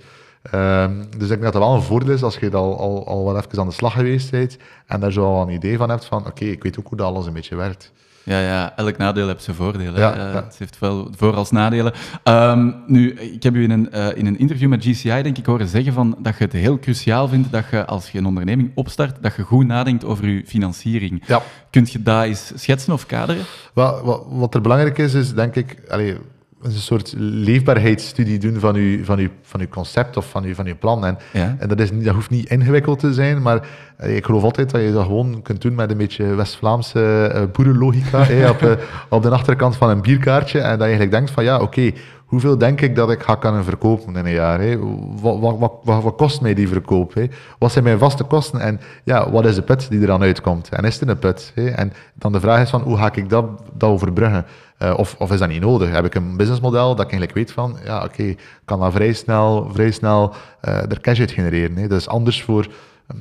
uh, 0.54 0.88
dus 1.18 1.22
ik 1.22 1.28
denk 1.28 1.42
dat 1.42 1.54
dat 1.54 1.62
wel 1.62 1.74
een 1.74 1.82
voordeel 1.82 2.14
is 2.14 2.24
als 2.24 2.38
je 2.38 2.52
al, 2.52 2.80
al, 2.80 3.08
al 3.08 3.24
wat 3.24 3.46
even 3.46 3.60
aan 3.60 3.68
de 3.68 3.74
slag 3.74 3.94
geweest 3.94 4.32
bent 4.32 4.58
en 4.88 5.00
daar 5.00 5.12
zo 5.12 5.26
al 5.26 5.42
een 5.42 5.54
idee 5.54 5.78
van 5.78 5.90
hebt 5.90 6.06
van 6.06 6.28
oké, 6.28 6.46
ik 6.46 6.64
weet 6.64 6.80
ook 6.80 6.88
hoe 6.88 6.98
dat 6.98 7.08
alles 7.08 7.26
een 7.26 7.34
beetje 7.34 7.56
werkt. 7.56 7.92
Ja, 8.26 8.40
ja, 8.40 8.74
elk 8.76 8.98
nadeel 8.98 9.28
heeft 9.28 9.44
zijn 9.44 9.56
voordelen. 9.56 10.00
Ja, 10.00 10.16
Het 10.36 10.56
heeft 10.60 10.80
wel 10.80 11.08
voor- 11.18 11.36
als 11.36 11.52
nadelen. 11.52 11.94
Um, 12.24 12.76
nu, 12.88 13.12
ik 13.14 13.44
heb 13.44 13.56
u 13.56 13.64
in 13.64 13.72
een, 13.72 13.90
uh, 13.94 14.08
in 14.18 14.26
een 14.26 14.40
interview 14.40 14.70
met 14.70 14.84
GCI, 14.84 15.22
denk 15.22 15.38
ik, 15.38 15.46
horen 15.46 15.68
zeggen 15.68 15.94
van, 15.94 16.16
dat 16.20 16.38
je 16.38 16.44
het 16.44 16.54
heel 16.54 16.80
cruciaal 16.80 17.28
vindt 17.28 17.52
dat 17.52 17.64
je, 17.72 17.86
als 17.86 18.10
je 18.10 18.18
een 18.18 18.26
onderneming 18.26 18.72
opstart, 18.76 19.18
dat 19.22 19.36
je 19.36 19.42
goed 19.42 19.66
nadenkt 19.68 20.06
over 20.06 20.28
je 20.28 20.44
financiering. 20.46 21.24
Ja. 21.28 21.42
Kunt 21.70 21.92
je 21.92 22.04
dat 22.04 22.24
eens 22.24 22.52
schetsen 22.56 22.94
of 22.94 23.06
kaderen? 23.06 23.44
Wat, 23.74 24.02
wat, 24.02 24.26
wat 24.30 24.56
er 24.56 24.62
belangrijk 24.62 24.98
is, 24.98 25.14
is 25.14 25.34
denk 25.34 25.56
ik... 25.56 25.78
Allez, 25.90 26.16
een 26.64 26.72
soort 26.72 27.14
leefbaarheidsstudie 27.18 28.40
doen 28.40 28.60
van 28.60 28.76
uw, 28.76 29.04
van 29.04 29.20
uw, 29.20 29.30
van 29.42 29.60
uw 29.60 29.68
concept 29.68 30.18
of 30.18 30.30
van 30.30 30.44
uw, 30.44 30.54
van 30.54 30.66
uw 30.66 30.78
plan. 30.80 31.06
En, 31.06 31.18
en 31.32 31.68
dat, 31.68 31.80
is 31.80 31.92
dat 31.92 32.14
hoeft 32.14 32.30
niet 32.30 32.50
ingewikkeld 32.50 33.00
te 33.00 33.14
zijn, 33.14 33.42
maar 33.42 33.68
eh, 33.98 34.16
ik 34.16 34.26
geloof 34.26 34.44
altijd 34.44 34.70
dat 34.70 34.82
je 34.82 34.92
dat 34.92 35.06
gewoon 35.06 35.42
kunt 35.42 35.62
doen 35.62 35.76
met 35.76 35.92
een 35.92 35.98
beetje 35.98 36.36
West-Vlaamse 36.36 37.32
uh, 37.36 37.42
boerenlogica 37.52 38.20
op, 38.50 38.62
uh, 38.62 38.72
op 39.10 39.24
de 39.24 39.30
achterkant 39.30 39.76
van 39.76 39.90
een 39.90 40.02
bierkaartje. 40.02 40.60
En 40.60 40.70
dat 40.70 40.78
je 40.78 40.84
eigenlijk 40.84 41.12
denkt 41.12 41.32
van 41.32 41.44
ja, 41.44 41.60
oké, 41.60 41.92
hoeveel 42.26 42.58
denk 42.58 42.82
ik 42.82 42.96
dat 42.96 43.12
ik 43.12 43.24
ga 43.24 43.36
kunnen 43.36 43.64
verkopen 43.64 44.16
in 44.16 44.26
een 44.26 44.32
jaar? 44.32 44.62
Hè? 44.62 44.78
Wat, 45.22 45.40
wat, 45.40 45.58
wat, 45.84 46.04
wat, 46.04 46.16
kost 46.16 46.42
mij 46.42 46.54
die 46.54 46.68
verkoop? 46.68 47.14
Hè? 47.14 47.26
Wat 47.60 47.72
zijn 47.72 47.84
mijn 47.84 48.00
vaste 48.00 48.24
kosten? 48.24 48.60
En 48.60 48.80
ja, 49.04 49.32
wat 49.32 49.46
is 49.46 49.56
de 49.56 49.62
put 49.62 49.90
die 49.90 50.02
er 50.02 50.08
dan 50.08 50.22
uitkomt? 50.22 50.70
En 50.70 50.84
is 50.84 51.00
het 51.00 51.10
een 51.10 51.20
put? 51.20 51.52
Hè? 51.56 51.70
En 51.70 51.94
dan 52.14 52.32
de 52.32 52.40
vraag 52.40 52.62
is 52.62 52.70
van, 52.70 52.82
hoe 52.82 52.98
ga 52.98 53.14
ik 53.14 53.30
dat, 53.30 53.46
dat 53.74 53.90
overbruggen? 53.90 54.46
Uh, 54.84 54.94
of, 54.98 55.16
of 55.20 55.32
is 55.32 55.40
dat 55.40 55.50
niet 55.50 55.62
nodig? 55.62 55.90
Heb 55.90 56.06
ik 56.06 56.16
een 56.16 56.38
businessmodel 56.38 56.96
dat 56.96 57.06
ik 57.06 57.12
eigenlijk 57.12 57.34
weet 57.34 57.52
van, 57.52 57.78
ja 57.86 57.96
oké, 57.96 58.06
okay, 58.06 58.38
kan 58.66 58.80
dat 58.80 58.94
vrij 58.94 59.14
snel, 59.14 59.70
vrij 59.72 59.92
snel 59.92 60.34
uh, 60.68 60.82
cash 61.02 61.20
uit 61.20 61.32
genereren. 61.32 61.78
Hè? 61.78 61.88
Dat 61.88 62.00
is 62.00 62.08
anders 62.08 62.44
voor 62.44 62.68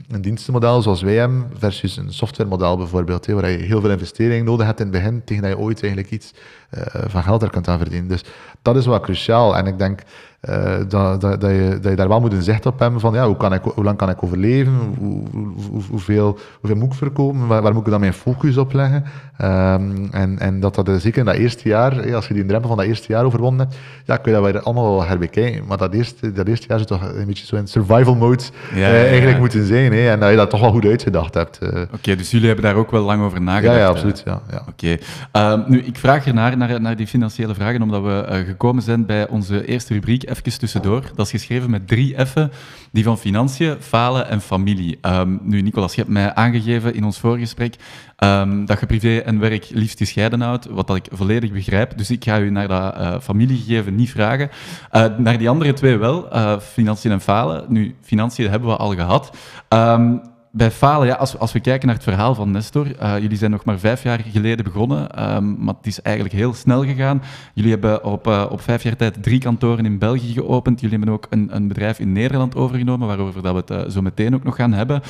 een 0.09 0.21
dienstenmodel 0.21 0.83
zoals 0.83 1.03
wij 1.03 1.15
hebben 1.15 1.51
versus 1.59 1.97
een 1.97 2.13
softwaremodel 2.13 2.77
bijvoorbeeld, 2.77 3.27
hè, 3.27 3.35
waar 3.35 3.51
je 3.51 3.57
heel 3.57 3.81
veel 3.81 3.91
investering 3.91 4.47
nodig 4.47 4.67
hebt 4.67 4.81
in 4.81 4.87
het 4.87 4.95
begin, 4.95 5.25
tegen 5.25 5.43
dat 5.43 5.51
je 5.51 5.59
ooit 5.59 5.83
eigenlijk 5.83 6.13
iets 6.13 6.33
uh, 6.75 6.83
van 7.07 7.23
geld 7.23 7.43
er 7.43 7.51
kunt 7.51 7.69
aan 7.69 7.79
verdienen. 7.79 8.09
Dus 8.09 8.25
dat 8.63 8.77
is 8.77 8.87
wel 8.87 9.01
cruciaal. 9.01 9.57
En 9.57 9.67
ik 9.67 9.79
denk 9.79 10.01
uh, 10.49 10.75
dat, 10.89 11.21
dat, 11.21 11.41
dat, 11.41 11.51
je, 11.51 11.79
dat 11.81 11.91
je 11.91 11.97
daar 11.97 12.09
wel 12.09 12.21
moet 12.21 12.33
een 12.33 12.43
zicht 12.43 12.67
op 12.67 12.79
hebben 12.79 13.01
van 13.01 13.15
ja, 13.15 13.27
hoe, 13.27 13.37
kan 13.37 13.55
ik, 13.55 13.63
hoe 13.63 13.85
lang 13.85 13.97
kan 13.97 14.11
ik 14.11 14.23
overleven, 14.23 14.73
hoe, 14.99 15.23
hoe, 15.33 15.83
hoeveel, 15.91 16.39
hoeveel 16.61 16.79
moet 16.79 16.93
ik 16.93 16.99
verkopen, 16.99 17.47
waar, 17.47 17.63
waar, 17.63 17.73
moet 17.73 17.85
ik 17.85 17.91
dan 17.91 18.01
mijn 18.01 18.13
focus 18.13 18.57
op 18.57 18.73
leggen. 18.73 19.05
Um, 19.43 20.09
en, 20.11 20.39
en 20.39 20.61
dat 20.61 20.75
dat 20.75 20.91
zeker 21.01 21.19
in 21.19 21.25
dat 21.25 21.35
eerste 21.35 21.69
jaar, 21.69 22.15
als 22.15 22.29
je 22.29 22.35
die 22.35 22.47
drempel 22.47 22.69
van 22.69 22.79
dat 22.79 22.87
eerste 22.87 23.13
jaar 23.13 23.25
overwonnen 23.25 23.67
hebt, 23.67 23.81
ja, 24.05 24.17
kun 24.17 24.33
je 24.33 24.41
dat 24.41 24.53
weer 24.53 24.63
allemaal 24.63 24.91
wel 24.91 25.05
herbekijken. 25.05 25.67
Maar 25.67 25.79
dat 25.79 25.95
eerste, 25.95 26.33
dat 26.33 26.47
eerste 26.47 26.67
jaar 26.69 26.79
zou 26.79 27.01
toch 27.01 27.15
een 27.15 27.27
beetje 27.27 27.47
zo 27.47 27.57
in 27.57 27.67
survival 27.67 28.15
mode 28.15 28.43
ja, 28.75 28.79
uh, 28.79 29.09
eigenlijk 29.09 29.39
moeten 29.39 29.67
zijn. 29.67 29.93
Hè, 29.93 30.11
en 30.11 30.21
dat 30.21 30.31
je 30.31 30.37
dat 30.37 30.51
toch 30.51 30.61
wel 30.61 30.71
goed 30.71 30.85
uitgedacht 30.85 31.35
hebt. 31.35 31.59
Uh. 31.63 31.69
Oké, 31.69 31.89
okay, 31.95 32.17
dus 32.17 32.31
jullie 32.31 32.47
hebben 32.47 32.65
daar 32.65 32.75
ook 32.75 32.91
wel 32.91 33.03
lang 33.03 33.23
over 33.23 33.43
nagedacht. 33.43 33.77
Ja, 33.77 33.83
ja 33.83 33.89
absoluut. 33.89 34.23
Ja, 34.25 34.41
ja. 34.51 34.65
Oké. 34.69 34.99
Okay. 35.33 35.59
Uh, 35.59 35.69
nu, 35.69 35.81
ik 35.83 35.97
vraag 35.97 36.27
ernaar 36.27 36.57
naar, 36.57 36.81
naar 36.81 36.97
die 36.97 37.07
financiële 37.07 37.55
vragen, 37.55 37.83
omdat 37.83 38.03
we 38.03 38.43
gekomen 38.47 38.83
zijn 38.83 39.07
bij 39.07 39.29
onze 39.29 39.67
eerste 39.67 39.93
rubriek, 39.93 40.23
even 40.33 40.59
tussendoor. 40.59 41.03
Dat 41.15 41.27
is 41.27 41.31
geschreven 41.31 41.71
met 41.71 41.89
drie 41.89 42.27
F'en, 42.27 42.51
die 42.93 43.05
van 43.05 43.19
financiën, 43.19 43.77
falen 43.81 44.29
en 44.29 44.41
familie. 44.41 44.99
Um, 45.03 45.41
nu, 45.43 45.61
Nicolas, 45.61 45.95
je 45.95 46.01
hebt 46.01 46.13
mij 46.13 46.35
aangegeven 46.35 46.95
in 46.95 47.05
ons 47.05 47.19
voorgesprek 47.19 47.75
um, 48.19 48.67
dat 48.67 48.81
je 48.81 48.87
privé 48.87 49.19
en 49.19 49.39
werk 49.39 49.69
liefst 49.71 49.99
gescheiden 49.99 50.41
houdt, 50.41 50.67
wat 50.67 50.87
dat 50.87 50.97
ik 50.97 51.07
volledig 51.11 51.53
begrijp. 51.53 51.99
Dus 51.99 52.11
ik 52.11 52.25
ga 52.25 52.41
u 52.41 52.51
naar 52.51 52.69
dat 52.69 52.97
uh, 52.97 53.21
familiegegeven 53.21 53.95
niet 53.95 54.11
vragen. 54.11 54.51
Uh, 54.93 55.05
naar 55.19 55.39
die 55.39 55.49
andere 55.49 55.73
twee 55.73 55.97
wel, 55.97 56.35
uh, 56.35 56.59
financiën 56.59 57.11
en 57.11 57.21
falen. 57.21 57.65
Nu, 57.69 57.95
financiën 58.01 58.51
hebben 58.51 58.69
we 58.69 58.77
al 58.77 58.95
gehad. 58.95 59.37
Um, 59.69 60.32
bij 60.53 60.71
falen, 60.71 61.07
ja, 61.07 61.15
als, 61.15 61.39
als 61.39 61.53
we 61.53 61.61
kijken 61.61 61.87
naar 61.87 61.97
het 61.97 62.05
verhaal 62.05 62.35
van 62.35 62.51
Nestor, 62.51 62.87
uh, 62.87 63.19
jullie 63.19 63.37
zijn 63.37 63.51
nog 63.51 63.65
maar 63.65 63.79
vijf 63.79 64.03
jaar 64.03 64.21
geleden 64.33 64.65
begonnen, 64.65 65.35
um, 65.35 65.57
maar 65.59 65.75
het 65.75 65.87
is 65.87 66.03
eigenlijk 66.03 66.35
heel 66.35 66.55
snel 66.55 66.85
gegaan. 66.85 67.23
Jullie 67.55 67.71
hebben 67.71 68.05
op, 68.05 68.27
uh, 68.27 68.47
op 68.51 68.61
vijf 68.61 68.83
jaar 68.83 68.97
tijd 68.97 69.23
drie 69.23 69.39
kantoren 69.39 69.85
in 69.85 69.99
België 69.99 70.33
geopend. 70.33 70.81
Jullie 70.81 70.97
hebben 70.97 71.15
ook 71.15 71.27
een, 71.31 71.57
een 71.57 71.69
bedrijf 71.69 71.99
in 71.99 72.13
Nederland 72.13 72.57
overgenomen, 72.57 73.07
waarover 73.07 73.43
dat 73.43 73.53
we 73.53 73.75
het 73.75 73.87
uh, 73.87 73.93
zo 73.93 74.01
meteen 74.03 74.35
ook 74.35 74.45
nog 74.45 74.57
gaan 74.57 74.73
hebben. 74.73 75.03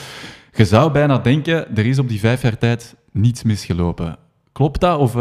Je 0.52 0.64
zou 0.64 0.92
bijna 0.92 1.18
denken, 1.18 1.76
er 1.76 1.86
is 1.86 1.98
op 1.98 2.08
die 2.08 2.20
vijf 2.20 2.42
jaar 2.42 2.58
tijd 2.58 2.94
niets 3.12 3.42
misgelopen. 3.42 4.16
Klopt 4.52 4.80
dat? 4.80 4.98
Of, 4.98 5.14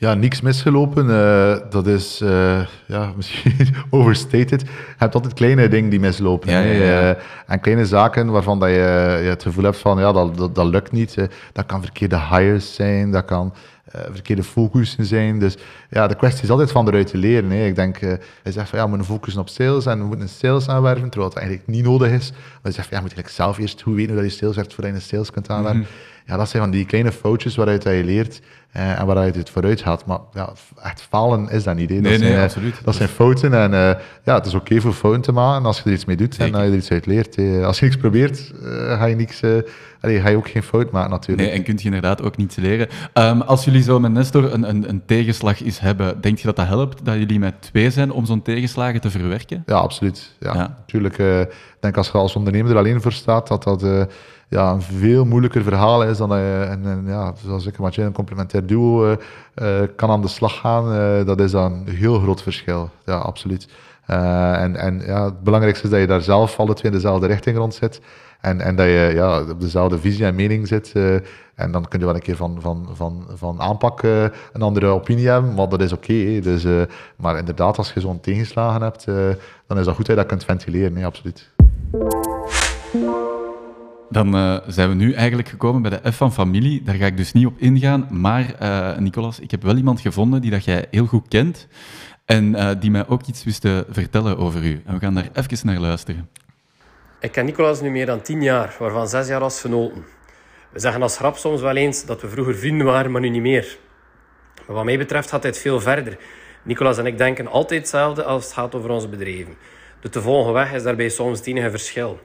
ja, 0.00 0.14
niks 0.14 0.40
misgelopen. 0.40 1.06
Uh, 1.06 1.56
dat 1.70 1.86
is 1.86 2.20
uh, 2.22 2.60
ja, 2.86 3.12
misschien 3.16 3.74
overstated. 3.90 4.60
Je 4.60 4.66
hebt 4.96 5.14
altijd 5.14 5.34
kleine 5.34 5.68
dingen 5.68 5.90
die 5.90 6.00
mislopen. 6.00 6.50
Ja, 6.50 6.60
ja, 6.60 6.72
ja. 6.72 7.10
Uh, 7.10 7.22
en 7.46 7.60
kleine 7.60 7.86
zaken 7.86 8.30
waarvan 8.30 8.58
dat 8.58 8.68
je, 8.68 9.18
je, 9.22 9.28
het 9.28 9.42
gevoel 9.42 9.64
hebt 9.64 9.76
van 9.76 9.98
ja, 9.98 10.12
dat, 10.12 10.36
dat, 10.36 10.54
dat 10.54 10.66
lukt 10.66 10.92
niet. 10.92 11.14
Dat 11.52 11.66
kan 11.66 11.82
verkeerde 11.82 12.18
hires 12.18 12.74
zijn, 12.74 13.10
dat 13.10 13.24
kan 13.24 13.54
verkeerde 14.12 14.42
focussen 14.42 15.04
zijn. 15.04 15.38
Dus 15.38 15.56
ja, 15.90 16.06
de 16.06 16.16
kwestie 16.16 16.42
is 16.42 16.50
altijd 16.50 16.70
van 16.70 16.88
eruit 16.88 17.06
te 17.06 17.16
leren. 17.16 17.50
Hè. 17.50 17.66
Ik 17.66 17.74
denk, 17.74 18.00
hij 18.42 18.52
zegt 18.52 18.68
van 18.68 18.78
ja, 18.78 18.84
we 18.84 18.90
moeten 18.90 19.08
focussen 19.08 19.40
op 19.40 19.48
sales 19.48 19.86
en 19.86 19.98
we 19.98 20.04
moeten 20.04 20.22
een 20.22 20.28
sales 20.28 20.68
aanwerven, 20.68 21.10
terwijl 21.10 21.30
het 21.30 21.38
eigenlijk 21.38 21.68
niet 21.68 21.84
nodig 21.84 22.10
is. 22.10 22.30
Maar 22.30 22.40
hij 22.62 22.72
zegt 22.72 22.88
van 22.88 22.96
ja, 22.96 23.02
moet 23.02 23.12
je 23.16 23.22
zelf 23.32 23.58
eerst 23.58 23.80
hoe 23.80 23.94
weten 23.94 24.12
hoe 24.12 24.22
dat 24.22 24.32
je 24.32 24.38
sales 24.38 24.56
werkt 24.56 24.74
voordat 24.74 24.92
je 24.92 24.98
een 24.98 25.06
sales 25.06 25.30
kunt 25.30 25.50
aanwerven. 25.50 25.80
Mm 25.80 25.86
-hmm. 25.86 26.09
Ja, 26.30 26.36
dat 26.36 26.48
zijn 26.48 26.62
van 26.62 26.72
die 26.72 26.84
kleine 26.84 27.12
foutjes 27.12 27.56
waaruit 27.56 27.82
je 27.82 28.04
leert 28.04 28.40
uh, 28.76 29.00
en 29.00 29.06
waaruit 29.06 29.34
het 29.34 29.50
vooruit 29.50 29.80
gaat. 29.80 30.06
Maar 30.06 30.18
ja, 30.32 30.52
echt 30.82 31.02
falen 31.02 31.48
is 31.48 31.64
dat 31.64 31.76
niet. 31.76 31.88
Hè. 31.88 31.94
Dat, 31.94 32.04
nee, 32.04 32.18
zijn, 32.18 32.32
nee, 32.32 32.42
absoluut. 32.42 32.80
dat 32.84 32.94
zijn 32.94 33.08
fouten 33.08 33.54
en 33.54 33.72
uh, 33.72 34.02
ja, 34.24 34.34
het 34.34 34.46
is 34.46 34.54
oké 34.54 34.62
okay 34.62 34.80
voor 34.80 34.92
fouten 34.92 35.22
te 35.22 35.32
maken 35.32 35.66
als 35.66 35.78
je 35.78 35.84
er 35.84 35.92
iets 35.92 36.04
mee 36.04 36.16
doet 36.16 36.34
Zeker. 36.34 36.46
en 36.46 36.52
dat 36.52 36.62
je 36.62 36.70
er 36.70 36.76
iets 36.76 36.90
uit 36.90 37.06
leert. 37.06 37.36
Hè. 37.36 37.64
Als 37.64 37.78
je 37.78 37.84
niks 37.84 37.96
probeert, 37.96 38.52
uh, 38.62 38.98
ga 38.98 39.04
je 39.04 39.16
niks... 39.16 39.42
Allee, 40.00 40.20
ga 40.20 40.28
je 40.28 40.36
ook 40.36 40.48
geen 40.48 40.62
fout 40.62 40.90
maken 40.90 41.10
natuurlijk. 41.10 41.48
Nee, 41.48 41.56
en 41.56 41.64
kun 41.64 41.74
je 41.76 41.84
inderdaad 41.84 42.22
ook 42.22 42.36
niets 42.36 42.56
leren. 42.56 42.88
Um, 43.14 43.40
als 43.40 43.64
jullie 43.64 43.82
zo 43.82 44.00
met 44.00 44.12
Nestor 44.12 44.52
een, 44.52 44.68
een, 44.68 44.88
een 44.88 45.02
tegenslag 45.06 45.62
is 45.62 45.78
hebben, 45.78 46.20
denk 46.20 46.38
je 46.38 46.46
dat 46.46 46.56
dat 46.56 46.66
helpt, 46.66 47.04
dat 47.04 47.14
jullie 47.14 47.38
met 47.38 47.54
twee 47.60 47.90
zijn 47.90 48.10
om 48.10 48.26
zo'n 48.26 48.42
tegenslagen 48.42 49.00
te 49.00 49.10
verwerken? 49.10 49.62
Ja, 49.66 49.76
absoluut. 49.76 50.36
Ja. 50.38 50.54
Natuurlijk, 50.54 51.18
eh, 51.18 51.40
ik 51.40 51.76
denk 51.80 51.96
als 51.96 52.06
je 52.06 52.12
als 52.12 52.36
ondernemer 52.36 52.70
er 52.70 52.78
alleen 52.78 53.00
voor 53.00 53.12
staat, 53.12 53.48
dat 53.48 53.62
dat 53.62 53.82
eh, 53.82 54.02
ja, 54.50 54.72
een 54.72 54.82
veel 54.82 55.24
moeilijker 55.24 55.62
verhaal 55.62 56.04
is 56.04 56.18
dan 56.18 56.28
dat 56.28 56.38
je, 56.38 56.66
en, 56.68 56.86
en, 56.86 57.04
ja, 57.06 57.32
zoals 57.44 57.66
ik 57.66 57.90
je 57.90 58.02
een 58.02 58.12
complementair 58.12 58.66
duo 58.66 59.04
eh, 59.04 59.16
eh, 59.54 59.88
kan 59.96 60.10
aan 60.10 60.22
de 60.22 60.28
slag 60.28 60.58
gaan. 60.58 60.92
eh, 60.92 61.26
dat 61.26 61.40
is 61.40 61.50
dan 61.50 61.72
een 61.72 61.94
heel 61.94 62.18
groot 62.18 62.42
verschil. 62.42 62.90
Ja, 63.04 63.16
absoluut. 63.16 63.68
En 64.06 64.76
en 64.76 65.00
ja, 65.06 65.24
het 65.24 65.42
belangrijkste 65.42 65.84
is 65.84 65.90
dat 65.90 66.00
je 66.00 66.06
daar 66.06 66.22
zelf 66.22 66.58
alle 66.58 66.74
twee 66.74 66.92
in 66.92 66.98
dezelfde 66.98 67.26
richting 67.26 67.56
rond 67.56 67.74
zit. 67.74 68.00
En, 68.40 68.60
en 68.60 68.76
dat 68.76 68.86
je 68.86 69.10
ja, 69.14 69.40
op 69.40 69.60
dezelfde 69.60 69.98
visie 69.98 70.24
en 70.24 70.34
mening 70.34 70.68
zit. 70.68 70.92
en 71.54 71.72
dan 71.72 71.88
kun 71.88 71.98
je 71.98 72.04
wel 72.04 72.14
een 72.14 72.20
keer 72.20 72.36
van, 72.36 72.58
van, 72.60 72.88
van, 72.92 73.26
van 73.34 73.60
aanpak 73.60 74.02
een 74.02 74.62
andere 74.62 74.86
opinie 74.86 75.28
hebben, 75.28 75.54
maar 75.54 75.68
dat 75.68 75.82
is 75.82 75.92
oké. 75.92 76.40
dus, 76.40 76.66
maar 77.16 77.38
inderdaad, 77.38 77.78
als 77.78 77.92
je 77.92 78.00
zo'n 78.00 78.20
tegenslagen 78.20 78.82
hebt, 78.82 79.04
dan 79.66 79.78
is 79.78 79.84
dat 79.84 79.94
goed 79.94 80.06
dat 80.06 80.06
je 80.06 80.14
dat 80.14 80.26
kunt 80.26 80.44
ventileren, 80.44 80.92
nee, 80.92 81.06
absoluut. 81.06 81.50
Dan 84.10 84.34
eh, 84.34 84.56
zijn 84.66 84.88
we 84.88 84.94
nu 84.94 85.12
eigenlijk 85.12 85.48
gekomen 85.48 85.82
bij 85.82 85.90
de 85.90 86.12
F 86.12 86.16
van 86.16 86.32
familie. 86.32 86.82
Daar 86.82 86.94
ga 86.94 87.06
ik 87.06 87.16
dus 87.16 87.32
niet 87.32 87.46
op 87.46 87.58
ingaan. 87.58 88.06
Maar 88.10 88.54
eh, 88.58 88.98
Nicolas, 88.98 89.40
ik 89.40 89.50
heb 89.50 89.62
wel 89.62 89.76
iemand 89.76 90.00
gevonden 90.00 90.40
die 90.40 90.50
dat 90.50 90.64
jij 90.64 90.86
heel 90.90 91.06
goed 91.06 91.28
kent. 91.28 91.66
En 92.24 92.54
eh, 92.54 92.70
die 92.80 92.90
mij 92.90 93.08
ook 93.08 93.26
iets 93.26 93.44
wist 93.44 93.60
te 93.60 93.86
vertellen 93.90 94.38
over 94.38 94.64
u. 94.64 94.82
En 94.86 94.94
we 94.94 95.00
gaan 95.00 95.14
daar 95.14 95.28
even 95.34 95.66
naar 95.66 95.78
luisteren. 95.78 96.28
Ik 97.20 97.32
ken 97.32 97.44
Nicolas 97.44 97.80
nu 97.80 97.90
meer 97.90 98.06
dan 98.06 98.20
tien 98.20 98.42
jaar, 98.42 98.76
waarvan 98.78 99.08
zes 99.08 99.28
jaar 99.28 99.40
als 99.40 99.60
genoten. 99.60 100.04
We 100.72 100.80
zeggen 100.80 101.02
als 101.02 101.16
grap 101.16 101.36
soms 101.36 101.60
wel 101.60 101.76
eens 101.76 102.04
dat 102.04 102.20
we 102.20 102.28
vroeger 102.28 102.54
vrienden 102.54 102.86
waren, 102.86 103.10
maar 103.10 103.20
nu 103.20 103.28
niet 103.28 103.42
meer. 103.42 103.78
Maar 104.66 104.76
wat 104.76 104.84
mij 104.84 104.98
betreft 104.98 105.30
gaat 105.30 105.42
dit 105.42 105.58
veel 105.58 105.80
verder. 105.80 106.18
Nicolas 106.62 106.98
en 106.98 107.06
ik 107.06 107.18
denken 107.18 107.46
altijd 107.46 107.80
hetzelfde 107.80 108.24
als 108.24 108.44
het 108.44 108.52
gaat 108.52 108.74
over 108.74 108.90
onze 108.90 109.08
bedrijven. 109.08 109.56
De 110.00 110.08
te 110.08 110.20
volgen 110.20 110.52
weg 110.52 110.72
is 110.72 110.82
daarbij 110.82 111.08
soms 111.08 111.38
het 111.38 111.46
enige 111.46 111.70
verschil. 111.70 112.20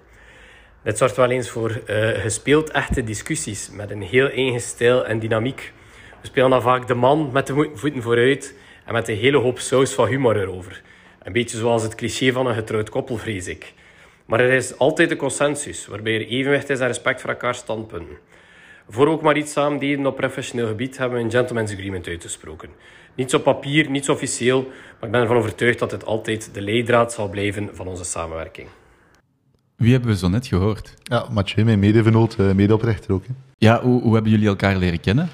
Dit 0.86 0.98
zorgt 0.98 1.16
wel 1.16 1.30
eens 1.30 1.50
voor 1.50 1.82
eh, 1.86 2.10
gespeeld 2.10 2.72
echte 2.72 3.04
discussies 3.04 3.70
met 3.72 3.92
een 3.92 4.02
heel 4.02 4.30
eigen 4.30 4.62
stijl 4.62 5.06
en 5.06 5.20
dynamiek. 5.20 5.74
We 6.22 6.28
spelen 6.28 6.50
dan 6.50 6.62
vaak 6.62 6.88
de 6.88 6.94
man 6.94 7.30
met 7.34 7.48
de 7.48 7.70
voeten 7.74 8.02
vooruit 8.02 8.56
en 8.86 8.94
met 8.94 9.08
een 9.08 9.18
hele 9.18 9.38
hoop 9.38 9.60
saus 9.60 9.94
van 9.94 10.08
humor 10.08 10.42
erover. 10.42 10.82
Een 11.24 11.34
beetje 11.34 11.58
zoals 11.58 11.84
het 11.84 11.96
cliché 11.96 12.32
van 12.32 12.48
een 12.48 12.56
getrouwd 12.56 12.90
koppel, 12.90 13.18
vrees 13.18 13.48
ik. 13.48 13.74
Maar 14.26 14.40
er 14.40 14.52
is 14.52 14.78
altijd 14.78 15.12
een 15.12 15.18
consensus, 15.18 15.88
waarbij 15.88 16.16
er 16.16 16.28
evenwicht 16.28 16.70
is 16.70 16.80
en 16.80 16.88
respect 16.88 17.22
voor 17.22 17.30
elkaars 17.30 17.58
standpunten. 17.58 18.18
Voor 18.90 19.08
ook 19.08 19.22
maar 19.22 19.38
iets 19.38 19.52
samen 19.52 19.80
deden 19.80 20.06
op 20.06 20.16
professioneel 20.16 20.68
gebied, 20.68 20.98
hebben 20.98 21.18
we 21.18 21.24
een 21.24 21.32
gentleman's 21.32 21.72
agreement 21.72 22.08
uitgesproken. 22.08 22.70
Niets 23.16 23.34
op 23.34 23.44
papier, 23.44 23.90
niets 23.90 24.10
officieel, 24.10 24.62
maar 24.64 25.06
ik 25.06 25.12
ben 25.12 25.22
ervan 25.22 25.38
overtuigd 25.38 25.80
dat 25.80 25.90
dit 25.90 26.06
altijd 26.06 26.54
de 26.54 26.62
leidraad 26.62 27.14
zal 27.14 27.30
blijven 27.30 27.70
van 27.74 27.88
onze 27.88 28.04
samenwerking. 28.04 28.68
Wie 29.78 29.92
hebben 29.92 30.10
we 30.10 30.18
zo 30.18 30.28
net 30.28 30.48
gehoord? 30.48 30.94
Ja, 31.04 31.26
Mathieu, 31.32 31.66
mijn 31.66 31.80
medevenoot, 31.80 32.36
eh, 32.40 32.52
medeoprichter 32.52 33.14
ook. 33.14 33.24
hè. 33.28 33.34
Ja, 33.58 33.82
hoe, 33.82 34.02
hoe 34.02 34.14
hebben 34.14 34.32
jullie 34.32 34.48
elkaar 34.48 34.76
leren 34.78 35.00
kennen? 35.00 35.30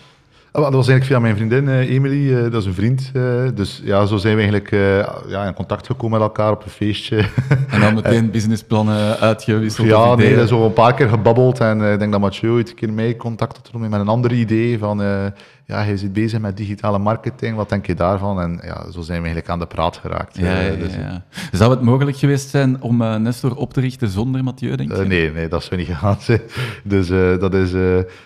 Ah, 0.51 0.61
Dat 0.63 0.73
was 0.73 0.87
eigenlijk 0.87 1.05
via 1.05 1.19
mijn 1.19 1.35
vriendin 1.35 1.69
eh, 1.69 1.89
Emily, 1.95 2.35
eh, 2.35 2.51
dat 2.51 2.61
is 2.61 2.65
een 2.65 2.73
vriend. 2.73 3.11
dus 3.55 3.81
ja, 3.83 4.05
zo 4.05 4.17
zijn 4.17 4.35
we 4.35 4.41
eigenlijk 4.41 4.71
ja, 5.29 5.45
in 5.45 5.53
contact 5.53 5.85
gekomen 5.85 6.19
met 6.19 6.27
elkaar 6.27 6.51
op 6.51 6.63
een 6.63 6.69
feestje. 6.71 7.25
En 7.69 7.79
dan 7.79 7.93
meteen 8.01 8.31
businessplannen 8.31 9.17
uitgewisseld 9.19 9.87
ja, 9.87 10.15
nee, 10.15 10.47
zo 10.47 10.65
een 10.65 10.73
paar 10.73 10.93
keer 10.93 11.09
gebabbeld. 11.09 11.59
En 11.59 11.81
ik 11.81 11.99
denk 11.99 12.11
dat 12.11 12.21
Mathieu 12.21 12.51
ooit 12.51 12.69
een 12.69 12.75
keer 12.75 12.93
mij 12.93 13.15
contact 13.15 13.69
had 13.71 13.81
met 13.81 13.99
een 13.99 14.07
ander 14.07 14.31
idee. 14.31 14.77
Van, 14.77 15.01
ja, 15.71 15.83
hij 15.83 15.97
zit 15.97 16.13
bezig 16.13 16.39
met 16.39 16.57
digitale 16.57 16.99
marketing, 16.99 17.55
wat 17.55 17.69
denk 17.69 17.85
je 17.85 17.93
daarvan? 17.95 18.41
En 18.41 18.59
ja, 18.63 18.75
zo 18.91 19.01
zijn 19.01 19.17
we 19.21 19.25
eigenlijk 19.27 19.49
aan 19.49 19.59
de 19.59 19.65
praat 19.65 19.97
geraakt. 19.97 20.37
Ja, 20.37 20.45
Eh, 20.59 20.69
ja, 20.71 20.75
dus, 20.75 20.93
ja. 20.93 21.23
Zou 21.51 21.71
het 21.71 21.81
mogelijk 21.81 22.17
geweest 22.17 22.49
zijn 22.49 22.81
om 22.81 23.01
eh, 23.01 23.15
Nestor 23.15 23.55
op 23.55 23.73
te 23.73 23.79
richten 23.81 24.07
zonder 24.09 24.43
Mathieu, 24.43 24.75
denk 24.75 24.91
je? 24.91 25.01
eh, 25.01 25.07
nee, 25.07 25.31
nee, 25.31 25.47
dat 25.47 25.63
zou 25.63 25.79
niet 25.79 25.89
gegaan 25.93 26.17
zijn. 26.19 26.41
Dus 26.83 27.07
dat 27.39 27.53
is 27.53 27.71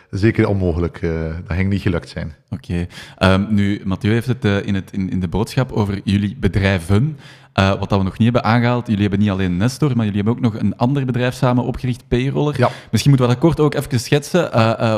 zeker 0.10 0.48
onmogelijk. 0.48 1.02
dat 1.48 1.56
ging 1.58 1.70
niet 1.70 1.82
gelukt 1.82 2.10
zijn. 2.10 2.34
Oké. 2.50 2.88
Ehm, 3.18 3.44
nu, 3.50 3.82
Mathieu 3.84 4.12
heeft 4.14 4.28
het, 4.28 4.46
in, 4.66 4.76
het 4.76 4.92
in, 4.92 5.10
in 5.10 5.20
de 5.20 5.28
boodschap 5.28 5.72
over 5.72 6.02
jullie 6.04 6.38
bedrijven. 6.40 7.18
Eh, 7.54 7.70
wat 7.80 7.90
dat 7.90 7.98
we 8.00 8.04
nog 8.06 8.18
niet 8.18 8.34
hebben 8.34 8.52
aangehaald, 8.52 8.86
jullie 8.88 9.02
hebben 9.02 9.20
niet 9.20 9.30
alleen 9.30 9.58
Nestor, 9.58 9.96
maar 9.96 10.06
jullie 10.06 10.24
hebben 10.24 10.34
ook 10.46 10.52
nog 10.54 10.62
een 10.62 10.78
ander 10.78 11.06
bedrijf 11.06 11.34
samen 11.34 11.64
opgericht, 11.64 12.04
Payroller. 12.08 12.56
Ja. 12.58 12.70
Misschien 12.92 13.12
moeten 13.12 13.30
we 13.30 13.34
dat 13.36 13.44
kort 13.44 13.60
ook 13.60 13.74
even 13.74 14.00
schetsen. 14.00 14.52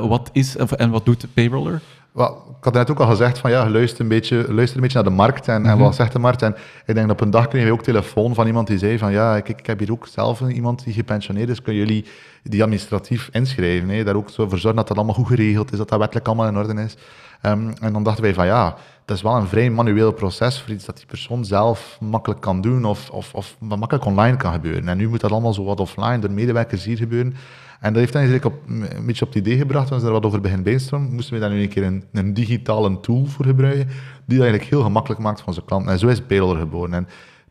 Wat 0.09 0.29
is 0.33 0.57
of- 0.57 0.71
en 0.71 0.89
wat 0.89 1.05
doet 1.05 1.25
Payroller? 1.33 1.81
Wel, 2.17 2.55
ik 2.57 2.63
had 2.63 2.73
net 2.73 2.91
ook 2.91 2.99
al 2.99 3.07
gezegd 3.07 3.37
van 3.37 3.51
ja, 3.51 3.69
luister 3.69 4.01
een 4.01 4.07
beetje, 4.07 4.53
luister 4.53 4.75
een 4.75 4.81
beetje 4.81 5.01
naar 5.01 5.09
de 5.09 5.15
markt 5.15 5.47
en, 5.47 5.61
Mhm. 5.61 5.69
en 5.71 5.77
wat 5.77 5.95
zegt 5.95 6.11
de 6.11 6.19
markt. 6.19 6.41
En 6.41 6.55
ik 6.85 6.95
denk 6.95 7.07
dat 7.07 7.09
op 7.09 7.21
een 7.21 7.29
dag 7.31 7.47
kregen 7.47 7.67
we 7.67 7.73
ook 7.73 7.83
telefoon 7.83 8.33
van 8.33 8.47
iemand 8.47 8.67
die 8.67 8.77
zei 8.77 8.97
van 8.97 9.11
ja, 9.11 9.35
ik, 9.35 9.49
ik 9.49 9.65
heb 9.65 9.79
hier 9.79 9.91
ook 9.91 10.07
zelf 10.07 10.41
iemand 10.41 10.83
die 10.83 10.93
gepensioneerd 10.93 11.49
is, 11.49 11.61
kunnen 11.61 11.81
jullie 11.85 12.05
die 12.43 12.61
administratief 12.61 13.29
inschrijven? 13.31 13.89
Hè? 13.89 14.03
Daar 14.03 14.15
ook 14.15 14.29
zo 14.29 14.47
voor 14.49 14.57
zorgen 14.57 14.75
dat 14.75 14.87
dat 14.87 14.97
allemaal 14.97 15.15
goed 15.15 15.27
geregeld 15.27 15.71
is, 15.71 15.77
dat 15.77 15.89
dat 15.89 15.99
wettelijk 15.99 16.27
allemaal 16.27 16.47
in 16.47 16.57
orde 16.57 16.81
is. 16.81 16.97
Ehm, 17.41 17.71
en 17.81 17.93
dan 17.93 18.03
dachten 18.03 18.23
wij 18.23 18.33
van 18.33 18.45
ja, 18.45 18.75
dat 19.05 19.15
is 19.17 19.23
wel 19.23 19.35
een 19.35 19.47
vrij 19.47 19.69
manueel 19.69 20.11
proces 20.11 20.61
voor 20.61 20.73
iets 20.73 20.85
dat 20.85 20.97
die 20.97 21.05
persoon 21.05 21.45
zelf 21.45 21.97
makkelijk 21.99 22.41
kan 22.41 22.61
doen 22.61 22.85
of, 22.85 23.09
of, 23.09 23.33
of 23.33 23.55
makkelijk 23.59 24.05
online 24.05 24.37
kan 24.37 24.53
gebeuren. 24.53 24.87
En 24.87 24.97
nu 24.97 25.07
moet 25.09 25.21
dat 25.21 25.31
allemaal 25.31 25.53
zo 25.53 25.63
wat 25.63 25.79
offline 25.79 26.19
door 26.19 26.31
medewerkers 26.31 26.83
hier 26.85 26.97
gebeuren. 26.97 27.35
En 27.79 27.93
dat 27.93 28.01
heeft 28.01 28.15
eigenlijk 28.15 28.45
op, 28.45 28.53
een 28.67 29.05
beetje 29.05 29.25
op 29.25 29.33
het 29.33 29.45
idee 29.45 29.57
gebracht, 29.57 29.87
toen 29.87 29.99
ze 29.99 30.05
er 30.05 30.11
wat 30.11 30.25
over 30.25 30.41
beginnen 30.41 30.65
brainstormen, 30.65 31.13
moesten 31.13 31.33
we 31.33 31.39
daar 31.39 31.49
nu 31.49 31.61
een 31.61 31.69
keer 31.69 31.83
een, 31.83 32.03
een 32.11 32.33
digitale 32.33 32.99
tool 32.99 33.25
voor 33.25 33.45
gebruiken, 33.45 33.87
die 34.25 34.37
dat 34.37 34.47
eigenlijk 34.47 34.63
heel 34.63 34.81
gemakkelijk 34.81 35.21
maakt 35.21 35.39
voor 35.39 35.47
onze 35.47 35.63
klanten. 35.65 35.91
En 35.91 35.99
zo 35.99 36.07
is 36.07 36.21
Payroller 36.21 36.57
geboren. 36.57 36.93
En 36.93 37.07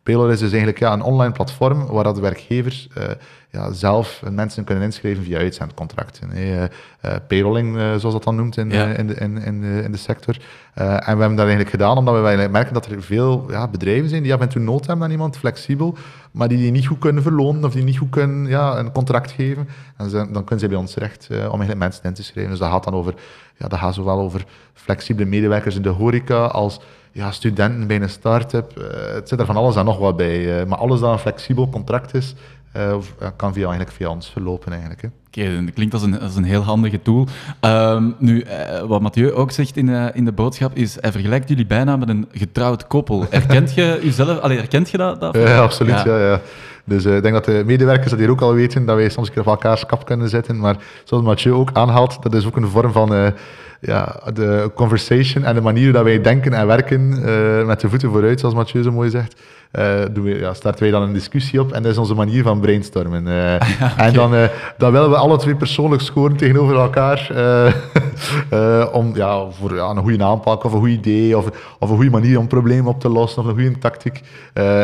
Payroller 0.07 0.33
is 0.33 0.39
dus 0.39 0.49
eigenlijk 0.49 0.79
ja, 0.79 0.93
een 0.93 1.03
online 1.03 1.33
platform 1.33 1.87
waar 1.87 2.05
dat 2.05 2.19
werkgevers 2.19 2.89
eh, 2.95 3.05
ja, 3.51 3.73
zelf 3.73 4.23
mensen 4.31 4.65
kunnen 4.65 4.85
inschrijven 4.85 5.25
via 5.25 5.39
uitzendcontracten. 5.39 6.31
hè. 6.31 6.41
Eh, 6.41 6.65
eh, 7.01 7.21
payrolling, 7.29 7.77
zoals 7.77 8.15
dat 8.15 8.25
dan 8.25 8.37
noemt 8.37 8.57
in, 8.57 8.71
Ja. 8.71 8.87
in, 8.87 9.07
de, 9.07 9.15
in, 9.15 9.37
in, 9.39 9.61
de, 9.61 9.83
in 9.85 9.93
de 9.93 9.99
sector. 9.99 10.37
En 10.75 10.87
we 10.97 11.03
hebben 11.05 11.29
dat 11.29 11.39
eigenlijk 11.39 11.71
gedaan 11.71 11.97
omdat 11.99 12.15
we 12.15 12.49
merken 12.51 12.75
dat 12.75 12.87
er 12.87 13.03
veel 13.03 13.47
ja, 13.51 13.69
bedrijven 13.69 14.09
zijn 14.09 14.23
die 14.23 14.35
af 14.35 14.41
en 14.41 14.49
toe 14.49 14.63
nood 14.63 14.87
hebben 14.87 15.05
aan 15.05 15.11
iemand, 15.11 15.37
flexibel, 15.37 15.97
maar 16.31 16.49
die 16.49 16.59
die 16.59 16.71
niet 16.71 16.87
goed 16.87 16.99
kunnen 16.99 17.23
verlonen 17.23 17.65
of 17.65 17.73
die 17.73 17.85
niet 17.85 17.99
goed 17.99 18.11
kunnen 18.11 18.47
ja, 18.47 18.79
een 18.79 18.93
contract 18.93 19.31
geven. 19.31 19.69
En 19.97 20.11
ze- 20.11 20.17
dan 20.33 20.45
kunnen 20.45 20.59
ze 20.59 20.69
bij 20.69 20.77
ons 20.79 20.93
terecht 20.93 21.27
om 21.31 21.37
eigenlijk 21.37 21.79
mensen 21.79 22.05
in 22.05 22.15
te 22.15 22.23
schrijven. 22.23 22.51
Dus 22.51 22.61
dat 22.61 22.71
gaat 22.71 22.85
dan 22.85 22.95
over, 22.95 23.15
ja, 23.57 23.69
dat 23.69 23.79
gaat 23.79 23.95
zowel 23.95 24.19
over 24.19 24.45
flexibele 24.75 25.29
medewerkers 25.29 25.77
in 25.77 25.83
de 25.83 25.89
horeca 25.89 26.45
als 26.45 26.81
ja, 27.17 27.31
studenten 27.31 27.87
bij 27.87 28.01
een 28.01 28.09
start-up. 28.11 28.79
Eh, 28.79 29.15
het 29.15 29.29
zit 29.29 29.41
er 29.41 29.47
van 29.47 29.57
alles 29.57 29.77
en 29.77 29.85
nog 29.85 29.99
wat 29.99 30.17
bij. 30.17 30.61
eh, 30.61 30.67
maar 30.67 30.79
alles 30.79 31.01
dat 31.01 31.13
een 31.13 31.19
flexibel 31.19 31.69
contract 31.69 32.15
is, 32.15 32.35
eh, 32.73 32.97
kan 33.37 33.53
via, 33.53 33.63
eigenlijk 33.67 33.97
via 33.97 34.09
ons 34.09 34.31
verlopen 34.31 34.71
eigenlijk. 34.73 35.03
Hè. 35.03 35.09
Oké, 35.27 35.65
dat 35.65 35.75
klinkt 35.75 35.95
als 35.95 36.03
een, 36.03 36.21
als 36.21 36.37
een 36.37 36.45
heel 36.45 36.63
handige 36.63 37.03
tool. 37.03 37.27
Ehm, 37.61 38.11
nu, 38.19 38.47
wat 38.87 39.01
Mathieu 39.01 39.33
ook 39.33 39.51
zegt 39.51 39.77
in, 39.77 39.89
in 40.15 40.25
de 40.25 40.33
boodschap 40.33 40.75
is, 40.75 40.97
hij 41.01 41.13
vergelijkt 41.13 41.49
jullie 41.49 41.67
bijna 41.67 41.97
met 41.97 42.09
een 42.09 42.29
getrouwd 42.33 42.87
koppel. 42.87 43.27
Herkent 43.31 43.75
je 43.75 43.99
jezelf? 44.03 44.39
Allee, 44.39 44.57
herkent 44.59 44.91
je 44.91 44.97
dat? 44.97 45.21
dat? 45.21 45.37
Ja, 45.37 45.59
absoluut. 45.59 46.03
Ja. 46.03 46.19
Ja. 46.19 46.31
Ja, 46.31 46.41
Dus 46.85 47.05
ik 47.05 47.23
denk 47.23 47.35
dat 47.35 47.45
de 47.45 47.63
medewerkers 47.67 48.11
dat 48.11 48.19
hier 48.19 48.31
ook 48.31 48.41
al 48.41 48.55
weten, 48.55 48.87
dat 48.87 48.97
wij 48.97 49.09
soms 49.09 49.27
een 49.27 49.33
keer 49.33 49.43
op 49.43 49.49
elkaars 49.49 49.87
kap 49.87 50.05
kunnen 50.07 50.29
zitten. 50.29 50.59
Maar 50.59 50.77
zoals 51.05 51.25
Mathieu 51.25 51.55
ook 51.55 51.71
aanhaalt, 51.73 52.23
dat 52.23 52.35
is 52.35 52.47
ook 52.47 52.57
een 52.57 52.69
vorm 52.69 52.93
van 52.93 53.33
ja, 53.81 54.21
de 54.35 54.71
conversation 54.75 55.45
en 55.45 55.55
de 55.55 55.61
manier 55.61 55.93
dat 55.93 56.05
wij 56.05 56.21
denken 56.21 56.53
en 56.53 56.67
werken 56.67 57.13
eh, 57.25 57.67
met 57.67 57.81
de 57.81 57.89
voeten 57.89 58.11
vooruit, 58.11 58.41
zoals 58.41 58.55
Mathieu 58.55 58.83
zo 58.83 58.93
mooi 58.93 59.11
zegt. 59.11 59.41
eh, 59.71 59.95
doen 60.13 60.25
we, 60.25 60.39
ja, 60.39 60.55
starten 60.55 60.83
wij 60.83 60.91
dan 60.91 61.03
een 61.03 61.13
discussie 61.13 61.61
op 61.61 61.73
en 61.73 61.83
dat 61.83 61.93
is 61.93 61.99
onze 61.99 62.15
manier 62.15 62.43
van 62.43 62.61
brainstormen. 62.61 63.27
eh. 63.27 63.55
En 64.07 64.13
dan, 64.13 64.35
dan 64.79 64.93
willen 64.93 65.11
we 65.11 65.17
alle 65.17 65.37
twee 65.39 65.55
persoonlijk 65.57 66.03
scoren 66.03 66.37
tegenover 66.37 66.75
elkaar 66.77 67.31
om, 68.93 69.17
ja, 69.17 69.51
voor 69.51 69.75
ja, 69.75 69.85
een 69.91 69.97
goede 70.03 70.25
aanpak 70.25 70.65
of 70.65 70.73
een 70.73 70.79
goed 70.79 70.89
idee 70.89 71.37
of, 71.39 71.47
of 71.79 71.91
een 71.91 71.97
goede 71.97 72.11
manier 72.11 72.39
om 72.39 72.47
problemen 72.47 72.87
op 72.93 73.01
te 73.01 73.09
lossen 73.09 73.43
of 73.43 73.49
een 73.49 73.55
goede 73.55 73.79
tactiek. 73.79 74.21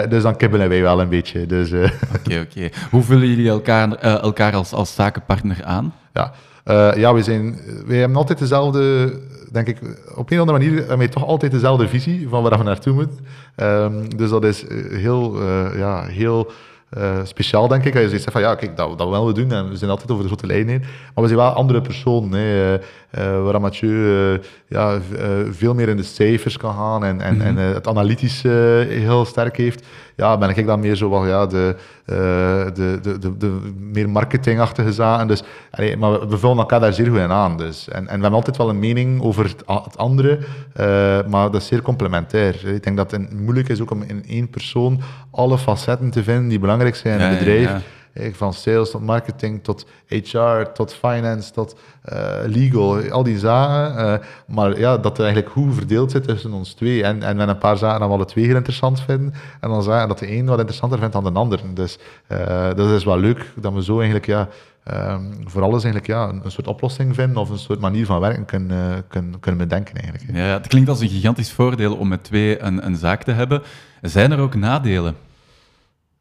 Dus 0.09 0.23
dan 0.23 0.37
kibbelen 0.37 0.69
wij 0.69 0.83
wel 0.83 1.01
een 1.01 1.09
beetje. 1.09 1.47
Dus, 1.47 1.73
Oké, 1.73 2.41
oké. 2.51 2.69
Hoe 2.91 3.03
vullen 3.03 3.29
jullie 3.29 3.49
elkaar, 3.49 3.93
elkaar 3.99 4.55
als, 4.55 4.73
als 4.73 4.95
zakenpartner 4.95 5.65
aan? 5.65 5.95
Ja, 6.13 6.33
Eh, 6.65 6.91
ja 6.95 7.15
we 7.15 7.23
zijn, 7.23 7.59
wij 7.87 7.99
hebben 7.99 8.17
altijd 8.17 8.39
dezelfde, 8.39 9.13
denk 9.53 9.67
ik, 9.67 9.79
op 10.15 10.31
een 10.31 10.41
of 10.41 10.49
andere 10.49 10.59
manier 10.59 10.79
hebben 10.79 10.99
wij 10.99 11.09
toch 11.09 11.27
altijd 11.27 11.53
dezelfde 11.53 11.89
visie 11.89 12.29
van 12.29 12.43
waar 12.43 12.59
we 12.59 12.65
naartoe 12.65 12.93
moeten. 12.93 13.19
Ehm, 13.57 14.09
dus 14.17 14.31
dat 14.31 14.45
is 14.45 14.67
eh, 14.67 14.77
heel, 14.91 15.41
eh, 15.41 15.79
ja, 15.79 16.05
heel 16.05 16.51
speciaal, 17.23 17.69
denk 17.69 17.85
ik. 17.85 17.95
Als 17.95 18.03
je 18.03 18.19
zegt 18.19 18.33
van, 18.33 18.41
ja, 18.41 18.55
kijk, 18.55 18.77
dat, 18.77 18.99
dat 18.99 19.09
willen 19.09 19.27
we 19.27 19.33
doen 19.33 19.53
en 19.53 19.69
we 19.69 19.77
zijn 19.77 19.91
altijd 19.91 20.11
over 20.11 20.23
de 20.23 20.29
grote 20.29 20.47
lijn 20.47 20.69
heen. 20.69 20.81
Maar 20.81 21.25
we 21.25 21.27
zijn 21.27 21.39
wel 21.39 21.49
andere 21.49 21.81
personen, 21.81 22.41
hè, 23.11 23.43
waar 23.43 23.61
Mathieu 23.61 24.41
ja, 24.73 25.01
veel 25.51 25.75
meer 25.75 25.89
in 25.89 25.97
de 25.97 26.03
cijfers 26.03 26.57
kan 26.57 26.75
gaan 26.75 27.05
en, 27.05 27.21
en, 27.21 27.41
en 27.41 27.59
eh, 27.59 27.75
het 27.75 27.89
analytisch 27.89 28.45
eh, 28.45 28.53
heel 28.89 29.25
sterk 29.25 29.57
heeft. 29.57 29.87
Ja, 30.17 30.39
ben 30.39 30.57
ik 30.57 30.67
dan 30.67 30.81
meer 30.81 30.97
zo 30.97 31.11
wel 31.11 31.27
ja, 31.27 31.47
de, 31.47 31.77
uh, 32.07 32.17
de, 32.75 32.99
de, 33.03 33.19
de, 33.19 33.37
de, 33.37 33.73
meer 33.79 34.11
marketingachtige 34.11 34.93
zaken. 34.93 35.27
Dus, 35.27 35.43
allee, 35.71 35.97
maar 35.97 36.29
we 36.29 36.39
vullen 36.39 36.59
elkaar 36.59 36.81
daar 36.81 36.93
zeer 36.93 37.07
goed 37.07 37.19
in 37.19 37.31
aan. 37.31 37.57
Dus. 37.57 37.89
En, 37.89 37.99
en 37.99 38.05
we 38.05 38.11
hebben 38.11 38.33
altijd 38.33 38.57
wel 38.57 38.69
een 38.69 38.79
mening 38.79 39.23
over 39.23 39.45
het, 39.45 39.63
het 39.85 39.99
andere, 39.99 40.39
uh, 40.39 41.31
maar 41.31 41.51
dat 41.51 41.61
is 41.61 41.67
zeer 41.67 41.83
complementair. 41.83 42.67
Ik 42.67 42.83
denk 42.83 42.97
dat 42.97 43.11
het 43.11 43.33
moeilijk 43.33 43.69
is 43.69 43.81
ook 43.81 43.91
om 43.91 44.03
in 44.03 44.25
één 44.27 44.49
persoon 44.51 45.01
alle 45.31 45.59
facetten 45.59 46.11
te 46.11 46.23
vinden 46.23 46.49
die 46.49 46.59
belangrijk 46.59 46.95
zijn 46.95 47.21
in 47.21 47.27
het 47.27 47.39
bedrijf. 47.39 48.01
Ja 48.15 48.31
van 48.33 48.55
sales 48.55 48.91
tot 48.91 49.03
marketing, 49.03 49.65
tot 49.65 49.87
HR, 50.07 50.63
tot 50.75 50.95
finance, 50.95 51.53
tot 51.53 51.77
uh, 52.13 52.19
legal, 52.47 53.11
al 53.11 53.23
die 53.23 53.39
zaken. 53.39 54.05
Uh, 54.05 54.15
maar 54.47 54.79
ja, 54.79 54.99
dat 54.99 55.19
er 55.19 55.25
eigenlijk 55.25 55.53
goed 55.53 55.75
verdeeld 55.75 56.11
zit 56.11 56.25
tussen 56.25 56.53
ons 56.53 56.73
twee. 56.73 57.03
En, 57.03 57.23
en 57.23 57.37
met 57.37 57.49
een 57.49 57.59
paar 57.59 57.77
zaken 57.77 58.01
dat 58.01 58.09
we 58.09 58.15
alle 58.15 58.25
twee 58.25 58.45
heel 58.45 58.57
interessant 58.57 59.01
vinden. 59.01 59.35
En 59.61 59.69
dan 59.69 59.83
zagen 59.83 60.09
dat 60.09 60.19
de 60.19 60.33
een 60.33 60.47
wat 60.47 60.59
interessanter 60.59 60.99
vindt 60.99 61.13
dan 61.13 61.25
de 61.25 61.33
ander. 61.33 61.61
Dus 61.75 61.99
dat 62.75 62.91
is 62.91 63.05
wel 63.05 63.19
leuk 63.19 63.53
dat 63.57 63.73
we 63.73 63.83
zo 63.83 63.95
eigenlijk 63.95 64.27
ja, 64.27 64.49
um, 64.91 65.39
voor 65.45 65.63
alles 65.63 65.85
eigenlijk 65.85 66.07
ja, 66.07 66.29
een, 66.29 66.41
een, 66.45 66.51
soort 66.51 66.67
oplossing 66.67 67.15
vinden 67.15 67.37
of 67.37 67.51
een 67.51 67.59
soort 67.59 67.81
manier 67.81 68.07
van 68.07 68.21
werken 68.21 68.45
kunnen, 68.45 69.05
kunnen, 69.09 69.41
kunnen 69.41 69.61
bedenken. 69.69 69.95
Eigenlijk. 69.95 70.37
Ja, 70.37 70.43
het 70.43 70.67
klinkt 70.67 70.89
als 70.89 71.01
een 71.01 71.09
gigantisch 71.09 71.53
voordeel 71.53 71.95
om 71.95 72.09
met 72.09 72.25
twee 72.25 72.61
een, 72.61 72.87
een 72.87 72.97
zaak 72.97 73.23
te 73.23 73.31
hebben. 73.31 73.63
Zijn 74.01 74.33
er 74.33 74.39
ook 74.39 74.55
nadelen? 74.55 75.17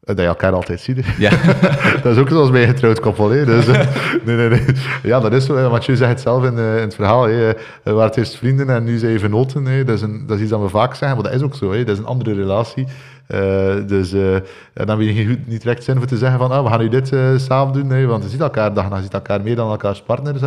Dat 0.04 0.18
je 0.18 0.24
elkaar 0.24 0.52
altijd 0.52 0.80
ziet. 0.80 1.06
Ja. 1.18 1.30
dat 2.02 2.12
is 2.12 2.18
ook 2.18 2.28
zoals 2.28 2.50
bij 2.50 2.62
een 2.62 2.68
getrouwd 2.68 3.00
koppel. 3.00 3.30
Hè. 3.30 3.44
Dus, 3.44 3.66
eh, 3.66 3.86
nee, 4.24 4.36
nee, 4.36 4.48
nee. 4.48 4.64
Ja, 5.02 5.20
dat 5.20 5.32
is 5.32 5.44
zo. 5.44 5.70
Mathieu 5.70 5.96
zegt 5.96 6.10
het 6.10 6.20
zelf 6.20 6.44
in, 6.44 6.54
uh, 6.56 6.76
in 6.76 6.82
het 6.82 6.94
verhaal. 6.94 7.22
Hè. 7.22 7.52
We 7.82 7.92
waren 7.92 8.16
eerst 8.16 8.36
vrienden 8.36 8.70
en 8.70 8.84
nu 8.84 8.98
zijn 8.98 9.12
je 9.12 9.18
venoten. 9.18 9.64
Hè. 9.64 9.84
Dat, 9.84 9.96
is 9.96 10.02
een, 10.02 10.24
dat 10.26 10.36
is 10.36 10.42
iets 10.42 10.50
dat 10.50 10.60
we 10.60 10.68
vaak 10.68 10.94
zeggen, 10.94 11.18
maar 11.18 11.30
dat 11.30 11.40
is 11.40 11.42
ook 11.42 11.54
zo. 11.54 11.72
Hè. 11.72 11.84
Dat 11.84 11.94
is 11.94 11.98
een 11.98 12.08
andere 12.08 12.34
relatie. 12.34 12.86
Uh, 13.28 13.86
dus 13.86 14.12
uh, 14.12 14.36
dan 14.74 14.88
heb 14.88 15.00
je 15.00 15.38
niet 15.46 15.60
direct 15.62 15.84
zin 15.84 15.96
voor 15.96 16.06
te 16.06 16.16
zeggen 16.16 16.38
van 16.38 16.50
ah, 16.50 16.62
we 16.64 16.68
gaan 16.68 16.80
nu 16.80 16.88
dit 16.88 17.12
uh, 17.12 17.38
samen 17.38 17.72
doen. 17.72 17.86
Nee, 17.86 18.06
want 18.06 18.22
je 18.22 18.28
ziet 18.28 18.40
elkaar 18.40 18.74
dag 18.74 18.96
je 18.96 19.02
ziet 19.02 19.14
elkaar 19.14 19.42
meer 19.42 19.56
dan 19.56 19.70
elkaars 19.70 20.02
partners 20.02 20.42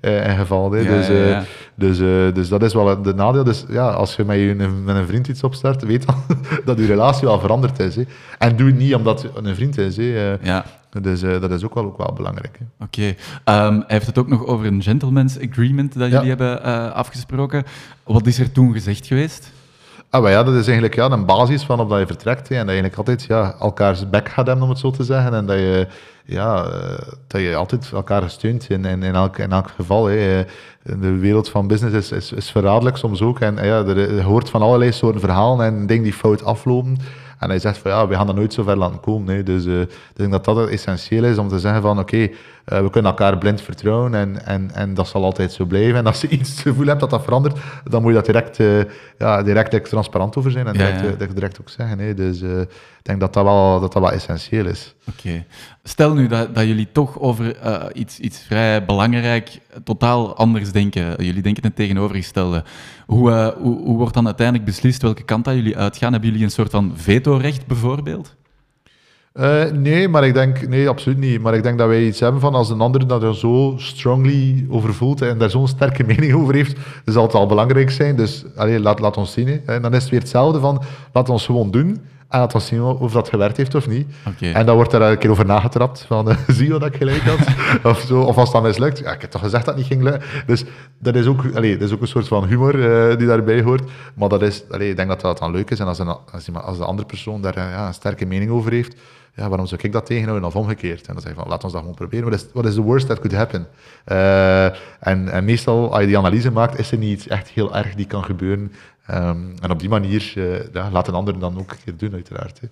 in 0.00 0.36
geval. 0.36 0.76
Ja, 0.76 0.82
dus, 0.82 1.06
ja. 1.06 1.44
Dus, 1.74 1.98
dus 2.34 2.48
dat 2.48 2.62
is 2.62 2.74
wel 2.74 3.02
de 3.02 3.14
nadeel. 3.14 3.44
Dus 3.44 3.64
ja, 3.68 3.88
als 3.90 4.16
je 4.16 4.24
met, 4.24 4.36
je, 4.36 4.54
met 4.84 4.96
een 4.96 5.06
vriend 5.06 5.28
iets 5.28 5.42
opstart, 5.42 5.82
weet 5.82 6.06
dan 6.06 6.16
dat 6.64 6.78
je 6.78 6.86
relatie 6.86 7.26
wel 7.26 7.40
veranderd 7.40 7.78
is. 7.78 7.96
Hè. 7.96 8.02
En 8.38 8.56
doe 8.56 8.66
het 8.66 8.78
niet 8.78 8.94
omdat 8.94 9.22
het 9.22 9.46
een 9.46 9.54
vriend 9.54 9.78
is. 9.78 9.96
Hè. 9.96 10.36
Ja. 10.42 10.64
Dus 10.98 11.22
uh, 11.22 11.40
dat 11.40 11.50
is 11.50 11.64
ook 11.64 11.74
wel, 11.74 11.84
ook 11.84 11.98
wel 11.98 12.12
belangrijk. 12.12 12.58
Oké. 12.80 13.14
Okay. 13.44 13.66
Um, 13.66 13.74
hij 13.74 13.84
heeft 13.86 14.06
het 14.06 14.18
ook 14.18 14.28
nog 14.28 14.46
over 14.46 14.66
een 14.66 14.82
gentleman's 14.82 15.38
agreement 15.50 15.98
dat 15.98 16.10
jullie 16.10 16.28
hebben 16.28 16.60
uh, 16.66 16.92
afgesproken. 16.92 17.64
Wat 18.04 18.26
is 18.26 18.38
er 18.38 18.52
toen 18.52 18.72
gezegd 18.72 19.06
geweest? 19.06 19.52
Ah, 20.10 20.28
ja, 20.28 20.42
dat 20.42 20.54
is 20.54 20.66
eigenlijk 20.66 20.94
ja, 20.94 21.10
een 21.10 21.26
basis 21.26 21.62
van 21.62 21.80
op 21.80 21.88
dat 21.88 21.98
je 21.98 22.06
vertrekt. 22.06 22.48
Hè, 22.48 22.54
en 22.54 22.66
dat 22.66 22.74
je 22.74 22.80
eigenlijk 22.80 22.96
altijd 22.96 23.22
ja, 23.22 23.54
elkaars 23.60 24.10
bek 24.10 24.28
gaat 24.28 24.46
hebben, 24.46 24.64
om 24.64 24.70
het 24.70 24.78
zo 24.78 24.90
te 24.90 25.04
zeggen. 25.04 25.34
En 25.34 25.46
dat 25.46 25.56
je, 25.56 25.86
ja, 26.24 26.64
eh, 26.64 27.08
dat 27.26 27.40
je 27.40 27.54
altijd 27.54 27.90
elkaar 27.92 28.30
steunt 28.30 28.70
in, 28.70 28.84
in, 28.84 29.02
in, 29.02 29.14
elk, 29.14 29.38
in 29.38 29.52
elk 29.52 29.68
geval. 29.76 30.06
Hè. 30.06 30.44
De 30.82 31.16
wereld 31.18 31.48
van 31.48 31.66
business 31.66 31.96
is, 31.96 32.12
is, 32.12 32.32
is 32.32 32.50
verraderlijk 32.50 32.96
soms 32.96 33.22
ook. 33.22 33.40
En 33.40 33.54
ja, 33.54 33.84
er, 33.84 34.22
hoort 34.22 34.50
van 34.50 34.62
allerlei 34.62 34.92
soorten 34.92 35.20
verhalen 35.20 35.66
en 35.66 35.86
dingen 35.86 36.04
die 36.04 36.12
fout 36.12 36.44
aflopen. 36.44 36.98
En 37.40 37.48
hij 37.48 37.58
zegt 37.58 37.78
van 37.78 37.90
ja, 37.90 38.08
we 38.08 38.14
gaan 38.14 38.28
er 38.28 38.34
nooit 38.34 38.52
zo 38.52 38.62
ver 38.62 38.76
laten 38.76 39.00
komen. 39.00 39.34
Hè. 39.34 39.42
Dus 39.42 39.64
uh, 39.64 39.80
ik 39.80 39.88
denk 40.12 40.30
dat 40.30 40.44
dat 40.44 40.68
essentieel 40.68 41.24
is 41.24 41.38
om 41.38 41.48
te 41.48 41.58
zeggen 41.58 41.82
van 41.82 41.98
oké, 41.98 42.14
okay, 42.14 42.34
uh, 42.72 42.84
we 42.84 42.90
kunnen 42.90 43.10
elkaar 43.10 43.38
blind 43.38 43.60
vertrouwen 43.60 44.14
en, 44.14 44.46
en, 44.46 44.70
en 44.74 44.94
dat 44.94 45.08
zal 45.08 45.24
altijd 45.24 45.52
zo 45.52 45.64
blijven. 45.64 45.96
En 45.96 46.06
als 46.06 46.20
je 46.20 46.28
iets 46.28 46.50
het 46.50 46.58
gevoel 46.58 46.86
hebt 46.86 47.00
dat 47.00 47.10
dat 47.10 47.24
verandert, 47.24 47.58
dan 47.84 48.02
moet 48.02 48.10
je 48.10 48.16
dat 48.16 48.26
direct, 48.26 48.58
uh, 48.58 48.82
ja, 49.18 49.42
direct 49.42 49.84
transparant 49.84 50.36
over 50.36 50.50
zijn 50.50 50.66
en 50.66 50.72
direct, 50.72 51.00
ja, 51.00 51.06
ja. 51.18 51.26
direct 51.34 51.60
ook 51.60 51.68
zeggen. 51.68 51.98
Hè. 51.98 52.14
Dus 52.14 52.40
ik 52.42 52.68
denk 53.02 53.20
dat 53.20 53.32
dat 53.32 53.44
wel, 53.44 53.80
dat 53.80 53.92
dat 53.92 54.02
wel 54.02 54.12
essentieel 54.12 54.66
is. 54.66 54.94
Oké. 55.08 55.44
Stel 55.90 56.14
nu 56.14 56.26
dat, 56.26 56.54
dat 56.54 56.66
jullie 56.66 56.88
toch 56.92 57.18
over 57.18 57.56
iets, 57.92 58.18
iets 58.18 58.38
vrij 58.38 58.84
belangrijk 58.84 59.60
totaal 59.84 60.36
anders 60.36 60.72
denken. 60.72 61.24
Jullie 61.24 61.42
denken 61.42 61.62
het 61.62 61.76
tegenovergestelde. 61.76 62.64
Hoe, 63.06 63.54
hoe, 63.58 63.78
hoe 63.78 63.96
wordt 63.96 64.14
dan 64.14 64.26
uiteindelijk 64.26 64.66
beslist 64.66 65.02
welke 65.02 65.22
kant 65.22 65.44
dat 65.44 65.54
jullie 65.54 65.76
uitgaan? 65.76 66.12
Hebben 66.12 66.30
jullie 66.30 66.44
een 66.44 66.50
soort 66.50 66.70
van 66.70 66.92
vetorecht 66.94 67.66
bijvoorbeeld? 67.66 68.34
Uh, 69.34 69.70
nee, 69.70 70.08
maar 70.08 70.24
ik 70.24 70.34
denk, 70.34 70.68
nee, 70.68 70.88
absoluut 70.88 71.18
niet. 71.18 71.40
Maar 71.40 71.54
ik 71.54 71.62
denk 71.62 71.78
dat 71.78 71.88
wij 71.88 72.06
iets 72.06 72.20
hebben 72.20 72.40
van 72.40 72.54
als 72.54 72.70
een 72.70 72.80
ander 72.80 73.06
dat 73.06 73.22
er 73.22 73.36
zo 73.36 73.74
strongly 73.76 74.66
over 74.68 74.94
voelt 74.94 75.22
en 75.22 75.38
daar 75.38 75.50
zo'n 75.50 75.68
sterke 75.68 76.04
mening 76.14 76.32
over 76.32 76.54
heeft, 76.54 76.78
zal 77.04 77.22
het 77.22 77.34
al 77.34 77.46
belangrijk 77.46 77.90
zijn. 77.90 78.16
Dus 78.16 78.44
allee, 78.56 78.80
laat, 78.80 79.00
laat 79.00 79.16
ons 79.16 79.32
zien. 79.32 79.46
Hè. 79.48 79.56
En 79.66 79.82
dan 79.82 79.94
is 79.94 80.02
het 80.02 80.10
weer 80.10 80.20
hetzelfde 80.20 80.60
van, 80.60 80.82
laat 81.12 81.28
ons 81.28 81.46
gewoon 81.46 81.70
doen. 81.70 81.98
En 82.30 82.38
laat 82.38 82.54
ons 82.54 82.66
zien 82.66 82.82
of 82.82 83.12
dat 83.12 83.28
gewerkt 83.28 83.56
heeft 83.56 83.74
of 83.74 83.88
niet. 83.88 84.14
Okay. 84.26 84.52
En 84.52 84.66
dan 84.66 84.74
wordt 84.74 84.92
er 84.92 85.02
een 85.02 85.18
keer 85.18 85.30
over 85.30 85.46
nagetrapt 85.46 86.04
van, 86.06 86.28
uh, 86.28 86.36
zie 86.56 86.72
je 86.72 86.78
dat 86.78 86.84
ik 86.84 86.96
gelijk 86.96 87.22
had? 87.22 87.38
of, 87.92 88.00
zo, 88.00 88.20
of 88.20 88.36
als 88.36 88.52
dat 88.52 88.62
mislukt. 88.62 88.98
Ja, 88.98 89.12
ik 89.12 89.20
heb 89.20 89.30
toch 89.30 89.40
gezegd 89.40 89.64
dat 89.64 89.74
het 89.74 89.82
niet 89.82 89.92
ging 89.92 90.02
lukken. 90.02 90.22
Dus 90.46 90.64
dat 90.98 91.14
is 91.14 91.26
ook, 91.26 91.44
allee, 91.54 91.76
dat 91.76 91.88
is 91.88 91.94
ook 91.94 92.00
een 92.00 92.08
soort 92.08 92.28
van 92.28 92.44
humor 92.44 92.74
uh, 92.74 93.16
die 93.16 93.26
daarbij 93.26 93.62
hoort. 93.62 93.90
Maar 94.14 94.28
dat 94.28 94.42
is, 94.42 94.64
allee, 94.70 94.90
ik 94.90 94.96
denk 94.96 95.08
dat 95.08 95.20
dat 95.20 95.38
dan 95.38 95.50
leuk 95.50 95.70
is. 95.70 95.78
En 95.78 95.86
als, 95.86 95.98
een, 95.98 96.16
als, 96.32 96.52
als 96.54 96.78
de 96.78 96.84
andere 96.84 97.06
persoon 97.06 97.42
daar 97.42 97.58
ja, 97.58 97.86
een 97.86 97.94
sterke 97.94 98.26
mening 98.26 98.50
over 98.50 98.72
heeft, 98.72 98.96
ja, 99.34 99.48
waarom 99.48 99.66
zou 99.66 99.80
ik 99.82 99.92
dat 99.92 100.06
tegenhouden 100.06 100.48
of 100.48 100.56
omgekeerd? 100.56 101.06
En 101.06 101.12
dan 101.12 101.22
zeg 101.22 101.32
je 101.32 101.38
van, 101.38 101.48
laat 101.48 101.64
ons 101.64 101.72
dat 101.72 101.80
gewoon 101.80 101.96
proberen. 101.96 102.24
Wat 102.24 102.34
is, 102.34 102.46
what 102.52 102.66
is 102.66 102.74
the 102.74 102.82
worst 102.82 103.06
that 103.06 103.18
could 103.18 103.36
happen? 103.36 103.66
Uh, 104.06 104.64
en, 105.00 105.28
en, 105.28 105.44
meestal, 105.44 105.92
als 105.92 106.00
je 106.00 106.06
die 106.06 106.18
analyse 106.18 106.50
maakt, 106.50 106.78
is 106.78 106.92
er 106.92 106.98
niet 106.98 107.26
echt 107.26 107.48
heel 107.48 107.76
erg 107.76 107.94
die 107.94 108.06
kan 108.06 108.24
gebeuren. 108.24 108.72
Um, 109.14 109.54
en 109.60 109.70
op 109.70 109.78
die 109.78 109.88
manier, 109.88 110.32
uh, 110.36 110.72
ja, 110.72 110.90
laat 110.90 111.08
een 111.08 111.14
ander 111.14 111.38
dan 111.38 111.58
ook 111.58 111.70
een 111.70 111.76
keer 111.84 111.96
doen, 111.96 112.12
uiteraard. 112.12 112.60
Hè. 112.60 112.68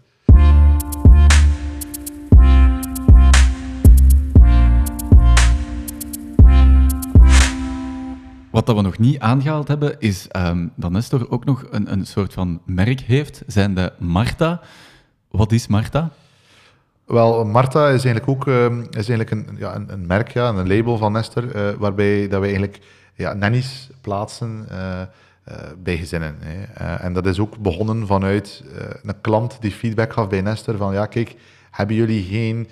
Wat 8.51 8.67
dat 8.67 8.77
we 8.77 8.83
nog 8.83 8.99
niet 8.99 9.19
aangehaald 9.19 9.69
hebben, 9.69 10.01
is 10.01 10.27
um, 10.37 10.73
dat 10.77 10.91
Nestor 10.91 11.31
ook 11.31 11.45
nog 11.45 11.65
een, 11.71 11.93
een 11.93 12.07
soort 12.07 12.33
van 12.33 12.61
merk 12.67 13.01
heeft, 13.01 13.43
zijn 13.47 13.75
de 13.75 13.93
Marta. 13.99 14.61
Wat 15.31 15.53
is 15.53 15.67
Marta? 15.67 16.11
Wel, 17.07 17.45
Marta 17.45 17.89
is 17.89 18.05
eigenlijk 18.05 18.29
ook 18.29 18.47
uh, 18.47 18.79
is 18.91 19.09
eigenlijk 19.09 19.31
een, 19.31 19.57
ja, 19.59 19.75
een, 19.75 19.93
een, 19.93 20.07
merk, 20.07 20.31
ja, 20.31 20.49
een 20.49 20.69
label 20.69 20.97
van 20.97 21.13
Nester, 21.13 21.57
uh, 21.57 21.79
waarbij 21.79 22.21
dat 22.29 22.41
wij 22.41 22.49
eigenlijk 22.49 22.79
ja, 23.15 23.33
nannies 23.33 23.89
plaatsen 24.01 24.67
uh, 24.71 25.01
bij 25.79 25.97
gezinnen. 25.97 26.37
Hè. 26.41 26.95
en 26.95 27.13
dat 27.13 27.27
is 27.27 27.39
ook 27.39 27.59
begonnen 27.59 28.07
vanuit 28.07 28.65
een 29.03 29.21
klant 29.21 29.57
die 29.61 29.71
feedback 29.71 30.13
gaf 30.13 30.29
bij 30.29 30.41
Nester 30.41 30.77
van 30.77 30.93
ja, 30.93 31.07
kijk, 31.07 31.37
hebben 31.71 31.97
jullie 31.97 32.23
geen 32.23 32.69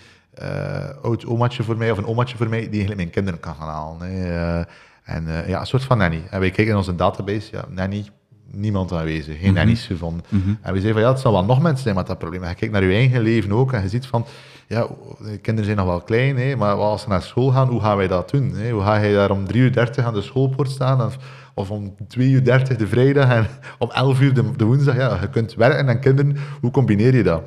oud 1.03 1.27
omaatje 1.27 1.62
voor 1.62 1.77
mij 1.77 1.91
of 1.91 1.99
een 1.99 2.07
omaatje 2.07 2.37
voor 2.37 2.49
mij 2.49 2.61
die 2.61 2.68
eigenlijk 2.68 2.97
mijn 2.97 3.11
kinderen 3.11 3.41
kan 3.41 3.55
gaan 3.55 3.68
halen? 3.68 4.01
Hè. 4.01 4.61
en 5.03 5.27
ja, 5.47 5.61
een 5.61 5.66
soort 5.66 5.85
van 5.85 5.99
nanny. 5.99 6.22
En 6.31 6.41
wij 6.41 6.51
kijken 6.51 6.72
in 6.72 6.79
onze 6.79 6.95
database, 6.95 7.49
ja, 7.53 7.64
nanny, 7.68 8.07
niemand 8.51 8.93
aanwezig, 8.93 9.41
geen 9.41 9.55
nannies 9.55 9.83
mhm. 9.83 9.93
gevonden. 9.93 10.24
Mhm. 10.29 10.49
En 10.49 10.72
we 10.72 10.81
zeiden 10.81 10.93
van 10.93 11.01
ja, 11.01 11.09
het 11.09 11.20
zal 11.20 11.33
wel 11.33 11.45
nog 11.45 11.61
mensen 11.61 11.83
zijn 11.83 11.95
met 11.95 12.07
dat 12.07 12.18
probleem. 12.18 12.43
En 12.43 12.49
je 12.49 12.55
kijkt 12.55 12.74
naar 12.74 12.85
je 12.85 12.95
eigen 12.95 13.20
leven 13.20 13.53
ook 13.53 13.72
en 13.72 13.83
je 13.83 13.89
ziet 13.89 14.07
van, 14.07 14.27
ja, 14.66 14.87
de 15.18 15.39
kinderen 15.39 15.64
zijn 15.64 15.77
nog 15.77 15.87
wel 15.87 16.01
klein, 16.01 16.39
hè, 16.39 16.57
maar 16.57 16.74
als 16.74 17.03
ze 17.03 17.09
naar 17.09 17.22
school 17.22 17.51
gaan, 17.51 17.68
hoe 17.68 17.81
gaan 17.81 17.97
wij 17.97 18.09
dat 18.09 18.31
doen? 18.31 18.53
Hè? 18.55 18.70
Hoe 18.70 18.83
ga 18.83 18.97
je 18.97 19.14
daar 19.14 19.31
om 19.31 19.47
3 19.47 19.62
uur 19.62 19.72
30 19.72 20.05
aan 20.05 20.14
de 20.14 20.22
schoolpoort 20.22 20.70
staan 20.70 21.12
of 21.57 21.70
om 21.70 21.94
2 22.09 22.28
uur 22.28 22.44
30 22.44 22.76
de 22.76 22.86
vrijdag 22.86 23.30
en 23.30 23.46
om 23.78 23.90
11 23.90 24.20
uur 24.20 24.34
de, 24.34 24.57
de 24.57 24.64
woensdag? 24.64 24.96
Ja, 24.96 25.18
je 25.20 25.30
kunt 25.30 25.54
werken 25.54 25.88
en 25.88 26.00
kinderen, 26.00 26.36
hoe 26.61 26.70
combineer 26.70 27.16
je 27.16 27.22
dat? 27.22 27.42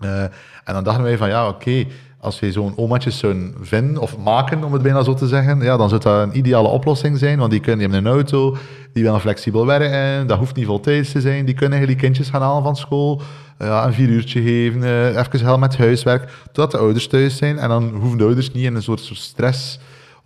Uh, 0.00 0.22
en 0.64 0.74
dan 0.74 0.84
dachten 0.84 1.02
wij 1.02 1.16
van 1.16 1.28
ja, 1.28 1.48
oké, 1.48 1.84
als 2.20 2.38
je 2.38 2.52
zo'n 2.52 2.76
omaatjes 2.76 3.18
zouden 3.18 3.54
vinden 3.60 4.02
of 4.02 4.18
maken, 4.18 4.64
om 4.64 4.72
het 4.72 4.82
bijna 4.82 5.02
zo 5.02 5.14
te 5.14 5.26
zeggen, 5.26 5.60
ja, 5.60 5.76
dan 5.76 5.88
zou 5.88 6.00
dat 6.00 6.22
een 6.22 6.36
ideale 6.36 6.68
oplossing 6.68 7.18
zijn. 7.18 7.38
Want 7.38 7.50
die 7.50 7.60
kunnen 7.60 7.78
die 7.78 7.94
hebben 7.94 8.10
een 8.10 8.18
auto, 8.18 8.56
die 8.92 9.02
willen 9.02 9.20
flexibel 9.20 9.66
werken, 9.66 10.26
dat 10.26 10.38
hoeft 10.38 10.56
niet 10.56 10.66
voltijds 10.66 11.12
te 11.12 11.20
zijn. 11.20 11.44
Die 11.44 11.54
kunnen 11.54 11.86
die 11.86 11.96
kindjes 11.96 12.30
gaan 12.30 12.42
halen 12.42 12.62
van 12.62 12.76
school, 12.76 13.22
ja, 13.58 13.86
een 13.86 13.92
vier 13.92 14.08
uurtje 14.08 14.42
geven, 14.42 14.82
uh, 14.82 15.06
even 15.06 15.28
helemaal 15.30 15.58
met 15.58 15.76
huiswerk, 15.76 16.30
totdat 16.44 16.70
de 16.70 16.78
ouders 16.78 17.06
thuis 17.06 17.36
zijn. 17.36 17.58
En 17.58 17.68
dan 17.68 17.94
hoeven 17.94 18.18
de 18.18 18.24
ouders 18.24 18.52
niet 18.52 18.64
in 18.64 18.74
een 18.74 18.82
soort 18.82 19.10
stress 19.12 19.78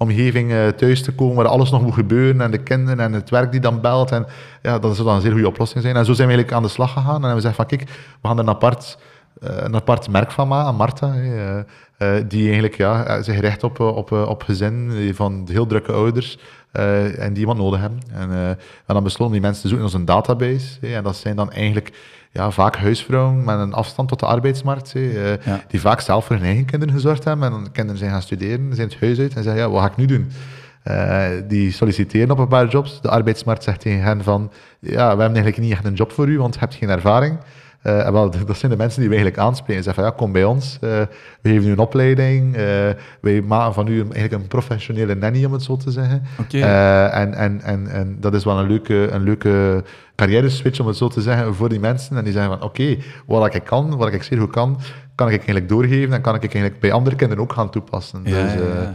omgeving 0.03 0.51
uh, 0.51 0.69
thuis 0.69 1.03
te 1.03 1.13
komen 1.13 1.37
waar 1.37 1.47
alles 1.47 1.71
nog 1.71 1.83
moet 1.83 1.95
gebeuren 1.95 2.41
en 2.41 2.51
de 2.51 2.59
kinderen 2.59 3.01
en 3.01 3.13
het 3.13 3.31
werk 3.31 3.51
die 3.53 3.61
dan 3.61 3.81
belt. 3.81 4.11
En 4.11 4.27
ja, 4.63 4.79
dat 4.79 4.95
zou 4.95 5.07
dan 5.07 5.17
een 5.17 5.23
zeer 5.23 5.33
goede 5.33 5.49
oplossing 5.49 5.83
zijn. 5.83 5.97
En 5.97 6.05
zo 6.05 6.13
zijn 6.13 6.29
we 6.29 6.35
eigenlijk 6.35 6.57
aan 6.57 6.69
de 6.69 6.75
slag 6.75 6.93
gegaan 6.93 7.25
en 7.25 7.35
we 7.35 7.41
zeggen 7.41 7.55
van 7.55 7.67
kijk, 7.67 7.91
we 8.21 8.29
gaan 8.29 8.37
er 8.37 8.43
een 8.43 8.51
apart, 8.51 8.99
een 9.39 9.75
apart 9.75 10.09
merk 10.09 10.31
van 10.31 10.49
maken, 10.49 10.75
Marta. 10.75 11.15
Uh, 12.03 12.17
die 12.29 12.45
eigenlijk 12.45 12.77
ja, 12.77 13.05
eh, 13.05 13.23
zich 13.23 13.41
richt 13.41 13.63
op, 13.63 13.81
eh, 13.81 13.97
op, 13.97 14.13
op 14.13 14.43
gezin 14.43 15.11
van 15.15 15.47
heel 15.51 15.67
drukke 15.67 15.93
ouders 15.93 16.39
uh, 16.73 17.19
en 17.19 17.33
die 17.33 17.41
iemand 17.41 17.59
nodig 17.59 17.81
hebben. 17.81 18.01
En, 18.13 18.31
uh, 18.31 18.49
en 18.49 18.59
dan 18.87 19.03
besloten 19.03 19.33
die 19.33 19.43
mensen 19.43 19.63
te 19.63 19.69
zoeken 19.69 19.87
in 19.87 19.93
onze 19.95 20.07
database. 20.07 20.79
En 20.81 21.03
dat 21.03 21.17
zijn 21.17 21.37
dan 21.37 21.53
eigenlijk 21.53 21.93
ja, 22.31 22.51
vaak 22.51 22.77
huisvrouwen 22.77 23.45
met 23.45 23.59
een 23.59 23.73
afstand 23.73 24.09
tot 24.09 24.21
de 24.21 24.27
arbeidsmarkt, 24.27 24.93
ja. 25.45 25.65
die 25.69 25.81
vaak 25.81 26.01
zelf 26.01 26.25
voor 26.25 26.37
hun 26.37 26.45
eigen 26.45 26.65
kinderen 26.65 26.95
gezorgd 26.95 27.25
hebben. 27.25 27.47
En 27.47 27.53
dan 27.53 27.73
kinderen 27.73 27.99
zijn 27.99 28.11
gaan 28.11 28.23
studeren, 28.23 28.75
zijn 28.75 28.89
het 28.89 29.01
huis 29.01 29.19
uit 29.19 29.35
en 29.35 29.43
zeggen, 29.43 29.63
ja, 29.63 29.71
wat 29.71 29.81
ga 29.81 29.91
ik 29.91 29.97
nu 29.97 30.07
doen? 30.07 30.31
die 31.49 31.73
solliciteren 31.73 32.31
op 32.31 32.39
een 32.39 32.49
paar 32.49 32.69
jobs. 32.69 33.01
De 33.01 33.09
arbeidsmarkt 33.11 33.63
zegt 33.63 33.81
tegen 33.81 34.03
hen 34.03 34.23
van, 34.23 34.53
ja, 34.79 35.17
we 35.17 35.23
hebben 35.23 35.25
eigenlijk 35.27 35.59
niet 35.59 35.73
echt 35.73 35.85
een 35.85 35.95
job 35.95 36.13
voor 36.13 36.29
u, 36.29 36.39
want 36.39 36.55
je 36.55 36.61
hebt 36.61 36.75
geen 36.75 36.89
ervaring. 36.89 37.39
Uh, 37.83 38.09
wel, 38.09 38.31
dat 38.31 38.57
zijn 38.57 38.71
de 38.71 38.77
mensen 38.77 39.01
die 39.01 39.09
we 39.09 39.15
eigenlijk 39.15 39.47
aanspreken. 39.47 39.83
Ze 39.83 39.83
zeggen 39.83 40.03
van 40.03 40.13
ja, 40.13 40.19
kom 40.19 40.33
bij 40.33 40.45
ons, 40.45 40.79
uh, 40.81 40.91
we 41.41 41.51
geven 41.51 41.69
u 41.69 41.73
een 41.73 41.79
opleiding, 41.79 42.57
uh, 42.57 42.63
wij 43.21 43.43
maken 43.43 43.75
van 43.75 43.87
u 43.89 44.01
eigenlijk 44.01 44.33
een 44.33 44.47
professionele 44.47 45.15
nanny, 45.15 45.45
om 45.45 45.53
het 45.53 45.63
zo 45.63 45.77
te 45.77 45.91
zeggen. 45.91 46.23
Okay. 46.41 46.61
en, 47.11 47.35
en, 47.35 47.61
en, 47.61 47.87
en 47.87 48.17
dat 48.21 48.35
is 48.35 48.45
wel 48.45 48.59
een 48.59 48.67
leuke, 48.67 49.09
een 49.11 49.23
leuke 49.23 49.85
carrière 50.15 50.49
switch, 50.49 50.81
om 50.81 50.87
het 50.87 50.97
zo 50.97 51.09
te 51.09 51.21
zeggen, 51.21 51.55
voor 51.55 51.69
die 51.69 51.81
mensen. 51.81 52.17
En 52.17 52.25
die 52.25 52.33
zeggen 52.33 52.59
van 52.59 52.69
oké, 52.69 52.83
okay, 52.83 53.03
wat 53.27 53.55
ik 53.55 53.65
kan, 53.65 53.97
wat 53.97 54.13
ik 54.13 54.23
zeer 54.23 54.39
goed 54.39 54.51
kan, 54.51 54.81
kan 55.15 55.27
ik 55.27 55.37
eigenlijk 55.37 55.69
doorgeven 55.69 56.13
en 56.13 56.21
kan 56.21 56.35
ik 56.35 56.43
eigenlijk 56.43 56.81
bij 56.81 56.93
andere 56.93 57.17
kinderen 57.17 57.43
ook 57.43 57.53
gaan 57.53 57.71
toepassen. 57.71 58.21
Ja, 58.25 58.43
dus, 58.43 58.53
ja. 58.53 58.95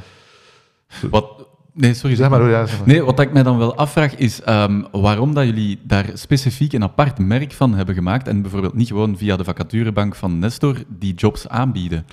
Wat, 1.10 1.48
Nee, 1.78 1.94
sorry. 1.94 2.16
Zeg 2.16 2.30
maar, 2.30 2.40
hoor, 2.40 2.50
ja, 2.50 2.66
zeg 2.66 2.78
maar. 2.78 2.88
Nee, 2.88 3.04
wat 3.04 3.20
ik 3.20 3.34
mij 3.34 3.44
dan 3.44 3.58
wel 3.58 3.76
afvraag 3.76 4.16
is 4.16 4.42
um, 4.50 4.86
waarom 4.92 5.34
dat 5.34 5.46
jullie 5.46 5.80
daar 5.84 6.06
specifiek 6.14 6.74
een 6.74 6.84
apart 6.84 7.20
merk 7.20 7.52
van 7.52 7.74
hebben 7.74 7.96
gemaakt 7.96 8.28
en 8.28 8.42
bijvoorbeeld 8.42 8.74
niet 8.74 8.88
gewoon 8.88 9.18
via 9.18 9.36
de 9.36 9.44
vacaturebank 9.44 10.16
van 10.16 10.40
Nestor 10.40 10.78
die 10.88 11.14
jobs 11.14 11.48
aanbieden. 11.48 12.06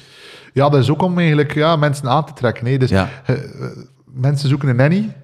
Ja, 0.53 0.69
dat 0.69 0.81
is 0.81 0.91
ook 0.91 1.03
om 1.03 1.19
eigenlijk 1.19 1.55
ja, 1.55 1.77
mensen 1.77 2.09
aan 2.09 2.25
te 2.25 2.33
trekken. 2.33 2.65
Nee. 2.65 2.79
Dus, 2.79 2.91
ja. 2.91 3.09
uh, 3.31 3.37
mensen 4.13 4.49
zoeken 4.49 4.69
een 4.69 4.77
nanny, 4.77 5.17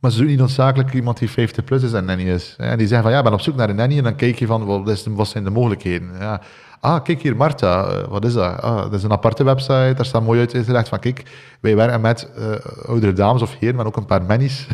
maar 0.00 0.10
ze 0.10 0.16
zoeken 0.16 0.34
niet 0.34 0.44
noodzakelijk 0.44 0.94
iemand 0.94 1.18
die 1.18 1.30
50 1.30 1.64
plus 1.64 1.82
is 1.82 1.92
en 1.92 2.04
nanny 2.04 2.30
is. 2.30 2.54
En 2.58 2.78
die 2.78 2.86
zeggen 2.86 3.02
van 3.02 3.12
ja, 3.12 3.18
ik 3.18 3.24
ben 3.24 3.32
op 3.32 3.40
zoek 3.40 3.56
naar 3.56 3.70
een 3.70 3.76
nanny 3.76 3.96
en 3.96 4.04
dan 4.04 4.16
kijk 4.16 4.38
je 4.38 4.46
van 4.46 4.84
wat 5.14 5.28
zijn 5.28 5.44
de 5.44 5.50
mogelijkheden. 5.50 6.08
Ja. 6.18 6.40
Ah, 6.80 7.02
kijk 7.02 7.22
hier, 7.22 7.36
Marta, 7.36 7.86
uh, 7.86 8.08
wat 8.08 8.24
is 8.24 8.32
dat? 8.32 8.62
Ah, 8.62 8.76
dat 8.76 8.92
is 8.92 9.02
een 9.02 9.12
aparte 9.12 9.44
website, 9.44 9.92
daar 9.96 10.04
staat 10.04 10.22
mooi 10.22 10.40
uit 10.40 10.54
uitgelegd 10.54 10.88
van 10.88 10.98
kijk, 10.98 11.22
wij 11.60 11.76
werken 11.76 12.00
met 12.00 12.30
uh, 12.38 12.44
oudere 12.88 13.12
dames 13.12 13.42
of 13.42 13.56
heren, 13.58 13.76
maar 13.76 13.86
ook 13.86 13.96
een 13.96 14.04
paar 14.04 14.22
mannies, 14.22 14.66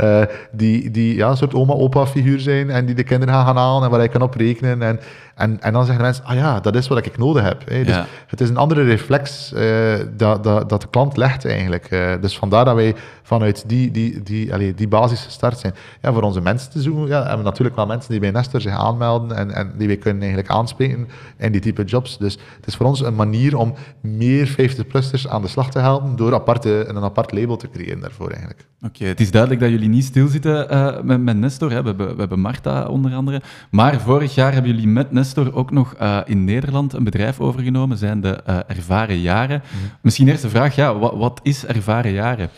uh, 0.00 0.22
die, 0.52 0.90
die 0.90 1.14
ja, 1.16 1.28
een 1.30 1.36
soort 1.36 1.54
oma-opa-figuur 1.54 2.40
zijn 2.40 2.70
en 2.70 2.86
die 2.86 2.94
de 2.94 3.02
kinderen 3.02 3.34
gaan 3.34 3.46
gaan 3.46 3.56
halen 3.56 3.84
en 3.84 3.90
waar 3.90 4.02
je 4.02 4.08
kan 4.08 4.22
op 4.22 4.34
rekenen. 4.34 4.82
En, 4.82 5.00
en, 5.34 5.60
en 5.60 5.72
dan 5.72 5.84
zeggen 5.84 6.04
mensen, 6.04 6.24
ah 6.24 6.34
ja, 6.34 6.60
dat 6.60 6.74
is 6.74 6.88
wat 6.88 7.06
ik 7.06 7.18
nodig 7.18 7.42
heb. 7.42 7.68
Hè. 7.68 7.84
Dus 7.84 7.94
Ja. 7.94 8.06
het 8.26 8.40
is 8.40 8.48
een 8.48 8.56
andere 8.56 8.82
reflex 8.82 9.52
eh, 9.52 9.94
dat, 10.16 10.44
dat, 10.44 10.68
dat 10.68 10.80
de 10.80 10.88
klant 10.90 11.16
legt 11.16 11.46
eigenlijk. 11.46 11.84
Eh, 11.84 12.12
dus 12.20 12.38
vandaar 12.38 12.64
dat 12.64 12.74
wij 12.74 12.94
vanuit 13.22 13.64
die, 13.66 13.90
die, 13.90 14.22
die, 14.22 14.52
allee, 14.52 14.74
die 14.74 14.88
basis 14.88 15.24
gestart 15.24 15.58
zijn. 15.58 15.74
Ja, 16.02 16.12
voor 16.12 16.22
onze 16.22 16.40
mensen 16.40 16.70
te 16.70 16.80
zoeken, 16.80 17.06
ja, 17.06 17.18
hebben 17.18 17.38
we 17.38 17.44
natuurlijk 17.44 17.76
wel 17.76 17.86
mensen 17.86 18.10
die 18.10 18.20
bij 18.20 18.30
Nestor 18.30 18.60
zich 18.60 18.72
aanmelden 18.72 19.36
en, 19.36 19.50
en 19.54 19.72
die 19.78 19.86
wij 19.86 19.96
kunnen 19.96 20.22
eigenlijk 20.22 20.52
aanspreken 20.52 21.08
in 21.52 21.60
die 21.60 21.72
type 21.72 21.84
jobs. 21.84 22.18
Dus 22.18 22.38
het 22.56 22.66
is 22.66 22.76
voor 22.76 22.86
ons 22.86 23.00
een 23.00 23.14
manier 23.14 23.56
om 23.56 23.74
meer 24.00 24.48
50-plussers 24.48 25.28
aan 25.28 25.42
de 25.42 25.48
slag 25.48 25.70
te 25.70 25.78
helpen 25.78 26.16
door 26.16 26.34
aparte, 26.34 26.84
een 26.88 27.02
apart 27.02 27.32
label 27.32 27.56
te 27.56 27.70
creëren 27.70 28.00
daarvoor 28.00 28.30
eigenlijk. 28.30 28.68
Oké, 28.82 29.04
het 29.04 29.20
is 29.20 29.30
duidelijk 29.30 29.60
dat 29.60 29.70
jullie 29.70 29.88
niet 29.88 30.04
stilzitten 30.04 30.72
uh, 30.72 31.00
met, 31.02 31.20
met 31.22 31.36
Nestor. 31.36 31.70
Hè. 31.70 31.82
We, 31.82 31.88
hebben, 31.88 32.14
we 32.14 32.20
hebben 32.20 32.40
Marta 32.40 32.86
onder 32.86 33.14
andere. 33.14 33.42
Maar 33.70 34.00
vorig 34.00 34.34
jaar 34.34 34.52
hebben 34.52 34.70
jullie 34.70 34.88
met 34.88 35.12
Nestor 35.12 35.54
ook 35.54 35.70
nog 35.70 35.94
uh, 36.00 36.20
in 36.24 36.44
Nederland 36.44 36.92
een 36.92 37.04
bedrijf 37.04 37.40
overgenomen, 37.40 37.98
zijn 37.98 38.20
de 38.20 38.40
uh, 38.48 38.58
Ervaren 38.66 39.20
Jaren. 39.20 39.62
Mm. 39.64 39.90
Misschien 40.00 40.28
eerst 40.28 40.42
de 40.42 40.48
vraag, 40.48 40.74
ja, 40.74 40.98
wat, 40.98 41.14
wat 41.14 41.40
is 41.42 41.66
Ervaren 41.66 42.12
Jaren? 42.12 42.50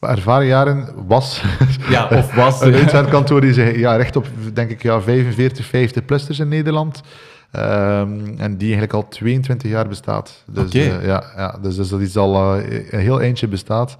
Ervaren 0.00 0.46
Jaren 0.46 0.88
was, 1.06 1.42
ja, 1.90 2.08
of 2.08 2.34
was 2.34 2.60
een 2.60 2.74
uitzendkantoor 2.74 3.40
die 3.40 3.52
zich 3.52 3.76
ja, 3.76 3.96
recht 3.96 4.16
op, 4.16 4.26
denk 4.52 4.70
ik, 4.70 4.82
ja, 4.82 5.00
45, 5.00 5.66
50 5.66 6.04
plussers 6.04 6.38
in 6.38 6.48
Nederland. 6.48 7.02
Um, 7.56 8.38
en 8.38 8.56
die 8.56 8.68
eigenlijk 8.68 8.92
al 8.92 9.08
22 9.08 9.70
jaar 9.70 9.88
bestaat. 9.88 10.44
Dus, 10.46 10.66
okay. 10.66 10.86
uh, 10.86 11.04
ja, 11.04 11.24
ja, 11.36 11.58
dus, 11.62 11.76
dus 11.76 11.88
dat 11.88 12.00
is 12.00 12.16
al 12.16 12.58
uh, 12.58 12.64
een 12.90 13.00
heel 13.00 13.20
eindje 13.20 13.48
bestaat. 13.48 13.96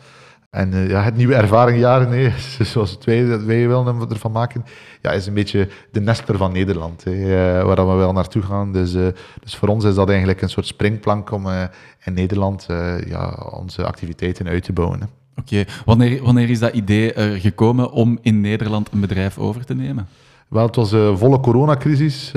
En 0.50 0.72
uh, 0.72 0.88
ja, 0.88 1.02
het 1.02 1.16
nieuwe 1.16 1.34
ervaringjaar, 1.34 2.08
nee, 2.08 2.32
zoals 2.72 2.98
wij, 3.04 3.28
dat 3.28 3.42
wij 3.42 3.68
willen 3.68 4.10
ervan 4.10 4.32
maken, 4.32 4.64
ja, 5.02 5.10
is 5.10 5.26
een 5.26 5.34
beetje 5.34 5.68
de 5.90 6.00
Nestor 6.00 6.36
van 6.36 6.52
Nederland, 6.52 7.04
hè, 7.04 7.64
waar 7.64 7.88
we 7.88 7.94
wel 7.94 8.12
naartoe 8.12 8.42
gaan. 8.42 8.72
Dus, 8.72 8.92
dus 9.40 9.56
voor 9.56 9.68
ons 9.68 9.84
is 9.84 9.94
dat 9.94 10.08
eigenlijk 10.08 10.42
een 10.42 10.50
soort 10.50 10.66
springplank 10.66 11.30
om 11.30 11.46
in 12.04 12.14
Nederland 12.14 12.66
ja, 13.06 13.48
onze 13.50 13.84
activiteiten 13.84 14.48
uit 14.48 14.62
te 14.62 14.72
bouwen. 14.72 15.00
Hè. 15.00 15.06
Oké, 15.36 15.60
okay. 15.60 15.66
wanneer, 15.84 16.22
wanneer 16.22 16.50
is 16.50 16.58
dat 16.58 16.74
idee 16.74 17.12
er 17.12 17.40
gekomen 17.40 17.90
om 17.90 18.18
in 18.22 18.40
Nederland 18.40 18.88
een 18.92 19.00
bedrijf 19.00 19.38
over 19.38 19.64
te 19.64 19.74
nemen? 19.74 20.08
Wel, 20.48 20.66
het 20.66 20.76
was 20.76 20.92
een 20.92 21.18
volle 21.18 21.40
coronacrisis. 21.40 22.32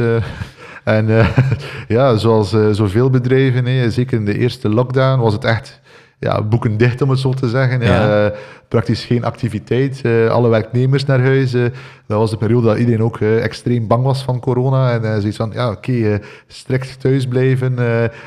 En 0.85 1.09
uh, 1.09 1.37
ja, 1.87 2.15
zoals 2.15 2.53
uh, 2.53 2.69
zoveel 2.71 3.09
bedrijven, 3.09 3.65
hè, 3.65 3.91
zeker 3.91 4.17
in 4.17 4.25
de 4.25 4.37
eerste 4.37 4.69
lockdown, 4.69 5.19
was 5.19 5.33
het 5.33 5.43
echt 5.43 5.81
ja, 6.19 6.41
boeken 6.41 6.77
dicht, 6.77 7.01
om 7.01 7.09
het 7.09 7.19
zo 7.19 7.33
te 7.33 7.49
zeggen. 7.49 7.81
Ja. 7.81 8.23
Ja, 8.25 8.33
praktisch 8.67 9.05
geen 9.05 9.23
activiteit. 9.23 10.01
alle 10.29 10.49
werknemers 10.49 11.05
naar 11.05 11.21
huis. 11.21 11.51
dat 11.51 11.71
was 12.07 12.29
de 12.29 12.37
periode 12.37 12.67
dat 12.67 12.77
iedereen 12.77 13.03
ook 13.03 13.19
extreem 13.19 13.87
bang 13.87 14.03
was 14.03 14.23
van 14.23 14.39
corona. 14.39 14.99
En 14.99 15.19
zoiets 15.21 15.37
van, 15.37 15.51
ja, 15.53 15.69
oké, 15.69 15.91
okay, 15.91 16.21
strikt 16.47 16.99
thuis 16.99 17.27
blijven. 17.27 17.75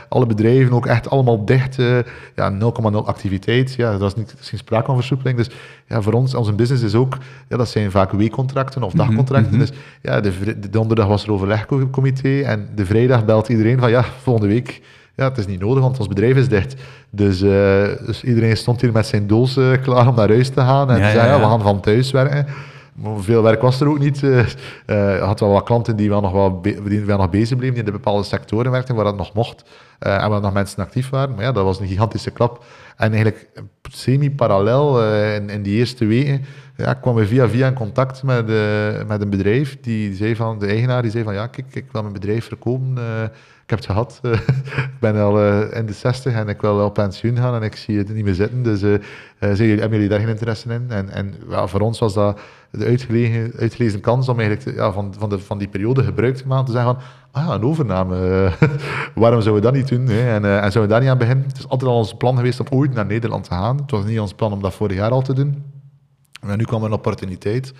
alle 0.09 0.26
bedrijven 0.26 0.72
ook 0.72 0.86
echt 0.86 1.11
allemaal 1.11 1.45
dicht. 1.45 1.76
ja, 2.34 2.53
0,0 2.53 2.97
activiteit. 3.05 3.74
Ja, 3.74 3.93
er 3.93 3.99
was 3.99 4.16
niet, 4.16 4.34
geen 4.41 4.59
sprake 4.59 4.86
van 4.86 4.97
versoepeling. 4.97 5.39
Dus 5.39 5.51
ja, 5.86 6.03
voor 6.03 6.12
ons, 6.12 6.34
onze 6.34 6.53
business 6.53 6.82
is 6.82 6.95
ook, 6.95 7.16
ja, 7.49 7.57
dat 7.57 7.68
zijn 7.68 7.91
vaak 7.91 8.12
weekcontracten 8.12 8.82
of 8.82 8.93
dagcontracten. 8.93 9.53
Mm 9.53 9.59
-hmm. 9.59 9.68
Dus 9.68 9.78
ja, 10.03 10.20
de, 10.20 10.59
de 10.59 10.70
donderdag 10.70 11.07
was 11.07 11.24
er 11.24 11.32
overlegcomité 11.32 12.41
en 12.41 12.68
de 12.74 12.86
vrijdag 12.86 13.24
belt 13.24 13.49
iedereen 13.49 13.78
van, 13.78 13.91
ja, 13.91 14.05
volgende 14.22 14.49
week 14.49 14.80
ja, 15.18 15.28
het 15.28 15.38
is 15.38 15.46
niet 15.46 15.60
nodig, 15.60 15.82
want 15.82 15.98
ons 15.98 16.08
bedrijf 16.08 16.36
is 16.36 16.48
dicht. 16.48 16.74
Dus, 17.10 17.42
uh, 17.42 17.50
dus 18.06 18.24
iedereen 18.24 18.56
stond 18.56 18.80
hier 18.80 18.92
met 18.92 19.06
zijn 19.06 19.26
doos 19.26 19.56
uh, 19.56 19.72
klaar 19.82 20.08
om 20.08 20.14
naar 20.14 20.28
huis 20.28 20.48
te 20.48 20.60
gaan. 20.60 20.90
En 20.90 20.98
ja, 20.98 21.10
zei, 21.10 21.26
ja, 21.26 21.34
ja, 21.34 21.38
we 21.38 21.44
gaan 21.44 21.62
van 21.62 21.80
thuis 21.80 22.10
werken. 22.10 22.46
Maar 22.94 23.20
veel 23.20 23.42
werk 23.42 23.60
was 23.60 23.80
er 23.80 23.88
ook 23.88 23.98
niet. 23.98 24.22
Uh, 24.22 25.22
had 25.22 25.40
wel 25.40 25.48
wat 25.50 25.64
klanten 25.64 25.96
die 25.96 26.08
wel 26.08 26.20
nog, 26.20 26.32
wel 26.32 26.60
die 26.62 27.04
wel 27.04 27.16
nog 27.16 27.30
bezig 27.30 27.56
bleven, 27.56 27.74
die 27.74 27.84
in 27.84 27.90
de 27.90 27.98
bepaalde 27.98 28.22
sectoren 28.22 28.70
werkten, 28.70 28.94
waar 28.94 29.04
dat 29.04 29.16
nog 29.16 29.34
mocht. 29.34 29.64
En 29.98 30.30
waar 30.30 30.40
nog 30.40 30.52
mensen 30.52 30.82
actief 30.82 31.10
waren. 31.10 31.34
Maar 31.34 31.44
ja, 31.44 31.52
dat 31.52 31.64
was 31.64 31.80
een 31.80 31.86
gigantische 31.86 32.30
klap. 32.30 32.64
En 32.96 33.12
eigenlijk 33.12 33.48
semi-parallel 33.90 35.12
in, 35.34 35.50
in 35.50 35.62
die 35.62 35.76
eerste 35.76 36.06
weken 36.06 36.44
ja, 36.76 36.94
kwam 36.94 37.14
we 37.14 37.26
via 37.26 37.48
via 37.48 37.66
in 37.66 37.74
contact 37.74 38.22
met, 38.22 38.46
met 39.06 39.20
een 39.22 39.30
bedrijf. 39.30 39.78
Die 39.80 40.14
zei 40.14 40.36
van, 40.36 40.58
de 40.58 40.66
eigenaar 40.66 41.02
die 41.02 41.10
zei 41.10 41.24
van, 41.24 41.34
ja, 41.34 41.46
kijk, 41.46 41.74
ik 41.74 41.86
wil 41.92 42.02
mijn 42.02 42.14
bedrijf 42.14 42.44
verkopen 42.44 42.98
ik 43.68 43.78
heb 43.78 43.84
het 43.84 43.96
gehad. 43.96 44.20
ik 44.94 45.00
ben 45.00 45.16
al 45.16 45.40
uh, 45.40 45.76
in 45.76 45.86
de 45.86 45.92
60 45.92 46.34
en 46.34 46.48
ik 46.48 46.60
wil 46.60 46.84
op 46.84 46.94
pensioen 46.94 47.36
gaan 47.36 47.54
en 47.54 47.62
ik 47.62 47.76
zie 47.76 47.98
het 47.98 48.14
niet 48.14 48.24
meer 48.24 48.34
zitten. 48.34 48.62
Dus 48.62 48.82
uh, 48.82 48.92
uh, 48.92 48.98
hebben 49.80 49.90
jullie 49.90 50.08
daar 50.08 50.18
geen 50.18 50.28
interesse 50.28 50.72
in? 50.72 50.84
En, 50.88 51.10
en 51.10 51.34
voor 51.68 51.80
ons 51.80 51.98
was 51.98 52.14
dat 52.14 52.40
de 52.70 52.84
uitgelezen, 52.84 53.52
uitgelezen 53.58 54.00
kans 54.00 54.28
om 54.28 54.40
eigenlijk 54.40 54.76
ja, 54.76 54.92
van, 54.92 55.14
van, 55.18 55.28
de, 55.28 55.38
van 55.38 55.58
die 55.58 55.68
periode 55.68 56.02
gebruik 56.02 56.36
te 56.36 56.46
maken. 56.46 56.64
Te 56.64 56.72
zeggen 56.72 56.94
van, 56.94 57.02
ah 57.30 57.48
ja, 57.48 57.54
een 57.54 57.62
overname. 57.62 58.16
waarom 59.14 59.40
zouden 59.40 59.54
we 59.54 59.60
dat 59.60 59.72
niet 59.72 59.88
doen? 59.88 60.06
Hè? 60.06 60.34
En, 60.34 60.44
en 60.44 60.72
zouden 60.72 60.82
we 60.82 60.88
daar 60.88 61.00
niet 61.00 61.10
aan 61.10 61.18
beginnen? 61.18 61.46
Het 61.46 61.58
is 61.58 61.68
altijd 61.68 61.90
al 61.90 61.96
ons 61.96 62.14
plan 62.14 62.36
geweest 62.36 62.60
om 62.60 62.66
ooit 62.70 62.94
naar 62.94 63.06
Nederland 63.06 63.44
te 63.44 63.50
gaan. 63.50 63.76
Het 63.76 63.90
was 63.90 64.04
niet 64.04 64.20
ons 64.20 64.34
plan 64.34 64.52
om 64.52 64.62
dat 64.62 64.74
vorig 64.74 64.96
jaar 64.96 65.10
al 65.10 65.22
te 65.22 65.34
doen. 65.34 65.64
Maar 66.40 66.56
nu 66.56 66.64
kwam 66.64 66.80
er 66.80 66.86
een 66.86 66.92
opportuniteit. 66.92 67.72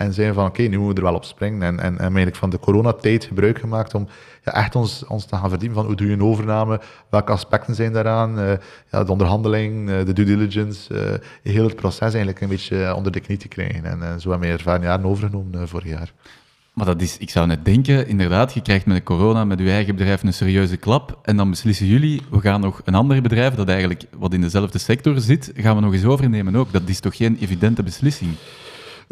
En 0.00 0.12
zeiden 0.12 0.34
van, 0.34 0.46
oké, 0.46 0.62
nu 0.62 0.78
moeten 0.78 0.88
we 0.88 1.00
er 1.00 1.06
wel 1.06 1.14
op 1.14 1.24
springen. 1.24 1.62
En, 1.62 1.80
en, 1.80 1.92
en 1.92 1.98
eigenlijk 1.98 2.36
van 2.36 2.50
de 2.50 2.58
coronatijd 2.58 3.24
gebruik 3.24 3.58
gemaakt 3.58 3.94
om 3.94 4.08
ja, 4.44 4.52
echt 4.52 4.74
ons, 4.74 5.04
ons 5.06 5.24
te 5.24 5.36
gaan 5.36 5.48
verdiepen 5.48 5.76
van 5.76 5.86
hoe 5.86 5.96
doe 5.96 6.06
je 6.06 6.12
een 6.12 6.22
overname, 6.22 6.80
welke 7.10 7.32
aspecten 7.32 7.74
zijn 7.74 7.92
daaraan, 7.92 8.38
uh, 8.38 8.52
ja, 8.90 9.04
de 9.04 9.12
onderhandeling, 9.12 9.88
uh, 9.88 10.04
de 10.04 10.12
due 10.12 10.24
diligence, 10.24 10.94
uh, 10.94 11.52
heel 11.52 11.64
het 11.64 11.76
proces 11.76 12.00
eigenlijk 12.00 12.40
een 12.40 12.48
beetje 12.48 12.94
onder 12.94 13.12
de 13.12 13.20
knie 13.20 13.36
te 13.36 13.48
krijgen. 13.48 13.84
En 13.84 14.20
zo 14.20 14.30
hebben 14.30 14.48
we 14.48 14.54
ervaren 14.54 14.82
jaren 14.82 15.04
overgenomen 15.04 15.68
vorig 15.68 15.88
jaar. 15.88 16.12
Maar 16.72 16.86
dat 16.86 17.00
is, 17.00 17.18
ik 17.18 17.30
zou 17.30 17.46
net 17.46 17.64
denken, 17.64 18.08
inderdaad, 18.08 18.54
je 18.54 18.62
krijgt 18.62 18.86
met 18.86 18.96
de 18.96 19.02
corona, 19.02 19.44
met 19.44 19.58
je 19.58 19.70
eigen 19.70 19.96
bedrijf 19.96 20.22
een 20.22 20.32
serieuze 20.32 20.76
klap. 20.76 21.18
En 21.22 21.36
dan 21.36 21.50
beslissen 21.50 21.86
jullie, 21.86 22.22
we 22.30 22.40
gaan 22.40 22.60
nog 22.60 22.80
een 22.84 22.94
ander 22.94 23.22
bedrijf, 23.22 23.54
dat 23.54 23.68
eigenlijk 23.68 24.04
wat 24.18 24.34
in 24.34 24.40
dezelfde 24.40 24.78
sector 24.78 25.20
zit, 25.20 25.52
gaan 25.54 25.76
we 25.76 25.82
nog 25.82 25.92
eens 25.92 26.04
overnemen 26.04 26.56
ook. 26.56 26.72
Dat 26.72 26.82
is 26.86 27.00
toch 27.00 27.16
geen 27.16 27.36
evidente 27.40 27.82
beslissing? 27.82 28.30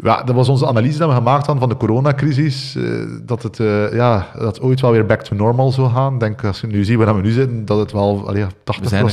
Ja, 0.03 0.23
dat 0.23 0.35
was 0.35 0.49
onze 0.49 0.67
analyse 0.67 0.97
dat 0.97 1.09
we 1.09 1.15
gemaakt 1.15 1.45
hadden 1.45 1.59
van 1.59 1.69
de 1.69 1.85
coronacrisis. 1.85 2.75
Uh, 2.75 3.05
dat 3.21 3.43
het 3.43 3.59
uh, 3.59 3.93
ja, 3.93 4.27
dat 4.37 4.61
ooit 4.61 4.81
wel 4.81 4.91
weer 4.91 5.05
back 5.05 5.21
to 5.21 5.35
normal 5.35 5.71
zou 5.71 5.89
gaan. 5.89 6.13
Ik 6.13 6.19
denk, 6.19 6.43
als 6.43 6.61
je 6.61 6.67
nu 6.67 6.83
ziet 6.83 6.97
waar 6.97 7.15
we 7.15 7.21
nu 7.21 7.31
zitten, 7.31 7.65
dat 7.65 7.79
het 7.79 7.91
wel 7.91 8.27
allee, 8.27 8.45
80% 8.45 8.47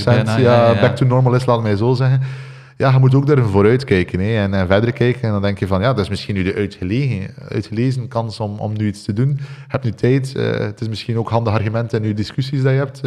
bijna, 0.05 0.37
ja, 0.37 0.39
ja, 0.39 0.73
ja, 0.73 0.81
back 0.81 0.97
to 0.97 1.07
normal 1.07 1.35
is, 1.35 1.47
laat 1.47 1.63
mij 1.63 1.77
zo 1.77 1.95
zeggen. 1.95 2.21
Ja, 2.77 2.93
je 2.93 2.99
moet 2.99 3.15
ook 3.15 3.27
daar 3.27 3.45
vooruit 3.45 3.85
kijken 3.85 4.21
hè, 4.21 4.43
en, 4.43 4.55
en, 4.55 4.67
verder 4.67 4.93
kijken. 4.93 5.23
En 5.23 5.31
dan 5.31 5.43
denk 5.43 5.59
je 5.59 5.67
van, 5.67 5.81
ja, 5.81 5.93
dat 5.93 6.05
is 6.05 6.09
misschien 6.09 6.35
nu 6.35 6.43
de 6.43 6.55
uitgelegen, 6.55 7.35
uitgelezen 7.49 8.09
kans 8.09 8.41
om, 8.41 8.59
om 8.59 8.73
nu 8.77 8.87
iets 8.87 9.03
te 9.03 9.13
doen. 9.13 9.29
Je 9.29 9.45
hebt 9.69 9.85
nu 9.85 9.91
tijd. 9.91 10.33
Uh, 10.37 10.51
het 10.51 10.81
is 10.81 10.89
misschien 10.89 11.19
ook 11.19 11.29
handige 11.29 11.57
argumenten 11.57 12.03
in 12.03 12.09
je 12.09 12.15
discussies 12.15 12.63
dat 12.63 12.73
je 12.73 12.79
hebt. 12.79 13.01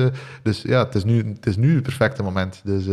dus 0.44 0.62
ja, 0.62 0.86
het 0.86 0.96
is, 0.96 1.04
nu, 1.04 1.18
het 1.18 1.46
is 1.46 1.58
nu 1.58 1.74
het 1.74 1.84
perfecte 1.84 2.24
moment. 2.24 2.62
Dus 2.64 2.86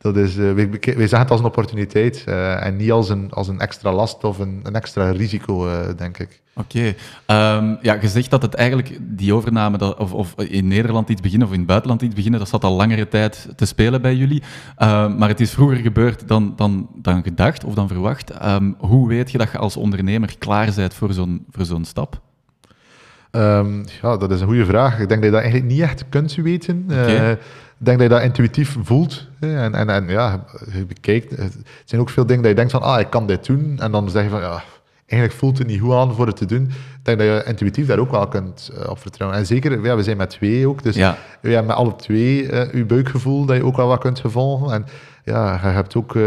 dat 0.00 0.16
is, 0.16 0.36
uh, 0.36 0.52
wij, 0.52 0.68
wij 0.96 1.06
zagen 1.06 1.18
het 1.18 1.30
als 1.30 1.40
een 1.40 1.46
opportuniteit 1.46 2.24
uh, 2.28 2.66
en 2.66 2.76
niet 2.76 2.90
als 2.90 3.08
een, 3.08 3.30
als 3.30 3.48
een 3.48 3.60
extra 3.60 3.92
last 3.92 4.24
of 4.24 4.38
een, 4.38 4.60
een 4.62 4.74
extra 4.74 5.10
risico, 5.10 5.66
uh, 5.66 5.80
denk 5.96 6.18
ik. 6.18 6.40
Oké. 6.60 6.94
Okay. 7.26 7.56
Um, 7.56 7.78
ja, 7.82 7.98
je 8.00 8.08
zegt 8.08 8.30
dat 8.30 8.42
het 8.42 8.54
eigenlijk, 8.54 8.98
die 9.00 9.34
overname, 9.34 9.78
dat, 9.78 9.96
of, 9.98 10.12
of, 10.12 10.34
in 10.36 10.68
Nederland 10.68 11.08
iets 11.08 11.20
beginnen 11.20 11.46
of 11.46 11.52
in 11.52 11.58
het 11.58 11.68
buitenland 11.68 12.02
iets 12.02 12.14
beginnen, 12.14 12.40
dat 12.40 12.48
zat 12.48 12.64
al 12.64 12.76
langere 12.76 13.08
tijd 13.08 13.48
te 13.56 13.66
spelen 13.66 14.02
bij 14.02 14.14
jullie. 14.14 14.42
Um, 14.78 15.16
maar 15.16 15.28
het 15.28 15.40
is 15.40 15.50
vroeger 15.50 15.76
gebeurd 15.76 16.28
dan, 16.28 16.52
dan, 16.56 16.88
dan 16.94 17.22
gedacht 17.22 17.64
of 17.64 17.74
dan 17.74 17.88
verwacht. 17.88 18.44
Um, 18.44 18.74
hoe 18.78 19.08
weet 19.08 19.30
je 19.30 19.38
dat 19.38 19.50
je 19.50 19.58
als 19.58 19.76
ondernemer 19.76 20.34
klaar 20.38 20.72
bent 20.76 20.94
voor 20.94 21.12
zo'n 21.12 21.44
voor 21.50 21.64
zo'n 21.64 21.84
stap? 21.84 22.20
Ehm, 23.30 23.84
ja, 24.02 24.16
dat 24.16 24.30
is 24.30 24.40
een 24.40 24.46
goede 24.46 24.64
vraag. 24.64 24.98
Ik 24.98 25.08
denk 25.08 25.22
dat 25.22 25.22
je 25.22 25.30
dat 25.30 25.40
eigenlijk 25.40 25.72
niet 25.72 25.80
echt 25.80 26.04
kunt 26.08 26.34
weten. 26.34 26.84
Oké. 26.84 27.04
Eh, 27.04 27.30
ik 27.30 27.86
denk 27.86 27.98
dat 27.98 28.08
je 28.08 28.14
dat 28.14 28.22
intuïtief 28.22 28.76
voelt. 28.82 29.26
hè. 29.40 29.56
En, 29.56 29.74
en, 29.74 29.88
en 29.88 30.08
ja, 30.08 30.44
je 30.72 30.86
bekijkt. 30.86 31.30
Het 31.30 31.56
zijn 31.84 32.00
ook 32.00 32.10
veel 32.10 32.26
dingen 32.26 32.42
dat 32.42 32.50
je 32.50 32.56
denkt 32.56 32.72
van, 32.72 32.82
ah, 32.82 33.00
ik 33.00 33.10
kan 33.10 33.26
dit 33.26 33.46
doen. 33.46 33.78
En 33.78 33.92
dan 33.92 34.10
zeg 34.10 34.22
je 34.22 34.28
van, 34.28 34.40
ja, 34.40 34.62
eigenlijk 35.10 35.40
voelt 35.40 35.58
het 35.58 35.66
niet 35.66 35.80
goed 35.80 35.92
aan 35.92 36.14
voor 36.14 36.26
het 36.26 36.36
te 36.36 36.46
doen. 36.46 36.62
Ik 36.62 36.70
denk 37.02 37.18
dat 37.18 37.26
je 37.26 37.42
intuïtief 37.46 37.86
daar 37.86 37.98
ook 37.98 38.10
wel 38.10 38.28
kunt 38.28 38.70
eh, 38.78 38.90
op 38.90 38.98
vertrouwen. 38.98 39.38
En 39.38 39.46
zeker, 39.46 39.84
ja, 39.84 39.96
we 39.96 40.02
zijn 40.02 40.16
met 40.16 40.30
twee 40.30 40.66
ook. 40.68 40.82
Dus 40.82 40.96
Ja. 41.42 41.62
met 41.62 41.68
alle 41.70 41.96
twee 41.96 42.48
eh, 42.50 42.74
je 42.74 42.84
buikgevoel 42.84 43.44
dat 43.44 43.56
je 43.56 43.64
ook 43.64 43.76
wel 43.76 43.86
wat 43.88 44.00
kunt 44.00 44.20
vervolgen. 44.20 44.72
En 44.72 44.84
ja, 45.24 45.52
je 45.62 45.66
hebt 45.66 45.96
ook, 45.96 46.16
eh, 46.16 46.22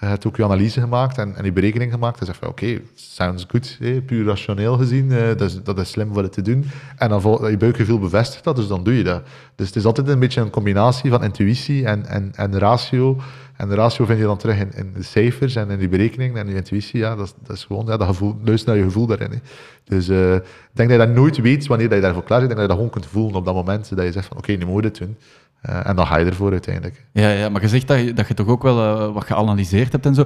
je 0.00 0.06
hebt 0.06 0.26
ook 0.26 0.36
je 0.36 0.44
analyse 0.44 0.80
gemaakt 0.80 1.18
en, 1.18 1.36
en 1.36 1.44
je 1.44 1.52
berekening 1.52 1.92
gemaakt. 1.92 2.20
En 2.20 2.26
zegt 2.26 2.38
van, 2.38 2.48
oké, 2.48 2.80
sounds 2.94 3.46
good, 3.48 3.78
puur 4.06 4.24
rationeel 4.24 4.76
gezien. 4.76 5.12
eh, 5.12 5.26
dat, 5.28 5.40
is, 5.40 5.62
dat 5.62 5.78
is 5.78 5.90
slim 5.90 6.12
voor 6.12 6.22
het 6.22 6.32
te 6.32 6.42
doen. 6.42 6.64
En 6.96 7.08
dan 7.08 7.20
vol, 7.20 7.48
je 7.48 7.56
buikgevoel 7.56 7.98
bevestigt 7.98 8.44
dat, 8.44 8.56
dus 8.56 8.66
dan 8.66 8.84
doe 8.84 8.96
je 8.96 9.04
dat. 9.04 9.22
Dus 9.54 9.66
het 9.66 9.76
is 9.76 9.84
altijd 9.84 10.08
een 10.08 10.18
beetje 10.18 10.40
een 10.40 10.50
combinatie 10.50 11.10
van 11.10 11.24
intuïtie 11.24 11.84
en, 11.86 12.06
en, 12.06 12.32
en 12.34 12.58
ratio. 12.58 13.16
En 13.60 13.68
de 13.68 13.74
ratio 13.74 14.04
vind 14.04 14.18
je 14.18 14.24
dan 14.24 14.36
terug 14.36 14.58
in, 14.58 14.72
in 14.74 14.92
de 14.96 15.02
cijfers 15.02 15.56
en 15.56 15.70
in 15.70 15.78
die 15.78 15.88
berekeningen. 15.88 16.36
En 16.36 16.48
je 16.48 16.54
intuïtie, 16.54 16.98
ja, 17.00 17.16
dat, 17.16 17.26
is- 17.26 17.34
dat 17.46 17.56
is 17.56 17.64
gewoon 17.64 17.84
ja, 17.86 17.96
dat 17.96 18.06
gevoel, 18.08 18.36
luister 18.44 18.68
naar 18.68 18.78
je 18.78 18.84
gevoel 18.84 19.06
daarin. 19.06 19.30
Hè. 19.30 19.36
Dus 19.84 20.08
eh, 20.08 20.34
ik 20.34 20.42
denk 20.72 20.88
dat 20.90 21.00
je 21.00 21.06
dat 21.06 21.14
nooit 21.14 21.40
weet 21.40 21.66
wanneer 21.66 21.88
dat 21.88 21.96
je 21.96 22.02
daarvoor 22.04 22.22
klaar 22.24 22.38
bent. 22.38 22.50
Ik 22.50 22.56
denk 22.56 22.68
dat 22.68 22.78
je 22.78 22.84
dat 22.84 22.92
gewoon 22.94 23.02
kunt 23.02 23.06
voelen 23.22 23.38
op 23.38 23.44
dat 23.44 23.54
moment. 23.54 23.96
Dat 23.96 24.04
je 24.04 24.12
zegt 24.12 24.26
van, 24.26 24.36
oké, 24.36 24.52
nu 24.52 24.64
moet 24.66 24.82
je 24.84 24.90
dit 24.90 24.98
doen. 24.98 25.16
Eh, 25.60 25.86
en 25.88 25.96
dan 25.96 26.06
ga 26.06 26.18
je 26.18 26.24
ervoor 26.24 26.50
uiteindelijk. 26.50 27.04
Ja, 27.12 27.30
ja, 27.30 27.48
maar 27.48 27.62
je 27.62 27.68
zegt 27.68 27.88
dat 27.88 27.98
je, 28.00 28.12
dat 28.12 28.28
je 28.28 28.34
toch 28.34 28.46
ook 28.48 28.62
wel 28.62 28.78
eh, 28.78 29.12
wat 29.14 29.24
geanalyseerd 29.24 29.92
hebt 29.92 30.06
en 30.06 30.14
zo. 30.14 30.24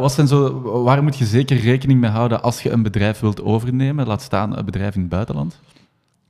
Wat 0.00 0.12
zijn 0.12 0.26
zo. 0.28 0.60
Waar 0.82 1.02
moet 1.02 1.16
je 1.18 1.24
zeker 1.24 1.56
rekening 1.56 2.00
mee 2.00 2.10
houden 2.10 2.42
als 2.42 2.62
je 2.62 2.70
een 2.70 2.82
bedrijf 2.82 3.20
wilt 3.20 3.42
overnemen? 3.42 4.06
Laat 4.06 4.22
staan 4.22 4.56
een 4.58 4.64
bedrijf 4.64 4.94
in 4.94 5.00
het 5.00 5.10
buitenland. 5.10 5.60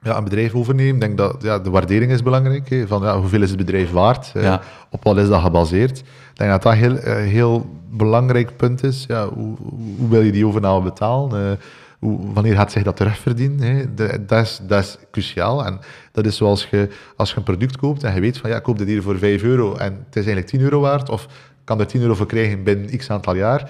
Ja, 0.03 0.17
een 0.17 0.25
bedrijf 0.25 0.55
overnemen, 0.55 0.95
ik 0.95 1.01
denk 1.01 1.19
dat 1.19 1.43
ja, 1.43 1.59
de 1.59 1.71
waardering 1.71 2.13
is 2.13 2.23
belangrijk. 2.23 2.69
Hè, 2.69 2.87
van 2.87 3.03
ja, 3.03 3.19
hoeveel 3.19 3.43
is 3.43 3.49
het 3.49 3.59
bedrijf 3.59 3.91
waard? 3.91 4.31
Ja. 4.35 4.61
Op 4.91 5.05
wat 5.05 5.17
is 5.17 5.29
dat 5.29 5.41
gebaseerd? 5.43 6.03
Ik 6.35 6.41
denk 6.41 6.51
dat 6.51 6.63
dat 6.63 6.73
een 6.73 6.79
heel, 6.79 6.97
eh, 6.97 7.15
heel 7.17 7.67
belangrijk 7.91 8.57
punt 8.57 8.83
is. 8.85 9.05
Ja, 9.09 9.29
hoe, 9.29 9.57
hoe- 9.99 10.09
wil 10.09 10.21
je 10.23 10.33
die 10.33 10.47
overname 10.47 10.83
betalen? 10.83 11.51
Eh, 11.51 11.57
hoe, 11.99 12.33
wanneer 12.33 12.55
gaat 12.55 12.73
zich 12.73 12.83
dat 12.83 12.97
terugverdienen? 12.97 13.77
Hè? 13.77 13.95
De- 13.95 14.25
dat, 14.27 14.43
is, 14.45 14.61
dat 14.67 14.83
is 14.83 14.99
cruciaal. 15.11 15.65
En 15.67 15.79
dat 16.13 16.27
is 16.27 16.37
zoals 16.37 16.67
je, 16.71 16.89
als 17.17 17.31
je 17.31 17.37
een 17.37 17.43
product 17.43 17.77
koopt 17.77 18.03
en 18.05 18.15
je 18.15 18.21
weet 18.21 18.39
van 18.39 18.51
ja, 18.51 18.57
ik 18.57 18.63
koop 18.63 18.79
dit 18.79 18.87
hier 18.87 19.03
voor 19.03 19.19
5 19.19 19.43
euro 19.43 19.75
en 19.75 19.93
het 19.93 20.17
is 20.17 20.27
eigenlijk 20.27 20.47
10 20.47 20.61
euro 20.61 20.81
waard. 20.81 21.09
Of 21.11 21.27
kan 21.65 21.81
er 21.81 21.87
10 21.87 22.01
euro 22.01 22.15
voor 22.15 22.27
krijgen 22.27 22.63
binnen 22.63 22.97
x 22.99 23.11
aantal 23.11 23.35
jaar. 23.35 23.67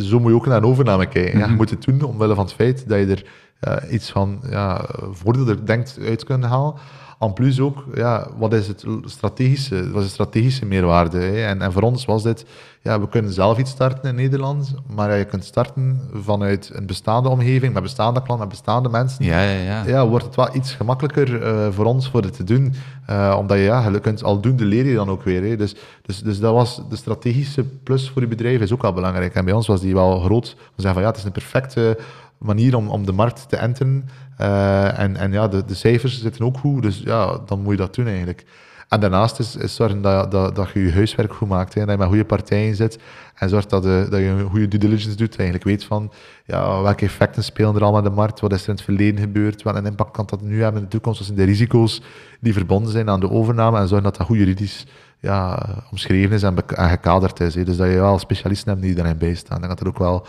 Zo 0.00 0.20
moet 0.20 0.30
je 0.30 0.36
ook 0.36 0.46
naar 0.46 0.56
een 0.56 0.64
overname 0.64 1.06
kijken. 1.06 1.38
Ja, 1.38 1.46
je 1.46 1.52
moet 1.54 1.70
het 1.70 1.82
doen 1.84 2.02
omwille 2.02 2.34
van 2.34 2.44
het 2.44 2.54
feit 2.54 2.88
dat 2.88 2.98
je 2.98 3.06
er 3.06 3.24
ja, 3.60 3.86
iets 3.86 4.10
van 4.10 4.40
ja, 4.50 4.84
voordeel 5.12 5.48
er 5.48 5.66
denkt 5.66 5.98
uit 6.06 6.24
kunnen 6.24 6.48
halen. 6.48 6.74
En 7.18 7.32
plus 7.32 7.60
ook, 7.60 7.84
ja, 7.94 8.28
wat 8.36 8.52
is 8.52 8.68
het 8.68 8.84
strategische, 9.04 9.90
wat 9.90 10.02
is 10.02 10.06
de 10.06 10.12
strategische 10.12 10.66
meerwaarde? 10.66 11.18
Hè? 11.18 11.46
En, 11.46 11.62
en 11.62 11.72
voor 11.72 11.82
ons 11.82 12.04
was 12.04 12.22
dit, 12.22 12.44
ja, 12.82 13.00
we 13.00 13.08
kunnen 13.08 13.32
zelf 13.32 13.58
iets 13.58 13.70
starten 13.70 14.08
in 14.08 14.14
Nederland, 14.14 14.74
maar 14.86 15.10
ja, 15.10 15.14
je 15.14 15.24
kunt 15.24 15.44
starten 15.44 16.00
vanuit 16.14 16.70
een 16.74 16.86
bestaande 16.86 17.28
omgeving, 17.28 17.72
met 17.72 17.82
bestaande 17.82 18.22
klanten, 18.22 18.48
met 18.48 18.48
bestaande 18.48 18.88
mensen. 18.88 19.24
Ja, 19.24 19.40
ja, 19.40 19.60
ja. 19.60 19.86
Ja, 19.86 20.06
wordt 20.06 20.24
het 20.24 20.34
wel 20.34 20.54
iets 20.54 20.74
gemakkelijker 20.74 21.42
eh, 21.42 21.68
voor 21.70 21.84
ons 21.84 22.08
voor 22.10 22.22
het 22.22 22.36
te 22.36 22.44
doen. 22.44 22.74
Eh, 23.06 23.36
omdat 23.38 23.56
je, 23.56 23.62
ja, 23.62 23.88
je 23.88 24.00
kunt 24.00 24.24
aldoende 24.24 24.64
leer 24.64 24.86
je 24.86 24.94
dan 24.94 25.08
ook 25.08 25.22
weer. 25.22 25.42
Hè. 25.42 25.56
Dus, 25.56 25.74
dus, 26.02 26.22
dus 26.22 26.40
dat 26.40 26.52
was 26.52 26.82
de 26.88 26.96
strategische 26.96 27.64
plus 27.64 28.10
voor 28.10 28.22
je 28.22 28.28
bedrijf 28.28 28.60
is 28.60 28.72
ook 28.72 28.82
wel 28.82 28.92
belangrijk. 28.92 29.34
En 29.34 29.44
bij 29.44 29.54
ons 29.54 29.66
was 29.66 29.80
die 29.80 29.94
wel 29.94 30.20
groot. 30.20 30.54
We 30.56 30.82
zeggen 30.82 30.92
van 30.92 31.02
ja, 31.02 31.08
het 31.08 31.16
is 31.16 31.24
een 31.24 31.32
perfecte 31.32 31.98
manier 32.38 32.76
om, 32.76 32.88
om 32.88 33.06
de 33.06 33.12
markt 33.12 33.48
te 33.48 33.56
enteren. 33.56 34.08
Eh, 34.36 34.98
en 34.98 35.16
en 35.16 35.32
ja, 35.32 35.48
de, 35.48 35.64
de 35.64 35.74
cijfers 35.74 36.20
zitten 36.20 36.44
ook 36.44 36.58
goed, 36.58 36.82
dus 36.82 37.00
ja, 37.04 37.38
dan 37.46 37.60
moet 37.62 37.72
je 37.72 37.78
dat 37.78 37.94
doen 37.94 38.06
eigenlijk. 38.06 38.44
En 38.88 39.00
daarnaast 39.00 39.38
is, 39.38 39.56
is 39.56 39.74
zorgen 39.74 40.02
dat, 40.02 40.30
dat, 40.30 40.56
dat 40.56 40.70
je 40.74 40.80
je 40.80 40.92
huiswerk 40.92 41.32
goed 41.32 41.48
maakt. 41.48 41.74
Hè, 41.74 41.80
dat 41.80 41.90
je 41.90 41.96
met 41.96 42.06
goede 42.06 42.24
partijen 42.24 42.74
zit. 42.74 42.98
En 43.34 43.48
zorg 43.48 43.66
dat, 43.66 43.82
de, 43.82 44.06
dat 44.10 44.20
je 44.20 44.26
een 44.26 44.50
goede 44.50 44.68
due 44.68 44.80
diligence 44.80 45.16
doet. 45.16 45.36
Eigenlijk 45.36 45.64
weet 45.64 45.84
van 45.84 46.12
ja, 46.44 46.82
welke 46.82 47.04
effecten 47.04 47.44
spelen 47.44 47.74
er 47.74 47.82
allemaal 47.82 48.02
in 48.02 48.08
de 48.08 48.14
markt. 48.14 48.40
Wat 48.40 48.52
is 48.52 48.62
er 48.62 48.68
in 48.68 48.74
het 48.74 48.84
verleden 48.84 49.20
gebeurd. 49.20 49.62
Wat 49.62 49.76
een 49.76 49.86
impact 49.86 50.10
kan 50.10 50.26
dat 50.26 50.42
nu 50.42 50.62
hebben 50.62 50.80
in 50.80 50.86
de 50.86 50.90
toekomst. 50.90 51.18
Wat 51.18 51.26
zijn 51.26 51.38
de 51.38 51.44
risico's 51.44 52.02
die 52.40 52.52
verbonden 52.52 52.92
zijn 52.92 53.10
aan 53.10 53.20
de 53.20 53.30
overname. 53.30 53.78
En 53.78 53.88
zorgen 53.88 54.06
dat 54.06 54.16
dat 54.16 54.26
goed 54.26 54.36
juridisch 54.36 54.86
ja, 55.18 55.66
omschreven 55.90 56.34
is 56.34 56.42
en, 56.42 56.56
en 56.66 56.88
gekaderd 56.88 57.40
is. 57.40 57.54
Hè. 57.54 57.64
Dus 57.64 57.76
dat 57.76 57.88
je 57.88 57.94
wel 57.94 58.18
specialisten 58.18 58.70
hebt 58.70 58.82
die 58.82 58.94
daarin 58.94 59.18
bijstaan. 59.18 59.56
Ik 59.56 59.66
denk 59.66 59.78
dat 59.78 59.88
ook 59.88 59.98
wel 59.98 60.26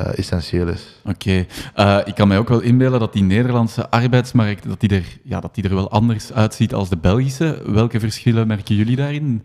eh, 0.00 0.18
essentieel 0.18 0.68
is. 0.68 1.00
Oké. 1.04 1.46
Eh, 1.74 1.98
ik 2.04 2.14
kan 2.14 2.28
mij 2.28 2.38
ook 2.38 2.48
wel 2.48 2.60
inbeelden 2.60 3.00
dat 3.00 3.12
die 3.12 3.22
Nederlandse 3.22 3.90
arbeidsmarkt 3.90 4.68
dat 4.68 4.80
die 4.80 4.90
er, 4.90 5.18
ja, 5.22 5.40
dat 5.40 5.54
die 5.54 5.64
er 5.64 5.74
wel 5.74 5.90
anders 5.90 6.32
uitziet 6.32 6.74
als 6.74 6.88
de 6.88 6.96
Belgische. 6.96 7.62
Welke 7.66 8.00
verschillen 8.00 8.46
merken 8.46 8.74
jullie 8.74 8.96
daarin? 8.96 9.42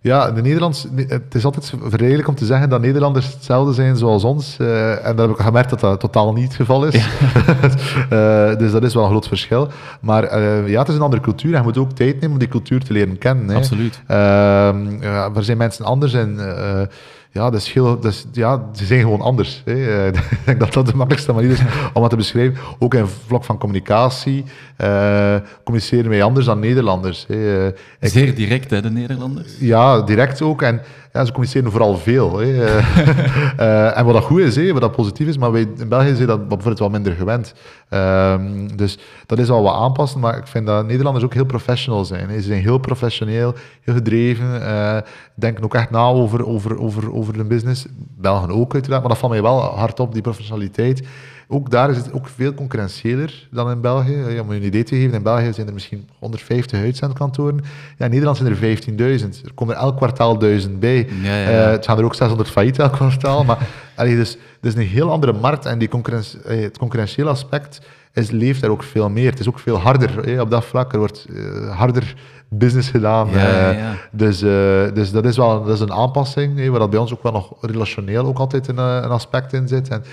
Ja, 0.00 0.30
de 0.30 0.42
Nederlands, 0.42 0.86
het 1.08 1.34
is 1.34 1.44
altijd 1.44 1.72
verleidelijk 1.82 2.28
om 2.28 2.34
te 2.34 2.44
zeggen 2.44 2.68
dat 2.68 2.80
Nederlanders 2.80 3.32
hetzelfde 3.32 3.72
zijn 3.72 3.96
zoals 3.96 4.24
ons. 4.24 4.56
eh, 4.58 5.06
en 5.06 5.16
dat 5.16 5.28
heb 5.28 5.36
ik 5.38 5.44
gemerkt 5.44 5.70
dat 5.70 5.80
dat 5.80 6.00
totaal 6.00 6.32
niet 6.32 6.44
het 6.44 6.54
geval 6.54 6.84
is. 6.86 6.94
Dus 8.58 8.72
dat 8.72 8.82
is 8.82 8.94
wel 8.94 9.02
een 9.02 9.10
groot 9.10 9.28
verschil. 9.28 9.68
Maar 10.00 10.40
ja, 10.68 10.78
het 10.78 10.88
is 10.88 10.94
een 10.94 11.00
andere 11.00 11.22
cultuur 11.22 11.52
en 11.52 11.58
je 11.58 11.64
moet 11.64 11.78
ook 11.78 11.92
tijd 11.92 12.14
nemen 12.14 12.30
om 12.30 12.38
die 12.38 12.48
cultuur 12.48 12.84
te 12.84 12.92
leren 12.92 13.18
kennen. 13.18 13.48
Hè. 13.48 13.54
Absoluut. 13.54 14.00
Ehm, 14.06 15.02
ja, 15.02 15.30
er 15.34 15.44
zijn 15.44 15.56
mensen 15.56 15.84
anders 15.84 16.12
en 16.12 16.56
eh, 16.56 16.80
ja, 17.36 17.50
dat 17.50 17.60
is 17.60 17.72
heel, 17.72 18.00
dat 18.00 18.12
is, 18.12 18.24
ja, 18.32 18.62
ze 18.74 18.84
zijn 18.84 19.00
gewoon 19.00 19.20
anders. 19.20 19.62
Hè. 19.64 20.06
Ik 20.08 20.14
denk 20.44 20.60
dat 20.60 20.72
dat 20.72 20.86
de 20.86 20.94
makkelijkste 20.96 21.32
manier 21.32 21.50
is 21.50 21.60
om 21.92 22.00
dat 22.00 22.10
te 22.10 22.16
beschrijven. 22.16 22.56
Ook 22.78 22.94
in 22.94 23.06
vlak 23.26 23.44
van 23.44 23.58
communicatie 23.58 24.44
eh, 24.76 25.34
communiceren 25.64 26.10
wij 26.10 26.22
anders 26.22 26.46
dan 26.46 26.58
Nederlanders. 26.58 27.24
Hè. 27.28 27.66
Ik- 27.66 27.74
Zeer 28.00 28.34
direct, 28.34 28.70
hè, 28.70 28.82
de 28.82 28.90
Nederlanders. 28.90 29.52
ja, 29.58 30.00
direct 30.02 30.42
ook. 30.42 30.62
En 30.62 30.80
ja, 31.16 31.24
ze 31.24 31.32
communiceren 31.32 31.70
vooral 31.70 31.96
veel. 31.96 32.38
Hè. 32.38 32.44
Eh, 33.56 33.98
en 33.98 34.04
wat 34.04 34.14
dat 34.14 34.22
goed 34.22 34.40
is, 34.40 34.56
hè, 34.56 34.72
wat 34.72 34.80
dat 34.80 34.96
positief 34.96 35.26
is, 35.28 35.38
maar 35.38 35.52
wij 35.52 35.66
in 35.76 35.88
België 35.88 36.14
zijn 36.14 36.26
dat 36.26 36.40
bijvoorbeeld 36.40 36.78
wel 36.78 36.88
minder 36.88 37.12
gewend. 37.12 37.54
Ehm, 37.88 38.76
dus 38.76 38.98
dat 39.26 39.38
is 39.38 39.50
al 39.50 39.62
wat 39.62 39.74
aanpassen, 39.74 40.20
maar 40.20 40.36
ik 40.36 40.46
vind 40.46 40.66
dat 40.66 40.86
Nederlanders 40.86 41.24
ook 41.24 41.34
heel 41.34 41.44
professional 41.44 42.04
zijn. 42.04 42.30
Ze 42.30 42.40
zijn 42.40 42.60
heel 42.60 42.78
professioneel, 42.78 43.54
heel 43.80 43.94
gedreven, 43.94 44.66
eh, 44.66 44.96
denken 45.34 45.64
ook 45.64 45.74
echt 45.74 45.90
na 45.90 46.06
over, 46.06 46.46
over, 46.46 46.80
over, 46.80 47.14
over 47.14 47.32
de 47.32 47.44
business. 47.44 47.86
Belgen 48.18 48.50
ook 48.50 48.74
uiteraard, 48.74 49.00
maar 49.00 49.10
dat 49.10 49.20
valt 49.20 49.32
mij 49.32 49.42
wel 49.42 49.60
hard 49.60 50.00
op, 50.00 50.12
die 50.12 50.22
professionaliteit. 50.22 51.02
Ook 51.48 51.70
daar 51.70 51.90
is 51.90 51.96
het 51.96 52.12
ook 52.12 52.28
veel 52.28 52.54
concurrentieeler 52.54 53.48
dan 53.50 53.70
in 53.70 53.80
België. 53.80 54.16
Ja, 54.28 54.40
om 54.40 54.52
je 54.52 54.58
een 54.58 54.66
idee 54.66 54.82
te 54.82 54.94
geven, 54.94 55.14
in 55.14 55.22
België 55.22 55.52
zijn 55.52 55.66
er 55.66 55.72
misschien 55.72 56.08
150 56.18 56.80
uitzendkantoren. 56.80 57.60
Ja, 57.98 58.04
in 58.04 58.10
Nederland 58.10 58.36
zijn 58.36 58.50
er 58.50 59.20
15.000. 59.20 59.44
Er 59.44 59.54
komen 59.54 59.74
er 59.74 59.80
elk 59.80 59.96
kwartaal 59.96 60.38
1000 60.38 60.80
bij. 60.80 61.08
Ja, 61.22 61.36
ja, 61.36 61.50
ja. 61.50 61.64
Eh, 61.64 61.70
het 61.70 61.84
gaan 61.84 61.98
er 61.98 62.04
ook 62.04 62.14
600 62.14 62.50
failliet 62.50 62.78
elk 62.78 62.92
kwartaal. 62.92 63.44
Maar 63.44 63.58
allee, 63.96 64.16
dus, 64.16 64.30
het 64.30 64.74
is 64.74 64.74
een 64.74 64.88
heel 64.88 65.10
andere 65.10 65.32
markt 65.32 65.66
en 65.66 65.78
die 65.78 65.88
concurrentie, 65.88 66.42
eh, 66.42 66.62
het 66.62 66.78
concurrentiële 66.78 67.30
aspect 67.30 67.80
is, 68.12 68.30
leeft 68.30 68.60
daar 68.60 68.70
ook 68.70 68.82
veel 68.82 69.10
meer. 69.10 69.30
Het 69.30 69.40
is 69.40 69.48
ook 69.48 69.58
veel 69.58 69.78
harder 69.78 70.28
eh, 70.28 70.40
op 70.40 70.50
dat 70.50 70.64
vlak. 70.64 70.92
Er 70.92 70.98
wordt 70.98 71.26
eh, 71.34 71.76
harder 71.78 72.14
business 72.48 72.88
gedaan. 72.88 73.28
Ja, 73.30 73.38
ja, 73.38 73.70
eh, 73.70 73.78
ja. 73.78 73.94
dus, 74.10 74.42
eh, 74.42 74.94
dus 74.94 75.10
dat 75.10 75.24
is 75.24 75.36
wel 75.36 75.64
dat 75.64 75.74
is 75.74 75.80
een 75.80 75.92
aanpassing, 75.92 76.58
hè, 76.58 76.70
waar 76.70 76.80
dat 76.80 76.90
bij 76.90 76.98
ons 76.98 77.12
ook 77.12 77.22
wel 77.22 77.32
nog 77.32 77.52
relationeel 77.60 78.26
ook 78.26 78.38
altijd 78.38 78.68
een, 78.68 78.78
eh, 78.78 78.98
een 79.02 79.10
aspect 79.10 79.52
in 79.52 79.68
zit. 79.68 79.88
En, 79.88 80.04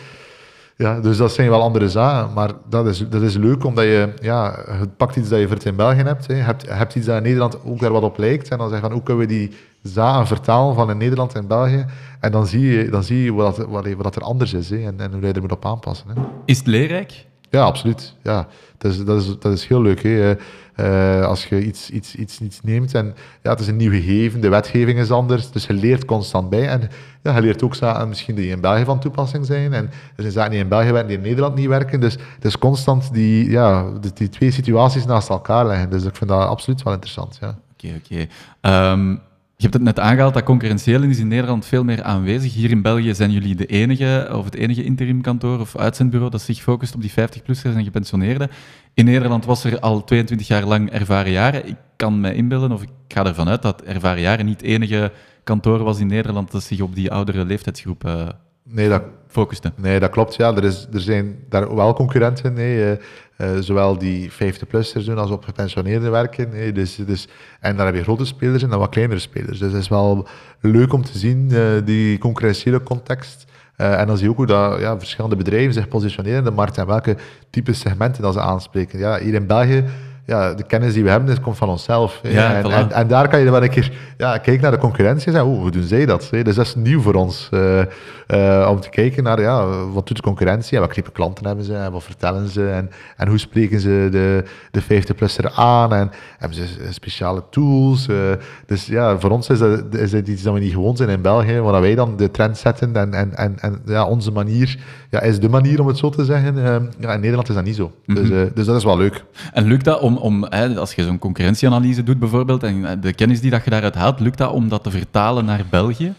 ja, 0.75 0.99
dus 0.99 1.17
dat 1.17 1.31
zijn 1.31 1.49
wel 1.49 1.61
andere 1.61 1.89
zaken, 1.89 2.33
maar 2.33 2.51
dat 2.69 2.87
is, 2.87 3.09
dat 3.09 3.21
is 3.21 3.35
leuk 3.35 3.63
omdat 3.63 3.83
je, 3.83 4.13
ja, 4.21 4.65
je 4.79 4.87
pakt 4.97 5.15
iets 5.15 5.29
dat 5.29 5.39
je 5.39 5.47
voor 5.47 5.55
het 5.55 5.65
in 5.65 5.75
België 5.75 6.01
hebt, 6.01 6.27
hè. 6.27 6.35
Je 6.35 6.41
hebt, 6.41 6.69
hebt 6.69 6.95
iets 6.95 7.05
dat 7.05 7.17
in 7.17 7.23
Nederland 7.23 7.65
ook 7.65 7.79
daar 7.79 7.91
wat 7.91 8.03
op 8.03 8.17
lijkt, 8.17 8.49
en 8.49 8.57
dan 8.57 8.69
zeg 8.69 8.77
je 8.77 8.83
van 8.83 8.93
hoe 8.93 9.03
kunnen 9.03 9.27
we 9.27 9.33
die 9.33 9.51
zaken 9.81 10.27
vertalen 10.27 10.75
van 10.75 10.89
in 10.89 10.97
Nederland 10.97 11.33
en 11.35 11.47
België, 11.47 11.85
en 12.19 12.31
dan 12.31 12.47
zie 12.47 12.61
je, 12.61 12.89
dan 12.89 13.03
zie 13.03 13.23
je 13.23 13.33
wat, 13.33 13.57
wat, 13.57 13.87
wat 13.97 14.15
er 14.15 14.21
anders 14.21 14.53
is, 14.53 14.69
hè, 14.69 14.85
en, 14.85 14.99
en 14.99 15.11
hoe 15.11 15.21
je 15.21 15.33
er 15.33 15.41
moet 15.41 15.51
op 15.51 15.65
aanpassen. 15.65 16.07
Hè. 16.09 16.21
Is 16.45 16.57
het 16.57 16.67
leerrijk? 16.67 17.25
Ja, 17.49 17.63
absoluut. 17.63 18.15
Ja, 18.23 18.47
dat 18.77 18.91
is, 18.91 19.03
dat 19.05 19.21
is, 19.21 19.39
dat 19.39 19.53
is 19.53 19.67
heel 19.67 19.81
leuk. 19.81 20.03
Hè. 20.03 20.35
Eh, 20.75 21.25
als 21.25 21.45
je 21.45 21.65
iets, 21.65 21.89
iets, 21.89 22.15
iets, 22.15 22.39
iets 22.39 22.61
neemt 22.61 22.93
en 22.93 23.15
ja, 23.41 23.49
het 23.49 23.59
is 23.59 23.67
een 23.67 23.75
nieuw 23.75 23.91
gegeven, 23.91 24.41
de 24.41 24.49
wetgeving 24.49 24.99
is 24.99 25.11
anders, 25.11 25.51
dus 25.51 25.65
je 25.65 25.73
leert 25.73 26.05
constant 26.05 26.49
bij. 26.49 26.67
En 26.67 26.89
ja, 27.23 27.35
je 27.35 27.41
leert 27.41 27.63
ook 27.63 27.75
zaken 27.75 28.07
misschien 28.07 28.35
die 28.35 28.49
in 28.49 28.61
België 28.61 28.83
van 28.83 28.99
toepassing 28.99 29.45
zijn. 29.45 29.73
En 29.73 29.85
er 29.85 30.21
zijn 30.21 30.31
zaken 30.31 30.51
die 30.51 30.59
in 30.59 30.67
België 30.67 30.91
werken, 30.91 31.07
die 31.07 31.17
in 31.17 31.23
Nederland 31.23 31.55
niet 31.55 31.67
werken. 31.67 31.99
Dus 31.99 32.13
het 32.13 32.45
is 32.45 32.57
constant 32.57 33.13
die, 33.13 33.49
ja, 33.49 33.85
die, 34.13 34.29
twee 34.29 34.51
situaties 34.51 35.05
naast 35.05 35.29
elkaar 35.29 35.65
leggen. 35.65 35.89
Dus 35.89 36.03
ik 36.03 36.15
vind 36.15 36.29
dat 36.29 36.47
absoluut 36.47 36.83
wel 36.83 36.93
interessant. 36.93 37.37
Ja. 37.41 37.57
Oké, 37.73 37.93
oké. 38.03 38.27
Ehm, 38.61 39.15
je 39.55 39.69
hebt 39.69 39.73
het 39.73 39.83
net 39.83 39.99
aangehaald 39.99 40.33
dat 40.33 40.43
concurrentieel 40.43 41.03
is 41.03 41.19
in 41.19 41.27
Nederland 41.27 41.65
veel 41.65 41.83
meer 41.83 42.03
aanwezig. 42.03 42.53
Hier 42.53 42.69
in 42.69 42.81
België 42.81 43.15
zijn 43.15 43.31
jullie 43.31 43.55
de 43.55 43.65
enige, 43.65 44.29
of 44.31 44.45
het 44.45 44.55
enige 44.55 44.83
interimkantoor 44.83 45.59
of 45.59 45.77
uitzendbureau 45.77 46.31
dat 46.31 46.41
zich 46.41 46.61
focust 46.61 46.95
op 46.95 47.01
die 47.01 47.11
50-plussers 47.11 47.75
en 47.75 47.83
gepensioneerden. 47.83 48.49
In 48.93 49.05
Nederland 49.05 49.45
was 49.45 49.63
er 49.63 49.79
al 49.79 50.03
22 50.03 50.47
jaar 50.47 50.65
lang 50.65 50.89
ervaren 50.89 51.31
jaren. 51.31 51.67
Ik 51.67 51.75
kan 51.95 52.19
me 52.19 52.33
inbeelden, 52.33 52.71
of 52.71 52.81
ik 52.81 52.89
ga 53.07 53.25
ervan 53.25 53.49
uit, 53.49 53.61
dat 53.61 53.81
ervaren 53.81 54.21
jaren 54.21 54.45
niet 54.45 54.61
het 54.61 54.69
enige 54.69 55.11
kantoor 55.43 55.83
was 55.83 55.99
in 55.99 56.07
Nederland 56.07 56.51
dat 56.51 56.63
zich 56.63 56.81
op 56.81 56.95
die 56.95 57.11
oudere 57.11 57.45
leeftijdsgroep 57.45 58.05
eh, 58.05 58.27
Nee, 58.63 58.89
dat, 58.89 59.03
focuste. 59.27 59.71
Nee, 59.75 59.99
dat 59.99 60.09
klopt. 60.09 60.35
Ja. 60.35 60.55
Er, 60.55 60.63
is, 60.63 60.87
er 60.93 61.01
zijn 61.01 61.35
daar 61.49 61.75
wel 61.75 61.93
concurrenten. 61.93 62.53
Nee. 62.53 62.97
Uh, 63.37 63.57
zowel 63.59 63.97
die 63.97 64.31
50-plussers 64.31 65.05
doen 65.05 65.17
als 65.17 65.31
op 65.31 65.43
gepensioneerden 65.43 66.11
werken. 66.11 66.49
Nee. 66.49 66.71
Dus, 66.71 66.95
dus, 66.95 67.27
en 67.59 67.75
daar 67.75 67.85
heb 67.85 67.95
je 67.95 68.03
grote 68.03 68.25
spelers 68.25 68.63
en 68.63 68.69
dan 68.69 68.79
wat 68.79 68.89
kleinere 68.89 69.19
spelers. 69.19 69.59
Dus 69.59 69.71
het 69.71 69.81
is 69.81 69.87
wel 69.87 70.27
leuk 70.59 70.93
om 70.93 71.03
te 71.03 71.17
zien, 71.17 71.49
uh, 71.51 71.67
die 71.85 72.17
concurrentiële 72.17 72.83
context. 72.83 73.45
Uh, 73.77 73.99
en 73.99 74.07
dan 74.07 74.15
zie 74.17 74.25
je 74.25 74.31
ook 74.31 74.37
hoe 74.37 74.45
dat, 74.45 74.79
ja, 74.79 74.97
verschillende 74.99 75.35
bedrijven 75.35 75.73
zich 75.73 75.87
positioneren 75.87 76.37
in 76.37 76.43
de 76.43 76.51
markt 76.51 76.77
en 76.77 76.87
welke 76.87 77.15
type 77.49 77.73
segmenten 77.73 78.21
dat 78.21 78.33
ze 78.33 78.39
aanspreken. 78.39 78.99
Ja, 78.99 79.19
hier 79.19 79.33
in 79.33 79.47
België 79.47 79.83
ja, 80.25 80.53
de 80.53 80.63
kennis 80.63 80.93
die 80.93 81.03
we 81.03 81.09
hebben, 81.09 81.41
komt 81.41 81.57
van 81.57 81.69
onszelf. 81.69 82.19
Ja, 82.23 82.55
en, 82.55 82.71
en, 82.71 82.91
en, 82.91 83.07
daar 83.07 83.27
kan 83.27 83.39
je 83.39 83.51
wel 83.51 83.63
een 83.63 83.69
keer 83.69 83.91
ja, 84.17 84.37
kijken 84.37 84.61
naar 84.61 84.71
de 84.71 84.77
concurrentie 84.77 85.25
en 85.25 85.31
zeggen, 85.31 85.51
hoe 85.51 85.71
doen 85.71 85.83
zij 85.83 86.05
dat? 86.05 86.27
Dus 86.31 86.55
dat 86.55 86.65
is 86.65 86.75
nieuw 86.75 87.01
voor 87.01 87.13
ons. 87.13 87.49
Uh, 87.51 87.81
uh, 88.27 88.67
om 88.69 88.79
te 88.79 88.89
kijken 88.89 89.23
naar, 89.23 89.41
ja, 89.41 89.65
wat 89.85 90.07
doet 90.07 90.17
de 90.17 90.23
concurrentie 90.23 90.75
en 90.77 90.83
wat 90.83 90.93
type 90.93 91.11
klanten 91.11 91.45
hebben 91.45 91.65
ze 91.65 91.75
en 91.75 91.91
wat 91.91 92.03
vertellen 92.03 92.49
ze 92.49 92.69
en, 92.69 92.89
en 93.17 93.27
hoe 93.27 93.37
spreken 93.37 93.79
ze 93.79 94.07
de, 94.11 94.43
de 94.71 94.83
50-plusser 94.83 95.51
aan 95.55 95.93
en 95.93 96.11
hebben 96.37 96.57
ze 96.57 96.67
speciale 96.89 97.43
tools. 97.49 98.07
Uh, 98.07 98.17
dus 98.65 98.85
ja, 98.85 99.19
voor 99.19 99.29
ons 99.29 99.49
is 99.49 99.59
dat, 99.59 99.83
is 99.95 100.11
dat 100.11 100.27
iets 100.27 100.41
dat 100.41 100.53
we 100.53 100.59
niet 100.59 100.73
gewoon 100.73 100.97
zijn 100.97 101.09
in 101.09 101.21
België, 101.21 101.59
waar 101.59 101.81
wij 101.81 101.95
dan 101.95 102.17
de 102.17 102.31
trend 102.31 102.57
zetten 102.57 102.95
en, 102.95 103.13
en, 103.13 103.35
en, 103.35 103.59
en 103.59 103.81
ja, 103.85 104.05
onze 104.05 104.31
manier 104.31 104.77
ja, 105.09 105.21
is 105.21 105.39
de 105.39 105.49
manier 105.49 105.81
om 105.81 105.87
het 105.87 105.97
zo 105.97 106.09
te 106.09 106.25
zeggen. 106.25 106.55
ja, 106.99 107.13
in 107.13 107.19
Nederland 107.19 107.49
is 107.49 107.55
dat 107.55 107.63
niet 107.63 107.75
zo. 107.75 107.91
Mm 108.05 108.15
-hmm. 108.15 108.29
dus, 108.29 108.49
dus 108.53 108.65
dat 108.65 108.75
is 108.75 108.83
wel 108.83 108.97
leuk. 108.97 109.23
En 109.53 109.65
lukt 109.65 109.85
dat 109.85 109.99
om 109.99 110.12
om, 110.17 110.45
hè, 110.49 110.79
als 110.79 110.93
je 110.93 111.03
zo'n 111.03 111.19
concurrentieanalyse 111.19 112.03
doet 112.03 112.19
bijvoorbeeld, 112.19 112.63
en 112.63 113.01
de 113.01 113.13
kennis 113.13 113.41
die 113.41 113.51
dat 113.51 113.63
je 113.63 113.69
daaruit 113.69 113.95
haalt, 113.95 114.19
lukt 114.19 114.37
dat 114.37 114.51
om 114.51 114.69
dat 114.69 114.83
te 114.83 114.91
vertalen 114.91 115.45
naar 115.45 115.65
België? 115.69 116.13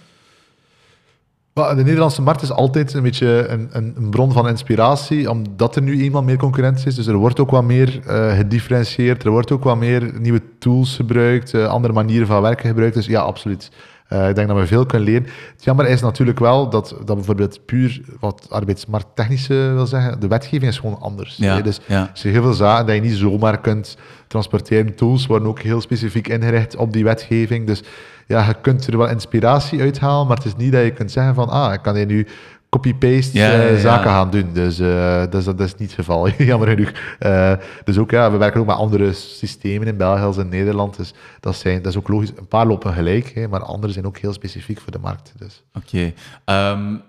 De 1.54 1.74
Nederlandse 1.74 2.22
markt 2.22 2.42
is 2.42 2.50
altijd 2.50 2.94
een 2.94 3.02
beetje 3.02 3.48
een, 3.48 3.68
een, 3.72 4.10
bron 4.10 4.32
van 4.32 4.48
inspiratie, 4.48 5.30
omdat 5.30 5.76
er 5.76 5.82
nu 5.82 6.02
eenmaal 6.02 6.22
meer 6.22 6.36
concurrentie 6.36 6.86
is. 6.86 6.94
Dus 6.94 7.06
er 7.06 7.16
wordt 7.16 7.40
ook 7.40 7.50
wat 7.50 7.64
meer 7.64 8.00
uh, 8.06 8.36
gedifferentieerd, 8.36 9.24
er 9.24 9.30
wordt 9.30 9.52
ook 9.52 9.64
wat 9.64 9.76
meer 9.76 10.12
nieuwe 10.18 10.42
tools 10.58 10.96
gebruikt, 10.96 11.52
uh, 11.52 11.66
andere 11.66 11.94
manieren 11.94 12.26
van 12.26 12.42
werken 12.42 12.68
gebruikt. 12.68 12.94
Dus 12.94 13.06
ja, 13.06 13.20
absoluut. 13.20 13.70
Uh, 14.12 14.28
ik 14.28 14.34
denk 14.34 14.48
dat 14.48 14.56
we 14.56 14.66
veel 14.66 14.86
kunnen 14.86 15.08
leren. 15.08 15.26
Het 15.54 15.64
jammer 15.64 15.88
is 15.88 16.00
natuurlijk 16.00 16.38
wel 16.38 16.70
dat, 16.70 16.96
dat 17.04 17.16
bijvoorbeeld 17.16 17.66
puur 17.66 18.00
wat 18.20 18.46
arbeidsmarkttechnische 18.50 19.54
wil 19.74 19.86
zeggen, 19.86 20.20
de 20.20 20.28
wetgeving 20.28 20.70
is 20.70 20.78
gewoon 20.78 21.00
anders. 21.00 21.36
Ja, 21.36 21.60
dus 21.60 21.80
ja. 21.86 22.00
er 22.00 22.10
zijn 22.12 22.32
heel 22.32 22.42
veel 22.42 22.52
zaken 22.52 22.86
dat 22.86 22.94
je 22.94 23.00
niet 23.00 23.16
zomaar 23.16 23.60
kunt 23.60 23.96
transporteren. 24.26 24.94
Tools 24.94 25.26
worden 25.26 25.48
ook 25.48 25.60
heel 25.60 25.80
specifiek 25.80 26.28
ingericht 26.28 26.76
op 26.76 26.92
die 26.92 27.04
wetgeving. 27.04 27.66
Dus 27.66 27.82
ja, 28.26 28.46
je 28.46 28.54
kunt 28.60 28.86
er 28.86 28.98
wel 28.98 29.08
inspiratie 29.08 29.80
uithalen, 29.80 30.26
maar 30.26 30.36
het 30.36 30.46
is 30.46 30.56
niet 30.56 30.72
dat 30.72 30.84
je 30.84 30.90
kunt 30.90 31.10
zeggen 31.10 31.34
van, 31.34 31.48
ah, 31.48 31.72
ik 31.72 31.82
kan 31.82 31.96
hier 31.96 32.06
nu 32.06 32.26
copy-paste 32.74 33.38
ja, 33.38 33.52
ja, 33.52 33.70
uh, 33.70 33.80
zaken 33.80 34.10
gaan 34.10 34.30
doen. 34.30 34.50
Dus, 34.52 34.80
uh, 34.80 35.22
dus 35.30 35.44
dat 35.44 35.60
is 35.60 35.74
niet 35.76 35.88
het 35.88 35.98
geval, 35.98 36.28
jammer 36.38 36.68
genoeg. 36.68 36.92
Uh, 37.20 37.52
dus 37.84 37.98
ook, 37.98 38.10
ja, 38.10 38.30
we 38.30 38.36
werken 38.36 38.60
ook 38.60 38.66
met 38.66 38.76
andere 38.76 39.12
systemen 39.12 39.86
in 39.86 39.96
België 39.96 40.22
als 40.22 40.36
in 40.36 40.48
Nederland. 40.48 40.96
Dus 40.96 41.14
dat, 41.40 41.56
zijn, 41.56 41.82
dat 41.82 41.92
is 41.92 41.98
ook 41.98 42.08
logisch. 42.08 42.32
Een 42.36 42.48
paar 42.48 42.66
lopen 42.66 42.92
gelijk, 42.92 43.32
hè, 43.34 43.48
maar 43.48 43.62
andere 43.62 43.92
zijn 43.92 44.06
ook 44.06 44.18
heel 44.18 44.32
specifiek 44.32 44.80
voor 44.80 44.92
de 44.92 44.98
markt. 44.98 45.32
Dus. 45.38 45.62
Oké. 45.74 46.12
Okay. 46.44 46.72
Um, 46.72 47.02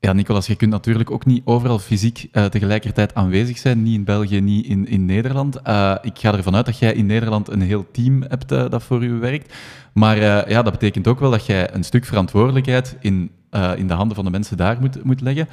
ja, 0.00 0.12
Nicolas, 0.12 0.46
je 0.46 0.56
kunt 0.56 0.70
natuurlijk 0.70 1.10
ook 1.10 1.26
niet 1.26 1.42
overal 1.44 1.78
fysiek 1.78 2.28
uh, 2.32 2.44
tegelijkertijd 2.44 3.14
aanwezig 3.14 3.58
zijn. 3.58 3.82
Niet 3.82 3.94
in 3.94 4.04
België, 4.04 4.40
niet 4.40 4.66
in, 4.66 4.88
in 4.88 5.04
Nederland. 5.04 5.56
Ik 6.02 6.18
ga 6.18 6.34
ervan 6.34 6.56
uit 6.56 6.66
dat 6.66 6.78
jij 6.78 6.92
in 6.92 7.06
Nederland 7.06 7.48
een 7.48 7.60
heel 7.60 7.86
team 7.92 8.22
hebt 8.28 8.48
dat 8.48 8.82
voor 8.82 9.04
u 9.04 9.12
werkt. 9.12 9.54
Maar 9.92 10.16
ja, 10.50 10.62
dat 10.62 10.72
betekent 10.72 11.06
ook 11.06 11.20
wel 11.20 11.30
dat 11.30 11.46
jij 11.46 11.74
een 11.74 11.84
stuk 11.84 12.04
verantwoordelijkheid 12.04 12.96
in, 13.00 13.30
in 13.76 13.86
de 13.86 13.94
handen 13.94 14.16
van 14.16 14.24
de 14.24 14.30
mensen 14.30 14.56
daar 14.56 14.80
moet, 14.80 15.04
moet 15.04 15.20
leggen. 15.20 15.48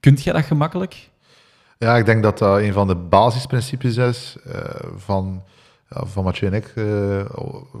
Kunt 0.00 0.22
jij 0.22 0.32
dat 0.32 0.44
gemakkelijk? 0.44 1.08
Ja, 1.78 1.96
ik 1.96 2.06
denk 2.06 2.22
dat 2.22 2.38
dat 2.38 2.58
een 2.58 2.72
van 2.72 2.86
de 2.86 2.94
basisprincipes 2.94 3.96
is 3.96 4.36
van, 4.96 5.42
van 5.88 6.24
Mathieu 6.24 6.50
en 6.50 6.56
ik. 6.56 6.72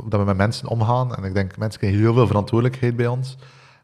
dat 0.08 0.20
we 0.20 0.26
met 0.26 0.36
mensen 0.36 0.68
omgaan. 0.68 1.14
En 1.14 1.24
ik 1.24 1.34
denk, 1.34 1.56
mensen 1.56 1.80
krijgen 1.80 2.00
heel 2.00 2.14
veel 2.14 2.26
verantwoordelijkheid 2.26 2.96
bij 2.96 3.06
ons. 3.06 3.36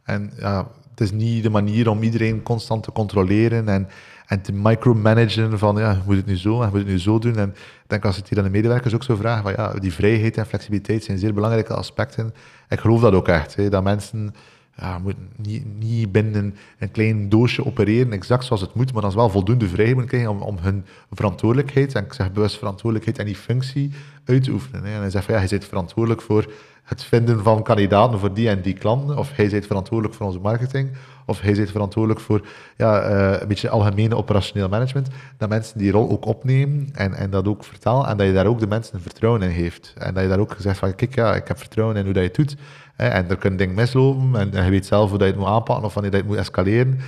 En 0.02 0.32
ja, 0.38 0.66
het 0.96 1.00
is 1.00 1.12
niet 1.12 1.42
de 1.42 1.50
manier 1.50 1.88
om 1.90 2.02
iedereen 2.02 2.42
constant 2.42 2.82
te 2.82 2.92
controleren 2.92 3.68
en, 3.68 3.88
en 4.26 4.42
te 4.42 4.52
micromanagen 4.52 5.58
van 5.58 5.76
ja, 5.76 6.02
moet 6.06 6.16
het 6.16 6.26
nu 6.26 6.36
zo 6.36 6.62
en 6.62 6.68
moet 6.68 6.78
het 6.78 6.86
nu 6.86 6.98
zo 6.98 7.18
doen. 7.18 7.36
En 7.36 7.48
ik 7.48 7.84
denk 7.86 8.04
als 8.04 8.16
het 8.16 8.28
hier 8.28 8.38
aan 8.38 8.44
de 8.44 8.50
medewerkers 8.50 8.94
ook 8.94 9.02
zo 9.02 9.16
vragen, 9.16 9.42
van 9.42 9.52
ja, 9.52 9.72
die 9.72 9.92
vrijheid 9.92 10.36
en 10.36 10.46
flexibiliteit 10.46 11.04
zijn 11.04 11.18
zeer 11.18 11.34
belangrijke 11.34 11.74
aspecten. 11.74 12.34
Ik 12.68 12.80
geloof 12.80 13.00
dat 13.00 13.12
ook 13.12 13.28
echt, 13.28 13.56
hè, 13.56 13.68
dat 13.68 13.82
mensen 13.82 14.34
ja, 14.76 14.98
moeten 14.98 15.28
niet, 15.36 15.64
niet 15.78 16.12
binnen 16.12 16.54
een 16.78 16.90
klein 16.90 17.28
doosje 17.28 17.66
opereren, 17.66 18.12
exact 18.12 18.44
zoals 18.44 18.60
het 18.60 18.74
moet, 18.74 18.92
maar 18.92 19.00
dan 19.00 19.10
is 19.10 19.16
wel 19.16 19.30
voldoende 19.30 19.68
vrijheid 19.68 20.06
krijgen 20.06 20.30
om, 20.30 20.42
om 20.42 20.58
hun 20.58 20.84
verantwoordelijkheid, 21.10 21.94
en 21.94 22.04
ik 22.04 22.12
zeg 22.12 22.32
bewust 22.32 22.58
verantwoordelijkheid 22.58 23.18
en 23.18 23.26
die 23.26 23.36
functie 23.36 23.90
uit 24.24 24.42
te 24.42 24.50
oefenen. 24.50 24.84
Hè. 24.84 24.94
En 24.94 25.00
hij 25.00 25.10
zegt 25.10 25.24
van 25.24 25.34
ja, 25.34 25.40
je 25.40 25.48
bent 25.48 25.64
verantwoordelijk 25.64 26.22
voor 26.22 26.52
het 26.87 27.05
vinden 27.05 27.43
van 27.43 27.62
kandidaten 27.62 28.18
voor 28.18 28.34
die 28.34 28.49
en 28.49 28.61
die 28.61 28.72
klanten, 28.72 29.18
of 29.18 29.37
hij 29.37 29.49
zit 29.49 29.66
verantwoordelijk 29.66 30.16
voor 30.16 30.26
onze 30.26 30.39
marketing, 30.39 30.91
of 31.24 31.41
hij 31.41 31.55
zit 31.55 31.70
verantwoordelijk 31.70 32.20
voor 32.20 32.47
ja, 32.76 33.11
uh, 33.11 33.41
een 33.41 33.49
beetje 33.49 33.68
algemene 33.68 34.16
operationeel 34.16 34.68
management, 34.68 35.09
dat 35.37 35.49
mensen 35.49 35.78
die 35.78 35.91
rol 35.91 36.11
ook 36.11 36.26
opnemen 36.26 36.89
en, 36.93 37.14
en 37.14 37.30
dat 37.30 37.49
ook 37.49 37.64
vertalen, 37.64 38.09
en 38.09 38.16
dat 38.16 38.26
je 38.26 38.32
daar 38.32 38.47
ook 38.47 38.59
de 38.59 38.66
mensen 38.66 39.01
vertrouwen 39.01 39.43
in 39.43 39.49
heeft. 39.49 39.95
En 39.99 40.14
dat 40.14 40.22
je 40.22 40.28
daar 40.28 40.39
ook 40.39 40.57
zegt 40.59 40.78
van, 40.78 40.95
kijk, 40.95 41.14
ja, 41.14 41.34
ik 41.34 41.49
heb 41.49 41.59
vertrouwen 41.59 41.97
in 41.97 42.05
hoe 42.05 42.12
dat 42.12 42.22
je 42.22 42.28
het 42.28 42.37
doet, 42.37 42.57
en 42.97 43.30
er 43.30 43.37
kunnen 43.37 43.59
dingen 43.59 43.74
mislopen, 43.74 44.41
en, 44.41 44.55
en, 44.55 44.64
je 44.64 44.70
weet 44.70 44.87
zelf 44.87 45.09
hoe 45.09 45.18
dat 45.18 45.26
je 45.26 45.32
het 45.32 45.43
moet 45.43 45.53
aanpakken, 45.53 45.84
of 45.84 45.95
wanneer 45.95 46.12
dat 46.12 46.20
je 46.20 46.26
het 46.26 46.37
moet 46.37 46.45
escaleren, 46.47 47.01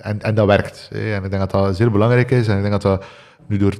en, 0.00 0.22
en 0.22 0.34
dat 0.34 0.46
werkt. 0.46 0.88
En 0.92 1.24
ik 1.24 1.30
denk 1.30 1.38
dat 1.38 1.50
dat 1.50 1.76
zeer 1.76 1.90
belangrijk 1.90 2.30
is, 2.30 2.48
en 2.48 2.56
ik 2.56 2.60
denk 2.60 2.82
dat 2.82 2.82
dat 2.82 3.04
nu 3.46 3.56
door, 3.56 3.74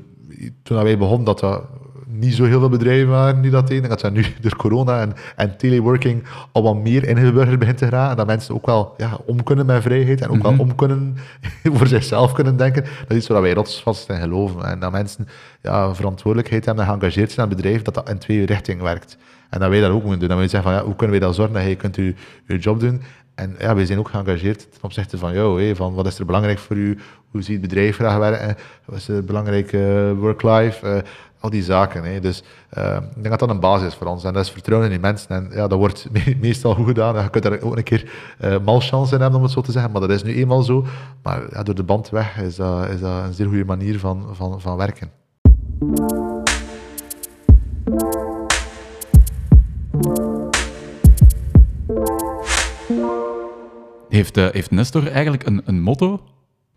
toen 0.62 0.82
wij 0.82 0.98
begonnen, 0.98 1.24
dat 1.24 1.40
dat 1.40 1.64
niet 2.10 2.34
zo 2.34 2.44
heel 2.44 2.58
veel 2.58 2.68
bedrijven 2.68 3.08
waren 3.08 3.42
die 3.42 3.50
dat 3.50 3.66
deden. 3.66 3.88
Dat 3.88 4.00
zijn 4.00 4.12
nu 4.12 4.24
door 4.40 4.56
corona 4.56 5.00
en, 5.00 5.12
en 5.36 5.56
teleworking 5.56 6.24
al 6.52 6.62
wat 6.62 6.76
meer 6.76 7.08
ingeburgerd 7.08 7.58
begint 7.58 7.78
te 7.78 7.84
geraken. 7.84 8.10
En 8.10 8.16
dat 8.16 8.26
mensen 8.26 8.54
ook 8.54 8.66
wel 8.66 8.94
ja, 8.96 9.18
om 9.26 9.42
kunnen 9.42 9.66
met 9.66 9.82
vrijheid 9.82 10.20
en 10.20 10.28
ook 10.28 10.42
wel 10.42 10.54
om 10.58 10.74
kunnen 10.74 11.16
voor 11.76 11.86
zichzelf 11.86 12.32
kunnen 12.32 12.56
denken. 12.56 12.82
Dat 12.82 13.10
is 13.10 13.16
iets 13.16 13.26
waar 13.26 13.42
wij 13.42 13.52
rotsvast 13.52 14.08
in 14.08 14.20
geloven. 14.20 14.64
En 14.64 14.80
dat 14.80 14.92
mensen 14.92 15.28
ja, 15.62 15.94
verantwoordelijkheid 15.94 16.64
hebben 16.64 16.84
en 16.84 16.90
geëngageerd 16.90 17.32
zijn 17.32 17.46
aan 17.46 17.52
het 17.52 17.62
bedrijf, 17.62 17.82
dat 17.82 17.94
dat 17.94 18.08
in 18.08 18.18
twee 18.18 18.46
richtingen 18.46 18.84
werkt. 18.84 19.16
En 19.50 19.60
dat 19.60 19.70
wij 19.70 19.80
dat 19.80 19.90
ook 19.90 20.02
moeten 20.02 20.18
doen. 20.18 20.28
Dat 20.28 20.38
wij 20.38 20.48
zeggen 20.48 20.70
van 20.70 20.78
ja, 20.78 20.84
hoe 20.84 20.96
kunnen 20.96 21.18
wij 21.18 21.26
dat 21.26 21.34
zorgen 21.36 21.54
dat 21.54 21.64
je 21.64 21.76
kunt 21.76 21.96
je, 21.96 22.14
je 22.46 22.58
job 22.58 22.80
doen. 22.80 23.02
En 23.38 23.54
ja, 23.58 23.74
wij 23.74 23.86
zijn 23.86 23.98
ook 23.98 24.08
geëngageerd 24.08 24.58
ten 24.58 24.82
opzichte 24.82 25.18
van 25.18 25.32
jou. 25.32 25.62
Hé, 25.62 25.76
van 25.76 25.94
wat 25.94 26.06
is 26.06 26.18
er 26.18 26.26
belangrijk 26.26 26.58
voor 26.58 26.76
u? 26.76 26.98
Hoe 27.30 27.42
ziet 27.42 27.60
het 27.60 27.68
bedrijf 27.68 27.96
graag 27.96 28.16
werken? 28.16 28.56
Wat 28.84 28.96
is 28.96 29.08
er 29.08 29.24
belangrijk 29.24 29.72
uh, 29.72 30.12
work-life? 30.12 30.86
Uh, 30.86 30.96
al 31.40 31.50
die 31.50 31.62
zaken. 31.62 32.04
Hè. 32.04 32.20
Dus 32.20 32.42
uh, 32.78 32.94
ik 32.94 33.14
denk 33.14 33.28
dat 33.28 33.38
dat 33.38 33.50
een 33.50 33.60
basis 33.60 33.86
is 33.86 33.94
voor 33.94 34.06
ons. 34.06 34.24
En 34.24 34.32
dat 34.32 34.44
is 34.44 34.50
vertrouwen 34.50 34.90
in 34.90 34.94
die 34.94 35.02
mensen. 35.02 35.28
En 35.28 35.50
ja, 35.52 35.66
dat 35.66 35.78
wordt 35.78 36.08
me 36.10 36.36
meestal 36.40 36.74
goed 36.74 36.86
gedaan. 36.86 37.22
Je 37.22 37.30
kunt 37.30 37.44
daar 37.44 37.60
ook 37.60 37.76
een 37.76 37.82
keer 37.82 38.10
uh, 38.40 38.56
malchance 38.64 39.14
in 39.14 39.20
hebben, 39.20 39.38
om 39.38 39.44
het 39.44 39.54
zo 39.54 39.60
te 39.60 39.72
zeggen. 39.72 39.92
Maar 39.92 40.00
dat 40.00 40.10
is 40.10 40.22
nu 40.22 40.34
eenmaal 40.34 40.62
zo. 40.62 40.86
Maar 41.22 41.42
ja, 41.52 41.62
door 41.62 41.74
de 41.74 41.82
band 41.82 42.10
weg 42.10 42.38
is 42.38 42.56
dat, 42.56 42.88
is 42.88 43.00
een 43.00 43.34
zeer 43.34 43.46
goede 43.46 43.64
manier 43.64 43.98
van, 43.98 44.28
van, 44.32 44.60
van 44.60 44.76
werken. 44.76 45.10
Heeft, 54.08 54.36
uh, 54.36 54.46
heeft 54.50 54.70
Nestor 54.70 55.06
eigenlijk 55.06 55.46
een, 55.46 55.62
een 55.64 55.80
motto 55.80 56.20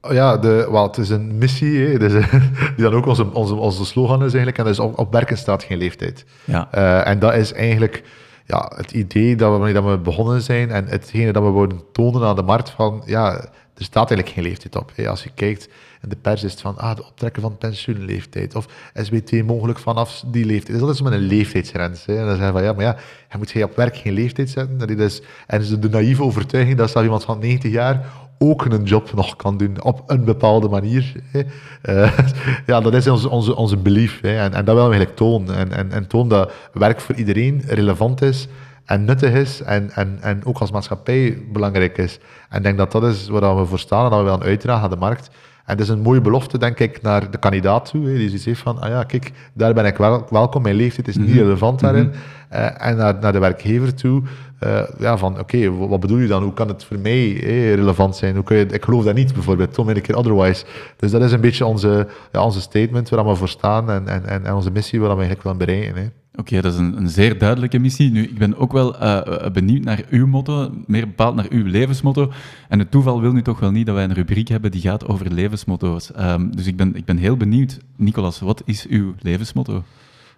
ja, 0.09 0.37
de, 0.37 0.67
well, 0.71 0.81
het 0.81 0.97
is 0.97 1.09
een 1.09 1.37
missie, 1.37 1.87
hè, 1.87 1.97
dus, 1.97 2.11
die 2.75 2.83
dan 2.83 2.93
ook 2.93 3.05
onze, 3.05 3.33
onze, 3.33 3.53
onze 3.53 3.85
slogan 3.85 4.17
is 4.17 4.33
eigenlijk. 4.33 4.57
En 4.57 4.63
dat 4.63 4.73
is 4.73 4.79
op, 4.79 4.99
op 4.99 5.11
werken 5.11 5.37
staat 5.37 5.63
geen 5.63 5.77
leeftijd. 5.77 6.25
Ja. 6.43 6.69
Uh, 6.75 7.07
en 7.07 7.19
dat 7.19 7.33
is 7.33 7.53
eigenlijk 7.53 8.03
ja, 8.45 8.71
het 8.75 8.91
idee 8.91 9.35
dat 9.35 9.61
we, 9.61 9.71
dat 9.73 9.83
we 9.83 9.97
begonnen 9.97 10.41
zijn 10.41 10.71
en 10.71 10.85
hetgene 10.85 11.31
dat 11.31 11.43
we 11.43 11.51
willen 11.51 11.81
tonen 11.91 12.27
aan 12.27 12.35
de 12.35 12.41
markt 12.41 12.69
van, 12.69 13.03
ja, 13.05 13.33
er 13.81 13.83
staat 13.87 14.09
eigenlijk 14.09 14.29
geen 14.29 14.43
leeftijd 14.43 14.75
op. 14.75 14.91
Hè. 14.95 15.09
Als 15.09 15.23
je 15.23 15.29
kijkt 15.35 15.69
in 16.01 16.09
de 16.09 16.15
pers 16.15 16.43
is 16.43 16.51
het 16.51 16.61
van, 16.61 16.77
ah, 16.77 16.95
de 16.95 17.05
optrekken 17.05 17.41
van 17.41 17.57
pensioenleeftijd 17.57 18.55
of 18.55 18.65
SBT 18.93 19.45
mogelijk 19.45 19.79
vanaf 19.79 20.23
die 20.27 20.45
leeftijd. 20.45 20.77
Dus 20.77 20.87
dat 20.87 20.95
is 20.95 21.01
met 21.01 21.13
een 21.13 21.19
leeftijdsgrens. 21.19 22.05
Hè. 22.05 22.17
En 22.17 22.25
dan 22.25 22.35
zeggen 22.35 22.53
van, 22.53 22.63
ja, 22.63 22.73
maar 22.73 22.83
ja, 22.83 22.95
je 23.31 23.37
moet 23.37 23.51
je 23.51 23.63
op 23.63 23.75
werk 23.75 23.97
geen 23.97 24.13
leeftijd 24.13 24.49
zetten. 24.49 24.77
Dat 24.77 24.89
is, 24.89 25.21
en 25.47 25.61
is 25.61 25.79
de 25.79 25.89
naïeve 25.89 26.23
overtuiging 26.23 26.77
dat 26.77 26.89
zelfs 26.89 27.05
iemand 27.05 27.23
van 27.23 27.39
90 27.39 27.71
jaar 27.71 28.05
ook 28.43 28.65
een 28.65 28.83
job 28.83 29.13
nog 29.13 29.35
kan 29.35 29.57
doen 29.57 29.83
op 29.83 30.03
een 30.07 30.25
bepaalde 30.25 30.69
manier. 30.69 31.13
Hè. 31.31 31.41
Uh, 31.83 32.17
ja, 32.65 32.79
dat 32.79 32.93
is 32.93 33.07
onze, 33.07 33.29
onze, 33.29 33.55
onze 33.55 33.77
belief. 33.77 34.21
Hè. 34.21 34.37
En, 34.37 34.53
en 34.53 34.65
dat 34.65 34.75
willen 34.75 34.89
we 34.89 34.95
eigenlijk 34.95 35.15
tonen. 35.15 35.55
En, 35.55 35.71
en, 35.71 35.91
en 35.91 36.07
tonen 36.07 36.29
dat 36.29 36.51
werk 36.73 37.01
voor 37.01 37.15
iedereen 37.15 37.61
relevant 37.67 38.21
is 38.21 38.47
en 38.85 39.05
nuttig 39.05 39.33
is 39.33 39.61
en, 39.61 39.91
en, 39.91 40.17
en 40.21 40.45
ook 40.45 40.59
als 40.59 40.71
maatschappij 40.71 41.43
belangrijk 41.51 41.97
is. 41.97 42.19
En 42.49 42.57
ik 42.57 42.63
denk 42.63 42.77
dat 42.77 42.91
dat 42.91 43.03
is 43.03 43.27
waar 43.27 43.57
we 43.57 43.65
voor 43.65 43.79
staan 43.79 44.03
en 44.03 44.09
dat 44.09 44.19
we 44.19 44.25
willen 44.25 44.41
uitdragen 44.41 44.83
aan 44.83 44.89
de 44.89 44.95
markt. 44.95 45.29
En 45.65 45.77
dat 45.77 45.85
is 45.85 45.91
een 45.91 46.01
mooie 46.01 46.21
belofte, 46.21 46.57
denk 46.57 46.79
ik, 46.79 47.01
naar 47.01 47.31
de 47.31 47.37
kandidaat 47.37 47.89
toe. 47.89 48.07
Hè, 48.07 48.15
die 48.15 48.41
heeft 48.43 48.61
van, 48.61 48.79
ah 48.79 48.89
ja, 48.89 49.03
kijk, 49.03 49.31
daar 49.53 49.73
ben 49.73 49.85
ik 49.85 49.97
wel, 49.97 50.25
welkom, 50.29 50.61
mijn 50.61 50.75
leeftijd 50.75 51.07
is 51.07 51.17
niet 51.17 51.27
mhm. 51.27 51.37
relevant 51.37 51.79
daarin. 51.79 52.05
Mm 52.05 52.11
-hmm. 52.49 52.59
uh, 52.59 52.87
en 52.87 52.97
naar, 52.97 53.17
naar 53.21 53.31
de 53.31 53.39
werkgever 53.39 53.95
toe, 53.95 54.23
Uh, 54.64 54.82
ja, 54.99 55.18
van 55.18 55.39
oké, 55.39 55.72
wat 55.72 55.99
bedoel 55.99 56.18
je 56.18 56.28
dan? 56.28 56.43
Hoe 56.43 56.53
kan 56.53 56.68
het 56.68 56.84
voor 56.84 56.99
mij 56.99 57.43
eh, 57.43 57.74
relevant 57.74 58.16
zijn? 58.16 58.36
Hoe 58.36 58.43
kun 58.43 58.57
je, 58.57 58.66
ik 58.66 58.84
geloof 58.84 59.03
dat 59.03 59.16
niet, 59.16 59.34
bijvoorbeeld. 59.34 59.74
Toon 59.74 59.86
me 59.86 59.95
een 59.95 60.01
keer 60.01 60.16
otherwise. 60.16 60.66
Dus 60.97 61.12
dat 61.12 61.22
is 61.22 61.32
een 61.32 61.41
beetje 61.41 61.66
onze, 61.66 62.07
ja, 62.32 62.43
onze 62.43 62.62
statement 62.62 63.09
waar 63.09 63.28
we 63.28 63.36
voor 63.36 63.49
staan 63.49 63.89
en, 63.89 64.07
en, 64.07 64.45
en, 64.45 64.55
onze 64.55 64.72
missie 64.72 64.99
waar 64.99 65.09
we 65.09 65.24
eigenlijk 65.24 65.43
willen 65.43 65.57
bereiken. 65.57 66.01
Hè. 66.01 66.09
Oké, 66.39 66.62
dat 66.62 66.74
is 66.74 66.80
een, 66.80 66.97
een, 66.97 67.09
zeer 67.09 67.38
duidelijke 67.38 67.80
missie. 67.80 68.12
Nu, 68.12 68.24
ik 68.24 68.38
ben 68.38 68.57
ook 68.57 68.72
wel 68.72 68.95
uh, 69.01 69.22
benieuwd 69.53 69.84
naar 69.84 70.03
uw 70.09 70.28
motto, 70.28 70.72
meer 70.86 71.07
bepaald 71.07 71.36
naar 71.36 71.47
uw 71.49 71.66
levensmotto. 71.66 72.32
En 72.70 72.80
het 72.80 72.91
toeval 72.91 73.22
wil 73.22 73.32
nu 73.32 73.41
toch 73.41 73.59
wel 73.59 73.72
niet 73.72 73.86
dat 73.86 73.95
wij 73.95 74.03
een 74.03 74.14
rubriek 74.14 74.47
hebben 74.47 74.72
die 74.72 74.82
gaat 74.82 75.07
over 75.07 75.32
levensmotto's. 75.32 76.12
Um, 76.20 76.55
dus 76.55 76.68
ik 76.68 76.76
ben, 76.76 76.95
ik 76.95 77.05
ben 77.05 77.18
heel 77.18 77.38
benieuwd. 77.38 77.80
Nicolas, 77.95 78.39
wat 78.39 78.62
is 78.66 78.88
uw 78.88 79.14
levensmotto? 79.20 79.84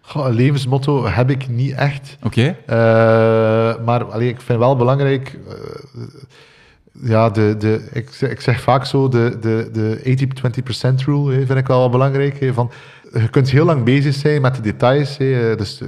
Goh, 0.05 0.25
een 0.25 0.33
levensmotto 0.33 1.05
heb 1.05 1.29
ik 1.29 1.49
niet 1.49 1.73
echt. 1.73 2.17
Oké. 2.23 2.55
Okay. 2.65 3.77
Uh, 3.77 3.85
maar 3.85 4.03
allee, 4.03 4.29
ik 4.29 4.41
vind 4.41 4.59
wel 4.59 4.75
belangrijk... 4.75 5.39
Uh, 5.47 6.03
ja, 7.01 7.29
de, 7.29 7.55
de, 7.57 7.89
ik, 7.91 8.09
ik 8.21 8.41
zeg 8.41 8.61
vaak 8.61 8.85
zo, 8.85 9.07
de, 9.07 9.37
de, 9.41 9.69
de 9.71 10.97
80-20% 11.01 11.03
rule 11.05 11.45
vind 11.45 11.59
ik 11.59 11.67
wel 11.67 11.79
wat 11.79 11.91
belangrijk. 11.91 12.49
van, 12.53 12.71
je 13.13 13.29
kunt 13.29 13.49
heel 13.49 13.65
lang 13.65 13.83
bezig 13.83 14.13
zijn 14.13 14.41
met 14.41 14.55
de 14.55 14.61
details. 14.61 15.17
Hè. 15.17 15.55
Dus 15.55 15.81
80% 15.81 15.85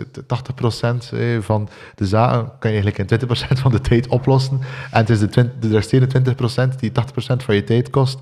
van 1.40 1.70
de 1.96 2.06
zaken 2.06 2.52
kan 2.60 2.72
je 2.72 2.82
eigenlijk 2.82 3.12
in 3.12 3.28
20% 3.28 3.60
van 3.62 3.72
de 3.72 3.82
tijd 3.82 4.08
oplossen. 4.08 4.60
En 4.92 5.00
het 5.00 5.10
is 5.10 5.20
de, 5.20 5.28
20, 5.28 5.54
de 5.60 5.70
resterende 5.70 6.36
20% 6.74 6.76
die 6.80 6.92
80% 6.92 6.94
van 7.38 7.56
je 7.56 7.64
tijd 7.64 7.90
kost. 7.90 8.20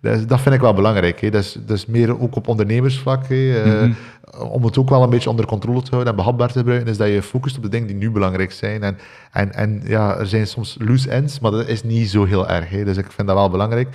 Dus 0.00 0.26
dat 0.26 0.40
vind 0.40 0.54
ik 0.54 0.60
wel 0.60 0.74
belangrijk. 0.74 1.20
Hè. 1.20 1.30
Dat, 1.30 1.42
is, 1.42 1.56
dat 1.66 1.76
is 1.76 1.86
meer 1.86 2.20
ook 2.20 2.36
op 2.36 2.48
ondernemersvlak. 2.48 3.26
Hè. 3.28 3.62
Eh, 3.62 3.82
mhm. 3.82 3.92
Om 4.38 4.64
het 4.64 4.78
ook 4.78 4.88
wel 4.88 5.02
een 5.02 5.10
beetje 5.10 5.30
onder 5.30 5.46
controle 5.46 5.82
te 5.82 5.90
houden 5.90 6.10
en 6.10 6.16
behapbaar 6.16 6.52
te 6.52 6.58
gebruiken, 6.58 6.90
is 6.90 6.96
dat 6.96 7.08
je 7.08 7.22
focust 7.22 7.56
op 7.56 7.62
de 7.62 7.68
dingen 7.68 7.86
die 7.86 7.96
nu 7.96 8.10
belangrijk 8.10 8.52
zijn. 8.52 8.82
En, 8.82 8.98
en, 9.32 9.54
en 9.54 9.82
ja, 9.84 10.16
er 10.16 10.26
zijn 10.26 10.46
soms 10.46 10.76
loose 10.78 11.10
ends, 11.10 11.40
maar 11.40 11.50
dat 11.50 11.68
is 11.68 11.82
niet 11.82 12.10
zo 12.10 12.24
heel 12.24 12.48
erg. 12.48 12.70
Hè. 12.70 12.84
Dus 12.84 12.96
ik 12.96 13.10
vind 13.10 13.28
dat 13.28 13.36
wel 13.36 13.50
belangrijk. 13.50 13.88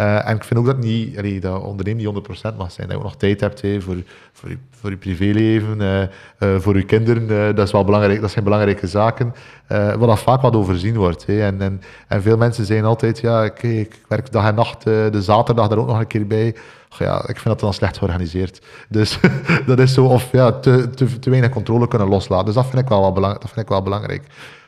Uh, 0.00 0.28
en 0.28 0.36
ik 0.36 0.44
vind 0.44 0.60
ook 0.60 0.66
dat, 0.66 0.78
niet, 0.78 1.42
dat 1.42 1.62
ondernemen 1.62 2.14
niet 2.14 2.28
100% 2.52 2.56
mag 2.56 2.72
zijn. 2.72 2.86
Dat 2.86 2.96
je 2.96 2.96
ook 2.96 3.02
nog 3.02 3.16
tijd 3.16 3.40
hebt 3.40 3.60
voor, 3.60 3.96
voor, 4.32 4.48
je, 4.48 4.58
voor 4.70 4.96
privéleven, 4.96 5.80
uh, 5.80 6.00
uh, 6.00 6.60
voor 6.60 6.76
je 6.76 6.82
kinderen. 6.82 7.54
dat, 7.56 7.66
is 7.66 7.72
wel 7.72 7.84
belangrijk, 7.84 8.20
dat 8.20 8.30
zijn 8.30 8.44
belangrijke 8.44 8.86
zaken. 8.86 9.34
wat 9.68 10.08
dat 10.08 10.18
vaak 10.18 10.40
wat 10.40 10.56
overzien 10.56 10.96
wordt. 10.96 11.24
En, 11.24 11.60
en, 11.60 11.80
en, 12.08 12.22
veel 12.22 12.36
mensen 12.36 12.64
zeggen 12.64 12.86
altijd, 12.86 13.20
ja, 13.20 13.44
ik, 13.44 13.62
ik 13.62 14.00
werk 14.08 14.32
dag 14.32 14.46
en 14.46 14.54
nacht, 14.54 14.84
de 14.84 15.22
zaterdag 15.22 15.68
daar 15.68 15.78
ook 15.78 15.86
nog 15.86 15.98
een 15.98 16.06
keer 16.06 16.26
bij. 16.26 16.56
ja, 16.98 17.18
ik 17.18 17.34
vind 17.34 17.44
dat 17.44 17.60
dan 17.60 17.74
slecht 17.74 17.98
georganiseerd. 17.98 18.60
Dus 18.88 19.18
dat 19.66 19.78
is 19.78 19.94
zo, 19.94 20.04
of 20.04 20.32
ja, 20.32 20.52
te, 20.52 20.90
te, 20.90 21.18
te 21.18 21.30
weinig 21.30 21.50
controle 21.50 21.88
kunnen 21.88 22.08
loslaten. 22.08 22.46
Dus 22.46 22.54
dat 22.54 22.66
vind 22.66 22.82
ik 22.82 22.88
wel, 22.88 23.14
wel, 23.14 23.22
dat 23.22 23.50
vind 23.50 23.56
ik 23.56 23.68
wel 23.68 23.82
belangrijk. 23.82 24.22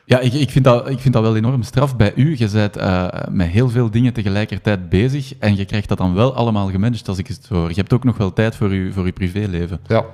Ja, 0.05 0.19
ik, 0.19 0.33
ik, 0.33 0.49
vind 0.49 0.65
dat, 0.65 0.89
ik 0.89 0.99
vind 0.99 1.13
dat 1.13 1.23
wel 1.23 1.35
enorm 1.35 1.63
straf 1.63 1.95
bij 1.95 2.13
u. 2.15 2.35
Je 2.37 2.49
bent 2.49 2.77
uh, 2.77 3.07
met 3.29 3.47
heel 3.47 3.69
veel 3.69 3.91
dingen 3.91 4.13
tegelijkertijd 4.13 4.89
bezig 4.89 5.37
en 5.39 5.55
je 5.55 5.65
krijgt 5.65 5.89
dat 5.89 5.97
dan 5.97 6.13
wel 6.13 6.35
allemaal 6.35 6.69
gemanaged 6.69 7.07
als 7.07 7.17
ik 7.17 7.27
het 7.27 7.47
hoor. 7.49 7.69
Je 7.69 7.75
hebt 7.75 7.93
ook 7.93 8.03
nog 8.03 8.17
wel 8.17 8.33
tijd 8.33 8.55
voor 8.55 8.73
je, 8.73 8.91
voor 8.93 9.03
uw 9.03 9.13
privéleven. 9.13 9.79
Ja. 9.87 10.05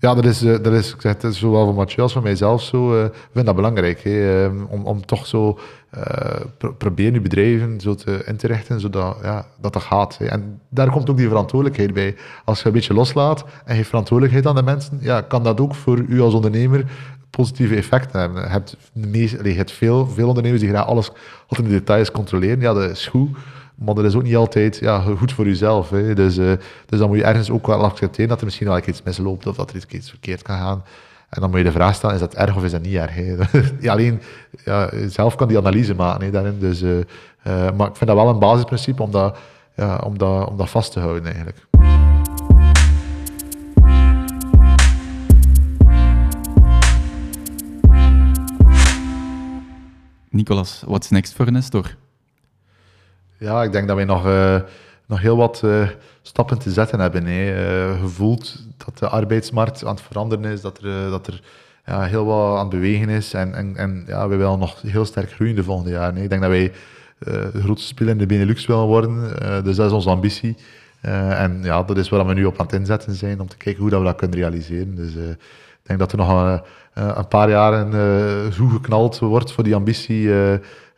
Ja, 0.00 0.14
dat 0.14 0.24
is, 0.24 0.42
uh, 0.42 0.56
dat 0.62 0.72
is, 0.72 0.94
ik 0.94 1.00
zeg, 1.00 1.16
dat 1.16 1.32
is 1.32 1.38
zowel 1.38 1.64
voor 1.64 1.74
Mathieu 1.74 2.02
als 2.02 2.12
voor 2.12 2.22
mijzelf 2.22 2.62
zo. 2.62 2.94
Uh, 2.94 3.04
ik 3.04 3.28
vind 3.32 3.46
dat 3.46 3.56
belangrijk, 3.56 4.02
hè, 4.02 4.44
um, 4.44 4.66
om, 4.68 4.86
om 4.86 5.06
toch 5.06 5.26
zo 5.26 5.58
uh, 5.96 6.66
proberen 6.78 7.12
je 7.12 7.20
bedrijven 7.20 7.80
zo 7.80 7.94
te, 7.94 8.22
in 8.26 8.36
te 8.36 8.46
richten, 8.46 8.80
zodat 8.80 9.18
ja, 9.22 9.46
dat, 9.60 9.72
dat 9.72 9.82
gaat. 9.82 10.18
Hè. 10.18 10.26
En 10.26 10.60
daar 10.68 10.90
komt 10.90 11.10
ook 11.10 11.16
die 11.16 11.28
verantwoordelijkheid 11.28 11.94
bij. 11.94 12.16
Als 12.44 12.60
je 12.60 12.66
een 12.66 12.72
beetje 12.72 12.94
loslaat 12.94 13.44
en 13.64 13.76
je 13.76 13.84
verantwoordelijkheid 13.84 14.46
aan 14.46 14.64
de 14.64 14.70
mensen, 14.70 14.98
ja, 15.00 15.20
kan 15.20 15.42
dat 15.42 15.60
ook 15.60 15.74
voor 15.74 15.98
u 15.98 16.20
als 16.20 16.34
ondernemer 16.34 16.84
positieve 17.30 17.76
effecten 17.76 18.20
hebben. 18.20 18.42
Je 18.42 18.48
hebt, 18.48 18.76
meest, 18.92 19.36
je 19.42 19.52
hebt 19.52 19.72
veel, 19.72 20.06
veel 20.06 20.28
ondernemers 20.28 20.62
die 20.62 20.70
graag 20.70 20.86
alles 20.86 21.10
altijd 21.46 21.68
in 21.68 21.74
de 21.74 21.78
details 21.78 22.10
controleren. 22.10 22.60
Ja, 22.60 22.72
dat 22.72 22.90
is. 22.90 23.10
Maar 23.78 23.94
dat 23.94 24.04
is 24.04 24.14
ook 24.14 24.22
niet 24.22 24.36
altijd 24.36 24.78
ja, 24.78 25.00
goed 25.00 25.32
voor 25.32 25.46
jezelf. 25.46 25.90
Hè. 25.90 26.14
Dus, 26.14 26.38
uh, 26.38 26.52
dus 26.86 26.98
dan 26.98 27.08
moet 27.08 27.16
je 27.16 27.24
ergens 27.24 27.50
ook 27.50 27.66
wel 27.66 27.84
accepteren 27.84 28.28
dat 28.28 28.38
er 28.38 28.44
misschien 28.44 28.66
wel 28.66 28.78
iets 28.86 29.02
misloopt 29.02 29.46
of 29.46 29.56
dat 29.56 29.70
er 29.70 29.76
iets 29.88 30.10
verkeerd 30.10 30.42
kan 30.42 30.56
gaan. 30.56 30.82
En 31.28 31.40
dan 31.40 31.50
moet 31.50 31.58
je 31.58 31.64
de 31.64 31.72
vraag 31.72 31.94
stellen, 31.94 32.14
is 32.14 32.20
dat 32.20 32.34
erg 32.34 32.56
of 32.56 32.64
is 32.64 32.70
dat 32.70 32.82
niet 32.82 32.94
erg? 32.94 33.14
ja, 33.80 33.92
alleen 33.92 34.22
ja, 34.64 34.90
zelf 35.08 35.34
kan 35.34 35.48
die 35.48 35.58
analyse 35.58 35.94
maken 35.94 36.24
hè, 36.24 36.30
daarin. 36.30 36.58
Dus, 36.58 36.82
uh, 36.82 36.96
uh, 36.98 37.04
maar 37.76 37.88
ik 37.88 37.96
vind 37.96 38.10
dat 38.10 38.14
wel 38.14 38.28
een 38.28 38.38
basisprincipe 38.38 39.02
om 39.02 39.10
dat, 39.10 39.38
ja, 39.74 39.98
om 40.04 40.18
dat, 40.18 40.48
om 40.48 40.56
dat 40.56 40.70
vast 40.70 40.92
te 40.92 41.00
houden 41.00 41.24
eigenlijk. 41.24 41.66
Nicolas, 50.30 50.82
what's 50.86 51.10
next 51.10 51.34
voor 51.34 51.52
Nestor? 51.52 51.96
Ja, 53.38 53.62
ik 53.62 53.72
denk 53.72 53.86
dat 53.86 53.96
wij 53.96 54.04
nog, 54.04 54.26
uh, 54.26 54.60
nog 55.06 55.20
heel 55.20 55.36
wat 55.36 55.62
uh, 55.64 55.88
stappen 56.22 56.58
te 56.58 56.70
zetten 56.70 57.00
hebben. 57.00 57.26
Hè. 57.26 57.90
Uh, 57.90 58.00
gevoeld 58.00 58.64
dat 58.84 58.98
de 58.98 59.08
arbeidsmarkt 59.08 59.84
aan 59.84 59.94
het 59.94 60.04
veranderen 60.04 60.44
is, 60.44 60.60
dat 60.60 60.78
er, 60.78 61.10
dat 61.10 61.26
er 61.26 61.40
ja, 61.86 62.02
heel 62.02 62.24
wat 62.24 62.54
aan 62.54 62.60
het 62.60 62.68
bewegen 62.68 63.08
is. 63.08 63.34
En, 63.34 63.54
en, 63.54 63.76
en 63.76 64.04
ja, 64.06 64.28
we 64.28 64.36
willen 64.36 64.58
nog 64.58 64.82
heel 64.82 65.04
sterk 65.04 65.32
groeien 65.32 65.54
de 65.54 65.64
volgende 65.64 65.90
jaren. 65.90 66.16
Hè. 66.16 66.22
Ik 66.22 66.28
denk 66.28 66.40
dat 66.40 66.50
wij 66.50 66.72
de 67.18 67.60
grootste 67.62 67.88
speler 67.88 68.12
in 68.12 68.18
de 68.18 68.26
Benelux 68.26 68.66
willen 68.66 68.86
worden. 68.86 69.32
dus 69.64 69.76
dat 69.76 69.86
is 69.86 69.92
onze 69.92 70.10
ambitie. 70.10 70.56
en 71.00 71.60
ja, 71.62 71.82
dat 71.82 71.96
is 71.96 72.08
waar 72.08 72.26
we 72.26 72.34
nu 72.34 72.44
op 72.44 72.58
aan 72.58 72.66
het 72.66 72.74
inzetten 72.74 73.14
zijn, 73.14 73.40
om 73.40 73.48
te 73.48 73.56
kijken 73.56 73.82
hoe 73.82 73.90
dat 73.90 74.00
we 74.00 74.06
dat 74.06 74.16
kunnen 74.16 74.38
realiseren. 74.38 74.94
Dus 74.94 75.14
ik 75.14 75.36
denk 75.82 75.98
dat 75.98 76.12
er 76.12 76.18
nog 76.18 76.28
een, 76.28 76.60
een 77.18 77.28
paar 77.28 77.50
jaren 77.50 77.94
uh, 78.58 78.70
geknald 78.72 79.18
wordt 79.18 79.52
voor 79.52 79.64
die 79.64 79.74
ambitie 79.74 80.30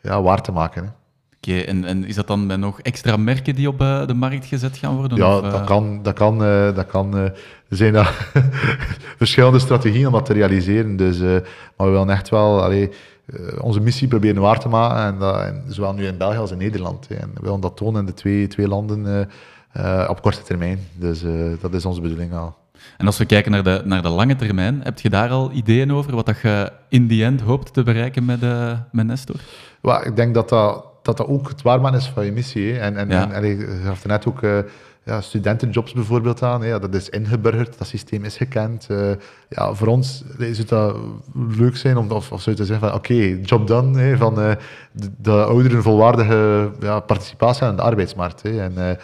ja, 0.01 0.21
waar 0.21 0.41
te 0.41 0.51
maken. 0.51 1.00
Oké, 1.47 1.59
en, 1.59 1.85
en, 1.85 2.05
is 2.05 2.15
dat 2.15 2.27
dan 2.27 2.45
met 2.45 2.59
nog 2.59 2.81
extra 2.81 3.17
merken 3.17 3.55
die 3.55 3.67
op 3.67 3.81
uh, 3.81 4.07
de 4.07 4.13
markt 4.13 4.45
gezet 4.45 4.77
gaan 4.77 4.95
worden? 4.95 5.17
Ja, 5.17 5.37
of, 5.37 5.43
uh... 5.43 5.51
dat 5.51 5.63
kan. 5.63 5.99
Dat 6.03 6.13
kan, 6.13 6.43
uh, 6.43 6.75
dat 6.75 6.85
kan 6.85 7.15
er 7.15 7.33
zijn 7.69 7.93
daar 7.93 8.31
verschillende 9.17 9.59
strategieën 9.59 10.05
om 10.07 10.13
dat 10.13 10.25
te 10.25 10.33
realiseren. 10.33 10.95
Dus, 10.95 11.19
maar 11.19 11.87
we 11.87 11.89
willen 11.89 12.09
echt 12.09 12.29
wel 12.29 12.63
allee, 12.63 12.89
onze 13.61 13.79
missie 13.79 14.07
proberen 14.07 14.41
waar 14.41 14.59
te 14.59 14.67
maken. 14.67 15.13
En, 15.13 15.19
dat, 15.19 15.41
en 15.41 15.63
zowel 15.67 15.93
nu 15.93 16.05
in 16.05 16.17
België 16.17 16.37
als 16.37 16.51
in 16.51 16.57
Nederland. 16.57 17.07
Hè. 17.07 17.15
En 17.15 17.31
we 17.33 17.41
willen 17.41 17.59
dat 17.59 17.77
tonen 17.77 17.99
in 17.99 18.05
de 18.05 18.13
twee, 18.13 18.47
twee 18.47 18.67
landen 18.67 19.29
op 20.07 20.21
korte 20.21 20.41
termijn. 20.41 20.79
Dus 20.95 21.23
dat 21.61 21.73
is 21.73 21.85
onze 21.85 22.01
bedoeling 22.01 22.33
al. 22.33 22.55
En 22.97 23.05
als 23.05 23.17
we 23.17 23.25
kijken 23.25 23.51
naar 23.51 23.63
de, 23.63 23.81
naar 23.85 24.01
de 24.01 24.09
lange 24.09 24.35
termijn, 24.35 24.79
heb 24.83 24.99
je 24.99 25.09
daar 25.09 25.29
al 25.29 25.51
ideeën 25.51 25.93
over 25.93 26.15
wat 26.15 26.25
dat 26.25 26.41
je 26.41 26.71
in 26.89 27.07
die 27.07 27.23
end 27.23 27.41
hoopt 27.41 27.73
te 27.73 27.83
bereiken 27.83 28.25
met, 28.25 28.39
met 28.91 29.05
Nestor? 29.05 29.35
Well, 29.81 30.01
ik 30.03 30.15
denk 30.15 30.33
dat 30.33 30.49
dat 30.49 30.90
dat 31.01 31.17
dat 31.17 31.27
ook 31.27 31.49
het 31.49 31.61
waarman 31.61 31.95
is 31.95 32.07
van 32.07 32.25
je 32.25 32.31
missie. 32.31 32.73
Hè. 32.73 32.79
En, 32.79 32.97
en, 32.97 33.09
ja. 33.09 33.31
en, 33.31 33.45
je 33.45 33.81
gaf 33.85 34.01
er 34.01 34.09
net 34.09 34.25
ook 34.25 34.41
uh, 34.41 34.57
ja, 35.03 35.21
studentenjobs 35.21 35.93
bijvoorbeeld 35.93 36.43
aan. 36.43 36.63
Hè. 36.63 36.79
Dat 36.79 36.93
is 36.93 37.09
ingeburgerd, 37.09 37.77
dat 37.77 37.87
systeem 37.87 38.23
is 38.23 38.37
gekend. 38.37 38.87
Uh, 38.91 39.11
ja, 39.49 39.73
voor 39.73 39.87
ons 39.87 40.23
zou 40.37 40.53
het 40.53 40.69
dat 40.69 40.97
leuk 41.57 41.77
zijn 41.77 41.97
om 41.97 42.11
of, 42.11 42.31
of 42.31 42.41
zou 42.41 42.55
je 42.55 42.65
zeggen 42.65 42.89
van 42.89 42.97
oké, 42.97 43.13
okay, 43.13 43.39
job 43.41 43.67
done. 43.67 43.99
Hè, 43.99 44.17
van 44.17 44.39
uh, 44.39 44.51
de, 44.91 45.11
de, 45.17 45.43
ouderen 45.43 45.83
volwaardige 45.83 46.71
ja, 46.79 46.99
participatie 46.99 47.63
aan 47.63 47.75
de 47.75 47.81
arbeidsmarkt. 47.81 48.41
Hè. 48.41 48.61
En, 48.61 48.99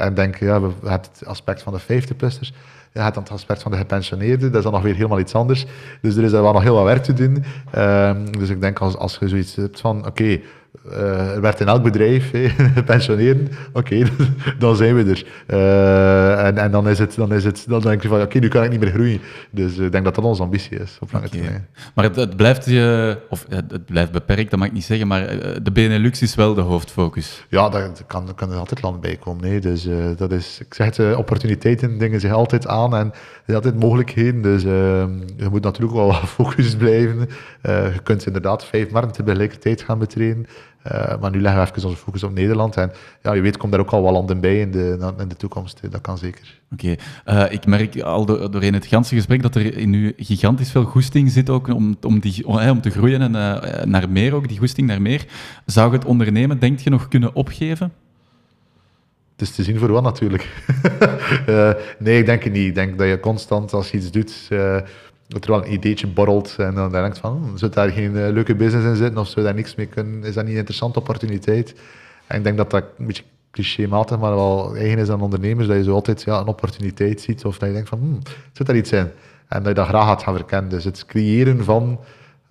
en 0.00 0.14
denk, 0.14 0.36
ja, 0.36 0.60
we 0.60 0.70
hebben 0.82 0.90
het 0.90 1.22
aspect 1.26 1.62
van 1.62 1.72
de 1.72 2.02
50-plussers. 2.02 2.54
Je 2.94 3.00
hebt 3.00 3.14
dan 3.14 3.22
het 3.22 3.32
aspect 3.32 3.62
van 3.62 3.70
de 3.70 3.76
gepensioneerden, 3.76 4.48
dat 4.48 4.56
is 4.56 4.62
dan 4.62 4.72
nog 4.72 4.82
weer 4.82 4.94
helemaal 4.94 5.18
iets 5.18 5.34
anders. 5.34 5.66
Dus 6.00 6.16
er 6.16 6.24
is 6.24 6.30
wel 6.30 6.52
nog 6.52 6.62
heel 6.62 6.74
wat 6.74 6.84
werk 6.84 7.02
te 7.02 7.12
doen. 7.12 7.44
Um, 7.78 8.38
dus 8.38 8.48
ik 8.48 8.60
denk 8.60 8.78
als, 8.78 8.96
als 8.96 9.16
je 9.20 9.28
zoiets 9.28 9.54
hebt 9.54 9.80
van, 9.80 9.98
oké, 9.98 10.08
okay, 10.08 10.42
er 10.90 11.40
werd 11.40 11.60
in 11.60 11.66
elk 11.66 11.82
bedrijf 11.82 12.30
pensioneren. 12.84 13.48
Oké, 13.72 14.02
dan 14.58 14.76
zijn 14.76 14.94
we 14.94 15.10
er. 15.10 15.26
Uh, 15.46 16.46
en, 16.46 16.58
en 16.58 16.70
dan, 16.70 16.88
is 16.88 16.98
het, 16.98 17.14
dan, 17.14 17.32
is 17.32 17.44
het, 17.44 17.64
dan 17.68 17.80
denk 17.80 18.02
je 18.02 18.08
van, 18.08 18.20
oké, 18.20 18.38
nu 18.38 18.48
kan 18.48 18.64
ik 18.64 18.70
niet 18.70 18.80
meer 18.80 18.90
groeien. 18.90 19.20
Dus 19.50 19.76
ik 19.76 19.92
denk 19.92 20.04
dat 20.04 20.14
dat 20.14 20.24
onze 20.24 20.42
ambitie 20.42 20.78
is 20.78 20.96
op 21.00 21.12
lange 21.12 21.28
termijn. 21.28 21.68
Maar 21.94 22.04
het, 22.04 22.16
het, 22.16 22.36
blijft 22.36 22.66
je, 22.66 23.18
of 23.28 23.46
het, 23.48 23.86
blijft 23.86 24.12
beperkt, 24.12 24.50
dat 24.50 24.58
mag 24.58 24.68
ik 24.68 24.74
niet 24.74 24.84
zeggen, 24.84 25.06
maar 25.06 25.26
eh, 25.26 25.56
de 25.62 25.72
Benelux 25.72 26.22
is 26.22 26.34
wel 26.34 26.54
de 26.54 26.60
hoofdfocus. 26.60 27.46
Ja, 27.48 27.68
daar 27.68 27.90
kan, 28.06 28.34
kan 28.34 28.50
er 28.50 28.58
altijd 28.58 28.82
land 28.82 29.00
bij 29.00 29.16
komen. 29.16 29.42
Nee. 29.44 29.60
Dus 29.60 29.88
dat 30.16 30.32
is, 30.32 30.60
ik 30.60 30.74
zeg 30.74 30.96
het, 30.96 31.16
opportuniteiten 31.16 31.98
dingen 31.98 32.20
zich 32.20 32.32
altijd 32.32 32.66
aan 32.66 32.96
en 32.96 33.06
er 33.06 33.42
zijn 33.44 33.56
altijd 33.56 33.80
mogelijkheden. 33.80 34.42
Dus 34.42 34.62
je 34.62 35.48
moet 35.50 35.62
natuurlijk 35.62 35.94
wel 35.94 36.12
gefocust 36.24 36.78
blijven. 36.78 37.28
je 37.62 38.00
kunt 38.02 38.26
inderdaad 38.26 38.64
vijf 38.64 38.90
markten 38.90 39.24
tegelijkertijd 39.24 39.82
gaan 39.82 39.98
betreden. 39.98 40.46
Uh, 40.92 41.20
maar 41.20 41.30
nu 41.30 41.40
leggen 41.40 41.62
we 41.62 41.70
even 41.70 41.88
onze 41.88 42.02
focus 42.02 42.22
op 42.22 42.32
Nederland. 42.32 42.76
En 42.76 42.92
ja, 43.22 43.32
je 43.32 43.40
weet, 43.40 43.56
komt 43.56 43.72
daar 43.72 43.80
ook 43.80 43.90
al 43.90 44.02
wel 44.02 44.12
landen 44.12 44.40
bij 44.40 44.60
in 44.60 44.70
de, 44.70 45.14
in 45.18 45.28
de 45.28 45.36
toekomst. 45.36 45.80
Dat 45.90 46.00
kan 46.00 46.18
zeker. 46.18 46.60
Oké. 46.72 46.96
Okay. 47.24 47.44
Uh, 47.46 47.52
ik 47.52 47.66
merk 47.66 48.00
al 48.00 48.26
do 48.26 48.48
doorheen 48.48 48.74
het 48.74 48.86
ganse 48.86 49.14
gesprek 49.14 49.42
dat 49.42 49.54
er 49.54 49.76
in 49.76 49.94
u 49.94 50.12
gigantisch 50.16 50.70
veel 50.70 50.84
goesting 50.84 51.30
zit 51.30 51.50
ook 51.50 51.68
om, 51.68 51.96
om, 52.02 52.18
die, 52.18 52.46
om, 52.46 52.68
om 52.68 52.80
te 52.80 52.90
groeien 52.90 53.20
en 53.20 53.34
uh, 53.34 53.84
naar 53.84 54.10
meer 54.10 54.34
ook, 54.34 54.48
die 54.48 54.58
goesting 54.58 54.86
naar 54.86 55.02
meer. 55.02 55.26
Zou 55.66 55.90
je 55.90 55.96
het 55.96 56.06
ondernemen, 56.06 56.58
denk 56.58 56.78
je, 56.78 56.90
nog 56.90 57.08
kunnen 57.08 57.34
opgeven? 57.34 57.92
Het 59.32 59.48
is 59.48 59.54
te 59.54 59.62
zien 59.62 59.78
voor 59.78 59.92
wat 59.92 60.02
natuurlijk. 60.02 60.48
nee, 61.98 62.18
ik 62.18 62.26
denk 62.26 62.42
het 62.42 62.52
niet. 62.52 62.66
Ik 62.66 62.74
denk 62.74 62.98
dat 62.98 63.08
je 63.08 63.20
constant, 63.20 63.72
als 63.72 63.90
je 63.90 63.96
iets 63.96 64.10
doet 64.10 64.48
dat 65.28 65.44
er 65.44 65.50
wel 65.50 65.64
een 65.64 65.72
ideetje 65.72 66.06
borrelt 66.06 66.54
en 66.58 66.74
dan 66.74 66.90
denk 66.90 67.14
je 67.14 67.20
van, 67.20 67.42
hm, 67.42 67.56
zou 67.56 67.72
daar 67.72 67.90
geen 67.90 68.16
eh, 68.16 68.32
leuke 68.32 68.54
business 68.54 68.86
in 68.86 68.96
zitten 68.96 69.20
of 69.20 69.28
zou 69.28 69.46
daar 69.46 69.54
niks 69.54 69.74
mee 69.74 69.86
kunnen? 69.86 70.24
Is 70.24 70.34
dat 70.34 70.44
niet 70.44 70.52
een 70.52 70.58
interessante 70.58 70.98
opportuniteit? 70.98 71.74
En 72.26 72.38
ik 72.38 72.44
denk 72.44 72.56
dat 72.56 72.70
dat 72.70 72.84
een 72.98 73.06
beetje 73.06 73.22
clichématig, 73.50 74.18
maar 74.18 74.34
wel 74.34 74.76
eigen 74.76 74.98
is 74.98 75.10
aan 75.10 75.20
ondernemers, 75.20 75.66
dat 75.66 75.76
je 75.76 75.82
zo 75.82 75.94
altijd 75.94 76.22
ja, 76.22 76.40
een 76.40 76.46
opportuniteit 76.46 77.20
ziet 77.20 77.44
of 77.44 77.58
dat 77.58 77.68
je 77.68 77.74
denkt 77.74 77.88
van, 77.88 77.98
hm, 77.98 78.30
zit 78.52 78.66
daar 78.66 78.76
iets 78.76 78.92
in? 78.92 79.10
En 79.48 79.58
dat 79.58 79.66
je 79.66 79.74
dat 79.74 79.86
graag 79.86 80.06
gaat 80.06 80.22
gaan 80.22 80.34
verkennen. 80.34 80.70
Dus 80.70 80.84
het 80.84 81.06
creëren 81.06 81.64
van 81.64 82.00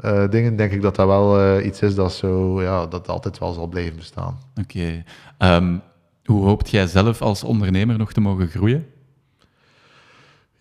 uh, 0.06 0.30
dingen, 0.30 0.56
denk 0.56 0.72
ik 0.72 0.82
dat 0.82 0.96
dat 0.96 1.08
wel 1.08 1.40
uh, 1.40 1.66
iets 1.66 1.82
is 1.82 1.96
dat, 1.96 2.14
zo, 2.14 2.62
ja, 2.62 2.86
dat 2.86 3.08
altijd 3.08 3.38
wel 3.38 3.54
zal 3.54 3.68
blijven 3.68 3.96
bestaan. 3.96 4.40
Oké. 4.62 5.04
Um, 5.40 5.82
hoe 6.26 6.46
hoopt 6.46 6.70
jij 6.70 6.88
zelf 6.88 7.22
als 7.22 7.44
ondernemer 7.44 7.98
nog 7.98 8.14
te 8.14 8.22
mogen 8.22 8.48
groeien? 8.48 8.86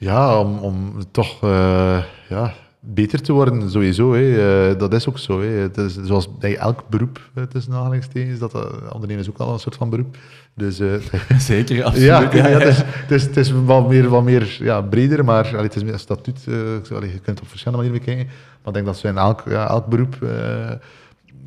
Ja, 0.02 0.40
om, 0.40 0.58
om 0.58 0.92
toch 1.10 1.42
uh, 1.44 2.02
ja, 2.28 2.54
beter 2.80 3.22
te 3.22 3.32
worden, 3.32 3.70
sowieso. 3.70 4.12
Hè. 4.12 4.70
Uh, 4.70 4.78
dat 4.78 4.92
is 4.92 5.08
ook 5.08 5.18
zo. 5.18 5.40
Hè. 5.40 5.46
Het 5.46 5.76
is, 5.76 5.96
zoals 6.02 6.38
bij 6.38 6.56
elk 6.56 6.82
beroep 6.88 7.20
tussen 7.48 7.72
aanhalingstekens, 7.72 8.38
dat 8.38 8.54
uh, 8.54 8.62
ondernemen 8.92 9.22
is 9.22 9.30
ook 9.30 9.38
al 9.38 9.52
een 9.52 9.58
soort 9.58 9.76
van 9.76 9.90
beroep. 9.90 10.16
Dus, 10.54 10.80
uh, 10.80 10.92
Zeker, 11.38 11.84
absoluut. 11.84 12.06
Ja, 12.06 12.20
ja, 12.32 12.48
ja 12.48 12.58
het, 12.58 12.68
is, 12.68 12.76
het, 12.76 13.10
is, 13.10 13.22
het 13.22 13.36
is 13.36 13.52
wat 13.64 13.88
meer, 13.88 14.08
wat 14.08 14.24
meer 14.24 14.56
ja, 14.60 14.80
breder, 14.80 15.24
maar 15.24 15.46
allee, 15.46 15.62
het 15.62 15.76
is 15.76 15.82
een 15.82 15.98
statuut. 15.98 16.46
Allee, 16.90 17.12
je 17.12 17.18
kunt 17.18 17.26
het 17.26 17.40
op 17.40 17.48
verschillende 17.48 17.84
manieren 17.84 18.04
bekijken. 18.04 18.26
Maar 18.26 18.66
ik 18.66 18.74
denk 18.74 18.86
dat 18.86 18.96
ze 18.96 19.08
in 19.08 19.16
elk, 19.16 19.42
ja, 19.46 19.68
elk 19.68 19.86
beroep 19.86 20.16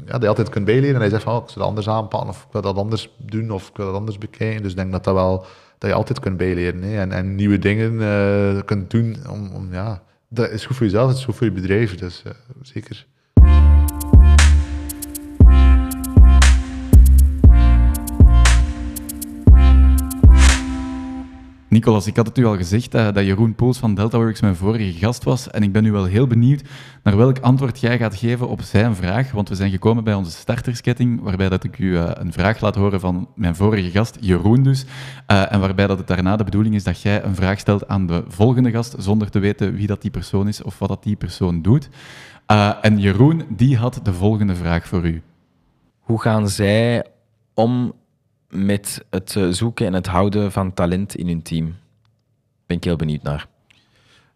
ja, 0.05 0.11
dat 0.11 0.21
je 0.21 0.27
altijd 0.27 0.49
kunt 0.49 0.65
bijleren. 0.65 0.95
En 0.95 1.01
hij 1.01 1.09
zegt 1.09 1.23
van, 1.23 1.33
oh, 1.33 1.43
ik 1.43 1.49
zou 1.49 1.59
dat 1.59 1.67
anders 1.67 1.89
aanpakken, 1.89 2.29
of 2.29 2.43
ik 2.43 2.51
wil 2.51 2.61
dat 2.61 2.77
anders 2.77 3.09
doen, 3.17 3.51
of 3.51 3.69
ik 3.69 3.77
wil 3.77 3.85
dat 3.85 3.95
anders 3.95 4.17
bekijken. 4.17 4.61
Dus 4.61 4.71
ik 4.71 4.77
denk 4.77 4.91
dat 4.91 5.03
dat 5.03 5.13
wel, 5.13 5.45
dat 5.77 5.89
je 5.89 5.95
altijd 5.95 6.19
kunt 6.19 6.37
bijleren. 6.37 6.81
Hè. 6.83 6.99
En, 6.99 7.11
en 7.11 7.35
nieuwe 7.35 7.59
dingen 7.59 7.93
uh, 7.93 8.61
kunt 8.61 8.89
doen. 8.89 9.17
Om, 9.29 9.51
om, 9.51 9.73
ja, 9.73 10.03
dat 10.29 10.49
is 10.49 10.65
goed 10.65 10.75
voor 10.75 10.85
jezelf, 10.85 11.07
het 11.07 11.17
is 11.17 11.25
goed 11.25 11.35
voor 11.35 11.47
je 11.47 11.53
bedrijf. 11.53 11.95
Dus 11.95 12.23
uh, 12.27 12.33
zeker. 12.61 13.05
Nicolas, 21.75 22.07
ik 22.07 22.15
had 22.15 22.27
het 22.27 22.37
u 22.37 22.45
al 22.45 22.57
gezegd 22.57 22.95
uh, 22.95 23.11
dat 23.11 23.25
Jeroen 23.25 23.55
Pools 23.55 23.77
van 23.77 23.95
DeltaWorks 23.95 24.41
mijn 24.41 24.55
vorige 24.55 24.91
gast 24.91 25.23
was. 25.23 25.49
En 25.49 25.63
ik 25.63 25.71
ben 25.71 25.83
nu 25.83 25.91
wel 25.91 26.05
heel 26.05 26.27
benieuwd 26.27 26.61
naar 27.03 27.17
welk 27.17 27.39
antwoord 27.39 27.79
jij 27.79 27.97
gaat 27.97 28.15
geven 28.15 28.47
op 28.47 28.61
zijn 28.61 28.95
vraag. 28.95 29.31
Want 29.31 29.49
we 29.49 29.55
zijn 29.55 29.71
gekomen 29.71 30.03
bij 30.03 30.13
onze 30.13 30.31
startersketting, 30.31 31.21
waarbij 31.21 31.49
dat 31.49 31.63
ik 31.63 31.79
u 31.79 31.85
uh, 31.85 32.09
een 32.13 32.33
vraag 32.33 32.61
laat 32.61 32.75
horen 32.75 32.99
van 32.99 33.29
mijn 33.35 33.55
vorige 33.55 33.91
gast, 33.91 34.17
Jeroen 34.19 34.63
dus. 34.63 34.85
Uh, 35.31 35.53
en 35.53 35.59
waarbij 35.59 35.87
dat 35.87 35.97
het 35.97 36.07
daarna 36.07 36.35
de 36.35 36.43
bedoeling 36.43 36.75
is 36.75 36.83
dat 36.83 37.01
jij 37.01 37.23
een 37.23 37.35
vraag 37.35 37.59
stelt 37.59 37.87
aan 37.87 38.07
de 38.07 38.23
volgende 38.27 38.71
gast, 38.71 38.95
zonder 38.97 39.29
te 39.29 39.39
weten 39.39 39.75
wie 39.75 39.87
dat 39.87 40.01
die 40.01 40.11
persoon 40.11 40.47
is 40.47 40.63
of 40.63 40.79
wat 40.79 40.89
dat 40.89 41.03
die 41.03 41.15
persoon 41.15 41.61
doet. 41.61 41.89
en 42.81 42.99
Jeroen, 42.99 43.43
die 43.49 43.77
had 43.77 43.99
de 44.03 44.13
volgende 44.13 44.55
vraag 44.55 44.87
voor 44.87 45.05
u. 45.05 45.21
Hoe 45.99 46.21
gaan 46.21 46.49
zij 46.49 47.05
om 47.53 47.93
met 48.55 49.05
het 49.09 49.35
eh, 49.35 49.47
zoeken 49.49 49.85
en 49.85 49.93
het 49.93 50.07
houden 50.07 50.51
van 50.51 50.73
talent 50.73 51.15
in 51.15 51.27
hun 51.27 51.41
team? 51.41 51.75
Ben 52.65 52.77
ik 52.77 52.83
heel 52.83 52.95
benieuwd 52.95 53.23
naar. 53.23 53.47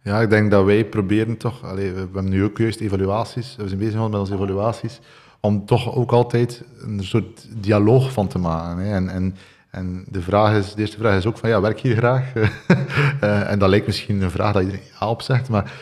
Ja, 0.04 0.22
ik 0.22 0.30
denk 0.30 0.52
dat 0.52 0.66
wij 0.66 0.86
proberen 0.86 1.38
toch, 1.38 1.64
allee, 1.64 1.92
we 1.92 2.00
hebben 2.00 2.30
nu 2.30 2.44
ook 2.44 2.58
juist 2.58 2.80
evaluaties, 2.80 3.56
we 3.56 3.68
zijn 3.68 3.80
bezig 3.80 4.10
met 4.10 4.20
onze 4.20 4.34
evaluaties, 4.34 5.00
om 5.40 5.66
toch 5.66 5.96
ook 5.96 6.12
altijd 6.12 6.64
een 6.82 7.04
soort 7.04 7.48
dialoog 7.62 8.12
van 8.12 8.28
te 8.28 8.38
maken. 8.38 8.86
En, 8.86 9.10
en, 9.10 9.36
en 9.70 10.06
de, 10.08 10.22
vraag 10.22 10.56
is, 10.58 10.74
de 10.74 10.82
eerste 10.82 10.98
vraag 10.98 11.18
is 11.18 11.26
ook 11.26 11.38
van, 11.38 11.50
ja, 11.50 11.62
werk 11.62 11.80
je 11.80 11.96
graag? 11.96 12.36
uh, 12.36 13.50
en 13.52 13.60
dat 13.60 13.70
lijkt 13.70 13.86
misschien 13.86 14.22
een 14.22 14.32
vraag 14.32 14.54
dat 14.54 14.62
iedereen 14.62 14.86
ja 15.00 15.10
op 15.10 15.22
zegt, 15.22 15.50
maar 15.50 15.74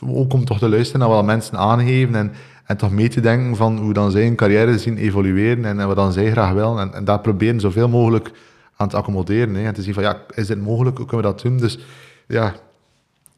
eh, 0.00 0.16
ook 0.16 0.32
om 0.32 0.44
toch 0.44 0.58
te 0.58 0.68
luisteren 0.68 1.00
naar 1.00 1.16
wat 1.16 1.24
mensen 1.24 1.58
aangeven 1.58 2.14
en, 2.14 2.32
en 2.66 2.76
toch 2.76 2.90
mee 2.90 3.08
te 3.08 3.20
denken 3.20 3.56
van 3.56 3.78
hoe 3.78 3.92
dan 3.92 4.10
zij 4.10 4.22
hun 4.22 4.34
carrière 4.34 4.78
zien 4.78 4.96
evolueren 4.96 5.64
en, 5.64 5.80
en 5.80 5.86
wat 5.86 5.96
dan 5.96 6.12
zij 6.12 6.30
graag 6.30 6.52
willen. 6.52 6.78
En, 6.78 6.94
en 6.94 7.04
daar 7.04 7.20
proberen 7.20 7.60
zoveel 7.60 7.88
mogelijk 7.88 8.30
aan 8.76 8.88
te 8.88 8.96
accommoderen. 8.96 9.54
Hè. 9.54 9.64
En 9.64 9.74
te 9.74 9.82
zien 9.82 9.94
van, 9.94 10.02
ja, 10.02 10.22
is 10.34 10.46
dit 10.46 10.60
mogelijk? 10.60 10.96
Hoe 10.96 11.06
kunnen 11.06 11.26
we 11.26 11.32
dat 11.32 11.42
doen? 11.42 11.56
Dus 11.56 11.78
ja, 12.26 12.54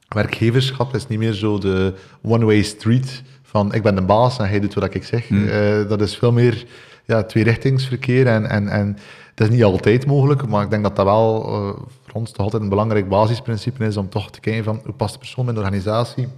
werkgeverschap 0.08 0.94
is 0.94 1.06
niet 1.06 1.18
meer 1.18 1.32
zo 1.32 1.58
de 1.58 1.94
one-way 2.22 2.62
street 2.62 3.22
van 3.42 3.74
ik 3.74 3.82
ben 3.82 3.94
de 3.94 4.02
baas 4.02 4.38
en 4.38 4.48
hij 4.48 4.60
doet 4.60 4.74
wat 4.74 4.94
ik 4.94 5.04
zeg. 5.04 5.28
Mm. 5.28 5.44
Uh, 5.44 5.88
dat 5.88 6.00
is 6.00 6.16
veel 6.16 6.32
meer 6.32 6.66
ja, 7.04 7.22
tweerichtingsverkeer 7.22 8.26
en, 8.26 8.46
en, 8.46 8.68
en 8.68 8.96
dat 9.34 9.48
is 9.48 9.54
niet 9.54 9.64
altijd 9.64 10.06
mogelijk, 10.06 10.46
maar 10.46 10.62
ik 10.62 10.70
denk 10.70 10.82
dat 10.82 10.96
dat 10.96 11.04
wel 11.04 11.46
uh, 11.46 11.68
voor 12.04 12.12
ons 12.12 12.30
toch 12.30 12.44
altijd 12.44 12.62
een 12.62 12.68
belangrijk 12.68 13.08
basisprincipe 13.08 13.84
is 13.84 13.96
om 13.96 14.08
toch 14.08 14.30
te 14.30 14.40
kijken 14.40 14.64
van 14.64 14.80
hoe 14.84 14.94
past 14.94 15.12
de 15.12 15.18
persoon 15.18 15.44
bij 15.44 15.54
de 15.54 15.60
organisatie 15.60 16.28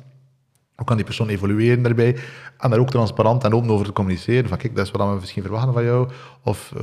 hoe 0.81 0.89
kan 0.89 0.99
die 0.99 1.05
persoon 1.05 1.29
evolueren 1.29 1.83
daarbij? 1.83 2.17
En 2.59 2.71
daar 2.71 2.79
ook 2.79 2.91
transparant 2.91 3.45
en 3.45 3.55
open 3.55 3.71
over 3.71 3.87
te 3.87 3.93
communiceren. 3.93 4.49
Van 4.49 4.59
kijk, 4.59 4.77
dat 4.77 4.87
is 4.87 4.91
wat 4.91 5.09
we 5.09 5.21
misschien 5.21 5.43
verwachten 5.43 5.73
van 5.73 5.85
jou. 5.85 6.09
Of 6.45 6.73
uh, 6.77 6.83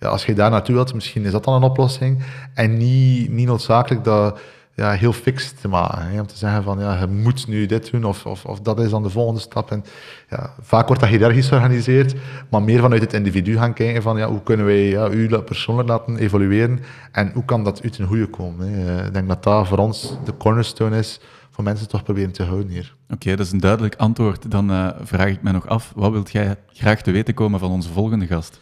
ja, 0.00 0.08
als 0.08 0.26
je 0.26 0.34
daar 0.34 0.50
naartoe 0.50 0.74
wilt, 0.74 0.94
misschien 0.94 1.24
is 1.24 1.32
dat 1.32 1.44
dan 1.44 1.54
een 1.54 1.70
oplossing. 1.70 2.22
En 2.54 2.76
niet, 2.76 3.30
niet 3.30 3.46
noodzakelijk 3.46 4.04
dat 4.04 4.38
ja, 4.74 4.90
heel 4.90 5.12
fix 5.12 5.52
te 5.52 5.68
maken. 5.68 6.20
Om 6.20 6.26
te 6.26 6.36
zeggen 6.36 6.62
van, 6.62 6.78
ja, 6.78 7.00
je 7.00 7.06
moet 7.06 7.46
nu 7.46 7.66
dit 7.66 7.90
doen, 7.90 8.04
of, 8.04 8.26
of, 8.26 8.44
of 8.44 8.60
dat 8.60 8.80
is 8.80 8.90
dan 8.90 9.02
de 9.02 9.10
volgende 9.10 9.40
stap. 9.40 9.70
En, 9.70 9.84
ja, 10.30 10.54
vaak 10.60 10.86
wordt 10.86 11.02
dat 11.02 11.10
hiërarchisch 11.10 11.48
georganiseerd, 11.48 12.14
maar 12.50 12.62
meer 12.62 12.80
vanuit 12.80 13.00
het 13.00 13.12
individu 13.12 13.56
gaan 13.56 13.72
kijken 13.72 14.02
van, 14.02 14.16
ja, 14.16 14.28
hoe 14.28 14.42
kunnen 14.42 14.66
wij 14.66 14.88
ja, 14.88 15.08
u 15.08 15.38
persoonlijk 15.38 15.88
laten 15.88 16.16
evolueren 16.16 16.80
en 17.12 17.30
hoe 17.34 17.44
kan 17.44 17.64
dat 17.64 17.82
uit 17.82 17.98
een 17.98 18.06
goede 18.06 18.26
komen. 18.26 18.68
Hè? 18.68 19.06
Ik 19.06 19.12
denk 19.12 19.28
dat 19.28 19.42
dat 19.42 19.68
voor 19.68 19.78
ons 19.78 20.16
de 20.24 20.36
cornerstone 20.36 20.98
is 20.98 21.20
voor 21.54 21.64
mensen 21.64 21.88
toch 21.88 22.02
proberen 22.02 22.32
te 22.32 22.42
houden 22.42 22.68
hier. 22.68 22.94
Oké, 23.10 23.36
dat 23.36 23.46
is 23.46 23.52
een 23.52 23.60
duidelijk 23.60 23.94
antwoord. 23.96 24.50
Dan 24.50 24.70
uh, 24.70 24.88
vraag 25.02 25.28
ik 25.28 25.42
mij 25.42 25.52
nog 25.52 25.66
af, 25.68 25.92
wat 25.96 26.12
wilt 26.12 26.32
jij 26.32 26.56
graag 26.72 27.02
te 27.02 27.10
weten 27.10 27.34
komen 27.34 27.60
van 27.60 27.70
onze 27.70 27.92
volgende 27.92 28.26
gast? 28.26 28.60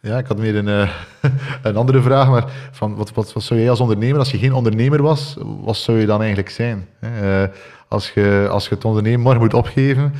Ja, 0.00 0.18
ik 0.18 0.26
had 0.26 0.38
meer 0.38 0.56
een, 0.56 0.66
uh, 0.66 0.90
een 1.62 1.76
andere 1.76 2.02
vraag, 2.02 2.28
maar 2.28 2.52
van 2.72 2.94
wat, 2.94 3.12
wat, 3.12 3.32
wat, 3.32 3.42
zou 3.42 3.60
jij 3.60 3.70
als 3.70 3.80
ondernemer, 3.80 4.18
als 4.18 4.30
je 4.30 4.38
geen 4.38 4.52
ondernemer 4.52 5.02
was, 5.02 5.36
wat 5.60 5.76
zou 5.76 5.98
je 5.98 6.06
dan 6.06 6.18
eigenlijk 6.18 6.50
zijn? 6.50 6.88
Uh, 7.00 7.42
als, 7.88 8.10
je, 8.10 8.46
als 8.50 8.68
je 8.68 8.74
het 8.74 8.84
ondernemen 8.84 9.20
morgen 9.20 9.40
moet 9.40 9.54
opgeven, 9.54 10.12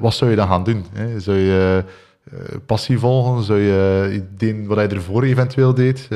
wat 0.00 0.14
zou 0.14 0.30
je 0.30 0.36
dan 0.36 0.48
gaan 0.48 0.64
doen? 0.64 0.84
Zou 1.16 1.36
je 1.36 1.84
passie 2.66 2.98
volgen? 2.98 3.42
Zou 3.42 3.58
je 3.58 4.24
doen 4.36 4.66
wat 4.66 4.78
je 4.78 4.96
ervoor 4.96 5.22
eventueel 5.22 5.74
deed? 5.74 6.08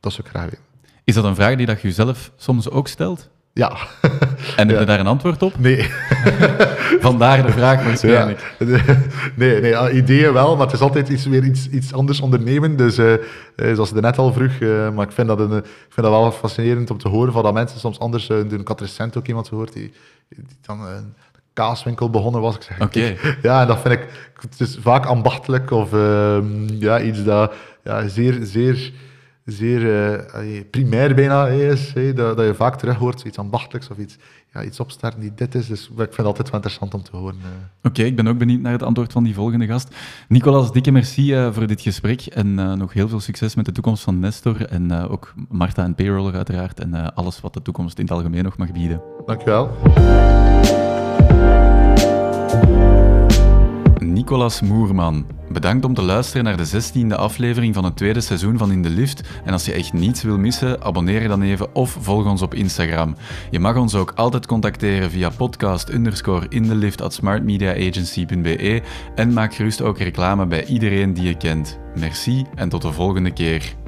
dat 0.00 0.12
zou 0.12 0.26
ik 0.26 0.30
graag 0.30 0.44
weten. 0.44 0.64
Is 1.04 1.14
dat 1.14 1.24
een 1.24 1.34
vraag 1.34 1.56
die 1.56 1.66
dat 1.66 1.80
je 1.80 1.88
jezelf 1.88 2.32
soms 2.36 2.70
ook 2.70 2.88
stelt? 2.88 3.30
Ja. 3.52 3.76
En 4.56 4.68
heb 4.68 4.78
je 4.78 4.84
daar 4.84 5.00
een 5.00 5.06
antwoord 5.06 5.42
op? 5.42 5.58
Nee. 5.58 5.90
Vandaar 7.00 7.46
de 7.46 7.52
vraag 7.52 7.84
waarschijnlijk. 7.84 8.54
Ja. 8.58 8.76
Nee, 9.36 9.60
nee, 9.60 9.92
ideeën 9.92 10.32
wel, 10.32 10.56
maar 10.56 10.66
het 10.66 10.74
is 10.74 10.80
altijd 10.80 11.08
iets, 11.08 11.24
weer 11.24 11.44
iets, 11.44 11.68
iets 11.68 11.92
anders 11.92 12.20
ondernemen. 12.20 12.76
Dus 12.76 12.98
uh, 12.98 13.14
zoals 13.56 13.90
je 13.90 14.00
net 14.00 14.18
al 14.18 14.32
vroeg, 14.32 14.58
uh, 14.60 14.90
maar 14.90 15.06
ik 15.06 15.12
vind, 15.12 15.28
dat 15.28 15.38
een, 15.38 15.56
ik 15.56 15.64
vind 15.88 16.06
dat 16.06 16.10
wel 16.10 16.32
fascinerend 16.32 16.90
om 16.90 16.98
te 16.98 17.08
horen 17.08 17.32
van 17.32 17.42
dat 17.42 17.52
mensen 17.52 17.80
soms 17.80 17.98
anders 17.98 18.28
uh, 18.28 18.48
doen. 18.48 18.60
Ik 18.60 18.68
had 18.68 18.80
recent 18.80 19.16
ook 19.16 19.26
iemand 19.26 19.48
gehoord 19.48 19.72
die, 19.72 19.92
die 20.28 20.44
dan 20.60 20.86
een 20.86 21.14
kaaswinkel 21.52 22.10
begonnen 22.10 22.40
was. 22.40 22.54
Ik 22.54 22.62
zeg, 22.62 22.80
okay. 22.80 23.18
ja, 23.42 23.60
en 23.60 23.66
dat 23.66 23.80
vind 23.80 23.94
ik 23.94 24.06
het 24.40 24.60
is 24.60 24.78
vaak 24.80 25.06
ambachtelijk 25.06 25.70
of 25.70 25.92
ehm, 25.92 26.68
ja, 26.68 27.00
iets 27.00 27.24
dat 27.24 27.52
ja, 27.84 28.08
zeer... 28.08 28.38
zeer 28.42 28.92
zeer 29.44 29.80
uh, 29.80 30.60
primair 30.70 31.14
bijna 31.14 31.46
is, 31.46 31.92
dat, 31.94 32.36
dat, 32.36 32.46
je 32.46 32.54
vaak 32.54 32.78
terug 32.78 32.96
hoort, 32.96 33.22
iets 33.24 33.38
ambachtelijks 33.38 33.88
of 33.88 33.98
iets, 33.98 34.16
ja, 34.52 34.64
iets 34.64 34.80
opstarten 34.80 35.20
die 35.20 35.32
dit 35.34 35.54
is. 35.54 35.66
Dus 35.66 35.88
ik 35.88 35.94
vind 35.96 36.16
het 36.16 36.26
altijd 36.26 36.46
wel 36.46 36.56
interessant 36.56 36.94
om 36.94 37.02
te 37.02 37.16
horen. 37.16 37.36
Uh. 37.38 37.48
Oké, 37.82 38.02
ik 38.02 38.16
ben 38.16 38.26
ook 38.26 38.38
benieuwd 38.38 38.60
naar 38.60 38.72
het 38.72 38.82
antwoord 38.82 39.12
van 39.12 39.24
die 39.24 39.34
volgende 39.34 39.66
gast. 39.66 39.96
Nicolas, 40.28 40.72
dikke 40.72 40.90
merci 40.90 41.34
uh, 41.36 41.52
voor 41.52 41.66
dit 41.66 41.80
gesprek 41.80 42.20
en 42.20 42.54
nog 42.54 42.92
heel 42.92 43.08
veel 43.08 43.20
succes 43.20 43.54
met 43.54 43.64
de 43.64 43.72
toekomst 43.72 44.02
van 44.02 44.18
Nestor 44.18 44.66
en 44.66 44.92
ook 44.92 45.34
Marta 45.48 45.84
en 45.84 45.94
Payroller 45.94 46.34
uiteraard 46.34 46.80
en 46.80 47.14
alles 47.14 47.40
wat 47.40 47.54
de 47.54 47.62
toekomst 47.62 47.98
in 47.98 48.04
het 48.04 48.12
algemeen 48.12 48.44
nog 48.44 48.56
mag 48.56 48.72
bieden. 48.72 49.02
Dankjewel. 49.26 49.70
Nicolas 54.12 54.60
Moerman. 54.60 55.26
Bedankt 55.48 55.84
om 55.84 55.94
te 55.94 56.02
luisteren 56.02 56.44
naar 56.44 56.56
de 56.56 56.82
16e 56.82 57.14
aflevering 57.16 57.74
van 57.74 57.84
het 57.84 57.96
tweede 57.96 58.20
seizoen 58.20 58.58
van 58.58 58.72
In 58.72 58.82
de 58.82 58.90
Lift. 58.90 59.28
En 59.44 59.52
als 59.52 59.64
je 59.64 59.72
echt 59.72 59.92
niets 59.92 60.22
wil 60.22 60.38
missen, 60.38 60.82
abonneer 60.82 61.22
je 61.22 61.28
dan 61.28 61.42
even 61.42 61.74
of 61.74 61.96
volg 62.00 62.26
ons 62.26 62.42
op 62.42 62.54
Instagram. 62.54 63.16
Je 63.50 63.58
mag 63.58 63.76
ons 63.76 63.94
ook 63.94 64.12
altijd 64.14 64.46
contacteren 64.46 65.10
via 65.10 65.30
podcast 65.30 65.90
underscore 65.92 66.46
in 66.48 66.62
de 66.62 66.74
lift 66.74 67.00
at 67.00 67.14
smartmediaagency.be 67.14 68.82
en 69.14 69.32
maak 69.32 69.54
gerust 69.54 69.82
ook 69.82 69.98
reclame 69.98 70.46
bij 70.46 70.64
iedereen 70.64 71.14
die 71.14 71.24
je 71.24 71.36
kent. 71.36 71.78
Merci 71.98 72.46
en 72.54 72.68
tot 72.68 72.82
de 72.82 72.92
volgende 72.92 73.30
keer. 73.30 73.81